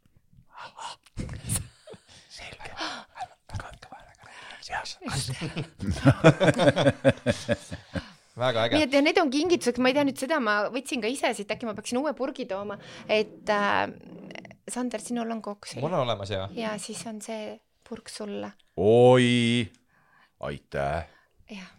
väga 8.36 8.66
äge 8.66 8.76
nii. 8.76 8.84
et 8.88 8.94
ja 8.96 9.02
need 9.06 9.20
on 9.22 9.30
kingituseks, 9.32 9.80
ma 9.82 9.90
ei 9.92 9.96
tea 9.98 10.06
nüüd 10.08 10.20
seda, 10.20 10.38
ma 10.44 10.54
võtsin 10.74 11.00
ka 11.04 11.08
ise 11.12 11.30
siit, 11.38 11.52
äkki 11.54 11.66
ma 11.70 11.76
peaksin 11.78 12.00
uue 12.02 12.14
purgi 12.18 12.46
tooma, 12.50 12.76
et 13.08 13.50
äh, 13.54 13.84
Sander, 14.72 15.02
sinul 15.04 15.30
on 15.36 15.42
koks 15.46 15.70
mul 15.80 15.94
on 15.94 16.02
olemas 16.04 16.30
ja. 16.34 16.42
ja 16.58 16.70
siis 16.82 17.02
on 17.10 17.18
see 17.24 17.42
purk 17.86 18.08
sulle, 18.10 18.50
oi, 18.82 19.26
aitäh, 20.50 21.02
jah. 21.54 21.72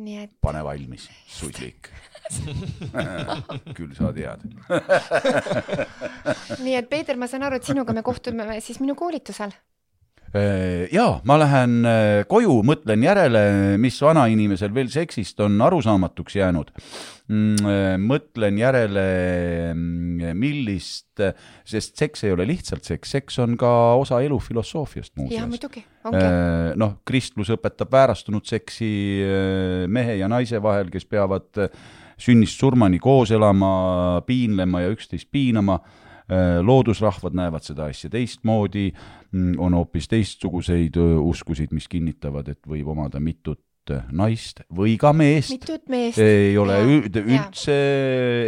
nii 0.00 0.18
et 0.24 0.32
pane 0.40 0.60
valmis, 0.64 1.04
sullik. 1.38 1.82
küll 3.76 3.94
sa 3.96 4.12
tead. 4.16 4.44
nii 6.64 6.76
et 6.78 6.90
Peeter, 6.90 7.18
ma 7.18 7.30
saan 7.30 7.46
aru, 7.46 7.60
et 7.60 7.68
sinuga 7.68 7.94
me 7.96 8.04
kohtume 8.06 8.60
siis 8.64 8.82
minu 8.82 8.96
koolitusel. 8.98 9.54
Äh, 10.36 10.88
jaa, 10.92 11.20
ma 11.24 11.36
lähen 11.38 11.86
äh, 11.86 12.24
koju, 12.28 12.58
mõtlen 12.66 13.04
järele, 13.06 13.42
mis 13.80 13.96
vanainimesel 14.02 14.72
veel 14.74 14.90
seksist 14.92 15.38
on 15.44 15.60
arusaamatuks 15.62 16.40
jäänud. 16.40 16.72
mõtlen 17.26 18.58
järele, 18.60 19.04
millist, 19.74 21.18
sest 21.66 21.96
seks 21.98 22.22
ei 22.22 22.30
ole 22.30 22.44
lihtsalt 22.46 22.86
seks, 22.86 23.10
seks 23.16 23.40
on 23.42 23.56
ka 23.58 23.70
osa 23.98 24.20
elufilosoofiast 24.22 25.16
muuseas. 25.18 25.42
noh, 26.78 26.98
kristlus 27.04 27.50
õpetab 27.50 27.90
väärastunud 27.90 28.46
seksi 28.46 28.90
äh, 29.26 29.86
mehe 29.90 30.20
ja 30.20 30.30
naise 30.30 30.62
vahel, 30.62 30.90
kes 30.92 31.08
peavad 31.10 31.64
äh, 31.64 31.70
sünnist 32.18 32.60
surmani 32.60 32.98
koos 32.98 33.30
elama, 33.30 34.22
piinlema 34.26 34.80
ja 34.86 34.92
üksteist 34.94 35.30
piinama. 35.30 35.80
loodusrahvad 36.62 37.36
näevad 37.38 37.62
seda 37.62 37.84
asja 37.86 38.08
teistmoodi, 38.10 38.88
on 39.62 39.74
hoopis 39.78 40.08
teistsuguseid 40.10 40.96
öö, 40.98 41.20
uskusid, 41.22 41.70
mis 41.70 41.86
kinnitavad, 41.88 42.48
et 42.48 42.66
võib 42.66 42.88
omada 42.90 43.20
mitut 43.22 43.60
äh, 43.60 43.75
naist 44.16 44.62
või 44.74 44.96
ka 45.00 45.12
meest. 45.16 45.52
mitut 45.54 45.86
meest. 45.92 46.18
ei 46.22 46.56
ole 46.58 46.78
jaa. 46.80 47.22
üldse, 47.22 47.76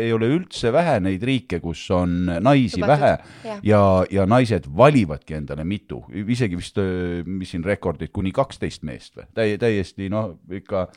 ei 0.05 0.12
ole 0.15 0.31
üldse 0.35 0.73
vähe 0.74 0.98
neid 1.05 1.24
riike, 1.24 1.60
kus 1.65 1.85
on 1.94 2.16
naisi 2.28 2.81
Lubatud, 2.81 2.94
vähe 2.94 3.12
jah. 3.48 3.62
ja, 3.66 3.82
ja 4.10 4.27
naised 4.28 4.69
valivadki 4.69 5.39
endale 5.39 5.66
mitu, 5.69 6.02
isegi 6.10 6.59
vist, 6.59 6.81
mis 7.27 7.55
siin 7.55 7.66
rekordid, 7.66 8.12
kuni 8.15 8.32
kaksteist 8.35 8.86
meest 8.89 9.19
või, 9.19 9.28
täie-, 9.36 9.60
täiesti 9.60 10.10
noh, 10.12 10.35
ikka 10.60 10.89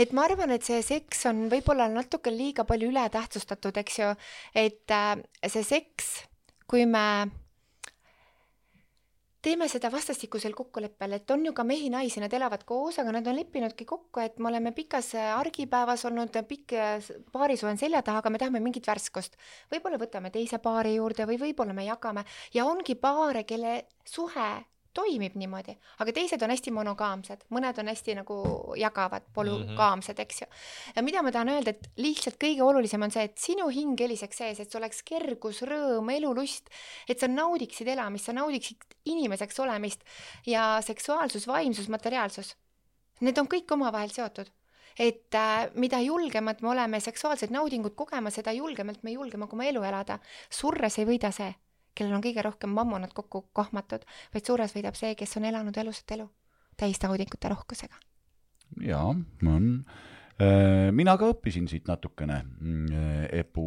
et 0.00 0.14
ma 0.16 0.26
arvan, 0.28 0.54
et 0.54 0.66
see 0.66 0.80
seks 0.84 1.26
on 1.30 1.46
võib-olla 1.52 1.88
natuke 1.92 2.32
liiga 2.34 2.66
palju 2.68 2.90
ületähtsustatud, 2.92 3.76
eks 3.82 4.00
ju, 4.02 4.10
et 4.56 4.96
äh, 4.96 5.14
see 5.46 5.66
seks, 5.66 6.12
kui 6.70 6.86
me 6.88 7.06
teeme 9.42 9.68
seda 9.68 9.90
vastastikusel 9.92 10.54
kokkuleppel, 10.56 11.16
et 11.16 11.30
on 11.30 11.44
ju 11.46 11.52
ka 11.56 11.64
mehi-naisi, 11.64 12.20
nad 12.22 12.32
elavad 12.36 12.64
koos, 12.68 12.98
aga 13.00 13.14
nad 13.16 13.26
on 13.30 13.38
leppinudki 13.38 13.86
kokku, 13.88 14.22
et 14.24 14.38
me 14.38 14.50
oleme 14.52 14.72
pikas 14.76 15.14
äh, 15.18 15.30
argipäevas 15.38 16.04
olnud, 16.08 16.36
pikk 16.48 16.76
äh, 16.76 17.10
paarisuhe 17.32 17.72
on 17.72 17.80
selja 17.80 18.02
taha, 18.06 18.20
aga 18.24 18.32
me 18.32 18.42
tahame 18.42 18.60
mingit 18.64 18.86
värskust. 18.90 19.38
võib-olla 19.72 20.00
võtame 20.00 20.32
teise 20.34 20.60
paari 20.62 20.96
juurde 20.96 21.26
või 21.30 21.40
võib-olla 21.40 21.76
me 21.76 21.86
jagame 21.88 22.24
ja 22.54 22.66
ongi 22.68 22.94
paare, 23.00 23.44
kelle 23.48 23.84
suhe 24.04 24.50
toimib 24.96 25.36
niimoodi, 25.38 25.74
aga 26.02 26.12
teised 26.14 26.42
on 26.42 26.50
hästi 26.50 26.72
monogaamsed, 26.74 27.44
mõned 27.54 27.78
on 27.82 27.90
hästi 27.92 28.16
nagu 28.18 28.36
jagavad, 28.78 29.26
polügaamsed, 29.34 30.18
eks 30.24 30.42
ju. 30.42 30.48
ja 30.96 31.04
mida 31.06 31.22
ma 31.22 31.32
tahan 31.34 31.52
öelda, 31.54 31.74
et 31.74 31.90
lihtsalt 32.00 32.40
kõige 32.42 32.64
olulisem 32.66 33.06
on 33.06 33.14
see, 33.14 33.28
et 33.28 33.38
sinu 33.38 33.68
hing 33.74 34.00
heliseks 34.00 34.42
sees, 34.42 34.62
et 34.62 34.70
sul 34.70 34.82
oleks 34.82 35.04
kergus, 35.06 35.62
rõõm, 35.68 36.10
elulust, 36.16 36.72
et 37.08 37.22
sa 37.22 37.30
naudiksid 37.30 37.92
elamist, 37.94 38.26
sa 38.26 38.36
naudiksid 38.36 38.98
inimeseks 39.10 39.62
olemist 39.62 40.02
ja 40.46 40.72
seksuaalsus, 40.84 41.46
vaimsus, 41.50 41.90
materiaalsus. 41.92 42.56
Need 43.20 43.38
on 43.38 43.48
kõik 43.50 43.70
omavahel 43.76 44.10
seotud 44.14 44.50
et 45.00 45.34
äh, 45.38 45.70
mida 45.80 46.00
julgemad 46.02 46.60
me 46.64 46.74
oleme 46.74 46.98
seksuaalset 47.00 47.52
naudingut 47.54 47.94
kogema, 47.96 48.30
seda 48.34 48.52
julgemalt 48.52 49.04
me 49.06 49.14
julgeme 49.14 49.46
oma 49.46 49.64
elu 49.64 49.82
elada. 49.86 50.18
surres 50.50 50.98
ei 50.98 51.06
võida 51.08 51.30
see 51.32 51.52
kellel 51.94 52.18
on 52.18 52.24
kõige 52.24 52.44
rohkem 52.46 52.70
mammonat 52.74 53.12
kokku 53.16 53.46
kohmatud, 53.52 54.04
vaid 54.34 54.46
suures 54.46 54.74
võidab 54.76 54.98
see, 54.98 55.14
kes 55.18 55.36
on 55.40 55.48
elanud 55.50 55.76
elusat 55.82 56.16
elu 56.16 56.28
täis 56.80 57.00
naudingute 57.02 57.50
rohkusega. 57.52 58.00
jaa, 58.80 59.14
on. 59.46 59.70
mina 60.96 61.16
ka 61.20 61.32
õppisin 61.34 61.68
siit 61.68 61.88
natukene 61.90 62.40
mm, 62.44 63.24
EPU 63.42 63.66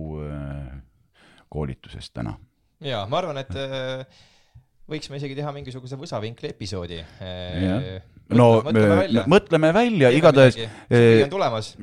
koolitusest 1.53 2.13
täna. 2.17 2.37
ja 2.81 3.03
ma 3.09 3.19
arvan, 3.21 3.41
et 3.43 3.53
võiksime 4.89 5.19
isegi 5.19 5.37
teha 5.37 5.51
mingisuguse 5.55 5.99
võsavinkli 5.99 6.49
episoodi. 6.51 6.99
no 8.33 8.47
mõtleme 8.65 8.97
välja, 9.03 9.25
mõtleme 9.29 9.73
välja, 9.75 10.09
igatahes 10.15 10.57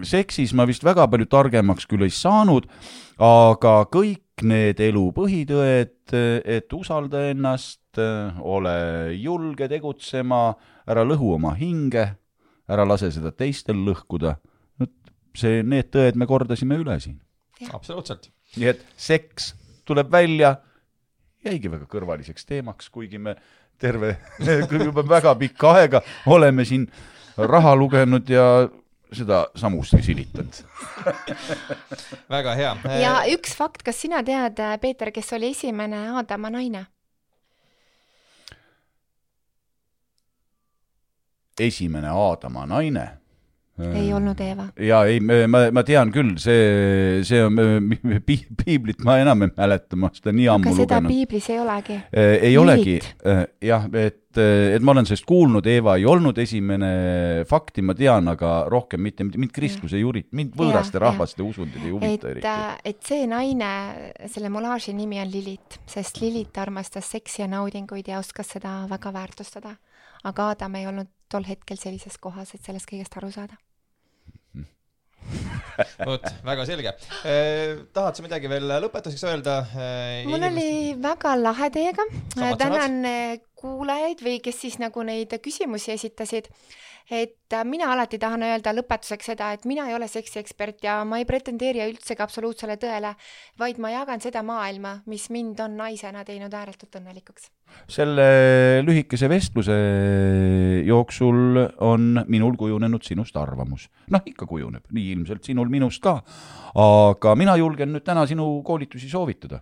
seksis 0.08 0.54
ma 0.56 0.66
vist 0.68 0.84
väga 0.84 1.06
palju 1.08 1.28
targemaks 1.30 1.86
küll 1.90 2.08
ei 2.08 2.14
saanud, 2.14 2.66
aga 3.20 3.76
kõik 3.92 4.24
need 4.46 4.80
elu 4.82 5.02
põhitõed, 5.16 6.14
et 6.44 6.74
usalda 6.76 7.26
ennast, 7.30 7.82
ole 8.40 8.74
julge 9.18 9.68
tegutsema, 9.70 10.54
ära 10.90 11.04
lõhu 11.06 11.34
oma 11.36 11.54
hinge, 11.58 12.06
ära 12.70 12.86
lase 12.86 13.10
seda 13.14 13.32
teistel 13.34 13.80
lõhkuda. 13.86 14.36
vot 14.80 15.12
see, 15.36 15.62
need 15.62 15.90
tõed 15.94 16.18
me 16.18 16.26
kordasime 16.26 16.78
üle 16.80 16.98
siin. 17.00 17.20
absoluutselt. 17.72 18.30
nii 18.56 18.68
et 18.72 18.84
seks 18.96 19.54
tuleb 19.84 20.10
välja, 20.10 20.56
jäigi 21.44 21.70
väga 21.70 21.86
kõrvaliseks 21.90 22.46
teemaks, 22.46 22.90
kuigi 22.90 23.18
me 23.18 23.36
terve, 23.80 24.16
juba 24.88 25.02
väga 25.02 25.34
pikka 25.40 25.74
aega 25.80 26.02
oleme 26.26 26.64
siin 26.64 26.86
raha 27.36 27.74
lugenud 27.76 28.28
ja 28.28 28.68
seda 29.12 29.46
samusti 29.56 30.02
silitanud 30.02 30.60
väga 32.34 32.54
hea. 32.54 32.76
ja 33.02 33.14
üks 33.34 33.54
fakt, 33.56 33.82
kas 33.82 34.00
sina 34.00 34.22
tead, 34.22 34.60
Peeter, 34.80 35.10
kes 35.10 35.32
oli 35.32 35.50
esimene 35.50 36.08
Aadama 36.14 36.50
naine? 36.50 36.86
esimene 41.60 42.08
Aadama 42.08 42.66
naine 42.66 43.19
ei 43.88 44.12
olnud 44.12 44.40
Eeva. 44.40 44.66
ja 44.80 45.02
ei, 45.08 45.20
ma, 45.20 45.66
ma 45.72 45.82
tean 45.86 46.12
küll, 46.14 46.34
see, 46.40 47.20
see 47.26 47.42
on 47.44 47.56
pi, 48.26 48.36
piiblit 48.64 49.04
ma 49.06 49.18
enam 49.22 49.46
ei 49.46 49.52
mäleta, 49.56 49.98
ma 50.00 50.10
seda 50.14 50.34
nii 50.34 50.48
ammu 50.54 50.72
lugenud. 50.72 50.86
aga 50.86 50.98
seda 51.00 51.08
piiblis 51.08 51.50
ei 51.50 51.60
olegi. 51.62 51.98
ei 52.50 52.56
olegi, 52.60 52.96
jah, 53.64 53.86
et, 54.00 54.40
et 54.40 54.84
ma 54.84 54.94
olen 54.94 55.08
sellest 55.08 55.26
kuulnud, 55.28 55.66
Eeva 55.70 55.96
ei 56.00 56.06
olnud 56.08 56.38
esimene, 56.42 56.90
fakti 57.50 57.84
ma 57.86 57.96
tean, 57.98 58.30
aga 58.32 58.52
rohkem 58.70 59.02
mitte, 59.06 59.26
mind 59.30 59.54
kristlus 59.54 59.94
ei 59.96 60.04
huvita, 60.06 60.30
mind 60.36 60.56
võõraste 60.58 60.98
ja, 60.98 61.04
rahvaste 61.06 61.44
usundid 61.46 61.84
ei 61.84 61.94
huvita 61.94 62.32
eriti. 62.34 62.56
et 62.92 63.00
see 63.06 63.28
naine, 63.30 63.70
selle 64.30 64.52
molaaži 64.52 64.94
nimi 64.96 65.22
on 65.22 65.32
Lilit, 65.32 65.80
sest 65.90 66.20
Lilit 66.22 66.58
armastas 66.60 67.10
seksi 67.16 67.44
ja 67.44 67.50
naudinguid 67.50 68.10
ja 68.10 68.20
oskas 68.20 68.54
seda 68.56 68.82
väga 68.90 69.14
väärtustada. 69.14 69.76
aga 70.24 70.50
Adam 70.52 70.74
ei 70.76 70.86
olnud 70.86 71.08
tol 71.30 71.46
hetkel 71.48 71.78
sellises 71.80 72.18
kohas, 72.18 72.54
et 72.54 72.64
sellest 72.64 72.88
kõigest 72.90 73.16
aru 73.16 73.30
saada 73.32 73.56
vot, 76.08 76.26
väga 76.44 76.66
selge 76.68 76.92
eh,. 77.24 77.78
tahad 77.94 78.18
sa 78.18 78.24
midagi 78.24 78.50
veel 78.50 78.68
lõpetuseks 78.84 79.24
öelda 79.30 79.56
eh,? 79.70 80.26
mul 80.26 80.40
inimest... 80.40 80.50
oli 80.50 80.94
väga 81.02 81.36
lahe 81.40 81.70
teiega. 81.74 82.06
tänan 82.60 83.00
kuulajaid 83.60 84.22
või 84.24 84.38
kes 84.44 84.62
siis 84.64 84.78
nagu 84.82 85.04
neid 85.06 85.34
küsimusi 85.44 85.94
esitasid 85.96 86.48
et 87.10 87.52
äh, 87.52 87.64
mina 87.64 87.90
alati 87.92 88.18
tahan 88.20 88.42
öelda 88.46 88.72
lõpetuseks 88.76 89.30
seda, 89.32 89.50
et 89.54 89.64
mina 89.68 89.86
ei 89.88 89.94
ole 89.96 90.08
seksiekspert 90.10 90.84
ja 90.84 91.00
ma 91.08 91.20
ei 91.20 91.26
pretendeeri 91.28 91.82
üldsegi 91.88 92.22
absoluutsele 92.22 92.76
tõele, 92.80 93.14
vaid 93.58 93.80
ma 93.82 93.92
jagan 93.94 94.22
seda 94.22 94.42
maailma, 94.46 94.98
mis 95.10 95.28
mind 95.34 95.60
on 95.64 95.78
naisena 95.80 96.24
teinud 96.26 96.54
ääretult 96.54 97.00
õnnelikuks. 97.00 97.50
selle 97.90 98.82
lühikese 98.82 99.28
vestluse 99.30 99.76
jooksul 100.86 101.60
on 101.86 102.24
minul 102.26 102.56
kujunenud 102.58 103.02
sinust 103.06 103.36
arvamus. 103.36 103.88
noh, 104.10 104.22
ikka 104.26 104.46
kujuneb, 104.46 104.84
nii 104.90 105.12
ilmselt 105.16 105.44
sinul 105.44 105.68
minust 105.68 106.02
ka. 106.02 106.20
aga 106.74 107.34
mina 107.34 107.56
julgen 107.56 107.94
nüüd 107.94 108.04
täna 108.04 108.26
sinu 108.26 108.62
koolitusi 108.62 109.08
soovitada. 109.08 109.60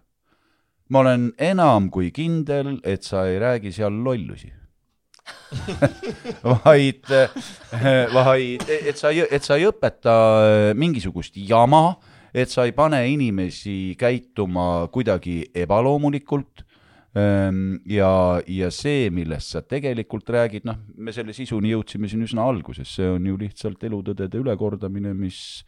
ma 0.89 1.01
olen 1.01 1.32
enam 1.39 1.90
kui 1.90 2.10
kindel, 2.10 2.81
et 2.85 3.02
sa 3.02 3.27
ei 3.28 3.39
räägi 3.39 3.73
seal 3.73 4.05
lollusi 4.05 4.57
vaid, 6.65 7.09
vaid 8.13 8.65
et 8.69 9.01
sa, 9.01 9.13
et 9.13 9.45
sa 9.45 9.57
ei 9.57 9.67
õpeta 9.69 10.15
mingisugust 10.79 11.37
jama, 11.41 11.97
et 12.35 12.51
sa 12.53 12.67
ei 12.69 12.75
pane 12.77 13.01
inimesi 13.11 13.97
käituma 13.99 14.89
kuidagi 14.93 15.41
ebaloomulikult 15.57 16.65
ehm, 17.17 17.79
ja, 17.89 18.11
ja 18.45 18.71
see, 18.75 19.09
millest 19.15 19.55
sa 19.55 19.65
tegelikult 19.65 20.29
räägid, 20.35 20.69
noh, 20.69 20.81
me 20.97 21.15
selle 21.17 21.37
sisuni 21.37 21.73
jõudsime 21.73 22.11
siin 22.11 22.27
üsna 22.29 22.45
alguses, 22.49 22.93
see 22.99 23.09
on 23.17 23.27
ju 23.27 23.39
lihtsalt 23.41 23.85
elutõdede 23.89 24.43
ülekordamine, 24.43 25.15
mis 25.17 25.63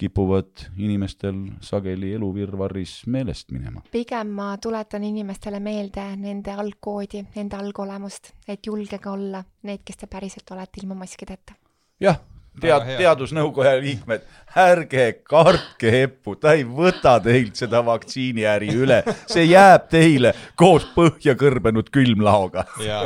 kipuvad 0.00 0.64
inimestel 0.80 1.36
sageli 1.60 2.14
eluvirvarris 2.16 3.02
meelest 3.06 3.50
minema. 3.52 3.82
pigem 3.92 4.32
ma 4.36 4.56
tuletan 4.58 5.04
inimestele 5.04 5.60
meelde 5.60 6.04
nende 6.16 6.54
algkoodi, 6.56 7.24
nende 7.36 7.56
algolemust, 7.56 8.32
et 8.48 8.66
julgege 8.66 9.10
olla 9.10 9.44
need, 9.68 9.84
kes 9.84 10.00
te 10.02 10.06
päriselt 10.06 10.50
olete 10.56 10.80
ilma 10.82 10.96
maskideta. 11.02 11.54
jah, 12.00 12.20
tead, 12.60 12.86
teadusnõukoja 13.00 13.74
liikmed, 13.80 14.26
ärge 14.58 15.06
kartke 15.26 15.90
heppu, 15.94 16.34
ta 16.40 16.54
ei 16.58 16.64
võta 16.66 17.16
teilt 17.22 17.58
seda 17.60 17.82
vaktsiiniäri 17.86 18.70
üle, 18.82 19.00
see 19.30 19.46
jääb 19.46 19.88
teile 19.92 20.32
koos 20.58 20.86
põhja 20.94 21.36
kõrbenud 21.38 21.90
külmlaoga. 21.94 22.66
ja, 22.84 23.02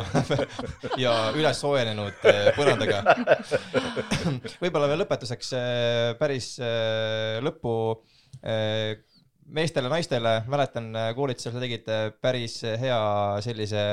ja 1.00 1.14
üles 1.36 1.60
soojenenud 1.60 2.28
eh, 2.30 2.52
põrandaga. 2.56 3.02
võib-olla 4.62 4.88
veel 4.90 5.04
lõpetuseks 5.04 5.56
eh, 5.58 6.12
päris 6.20 6.54
eh, 6.62 7.40
lõppu 7.44 7.74
meestele-naistele, 9.54 10.32
mäletan 10.50 10.88
koolitusel 11.16 11.52
sa 11.54 11.60
tegid 11.62 11.86
päris 12.24 12.58
hea 12.80 12.98
sellise 13.44 13.84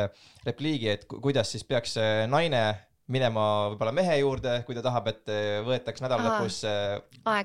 repliigi, 0.48 0.90
et 0.92 1.06
kuidas 1.08 1.52
siis 1.54 1.64
peaks 1.68 1.96
naine 2.32 2.64
minema 3.12 3.46
võib-olla 3.72 3.94
mehe 3.96 4.18
juurde, 4.22 4.56
kui 4.68 4.76
ta 4.78 4.84
tahab, 4.86 5.10
et 5.12 5.32
eh, 5.32 5.60
võetaks 5.66 6.04
nädala 6.04 6.28
lõpus 6.28 6.62
eh, 6.70 6.98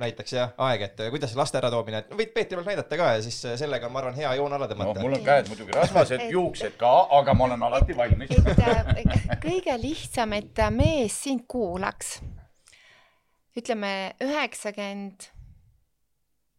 näiteks 0.03 0.37
jah, 0.37 0.55
aeg, 0.69 0.87
et 0.89 1.03
eh, 1.05 1.11
kuidas 1.15 1.35
laste 1.39 1.61
äratoomine, 1.61 2.05
et 2.05 2.17
võid 2.17 2.33
Peetrile 2.35 2.65
näidata 2.67 2.99
ka 3.01 3.13
ja 3.17 3.23
siis 3.25 3.39
sellega 3.61 3.89
on, 3.89 3.95
ma 3.95 4.03
arvan, 4.03 4.17
hea 4.19 4.33
joon 4.39 4.57
alla 4.57 4.71
tõmmata 4.71 4.97
no,. 4.97 5.05
mul 5.07 5.19
on 5.19 5.27
käed 5.27 5.51
muidugi 5.53 5.77
rasvased, 5.77 6.27
juuksed 6.33 6.79
ka, 6.81 6.95
aga 7.19 7.37
ma 7.37 7.49
olen 7.51 7.69
alati 7.69 7.97
valmis. 7.99 8.35
kõige 9.47 9.79
lihtsam, 9.83 10.37
et 10.39 10.67
mees 10.75 11.23
sind 11.27 11.47
kuulaks. 11.51 12.19
ütleme 13.57 13.93
üheksakümmend 14.23 15.31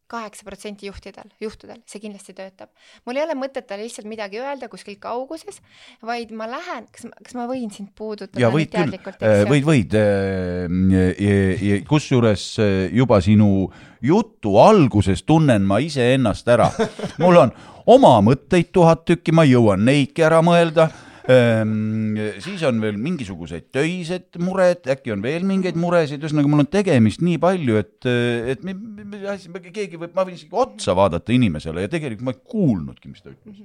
kaheksa 0.07 0.45
protsenti 0.47 0.87
juhtidel, 0.87 1.27
juhtudel, 1.43 1.79
see 1.89 2.01
kindlasti 2.03 2.33
töötab. 2.37 2.69
mul 3.05 3.19
ei 3.19 3.25
ole 3.25 3.35
mõtet 3.39 3.67
talle 3.67 3.83
lihtsalt 3.83 4.07
midagi 4.07 4.39
öelda 4.39 4.69
kuskil 4.71 4.95
kauguses, 5.03 5.59
vaid 6.05 6.31
ma 6.31 6.47
lähen, 6.49 6.87
kas, 6.93 7.07
kas 7.23 7.35
ma 7.37 7.47
võin 7.49 7.71
sind 7.73 7.91
puudutada? 7.97 8.39
ja 8.41 8.51
võid 8.53 8.71
küll, 8.71 8.95
äh, 9.19 9.43
võid, 9.49 9.67
võid. 9.67 9.97
Äh, 9.99 11.83
kusjuures 11.87 12.45
äh, 12.63 12.75
juba 12.95 13.19
sinu 13.23 13.67
jutu 14.03 14.57
alguses 14.61 15.23
tunnen 15.27 15.65
ma 15.67 15.81
iseennast 15.83 16.47
ära. 16.55 16.69
mul 17.23 17.43
on 17.43 17.51
oma 17.87 18.17
mõtteid 18.23 18.71
tuhat 18.75 19.05
tükki, 19.07 19.35
ma 19.35 19.47
jõuan 19.47 19.83
neidki 19.87 20.23
ära 20.27 20.41
mõelda 20.45 20.89
siis 21.27 22.61
on 22.63 22.77
veel 22.79 22.95
mingisugused 23.01 23.67
töised 23.75 24.37
mured, 24.39 24.85
äkki 24.93 25.11
on 25.11 25.23
veel 25.23 25.43
mingeid 25.47 25.75
muresid, 25.79 26.21
ühesõnaga 26.23 26.51
mul 26.51 26.63
on 26.63 26.69
tegemist 26.71 27.23
nii 27.25 27.39
palju, 27.43 27.75
et, 27.81 28.07
et 28.53 28.63
me, 28.63 28.75
me, 28.77 29.35
me, 29.35 29.61
keegi 29.65 29.99
võib, 29.99 30.13
ma 30.15 30.23
võin 30.27 30.37
isegi 30.37 30.55
otsa 30.55 30.95
vaadata 30.95 31.35
inimesele 31.35 31.83
ja 31.83 31.91
tegelikult 31.91 32.29
ma 32.29 32.35
ei 32.35 32.39
kuulnudki, 32.53 33.11
mis 33.11 33.25
ta 33.25 33.33
ütles. 33.33 33.59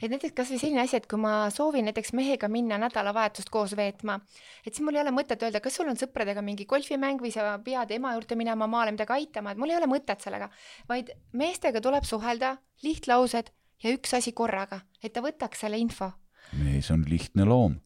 et 0.00 0.08
näiteks 0.08 0.32
kasvõi 0.40 0.62
selline 0.62 0.80
asi, 0.86 0.96
et 1.02 1.10
kui 1.10 1.20
ma 1.20 1.34
soovin 1.52 1.90
näiteks 1.90 2.14
mehega 2.16 2.48
minna 2.48 2.80
nädalavahetust 2.86 3.52
koos 3.52 3.76
veetma, 3.76 4.16
et 4.64 4.72
siis 4.72 4.80
mul 4.86 4.96
ei 4.96 5.04
ole 5.04 5.12
mõtet 5.12 5.44
öelda, 5.44 5.60
kas 5.60 5.76
sul 5.76 5.92
on 5.92 6.00
sõpradega 6.00 6.40
mingi 6.46 6.64
golfimäng 6.64 7.20
või 7.20 7.36
sa 7.36 7.52
pead 7.64 7.92
ema 7.98 8.16
juurde 8.16 8.40
minema 8.40 8.70
maale 8.70 8.96
midagi 8.96 9.18
aitama, 9.20 9.52
et 9.52 9.60
mul 9.60 9.76
ei 9.76 9.80
ole 9.82 9.92
mõtet 9.92 10.24
sellega, 10.24 10.48
vaid 10.88 11.12
meestega 11.36 11.84
tuleb 11.84 12.08
suhelda, 12.08 12.56
lihtlaused 12.86 13.52
ja 13.84 13.92
üks 13.92 14.16
asi 14.16 14.32
korraga, 14.32 14.86
et 15.04 15.12
ta 15.12 15.20
võtaks 15.20 15.66
selle 15.66 15.76
info 15.76 16.14
mees 16.58 16.90
on 16.94 17.04
lihtne 17.08 17.46
loom. 17.48 17.78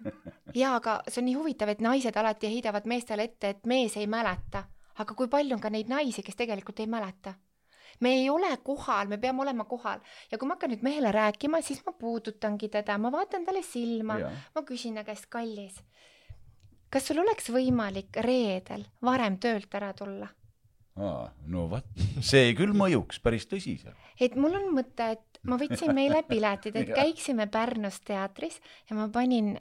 jaa, 0.60 0.74
aga 0.78 1.00
see 1.08 1.20
on 1.22 1.28
nii 1.28 1.36
huvitav, 1.36 1.72
et 1.72 1.84
naised 1.84 2.16
alati 2.16 2.50
heidavad 2.52 2.88
meestele 2.88 3.28
ette, 3.28 3.54
et 3.54 3.70
mees 3.70 3.96
ei 4.00 4.08
mäleta, 4.10 4.64
aga 5.02 5.16
kui 5.16 5.28
palju 5.32 5.56
on 5.56 5.62
ka 5.62 5.72
neid 5.72 5.92
naisi, 5.92 6.24
kes 6.26 6.38
tegelikult 6.40 6.80
ei 6.80 6.90
mäleta? 6.90 7.34
Me 8.00 8.14
ei 8.16 8.30
ole 8.32 8.48
kohal, 8.64 9.10
me 9.10 9.18
peame 9.20 9.42
olema 9.42 9.66
kohal. 9.68 10.00
Ja 10.30 10.38
kui 10.38 10.48
ma 10.48 10.54
hakkan 10.54 10.70
nüüd 10.72 10.84
mehele 10.86 11.10
rääkima, 11.12 11.58
siis 11.60 11.82
ma 11.84 11.92
puudutangi 11.92 12.70
teda, 12.72 12.96
ma 13.02 13.10
vaatan 13.12 13.44
talle 13.44 13.60
silma, 13.66 14.16
ma 14.54 14.62
küsin 14.64 14.96
ta 14.96 15.04
käest, 15.04 15.26
kallis, 15.28 15.76
kas 16.90 17.10
sul 17.10 17.20
oleks 17.22 17.50
võimalik 17.52 18.16
reedel 18.24 18.86
varem 19.04 19.38
töölt 19.42 19.74
ära 19.74 19.92
tulla? 19.96 20.30
no 21.00 21.66
vot, 21.70 21.86
see 22.20 22.50
küll 22.58 22.74
mõjuks 22.76 23.20
päris 23.24 23.46
tõsiselt. 23.48 23.96
et 24.20 24.34
mul 24.36 24.56
on 24.58 24.66
mõte, 24.74 25.06
et 25.16 25.29
ma 25.48 25.56
võtsin 25.60 25.94
meile 25.96 26.22
piletid, 26.28 26.76
et 26.76 26.92
käiksime 27.00 27.46
Pärnus 27.52 28.00
teatris 28.04 28.60
ja 28.90 28.96
ma 28.98 29.08
panin 29.12 29.54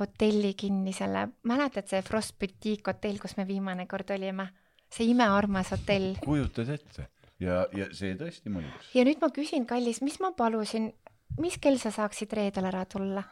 hotelli 0.00 0.54
kinni 0.58 0.92
selle, 0.96 1.28
mäletad 1.48 1.86
see 1.90 2.02
Frost 2.02 2.38
Boutique 2.40 2.92
hotell, 2.92 3.18
kus 3.20 3.36
me 3.36 3.46
viimane 3.48 3.86
kord 3.90 4.10
olime? 4.16 4.50
see 4.90 5.06
imearmas 5.12 5.70
hotell. 5.70 6.16
kujutad 6.24 6.68
ette 6.74 7.06
ja, 7.40 7.66
ja 7.76 7.86
see 7.94 8.16
tõesti 8.18 8.50
mõjuks. 8.52 8.90
ja 8.96 9.04
nüüd 9.06 9.20
ma 9.22 9.28
küsin, 9.34 9.66
kallis, 9.68 10.00
mis 10.02 10.18
ma 10.22 10.32
palusin, 10.36 10.90
mis 11.38 11.56
kell 11.62 11.78
sa 11.78 11.90
saaksid 11.94 12.32
reedel 12.34 12.66
ära 12.72 12.84
tulla? 12.90 13.22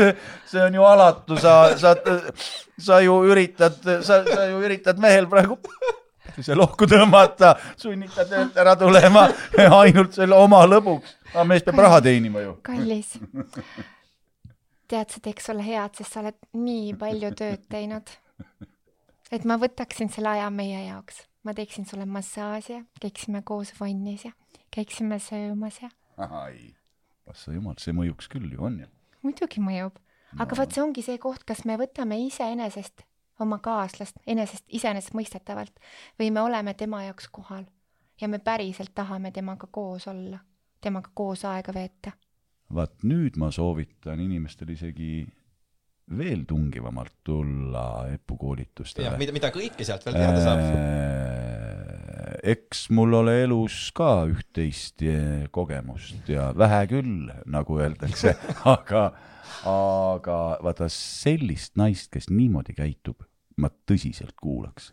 see 0.50 0.62
on 0.64 0.74
ju 0.74 0.82
alatu, 0.86 1.38
sa, 1.38 1.78
sa, 1.78 1.94
sa 2.74 3.00
ju 3.04 3.14
üritad, 3.30 3.78
sa, 4.02 4.24
sa 4.26 4.40
ju 4.50 4.56
üritad 4.66 4.98
mehel 5.02 5.26
praegu 5.30 5.56
see 6.38 6.56
lohku 6.56 6.88
tõmmata, 6.90 7.54
sunnitad 7.80 8.28
töölt 8.30 8.58
ära 8.60 8.76
tulema 8.78 9.26
ainult 9.80 10.16
selle 10.18 10.36
oma 10.36 10.62
lõbuks. 10.68 11.16
aga 11.32 11.44
mees 11.48 11.64
peab 11.66 11.82
raha 11.84 12.00
teenima 12.04 12.44
ju. 12.44 12.56
kallis, 12.66 13.16
tead, 14.90 15.08
see 15.10 15.24
teeks 15.24 15.50
sulle 15.50 15.64
head, 15.64 15.94
sest 15.98 16.12
sa 16.12 16.24
oled 16.24 16.38
nii 16.56 16.94
palju 17.00 17.32
tööd 17.38 17.64
teinud. 17.72 18.12
et 19.30 19.46
ma 19.48 19.58
võtaksin 19.60 20.12
selle 20.12 20.34
aja 20.36 20.50
meie 20.54 20.84
jaoks, 20.88 21.24
ma 21.44 21.54
teeksin 21.56 21.88
sulle 21.88 22.06
massaaži, 22.06 22.82
käiksime 23.00 23.42
koos 23.46 23.72
vannis 23.80 24.28
ja 24.28 24.34
käiksime 24.74 25.18
söömas 25.22 25.80
ja 25.82 25.90
ai, 26.20 26.74
vasta 27.26 27.54
jumal, 27.54 27.78
see 27.80 27.94
mõjuks 27.96 28.30
küll 28.30 28.50
ju, 28.52 28.62
on 28.66 28.80
ju. 28.84 28.90
muidugi 29.26 29.62
mõjub, 29.64 29.96
aga 30.38 30.58
vot 30.58 30.74
see 30.74 30.84
ongi 30.84 31.04
see 31.06 31.20
koht, 31.22 31.46
kas 31.48 31.64
me 31.68 31.78
võtame 31.80 32.20
iseenesest 32.26 33.06
oma 33.40 33.58
kaaslast 33.62 34.16
enesest 34.26 34.64
iseenesestmõistetavalt 34.68 35.80
või 36.18 36.30
me 36.30 36.40
oleme 36.40 36.74
tema 36.74 37.04
jaoks 37.04 37.28
kohal 37.32 37.64
ja 38.20 38.28
me 38.28 38.38
päriselt 38.38 38.94
tahame 38.94 39.30
temaga 39.30 39.68
koos 39.70 40.08
olla, 40.08 40.38
temaga 40.80 41.10
koos 41.14 41.44
aega 41.44 41.74
veeta. 41.74 42.12
vaat 42.74 43.02
nüüd 43.02 43.36
ma 43.36 43.50
soovitan 43.50 44.20
inimestel 44.20 44.68
isegi 44.76 45.26
veel 46.18 46.44
tungivamalt 46.48 47.20
tulla 47.24 48.06
jah, 48.10 48.20
koolitustele. 48.38 49.16
mida, 49.18 49.32
mida 49.34 49.50
kõike 49.54 49.86
sealt 49.86 50.04
veel 50.06 50.18
teada 50.18 50.42
saab. 50.42 50.62
Äh, 50.64 51.80
eks 52.54 52.88
mul 52.94 53.14
ole 53.20 53.36
elus 53.44 53.90
ka 53.96 54.24
üht-teist 54.30 55.04
eh, 55.06 55.46
kogemust 55.54 56.28
ja 56.30 56.50
vähe 56.56 56.84
küll, 56.90 57.30
nagu 57.50 57.78
öeldakse, 57.78 58.34
aga, 58.74 59.10
aga 59.68 60.38
vaata 60.64 60.90
sellist 60.92 61.76
naist, 61.80 62.10
kes 62.14 62.30
niimoodi 62.32 62.74
käitub, 62.78 63.22
ma 63.60 63.70
tõsiselt 63.88 64.36
kuulaks. 64.40 64.92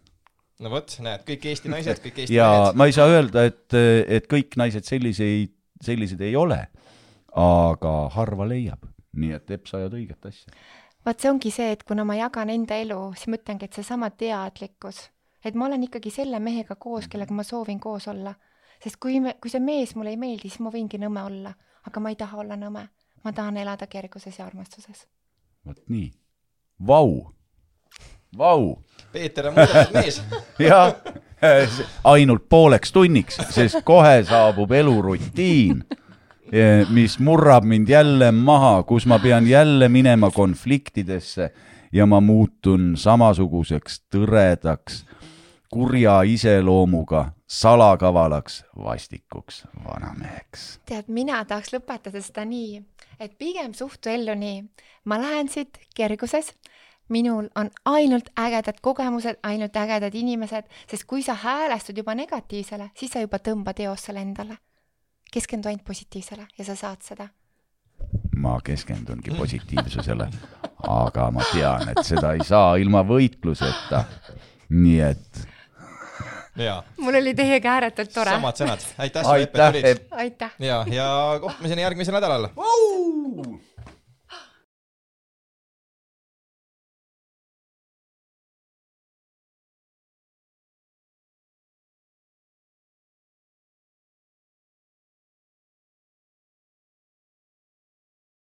no 0.64 0.72
vot, 0.73 0.98
näed, 1.03 1.23
kõik 1.27 1.45
Eesti 1.52 1.72
naised, 1.72 2.02
kõik 2.03 2.23
Eesti 2.23 2.35
ja 2.35 2.49
mehed. 2.53 2.80
ma 2.81 2.89
ei 2.89 2.95
saa 2.95 3.11
öelda, 3.11 3.45
et, 3.49 3.77
et 4.18 4.27
kõik 4.31 4.57
naised 4.60 4.88
selliseid, 4.88 5.53
sellised 5.84 6.22
ei 6.26 6.35
ole, 6.35 6.60
aga 7.38 7.94
harva 8.15 8.48
leiab, 8.49 8.88
nii 9.18 9.35
et 9.38 9.56
Epp, 9.57 9.69
sa 9.69 9.81
ajad 9.81 9.98
õiget 9.99 10.30
asja. 10.30 10.56
vaat 11.06 11.22
see 11.22 11.31
ongi 11.31 11.53
see, 11.53 11.69
et 11.76 11.85
kuna 11.88 12.06
ma 12.07 12.18
jagan 12.18 12.49
enda 12.53 12.80
elu, 12.81 12.99
siis 13.15 13.31
ma 13.31 13.39
ütlengi, 13.39 13.69
et 13.69 13.77
seesama 13.77 14.10
teadlikkus, 14.10 15.06
et 15.45 15.56
ma 15.56 15.69
olen 15.69 15.85
ikkagi 15.88 16.11
selle 16.14 16.41
mehega 16.44 16.76
koos, 16.76 17.07
kellega 17.11 17.34
ma 17.34 17.45
soovin 17.48 17.80
koos 17.80 18.07
olla. 18.07 18.35
sest 18.84 18.99
kui 19.02 19.19
me, 19.19 19.38
kui 19.41 19.49
see 19.49 19.61
mees 19.61 19.95
mulle 19.95 20.14
ei 20.14 20.22
meeldi, 20.22 20.49
siis 20.49 20.61
ma 20.61 20.73
võingi 20.73 20.99
nõme 21.02 21.23
olla, 21.26 21.53
aga 21.88 22.02
ma 22.02 22.10
ei 22.14 22.19
taha 22.19 22.38
olla 22.44 22.57
nõme. 22.57 22.88
ma 23.23 23.34
tahan 23.34 23.57
elada 23.57 23.88
kerguses 23.88 24.39
ja 24.39 24.45
armastuses. 24.45 25.07
vot 25.65 25.81
nii, 25.89 26.11
vau, 26.88 27.34
vau 28.37 28.77
Peeter 29.11 29.47
on 29.47 29.53
muudetud 29.55 29.93
mees. 29.93 30.21
jah, 30.69 30.95
ainult 32.03 32.47
pooleks 32.49 32.91
tunniks, 32.93 33.39
sest 33.53 33.81
kohe 33.87 34.19
saabub 34.27 34.71
elurutiin, 34.71 35.83
mis 36.93 37.17
murrab 37.19 37.65
mind 37.67 37.89
jälle 37.89 38.31
maha, 38.31 38.83
kus 38.87 39.05
ma 39.05 39.19
pean 39.19 39.47
jälle 39.47 39.89
minema 39.89 40.31
konfliktidesse 40.31 41.51
ja 41.91 42.05
ma 42.05 42.19
muutun 42.21 42.93
samasuguseks 42.97 44.01
tõredaks, 44.13 45.03
kurja 45.71 46.21
iseloomuga, 46.27 47.31
salakavalaks, 47.47 48.63
vastikuks 48.83 49.63
vanameheks. 49.83 50.79
tead, 50.85 51.07
mina 51.07 51.43
tahaks 51.45 51.73
lõpetada 51.75 52.21
seda 52.23 52.45
nii, 52.45 52.81
et 53.19 53.37
pigem 53.39 53.73
suhtu 53.73 54.11
ellu 54.11 54.35
nii, 54.35 54.63
ma 55.05 55.19
lähen 55.21 55.49
siit 55.51 55.79
kerguses, 55.95 56.53
minul 57.09 57.49
on 57.55 57.69
ainult 57.85 58.29
ägedad 58.39 58.79
kogemused, 58.81 59.39
ainult 59.43 59.75
ägedad 59.75 60.15
inimesed, 60.15 60.63
sest 60.89 61.03
kui 61.07 61.23
sa 61.23 61.34
häälestud 61.34 61.97
juba 61.97 62.15
negatiivsele, 62.15 62.91
siis 62.95 63.11
sa 63.11 63.23
juba 63.23 63.39
tõmbad 63.39 63.79
eos 63.79 64.07
selle 64.09 64.21
endale. 64.21 64.57
keskendu 65.31 65.67
ainult 65.67 65.84
positiivsele 65.85 66.47
ja 66.57 66.65
sa 66.65 66.75
saad 66.75 67.01
seda. 67.01 67.27
ma 68.35 68.59
keskendungi 68.63 69.31
positiivsusele, 69.38 70.29
aga 70.88 71.31
ma 71.31 71.43
tean, 71.51 71.89
et 71.89 72.05
seda 72.05 72.34
ei 72.34 72.43
saa 72.43 72.75
ilma 72.75 73.03
võitluseta. 73.03 74.03
nii 74.69 74.99
et 74.99 75.47
mul 76.97 77.15
oli 77.15 77.34
teiega 77.38 77.73
ääretult 77.77 78.13
tore. 78.13 78.31
samad 78.31 78.59
sõnad. 78.59 78.85
aitäh 78.97 79.23
sulle, 79.23 79.41
Epp, 79.43 79.55
et 79.55 79.61
aitäh, 79.61 79.81
tulid. 79.81 80.05
Aitäh. 80.11 80.51
ja, 80.59 80.84
ja 80.91 81.39
kohtumiseni 81.41 81.81
järgmisel 81.81 82.17
nädalal. 82.17 82.49